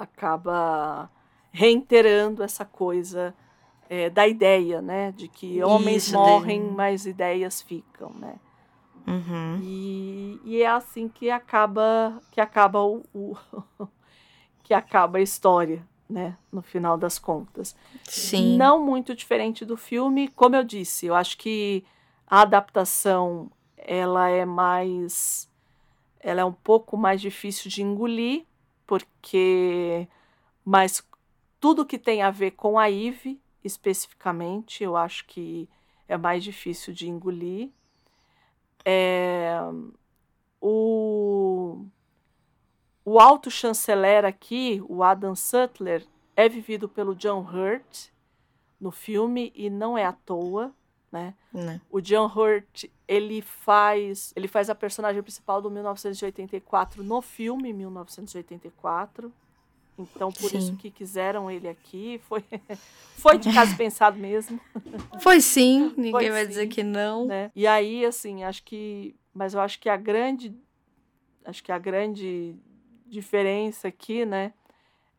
acaba 0.02 1.10
reiterando 1.52 2.44
essa 2.44 2.66
coisa 2.66 3.36
é, 3.90 4.10
da 4.10 4.28
ideia, 4.28 4.82
né? 4.82 5.12
De 5.12 5.28
que 5.28 5.62
homens 5.64 6.08
Isso, 6.08 6.16
morrem, 6.16 6.68
de... 6.68 6.74
mas 6.74 7.06
ideias 7.06 7.62
ficam, 7.62 8.12
né? 8.14 8.36
Uhum. 9.06 9.60
E, 9.62 10.40
e, 10.46 10.62
é 10.62 10.70
assim 10.70 11.10
que 11.10 11.30
acaba 11.30 12.22
que 12.32 12.40
acaba 12.40 12.84
o, 12.84 13.04
o 13.14 13.36
que 14.64 14.74
acaba 14.74 15.18
a 15.18 15.22
história, 15.22 15.86
né? 16.10 16.38
No 16.52 16.62
final 16.62 16.98
das 16.98 17.20
contas. 17.20 17.76
Sim. 18.04 18.58
Não 18.58 18.84
muito 18.84 19.16
diferente 19.16 19.66
do 19.66 19.76
filme, 19.76 20.28
como 20.30 20.56
eu 20.56 20.64
disse. 20.64 21.08
Eu 21.08 21.16
acho 21.16 21.38
que 21.38 21.84
a 22.28 22.42
adaptação 22.42 23.52
ela 23.76 24.30
é 24.30 24.46
mais 24.46 25.50
ela 26.20 26.42
é 26.42 26.46
um 26.46 26.54
pouco 26.54 26.96
mais 26.96 27.20
difícil 27.20 27.70
de 27.70 27.82
engolir 27.82 28.46
porque 28.92 30.10
mas 30.66 31.02
tudo 31.62 31.86
que 31.86 31.98
tem 31.98 32.22
a 32.24 32.30
ver 32.30 32.52
com 32.52 32.78
a 32.78 32.90
IVE, 32.90 33.42
especificamente, 33.64 34.84
eu 34.84 34.98
acho 34.98 35.26
que 35.28 35.70
é 36.10 36.18
mais 36.18 36.44
difícil 36.44 36.94
de 36.94 37.08
engolir. 37.08 37.70
É, 38.84 39.58
o, 40.60 41.86
o 43.06 43.18
alto 43.18 43.50
chanceler 43.50 44.26
aqui, 44.26 44.84
o 44.90 45.04
Adam 45.04 45.36
Sutler, 45.36 46.06
é 46.36 46.50
vivido 46.50 46.90
pelo 46.90 47.16
John 47.16 47.48
Hurt 47.50 48.10
no 48.78 48.92
filme 48.92 49.54
e 49.56 49.70
não 49.70 49.98
é 49.98 50.04
à 50.04 50.12
toa, 50.12 50.76
né? 51.12 51.34
Não. 51.52 51.82
O 51.90 52.00
John 52.00 52.26
Hurt, 52.26 52.86
ele 53.08 53.42
faz, 53.42 54.32
ele 54.36 54.48
faz 54.48 54.70
a 54.70 54.76
personagem 54.76 55.22
principal 55.22 55.62
do 55.62 55.70
1984 55.70 57.04
no 57.04 57.22
filme 57.22 57.74
1984. 57.74 59.32
Então, 59.98 60.32
por 60.32 60.50
sim. 60.50 60.58
isso 60.58 60.76
que 60.78 60.90
quiseram 60.90 61.52
ele 61.52 61.68
aqui. 61.68 62.20
Foi, 62.24 62.44
foi 63.18 63.38
de 63.38 63.54
caso 63.54 63.76
pensado 63.76 64.18
mesmo. 64.18 64.60
Foi 65.22 65.42
sim, 65.42 65.94
ninguém 65.96 66.12
foi 66.12 66.30
vai 66.32 66.44
sim, 66.44 66.50
dizer 66.50 66.68
que 66.68 66.82
não. 66.82 67.28
Né? 67.28 67.52
E 67.56 67.68
aí, 67.68 68.06
assim, 68.06 68.44
acho 68.44 68.64
que. 68.64 69.14
Mas 69.34 69.54
eu 69.54 69.60
acho 69.60 69.80
que 69.80 69.90
a 69.90 69.98
grande. 69.98 70.56
Acho 71.46 71.64
que 71.64 71.72
a 71.72 71.78
grande 71.78 72.56
diferença 73.06 73.90
aqui, 73.90 74.26
né? 74.26 74.54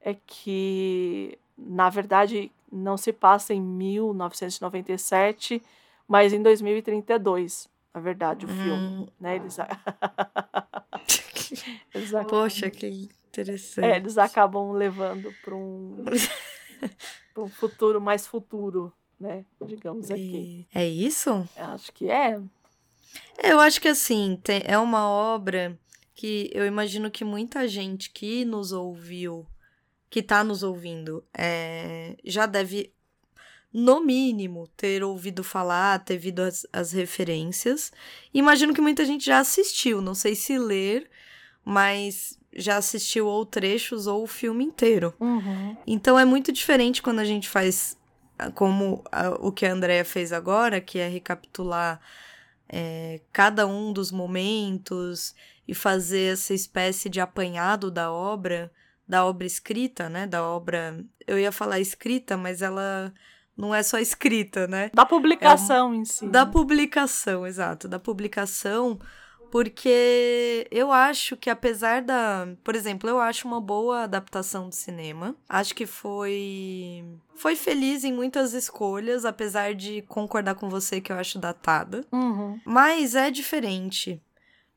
É 0.00 0.14
que, 0.14 1.38
na 1.56 1.88
verdade, 1.88 2.50
não 2.72 2.96
se 2.96 3.12
passa 3.12 3.54
em 3.54 3.60
1997, 3.60 5.62
mas 6.06 6.32
em 6.32 6.42
2032, 6.42 7.68
na 7.94 8.00
verdade, 8.00 8.46
o 8.46 8.48
hum. 8.48 8.56
filme. 8.56 9.12
Né? 9.20 9.36
Eles... 9.36 9.56
eles 11.94 12.10
Poxa, 12.28 12.70
que 12.70 13.08
interessante. 13.28 13.84
É, 13.84 13.96
eles 13.96 14.18
acabam 14.18 14.72
levando 14.72 15.32
para 15.42 15.54
um, 15.54 16.04
um 17.36 17.48
futuro 17.48 18.00
mais 18.00 18.26
futuro, 18.26 18.92
né? 19.18 19.44
Digamos 19.64 20.10
aqui. 20.10 20.66
É 20.74 20.86
isso? 20.86 21.48
Acho 21.56 21.92
que 21.92 22.10
é. 22.10 22.40
Eu 23.42 23.60
acho 23.60 23.80
que 23.80 23.88
assim, 23.88 24.38
tem, 24.42 24.62
é 24.64 24.78
uma 24.78 25.08
obra 25.08 25.78
que 26.14 26.50
eu 26.52 26.66
imagino 26.66 27.10
que 27.10 27.24
muita 27.24 27.66
gente 27.66 28.10
que 28.10 28.44
nos 28.44 28.72
ouviu 28.72 29.46
que 30.12 30.22
tá 30.22 30.44
nos 30.44 30.62
ouvindo 30.62 31.24
é, 31.32 32.18
já 32.22 32.44
deve, 32.44 32.92
no 33.72 34.04
mínimo, 34.04 34.68
ter 34.76 35.02
ouvido 35.02 35.42
falar, 35.42 36.04
ter 36.04 36.18
visto 36.18 36.40
as, 36.40 36.66
as 36.72 36.92
referências. 36.92 37.90
Imagino 38.34 38.74
que 38.74 38.80
muita 38.80 39.04
gente 39.04 39.24
já 39.24 39.38
assistiu, 39.38 40.02
não 40.02 40.14
sei 40.14 40.34
se 40.34 40.58
ler, 40.58 41.08
mas 41.64 42.38
já 42.54 42.76
assistiu 42.76 43.26
ou 43.26 43.46
trechos 43.46 44.06
ou 44.06 44.22
o 44.22 44.26
filme 44.26 44.64
inteiro. 44.64 45.14
Uhum. 45.18 45.76
Então 45.86 46.18
é 46.18 46.24
muito 46.24 46.52
diferente 46.52 47.00
quando 47.00 47.20
a 47.20 47.24
gente 47.24 47.48
faz 47.48 47.96
ah, 48.38 48.50
como 48.50 49.02
a, 49.10 49.30
o 49.30 49.50
que 49.50 49.64
a 49.64 49.72
Andrea 49.72 50.04
fez 50.04 50.32
agora, 50.32 50.80
que 50.80 50.98
é 50.98 51.08
recapitular 51.08 52.00
é, 52.68 53.20
cada 53.32 53.66
um 53.66 53.92
dos 53.92 54.10
momentos 54.10 55.34
e 55.66 55.74
fazer 55.74 56.32
essa 56.32 56.52
espécie 56.52 57.08
de 57.08 57.20
apanhado 57.20 57.90
da 57.90 58.12
obra, 58.12 58.70
da 59.06 59.24
obra 59.24 59.46
escrita, 59.46 60.08
né? 60.08 60.26
Da 60.26 60.42
obra. 60.42 61.02
Eu 61.26 61.38
ia 61.38 61.52
falar 61.52 61.80
escrita, 61.80 62.36
mas 62.36 62.60
ela 62.60 63.12
não 63.56 63.74
é 63.74 63.82
só 63.82 63.98
escrita, 63.98 64.66
né? 64.66 64.90
Da 64.94 65.04
publicação 65.04 65.92
é, 65.92 65.96
em 65.96 66.04
si. 66.04 66.26
Da 66.26 66.46
publicação, 66.46 67.46
exato. 67.46 67.86
Da 67.88 67.98
publicação 67.98 68.98
porque 69.52 70.66
eu 70.70 70.90
acho 70.90 71.36
que 71.36 71.50
apesar 71.50 72.00
da, 72.00 72.48
por 72.64 72.74
exemplo, 72.74 73.06
eu 73.06 73.20
acho 73.20 73.46
uma 73.46 73.60
boa 73.60 74.04
adaptação 74.04 74.70
do 74.70 74.74
cinema. 74.74 75.36
Acho 75.46 75.74
que 75.74 75.84
foi 75.84 77.04
foi 77.34 77.54
feliz 77.54 78.02
em 78.02 78.14
muitas 78.14 78.54
escolhas, 78.54 79.26
apesar 79.26 79.74
de 79.74 80.00
concordar 80.08 80.54
com 80.54 80.70
você 80.70 81.02
que 81.02 81.12
eu 81.12 81.16
acho 81.16 81.38
datada. 81.38 82.02
Uhum. 82.10 82.58
Mas 82.64 83.14
é 83.14 83.30
diferente. 83.30 84.22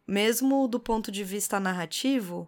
Mesmo 0.06 0.68
do 0.68 0.78
ponto 0.78 1.10
de 1.10 1.24
vista 1.24 1.58
narrativo, 1.58 2.46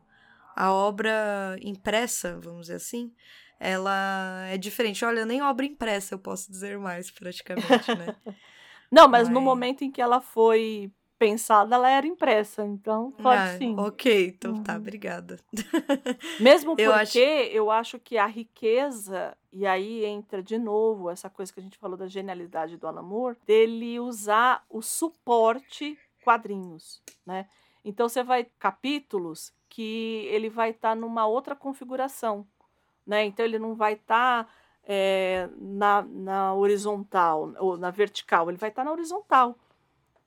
a 0.53 0.69
obra 0.69 1.57
impressa, 1.61 2.37
vamos 2.43 2.63
dizer 2.63 2.75
assim, 2.75 3.09
ela 3.59 4.45
é 4.47 4.57
diferente. 4.57 5.03
Olha, 5.03 5.25
nem 5.25 5.41
obra 5.41 5.65
impressa 5.65 6.15
eu 6.15 6.19
posso 6.19 6.51
dizer 6.51 6.77
mais, 6.77 7.11
praticamente, 7.11 7.95
né? 7.95 8.15
Não, 8.91 9.07
mas, 9.07 9.23
mas, 9.23 9.29
no 9.29 9.41
momento 9.41 9.83
em 9.83 9.91
que 9.91 10.01
ela 10.01 10.21
foi 10.21 10.91
pensada, 11.17 11.75
ela 11.75 11.89
era 11.89 12.05
impressa, 12.05 12.65
então 12.65 13.11
pode 13.11 13.41
ah, 13.41 13.57
sim. 13.57 13.75
Ok, 13.77 14.27
então 14.27 14.53
tá, 14.53 14.57
uhum. 14.57 14.63
tá, 14.63 14.75
obrigada. 14.77 15.39
Mesmo 16.39 16.71
porque 16.71 16.83
eu 16.83 16.93
acho... 16.93 17.17
eu 17.17 17.71
acho 17.71 17.99
que 17.99 18.17
a 18.17 18.25
riqueza, 18.25 19.35
e 19.51 19.65
aí 19.65 20.05
entra 20.05 20.41
de 20.41 20.57
novo 20.57 21.09
essa 21.09 21.29
coisa 21.29 21.51
que 21.51 21.59
a 21.59 21.63
gente 21.63 21.77
falou 21.77 21.97
da 21.97 22.07
genialidade 22.07 22.77
do 22.77 22.87
Alan 22.87 23.01
Moore, 23.01 23.37
dele 23.45 23.99
usar 23.99 24.63
o 24.69 24.81
suporte 24.81 25.97
quadrinhos, 26.23 27.01
né? 27.25 27.47
Então 27.83 28.07
você 28.09 28.21
vai 28.21 28.45
capítulos 28.59 29.53
que 29.69 30.27
ele 30.29 30.49
vai 30.49 30.71
estar 30.71 30.89
tá 30.89 30.95
numa 30.95 31.25
outra 31.25 31.55
configuração, 31.55 32.45
né? 33.07 33.25
Então 33.25 33.45
ele 33.45 33.57
não 33.57 33.73
vai 33.73 33.93
estar 33.93 34.43
tá, 34.43 34.49
é, 34.83 35.49
na, 35.57 36.03
na 36.03 36.53
horizontal 36.53 37.53
ou 37.57 37.77
na 37.77 37.89
vertical, 37.89 38.49
ele 38.49 38.57
vai 38.57 38.69
estar 38.69 38.81
tá 38.81 38.85
na 38.85 38.91
horizontal. 38.91 39.57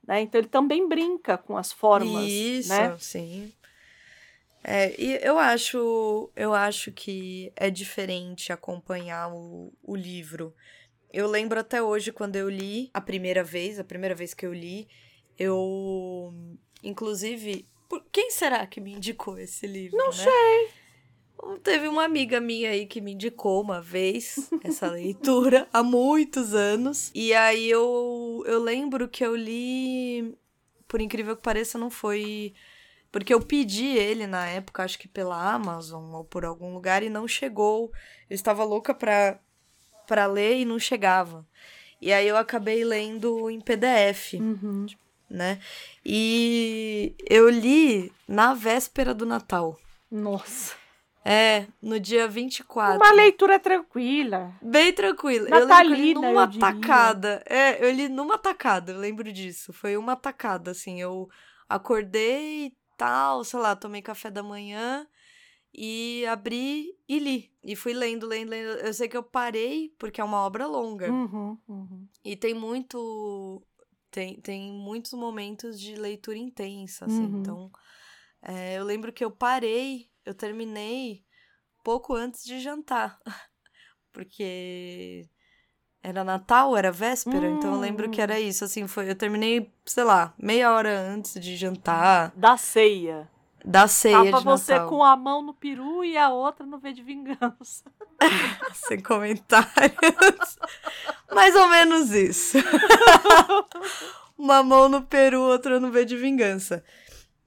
Né? 0.05 0.21
Então 0.21 0.39
ele 0.39 0.47
também 0.47 0.87
brinca 0.89 1.37
com 1.37 1.55
as 1.55 1.71
formas. 1.71 2.23
Isso, 2.25 2.69
né? 2.69 2.97
sim. 2.97 3.53
É, 4.63 4.93
e 5.01 5.19
eu 5.23 5.39
acho, 5.39 6.29
eu 6.35 6.53
acho 6.53 6.91
que 6.91 7.51
é 7.55 7.69
diferente 7.69 8.53
acompanhar 8.53 9.33
o, 9.33 9.73
o 9.81 9.95
livro. 9.95 10.53
Eu 11.11 11.27
lembro 11.27 11.59
até 11.59 11.81
hoje 11.81 12.11
quando 12.11 12.35
eu 12.35 12.49
li 12.49 12.89
a 12.93 13.01
primeira 13.01 13.43
vez, 13.43 13.79
a 13.79 13.83
primeira 13.83 14.13
vez 14.13 14.33
que 14.33 14.45
eu 14.45 14.53
li, 14.53 14.87
eu 15.37 16.31
inclusive, 16.83 17.67
por, 17.89 18.05
quem 18.11 18.29
será 18.29 18.65
que 18.67 18.79
me 18.79 18.93
indicou 18.93 19.37
esse 19.39 19.65
livro? 19.65 19.97
Não 19.97 20.07
né? 20.07 20.13
sei. 20.13 20.80
Teve 21.63 21.87
uma 21.87 22.03
amiga 22.03 22.39
minha 22.39 22.69
aí 22.69 22.85
que 22.85 23.01
me 23.01 23.13
indicou 23.13 23.61
uma 23.61 23.81
vez 23.81 24.49
essa 24.63 24.87
leitura, 24.91 25.67
há 25.73 25.81
muitos 25.81 26.53
anos. 26.53 27.11
E 27.13 27.33
aí 27.33 27.69
eu, 27.69 28.43
eu 28.45 28.61
lembro 28.61 29.07
que 29.07 29.25
eu 29.25 29.35
li, 29.35 30.35
por 30.87 31.01
incrível 31.01 31.35
que 31.35 31.41
pareça, 31.41 31.77
não 31.77 31.89
foi. 31.89 32.53
Porque 33.11 33.33
eu 33.33 33.41
pedi 33.41 33.87
ele 33.87 34.25
na 34.25 34.47
época, 34.47 34.83
acho 34.83 34.97
que 34.97 35.07
pela 35.07 35.53
Amazon 35.53 36.13
ou 36.13 36.23
por 36.23 36.45
algum 36.45 36.73
lugar, 36.73 37.03
e 37.03 37.09
não 37.09 37.27
chegou. 37.27 37.91
Eu 38.29 38.35
estava 38.35 38.63
louca 38.63 38.93
pra, 38.93 39.39
pra 40.07 40.27
ler 40.27 40.59
e 40.59 40.65
não 40.65 40.79
chegava. 40.79 41.45
E 42.01 42.11
aí 42.13 42.27
eu 42.27 42.37
acabei 42.37 42.83
lendo 42.83 43.49
em 43.49 43.59
PDF, 43.59 44.33
uhum. 44.33 44.87
né? 45.29 45.59
E 46.05 47.13
eu 47.29 47.49
li 47.49 48.11
na 48.27 48.53
véspera 48.53 49.13
do 49.13 49.25
Natal. 49.25 49.79
Nossa. 50.09 50.80
É, 51.23 51.67
no 51.81 51.99
dia 51.99 52.27
24. 52.27 52.97
Uma 52.97 53.11
leitura 53.13 53.59
tranquila. 53.59 54.55
Bem 54.61 54.91
tranquila. 54.91 55.49
Natalina, 55.49 55.95
eu 55.95 55.99
li 55.99 56.13
numa 56.15 56.43
eu 56.43 56.59
tacada. 56.59 57.43
É, 57.45 57.85
eu 57.85 57.91
li 57.91 58.09
numa 58.09 58.37
tacada, 58.37 58.91
eu 58.91 58.99
lembro 58.99 59.31
disso. 59.31 59.71
Foi 59.71 59.95
uma 59.97 60.15
tacada, 60.15 60.71
assim. 60.71 60.99
Eu 60.99 61.29
acordei 61.69 62.65
e 62.65 62.77
tal, 62.97 63.43
sei 63.43 63.59
lá, 63.59 63.75
tomei 63.75 64.01
café 64.01 64.31
da 64.31 64.41
manhã 64.41 65.07
e 65.73 66.25
abri 66.25 66.97
e 67.07 67.19
li. 67.19 67.51
E 67.63 67.75
fui 67.75 67.93
lendo, 67.93 68.25
lendo, 68.25 68.49
lendo. 68.49 68.79
Eu 68.79 68.93
sei 68.93 69.07
que 69.07 69.15
eu 69.15 69.23
parei 69.23 69.93
porque 69.97 70.19
é 70.19 70.23
uma 70.23 70.43
obra 70.43 70.65
longa. 70.65 71.09
Uhum, 71.11 71.57
uhum. 71.67 72.07
E 72.25 72.35
tem 72.35 72.53
muito. 72.53 73.61
Tem, 74.09 74.41
tem 74.41 74.71
muitos 74.73 75.13
momentos 75.13 75.79
de 75.79 75.95
leitura 75.95 76.37
intensa, 76.37 77.05
assim. 77.05 77.25
Uhum. 77.25 77.39
Então, 77.39 77.71
é, 78.41 78.77
eu 78.77 78.83
lembro 78.83 79.13
que 79.13 79.23
eu 79.23 79.31
parei 79.31 80.10
eu 80.25 80.33
terminei 80.33 81.23
pouco 81.83 82.15
antes 82.15 82.43
de 82.43 82.59
jantar. 82.59 83.19
Porque 84.11 85.29
era 86.03 86.23
Natal, 86.23 86.75
era 86.75 86.91
véspera, 86.91 87.47
hum. 87.47 87.57
então 87.57 87.73
eu 87.73 87.79
lembro 87.79 88.09
que 88.09 88.21
era 88.21 88.33
hum. 88.35 88.37
isso, 88.37 88.65
assim, 88.65 88.87
foi, 88.87 89.09
eu 89.09 89.15
terminei, 89.15 89.71
sei 89.85 90.03
lá, 90.03 90.33
meia 90.37 90.71
hora 90.73 90.99
antes 90.99 91.39
de 91.39 91.55
jantar. 91.55 92.31
Da 92.35 92.57
ceia. 92.57 93.29
Da 93.63 93.87
ceia 93.87 94.25
Tava 94.25 94.39
de 94.39 94.43
você 94.43 94.73
Natal. 94.73 94.89
com 94.89 95.03
a 95.03 95.15
mão 95.15 95.43
no 95.43 95.53
peru 95.53 96.03
e 96.03 96.17
a 96.17 96.29
outra 96.29 96.65
no 96.65 96.79
V 96.79 96.93
de 96.93 97.03
vingança. 97.03 97.83
Sem 98.73 98.99
comentários. 98.99 100.57
Mais 101.31 101.55
ou 101.55 101.69
menos 101.69 102.09
isso. 102.09 102.57
Uma 104.35 104.63
mão 104.63 104.89
no 104.89 105.03
peru, 105.03 105.41
outra 105.41 105.79
no 105.79 105.91
V 105.91 106.03
de 106.03 106.17
vingança. 106.17 106.83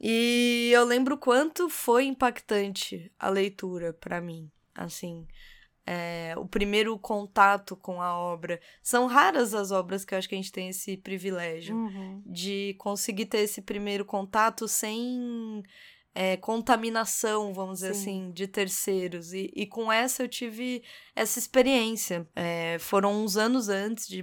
E 0.07 0.71
eu 0.71 0.85
lembro 0.85 1.17
quanto 1.17 1.71
foi 1.71 2.05
impactante 2.05 3.11
a 3.19 3.31
leitura 3.31 3.95
para 3.95 4.21
mim, 4.21 4.51
assim, 4.75 5.27
é, 5.87 6.35
o 6.37 6.45
primeiro 6.45 6.99
contato 6.99 7.75
com 7.75 8.03
a 8.03 8.15
obra. 8.15 8.61
São 8.83 9.07
raras 9.07 9.55
as 9.55 9.71
obras 9.71 10.05
que 10.05 10.15
eu 10.15 10.19
acho 10.19 10.29
que 10.29 10.35
a 10.35 10.39
gente 10.39 10.53
tem 10.53 10.69
esse 10.69 10.99
privilégio 10.99 11.75
uhum. 11.75 12.23
de 12.27 12.77
conseguir 12.79 13.25
ter 13.25 13.39
esse 13.39 13.63
primeiro 13.63 14.05
contato 14.05 14.69
sem 14.69 15.63
é, 16.15 16.37
contaminação, 16.37 17.55
vamos 17.55 17.77
dizer 17.77 17.93
assim, 17.93 18.31
de 18.31 18.47
terceiros. 18.47 19.33
E, 19.33 19.51
e, 19.57 19.67
com 19.67 19.91
essa 19.91 20.23
eu 20.23 20.29
tive 20.29 20.83
essa 21.17 21.39
experiência. 21.39 22.29
É, 22.37 22.77
foram 22.79 23.25
uns 23.25 23.39
anos 23.39 23.71
antes 23.71 24.07
de 24.07 24.23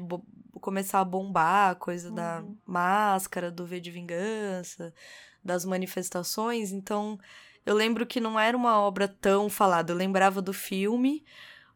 começar 0.60 1.00
a 1.00 1.06
bombar 1.06 1.72
a 1.72 1.76
coisa 1.76 2.10
uhum. 2.10 2.16
da 2.16 2.44
máscara, 2.68 3.50
do 3.50 3.66
V 3.66 3.80
de 3.80 3.90
Vingança 3.90 4.94
das 5.44 5.66
manifestações, 5.66 6.72
então 6.72 7.20
eu 7.66 7.76
lembro 7.76 8.06
que 8.06 8.20
não 8.20 8.40
era 8.40 8.56
uma 8.56 8.80
obra 8.80 9.08
tão 9.08 9.50
falada. 9.50 9.92
Eu 9.92 9.98
lembrava 9.98 10.42
do 10.42 10.54
filme, 10.54 11.24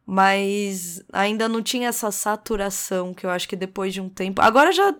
mas 0.04 1.02
ainda 1.12 1.48
não 1.48 1.62
tinha 1.62 1.88
essa 1.88 2.10
saturação 2.10 3.14
que 3.14 3.24
eu 3.24 3.30
acho 3.30 3.48
que 3.48 3.56
depois 3.56 3.92
de 3.94 4.00
um 4.00 4.08
tempo. 4.08 4.42
Agora 4.42 4.72
já, 4.72 4.94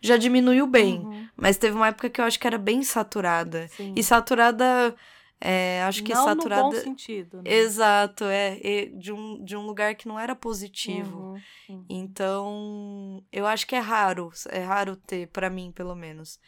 já 0.00 0.16
diminuiu 0.16 0.66
bem, 0.66 1.00
uhum. 1.00 1.28
mas 1.36 1.56
teve 1.56 1.76
uma 1.76 1.88
época 1.88 2.10
que 2.10 2.20
eu 2.20 2.24
acho 2.24 2.38
que 2.38 2.46
era 2.46 2.58
bem 2.58 2.82
saturada. 2.82 3.68
Sim. 3.68 3.94
E 3.96 4.02
saturada. 4.02 4.94
É, 5.42 5.82
acho 5.84 6.04
que 6.04 6.12
não 6.12 6.24
saturada. 6.24 6.62
No 6.64 6.70
bom 6.70 6.76
sentido. 6.76 7.38
Né? 7.38 7.50
Exato, 7.50 8.24
é, 8.24 8.90
de 8.94 9.10
um, 9.10 9.42
de 9.42 9.56
um 9.56 9.64
lugar 9.64 9.94
que 9.94 10.06
não 10.06 10.20
era 10.20 10.34
positivo. 10.36 11.34
Uhum. 11.66 11.84
Então, 11.88 13.24
eu 13.32 13.46
acho 13.46 13.66
que 13.66 13.74
é 13.74 13.78
raro, 13.78 14.30
é 14.50 14.60
raro 14.60 14.96
ter, 14.96 15.28
para 15.28 15.48
mim, 15.48 15.72
pelo 15.74 15.94
menos 15.94 16.38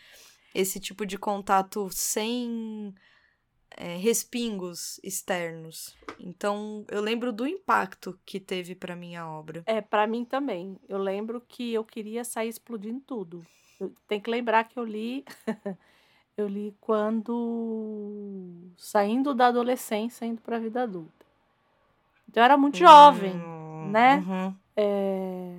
esse 0.54 0.78
tipo 0.78 1.06
de 1.06 1.18
contato 1.18 1.88
sem 1.90 2.94
é, 3.76 3.96
respingos 3.96 5.00
externos. 5.02 5.96
Então, 6.18 6.84
eu 6.88 7.00
lembro 7.00 7.32
do 7.32 7.46
impacto 7.46 8.18
que 8.24 8.38
teve 8.38 8.74
para 8.74 8.96
minha 8.96 9.26
obra. 9.26 9.62
É, 9.66 9.80
para 9.80 10.06
mim 10.06 10.24
também. 10.24 10.78
Eu 10.88 10.98
lembro 10.98 11.40
que 11.40 11.72
eu 11.72 11.84
queria 11.84 12.24
sair 12.24 12.48
explodindo 12.48 13.00
tudo. 13.00 13.44
tem 14.06 14.20
que 14.20 14.30
lembrar 14.30 14.64
que 14.64 14.78
eu 14.78 14.84
li 14.84 15.24
eu 16.36 16.46
li 16.46 16.74
quando 16.80 18.70
saindo 18.76 19.34
da 19.34 19.48
adolescência 19.48 20.24
indo 20.24 20.40
para 20.40 20.56
a 20.56 20.60
vida 20.60 20.82
adulta. 20.82 21.26
Então, 22.28 22.42
eu 22.42 22.44
era 22.44 22.56
muito 22.56 22.78
jovem, 22.78 23.34
hum, 23.34 23.90
né? 23.90 24.16
Uhum. 24.26 24.54
É, 24.74 25.58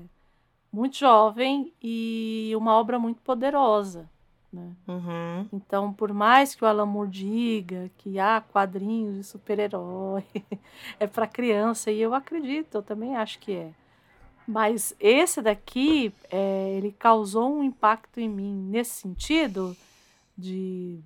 muito 0.72 0.98
jovem 0.98 1.72
e 1.82 2.52
uma 2.56 2.74
obra 2.74 2.98
muito 2.98 3.22
poderosa 3.22 4.10
né? 4.54 4.72
Uhum. 4.88 5.48
Então, 5.52 5.92
por 5.92 6.14
mais 6.14 6.54
que 6.56 6.64
o 6.64 6.68
Alan 6.68 6.86
Moore 6.86 7.10
diga 7.10 7.90
que 7.98 8.20
há 8.20 8.40
quadrinhos 8.42 9.16
de 9.16 9.24
super-herói, 9.24 10.24
é 11.00 11.08
para 11.08 11.28
criança, 11.28 11.92
e 11.92 12.00
eu 12.02 12.14
acredito, 12.14 12.76
eu 12.76 12.84
também 12.84 13.16
acho 13.16 13.40
que 13.40 13.52
é. 13.54 13.72
Mas 14.48 14.94
esse 15.00 15.42
daqui, 15.42 16.14
é, 16.30 16.76
ele 16.78 16.92
causou 17.00 17.56
um 17.58 17.64
impacto 17.64 18.20
em 18.20 18.30
mim 18.30 18.54
nesse 18.70 18.92
sentido 18.92 19.76
de, 20.38 21.00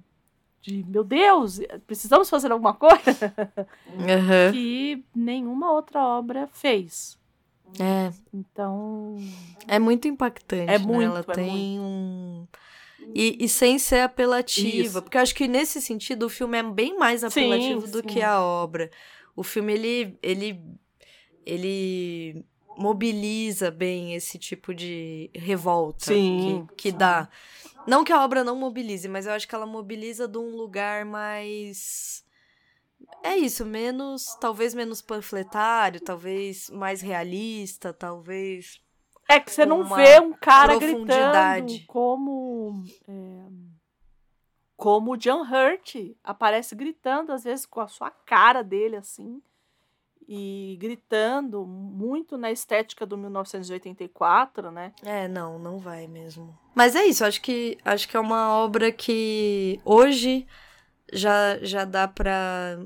de 0.61 0.84
meu 0.88 1.03
Deus, 1.03 1.60
precisamos 1.86 2.30
fazer 2.30 2.52
alguma 2.52 2.74
coisa 2.74 2.98
Uhum. 3.94 4.52
que 4.52 5.06
nenhuma 5.15 5.72
outra 5.72 6.03
obra 6.03 6.48
fez. 6.52 7.18
É, 7.80 8.11
Então, 8.34 9.18
é 9.68 9.78
muito 9.78 10.07
impactante. 10.07 10.72
É 10.72 10.80
né? 10.80 10.86
muito, 10.86 11.03
Ela 11.11 11.19
é 11.19 11.34
tem 11.34 11.80
um. 11.80 12.48
E, 13.15 13.38
e 13.39 13.49
sem 13.49 13.79
ser 13.79 14.01
apelativa. 14.01 14.67
Isso. 14.85 15.01
Porque 15.01 15.17
eu 15.17 15.21
acho 15.21 15.35
que 15.35 15.47
nesse 15.47 15.81
sentido 15.81 16.25
o 16.25 16.29
filme 16.29 16.57
é 16.57 16.63
bem 16.63 16.97
mais 16.97 17.21
Sim, 17.21 17.25
apelativo 17.25 17.88
do 17.88 17.99
sim. 17.99 18.03
que 18.03 18.21
a 18.21 18.41
obra. 18.41 18.91
O 19.35 19.43
filme, 19.43 19.73
ele. 19.73 20.17
ele, 20.21 20.61
ele 21.45 22.45
mobiliza 22.77 23.71
bem 23.71 24.13
esse 24.13 24.38
tipo 24.38 24.71
de 24.73 25.31
revolta 25.34 26.05
Sim, 26.05 26.67
que, 26.69 26.75
que 26.75 26.91
sim. 26.91 26.97
dá. 26.97 27.27
Não 27.88 28.03
que 28.03 28.11
a 28.13 28.23
obra 28.23 28.43
não 28.43 28.55
mobilize, 28.55 29.07
mas 29.07 29.25
eu 29.25 29.31
acho 29.31 29.47
que 29.47 29.55
ela 29.55 29.65
mobiliza 29.65 30.27
de 30.27 30.38
um 30.38 30.55
lugar 30.55 31.05
mais. 31.05 32.23
É 33.23 33.35
isso, 33.35 33.65
menos. 33.65 34.35
Talvez 34.39 34.73
menos 34.73 35.01
panfletário, 35.01 35.99
talvez 36.01 36.69
mais 36.69 37.01
realista, 37.01 37.93
talvez. 37.93 38.79
É 39.29 39.39
que 39.39 39.51
você 39.51 39.65
não 39.65 39.83
vê 39.83 40.19
um 40.19 40.33
cara 40.33 40.77
gritando 40.77 41.73
como 41.85 42.83
é, 43.07 43.47
como 44.75 45.11
o 45.11 45.17
John 45.17 45.41
Hurt 45.41 45.95
aparece 46.23 46.75
gritando 46.75 47.33
às 47.33 47.43
vezes 47.43 47.65
com 47.65 47.81
a 47.81 47.87
sua 47.87 48.09
cara 48.09 48.63
dele 48.63 48.95
assim 48.95 49.41
e 50.27 50.77
gritando 50.79 51.65
muito 51.65 52.37
na 52.37 52.51
estética 52.51 53.05
do 53.05 53.17
1984, 53.17 54.71
né? 54.71 54.91
É, 55.03 55.27
não, 55.27 55.57
não 55.57 55.79
vai 55.79 56.05
mesmo. 56.05 56.57
Mas 56.75 56.95
é 56.95 57.05
isso, 57.05 57.23
acho 57.23 57.41
que 57.41 57.77
acho 57.85 58.07
que 58.09 58.17
é 58.17 58.19
uma 58.19 58.53
obra 58.57 58.91
que 58.91 59.79
hoje 59.85 60.45
já 61.13 61.57
já 61.61 61.85
dá 61.85 62.07
pra 62.07 62.77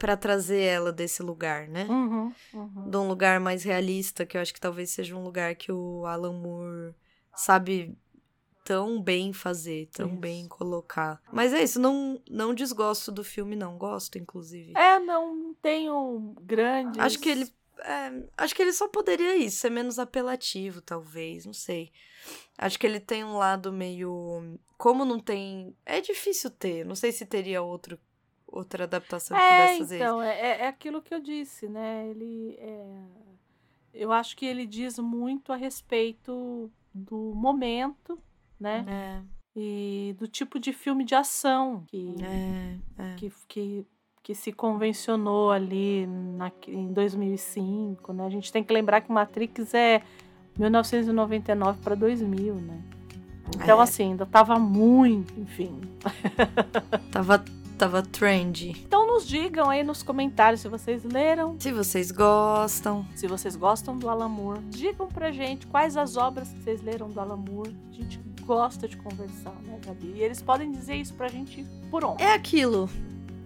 para 0.00 0.16
trazer 0.16 0.62
ela 0.62 0.90
desse 0.90 1.22
lugar, 1.22 1.68
né? 1.68 1.84
Uhum, 1.84 2.32
uhum. 2.54 2.90
De 2.90 2.96
um 2.96 3.06
lugar 3.06 3.38
mais 3.38 3.62
realista, 3.62 4.24
que 4.24 4.34
eu 4.34 4.40
acho 4.40 4.52
que 4.54 4.60
talvez 4.60 4.88
seja 4.90 5.14
um 5.14 5.22
lugar 5.22 5.54
que 5.54 5.70
o 5.70 6.06
Alan 6.06 6.32
Moore 6.32 6.94
sabe 7.36 7.94
tão 8.64 9.00
bem 9.00 9.34
fazer, 9.34 9.90
tão 9.92 10.08
Isso. 10.08 10.16
bem 10.16 10.48
colocar. 10.48 11.20
Mas 11.30 11.52
é 11.52 11.62
isso, 11.62 11.78
não 11.78 12.18
não 12.30 12.54
desgosto 12.54 13.12
do 13.12 13.22
filme 13.22 13.54
não, 13.54 13.76
gosto 13.76 14.16
inclusive. 14.16 14.72
É, 14.74 14.98
não, 14.98 15.54
tenho 15.60 16.34
grandes. 16.40 16.98
Acho 16.98 17.18
que 17.18 17.28
ele. 17.28 17.52
é, 17.80 18.26
acho 18.38 18.54
que 18.54 18.62
ele 18.62 18.72
só 18.72 18.88
poderia 18.88 19.36
isso, 19.36 19.58
ser 19.58 19.70
menos 19.70 19.98
apelativo, 19.98 20.80
talvez, 20.80 21.44
não 21.44 21.52
sei. 21.52 21.92
Acho 22.56 22.78
que 22.78 22.86
ele 22.86 23.00
tem 23.00 23.22
um 23.22 23.36
lado 23.36 23.70
meio. 23.70 24.58
Como 24.78 25.04
não 25.04 25.20
tem. 25.20 25.76
É 25.84 26.00
difícil 26.00 26.50
ter. 26.50 26.86
Não 26.86 26.94
sei 26.94 27.12
se 27.12 27.26
teria 27.26 27.60
outro, 27.60 27.98
outra 28.50 28.84
adaptação 28.84 29.36
que 29.36 29.42
É, 29.42 29.48
pudesse 29.56 29.78
fazer 29.78 29.96
então, 29.96 30.22
é, 30.22 30.40
é- 30.40 30.60
é 30.62 30.66
aquilo 30.68 31.00
que 31.00 31.14
eu 31.14 31.20
disse, 31.20 31.68
né? 31.68 32.06
Ele 32.08 32.56
é, 32.58 33.02
eu 33.94 34.12
acho 34.12 34.36
que 34.36 34.44
ele 34.46 34.66
diz 34.66 34.98
muito 34.98 35.52
a 35.52 35.56
respeito 35.56 36.70
do 36.92 37.32
momento, 37.34 38.18
né? 38.58 38.84
É, 38.88 39.22
E 39.56 40.14
do 40.18 40.28
tipo 40.28 40.58
de 40.60 40.72
filme 40.72 41.04
de 41.04 41.14
ação 41.14 41.84
que, 41.88 42.14
é, 42.22 42.76
é. 43.02 43.14
que, 43.16 43.32
que, 43.48 43.86
que 44.22 44.34
se 44.34 44.52
convencionou 44.52 45.50
ali 45.50 46.06
na, 46.06 46.52
em 46.68 46.92
2005, 46.92 48.12
né? 48.12 48.26
A 48.26 48.30
gente 48.30 48.52
tem 48.52 48.62
que 48.62 48.72
lembrar 48.72 49.00
que 49.00 49.10
Matrix 49.10 49.74
é 49.74 50.02
1999 50.56 51.80
para 51.82 51.94
2000, 51.94 52.54
né? 52.54 52.82
Então, 53.56 53.80
É. 53.80 53.82
assim, 53.82 54.10
ainda 54.10 54.24
tava 54.24 54.56
muito, 54.58 55.34
enfim. 55.40 55.80
Tava, 57.10 57.44
tava 57.80 58.02
trendy. 58.02 58.76
Então, 58.86 59.06
nos 59.06 59.26
digam 59.26 59.70
aí 59.70 59.82
nos 59.82 60.02
comentários 60.02 60.60
se 60.60 60.68
vocês 60.68 61.02
leram, 61.02 61.56
Se 61.58 61.72
vocês 61.72 62.10
gostam. 62.10 63.06
se 63.14 63.26
vocês 63.26 63.56
gostam 63.56 63.98
do 63.98 64.10
Alan 64.10 64.28
Moore. 64.28 64.60
Digam 64.68 65.08
pra 65.08 65.32
gente 65.32 65.66
quais 65.66 65.96
as 65.96 66.14
obras 66.18 66.48
que 66.48 66.62
vocês 66.62 66.82
leram 66.82 67.08
do 67.08 67.18
Alan 67.18 67.38
Moore. 67.38 67.74
A 67.90 67.94
gente 67.94 68.20
gosta 68.44 68.86
de 68.86 68.98
conversar, 68.98 69.54
né, 69.64 69.78
Gabi? 69.84 70.12
E 70.16 70.22
eles 70.22 70.42
podem 70.42 70.70
dizer 70.70 70.96
isso 70.96 71.14
pra 71.14 71.28
gente 71.28 71.64
por 71.90 72.04
onde. 72.04 72.22
É 72.22 72.34
aquilo 72.34 72.86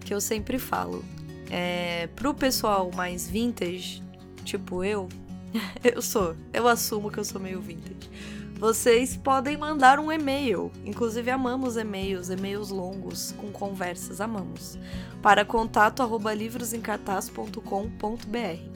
que 0.01 0.13
eu 0.13 0.19
sempre 0.19 0.59
falo. 0.59 1.01
É, 1.49 2.07
pro 2.07 2.33
pessoal 2.33 2.91
mais 2.93 3.29
vintage, 3.29 4.03
tipo 4.43 4.83
eu, 4.83 5.07
eu 5.81 6.01
sou, 6.01 6.35
eu 6.51 6.67
assumo 6.67 7.09
que 7.09 7.19
eu 7.19 7.23
sou 7.23 7.39
meio 7.39 7.61
vintage. 7.61 8.09
Vocês 8.57 9.17
podem 9.17 9.57
mandar 9.57 9.99
um 9.99 10.11
e-mail. 10.11 10.71
Inclusive, 10.85 11.29
amamos 11.29 11.75
e-mails, 11.75 12.29
e-mails 12.29 12.69
longos 12.69 13.33
com 13.33 13.51
conversas, 13.51 14.21
amamos. 14.21 14.79
Para 15.21 15.43
contato 15.43 16.01
arroba 16.01 16.33
livrosemcartaz.com.br. 16.33 18.75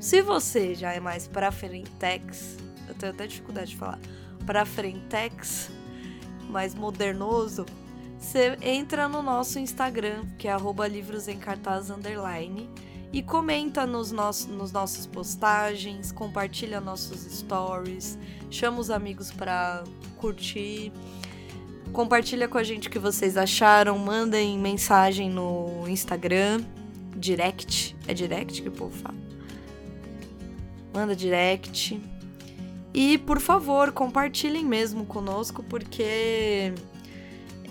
Se 0.00 0.20
você 0.20 0.74
já 0.74 0.92
é 0.92 1.00
mais 1.00 1.28
pra 1.28 1.52
frentex, 1.52 2.56
eu 2.88 2.94
tenho 2.94 3.12
até 3.12 3.26
dificuldade 3.26 3.70
de 3.70 3.76
falar, 3.76 4.00
pra 4.44 4.66
frentex, 4.66 5.70
mais 6.48 6.74
modernoso, 6.74 7.64
você 8.18 8.58
entra 8.60 9.08
no 9.08 9.22
nosso 9.22 9.58
Instagram, 9.58 10.26
que 10.38 10.48
é 10.48 10.52
arroba 10.52 10.86
livros 10.86 11.28
em 11.28 11.38
cartaz 11.38 11.88
underline, 11.88 12.68
e 13.12 13.22
comenta 13.22 13.86
nos, 13.86 14.12
nossos, 14.12 14.46
nos 14.46 14.70
nossas 14.70 15.06
postagens, 15.06 16.12
compartilha 16.12 16.80
nossos 16.80 17.20
stories, 17.20 18.18
chama 18.50 18.78
os 18.78 18.90
amigos 18.90 19.32
pra 19.32 19.82
curtir, 20.16 20.92
compartilha 21.92 22.46
com 22.46 22.56
a 22.56 22.62
gente 22.62 22.88
o 22.88 22.90
que 22.90 22.98
vocês 22.98 23.36
acharam, 23.36 23.98
mandem 23.98 24.58
mensagem 24.58 25.28
no 25.28 25.88
Instagram, 25.88 26.64
direct, 27.16 27.96
é 28.06 28.14
direct 28.14 28.62
que 28.62 28.68
o 28.68 28.72
povo 28.72 28.96
fala. 28.96 29.18
Manda 30.94 31.14
direct. 31.14 32.00
E, 32.92 33.18
por 33.18 33.38
favor, 33.38 33.92
compartilhem 33.92 34.64
mesmo 34.64 35.06
conosco, 35.06 35.62
porque 35.62 36.74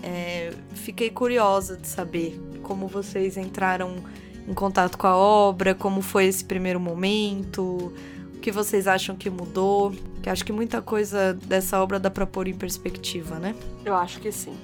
é, 0.02 0.52
fiquei 0.74 1.10
curiosa 1.10 1.76
de 1.76 1.86
saber 1.86 2.40
como 2.62 2.86
vocês 2.88 3.36
entraram 3.36 4.02
em 4.50 4.54
contato 4.54 4.98
com 4.98 5.06
a 5.06 5.16
obra, 5.16 5.74
como 5.74 6.02
foi 6.02 6.24
esse 6.26 6.44
primeiro 6.44 6.80
momento, 6.80 7.92
o 8.34 8.38
que 8.40 8.50
vocês 8.50 8.88
acham 8.88 9.14
que 9.14 9.30
mudou. 9.30 9.92
Que 10.22 10.28
acho 10.28 10.44
que 10.44 10.52
muita 10.52 10.82
coisa 10.82 11.32
dessa 11.34 11.80
obra 11.82 11.98
dá 11.98 12.10
pra 12.10 12.26
pôr 12.26 12.48
em 12.48 12.54
perspectiva, 12.54 13.38
né? 13.38 13.54
Eu 13.84 13.94
acho 13.94 14.20
que 14.20 14.30
sim. 14.32 14.56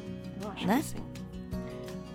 Eu 0.42 0.50
acho 0.50 0.66
Né? 0.66 0.76
que 0.78 0.82
sim. 0.84 0.96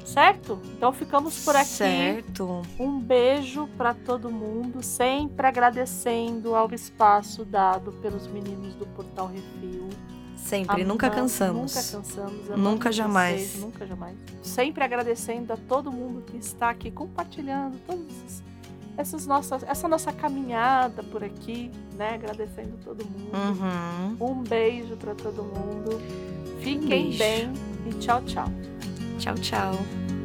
Certo? 0.05 0.59
Então 0.75 0.91
ficamos 0.91 1.43
por 1.45 1.55
aqui. 1.55 1.69
Certo. 1.69 2.63
Um 2.77 2.99
beijo 2.99 3.67
pra 3.77 3.93
todo 3.93 4.29
mundo, 4.29 4.83
sempre 4.83 5.47
agradecendo 5.47 6.53
ao 6.53 6.69
espaço 6.73 7.45
dado 7.45 7.93
pelos 7.93 8.27
meninos 8.27 8.75
do 8.75 8.85
Portal 8.87 9.27
Refil. 9.27 9.87
Sempre, 10.43 10.83
nunca 10.83 11.07
Amamos, 11.07 11.31
cansamos. 11.31 11.75
Nunca 11.75 11.97
cansamos. 11.97 12.57
Nunca 12.57 12.91
jamais. 12.91 13.41
vocês, 13.41 13.61
nunca 13.61 13.87
jamais. 13.87 14.17
Sempre 14.41 14.83
agradecendo 14.83 15.53
a 15.53 15.57
todo 15.57 15.91
mundo 15.91 16.23
que 16.23 16.37
está 16.37 16.69
aqui 16.69 16.91
compartilhando 16.91 17.77
todas 17.85 18.43
essas, 18.97 19.25
nossas, 19.25 19.63
essa 19.63 19.87
nossa 19.87 20.11
caminhada 20.11 21.03
por 21.03 21.23
aqui, 21.23 21.71
né? 21.95 22.15
Agradecendo 22.15 22.77
todo 22.83 23.05
mundo. 23.05 23.31
Uhum. 23.33 24.31
Um 24.31 24.43
beijo 24.43 24.97
para 24.97 25.15
todo 25.15 25.43
mundo. 25.43 26.01
Fiquem 26.59 27.15
beijo. 27.15 27.17
bem 27.17 27.53
e 27.87 27.93
tchau, 27.99 28.21
tchau. 28.23 28.47
Tchau, 29.19 29.35
tchau. 29.35 30.20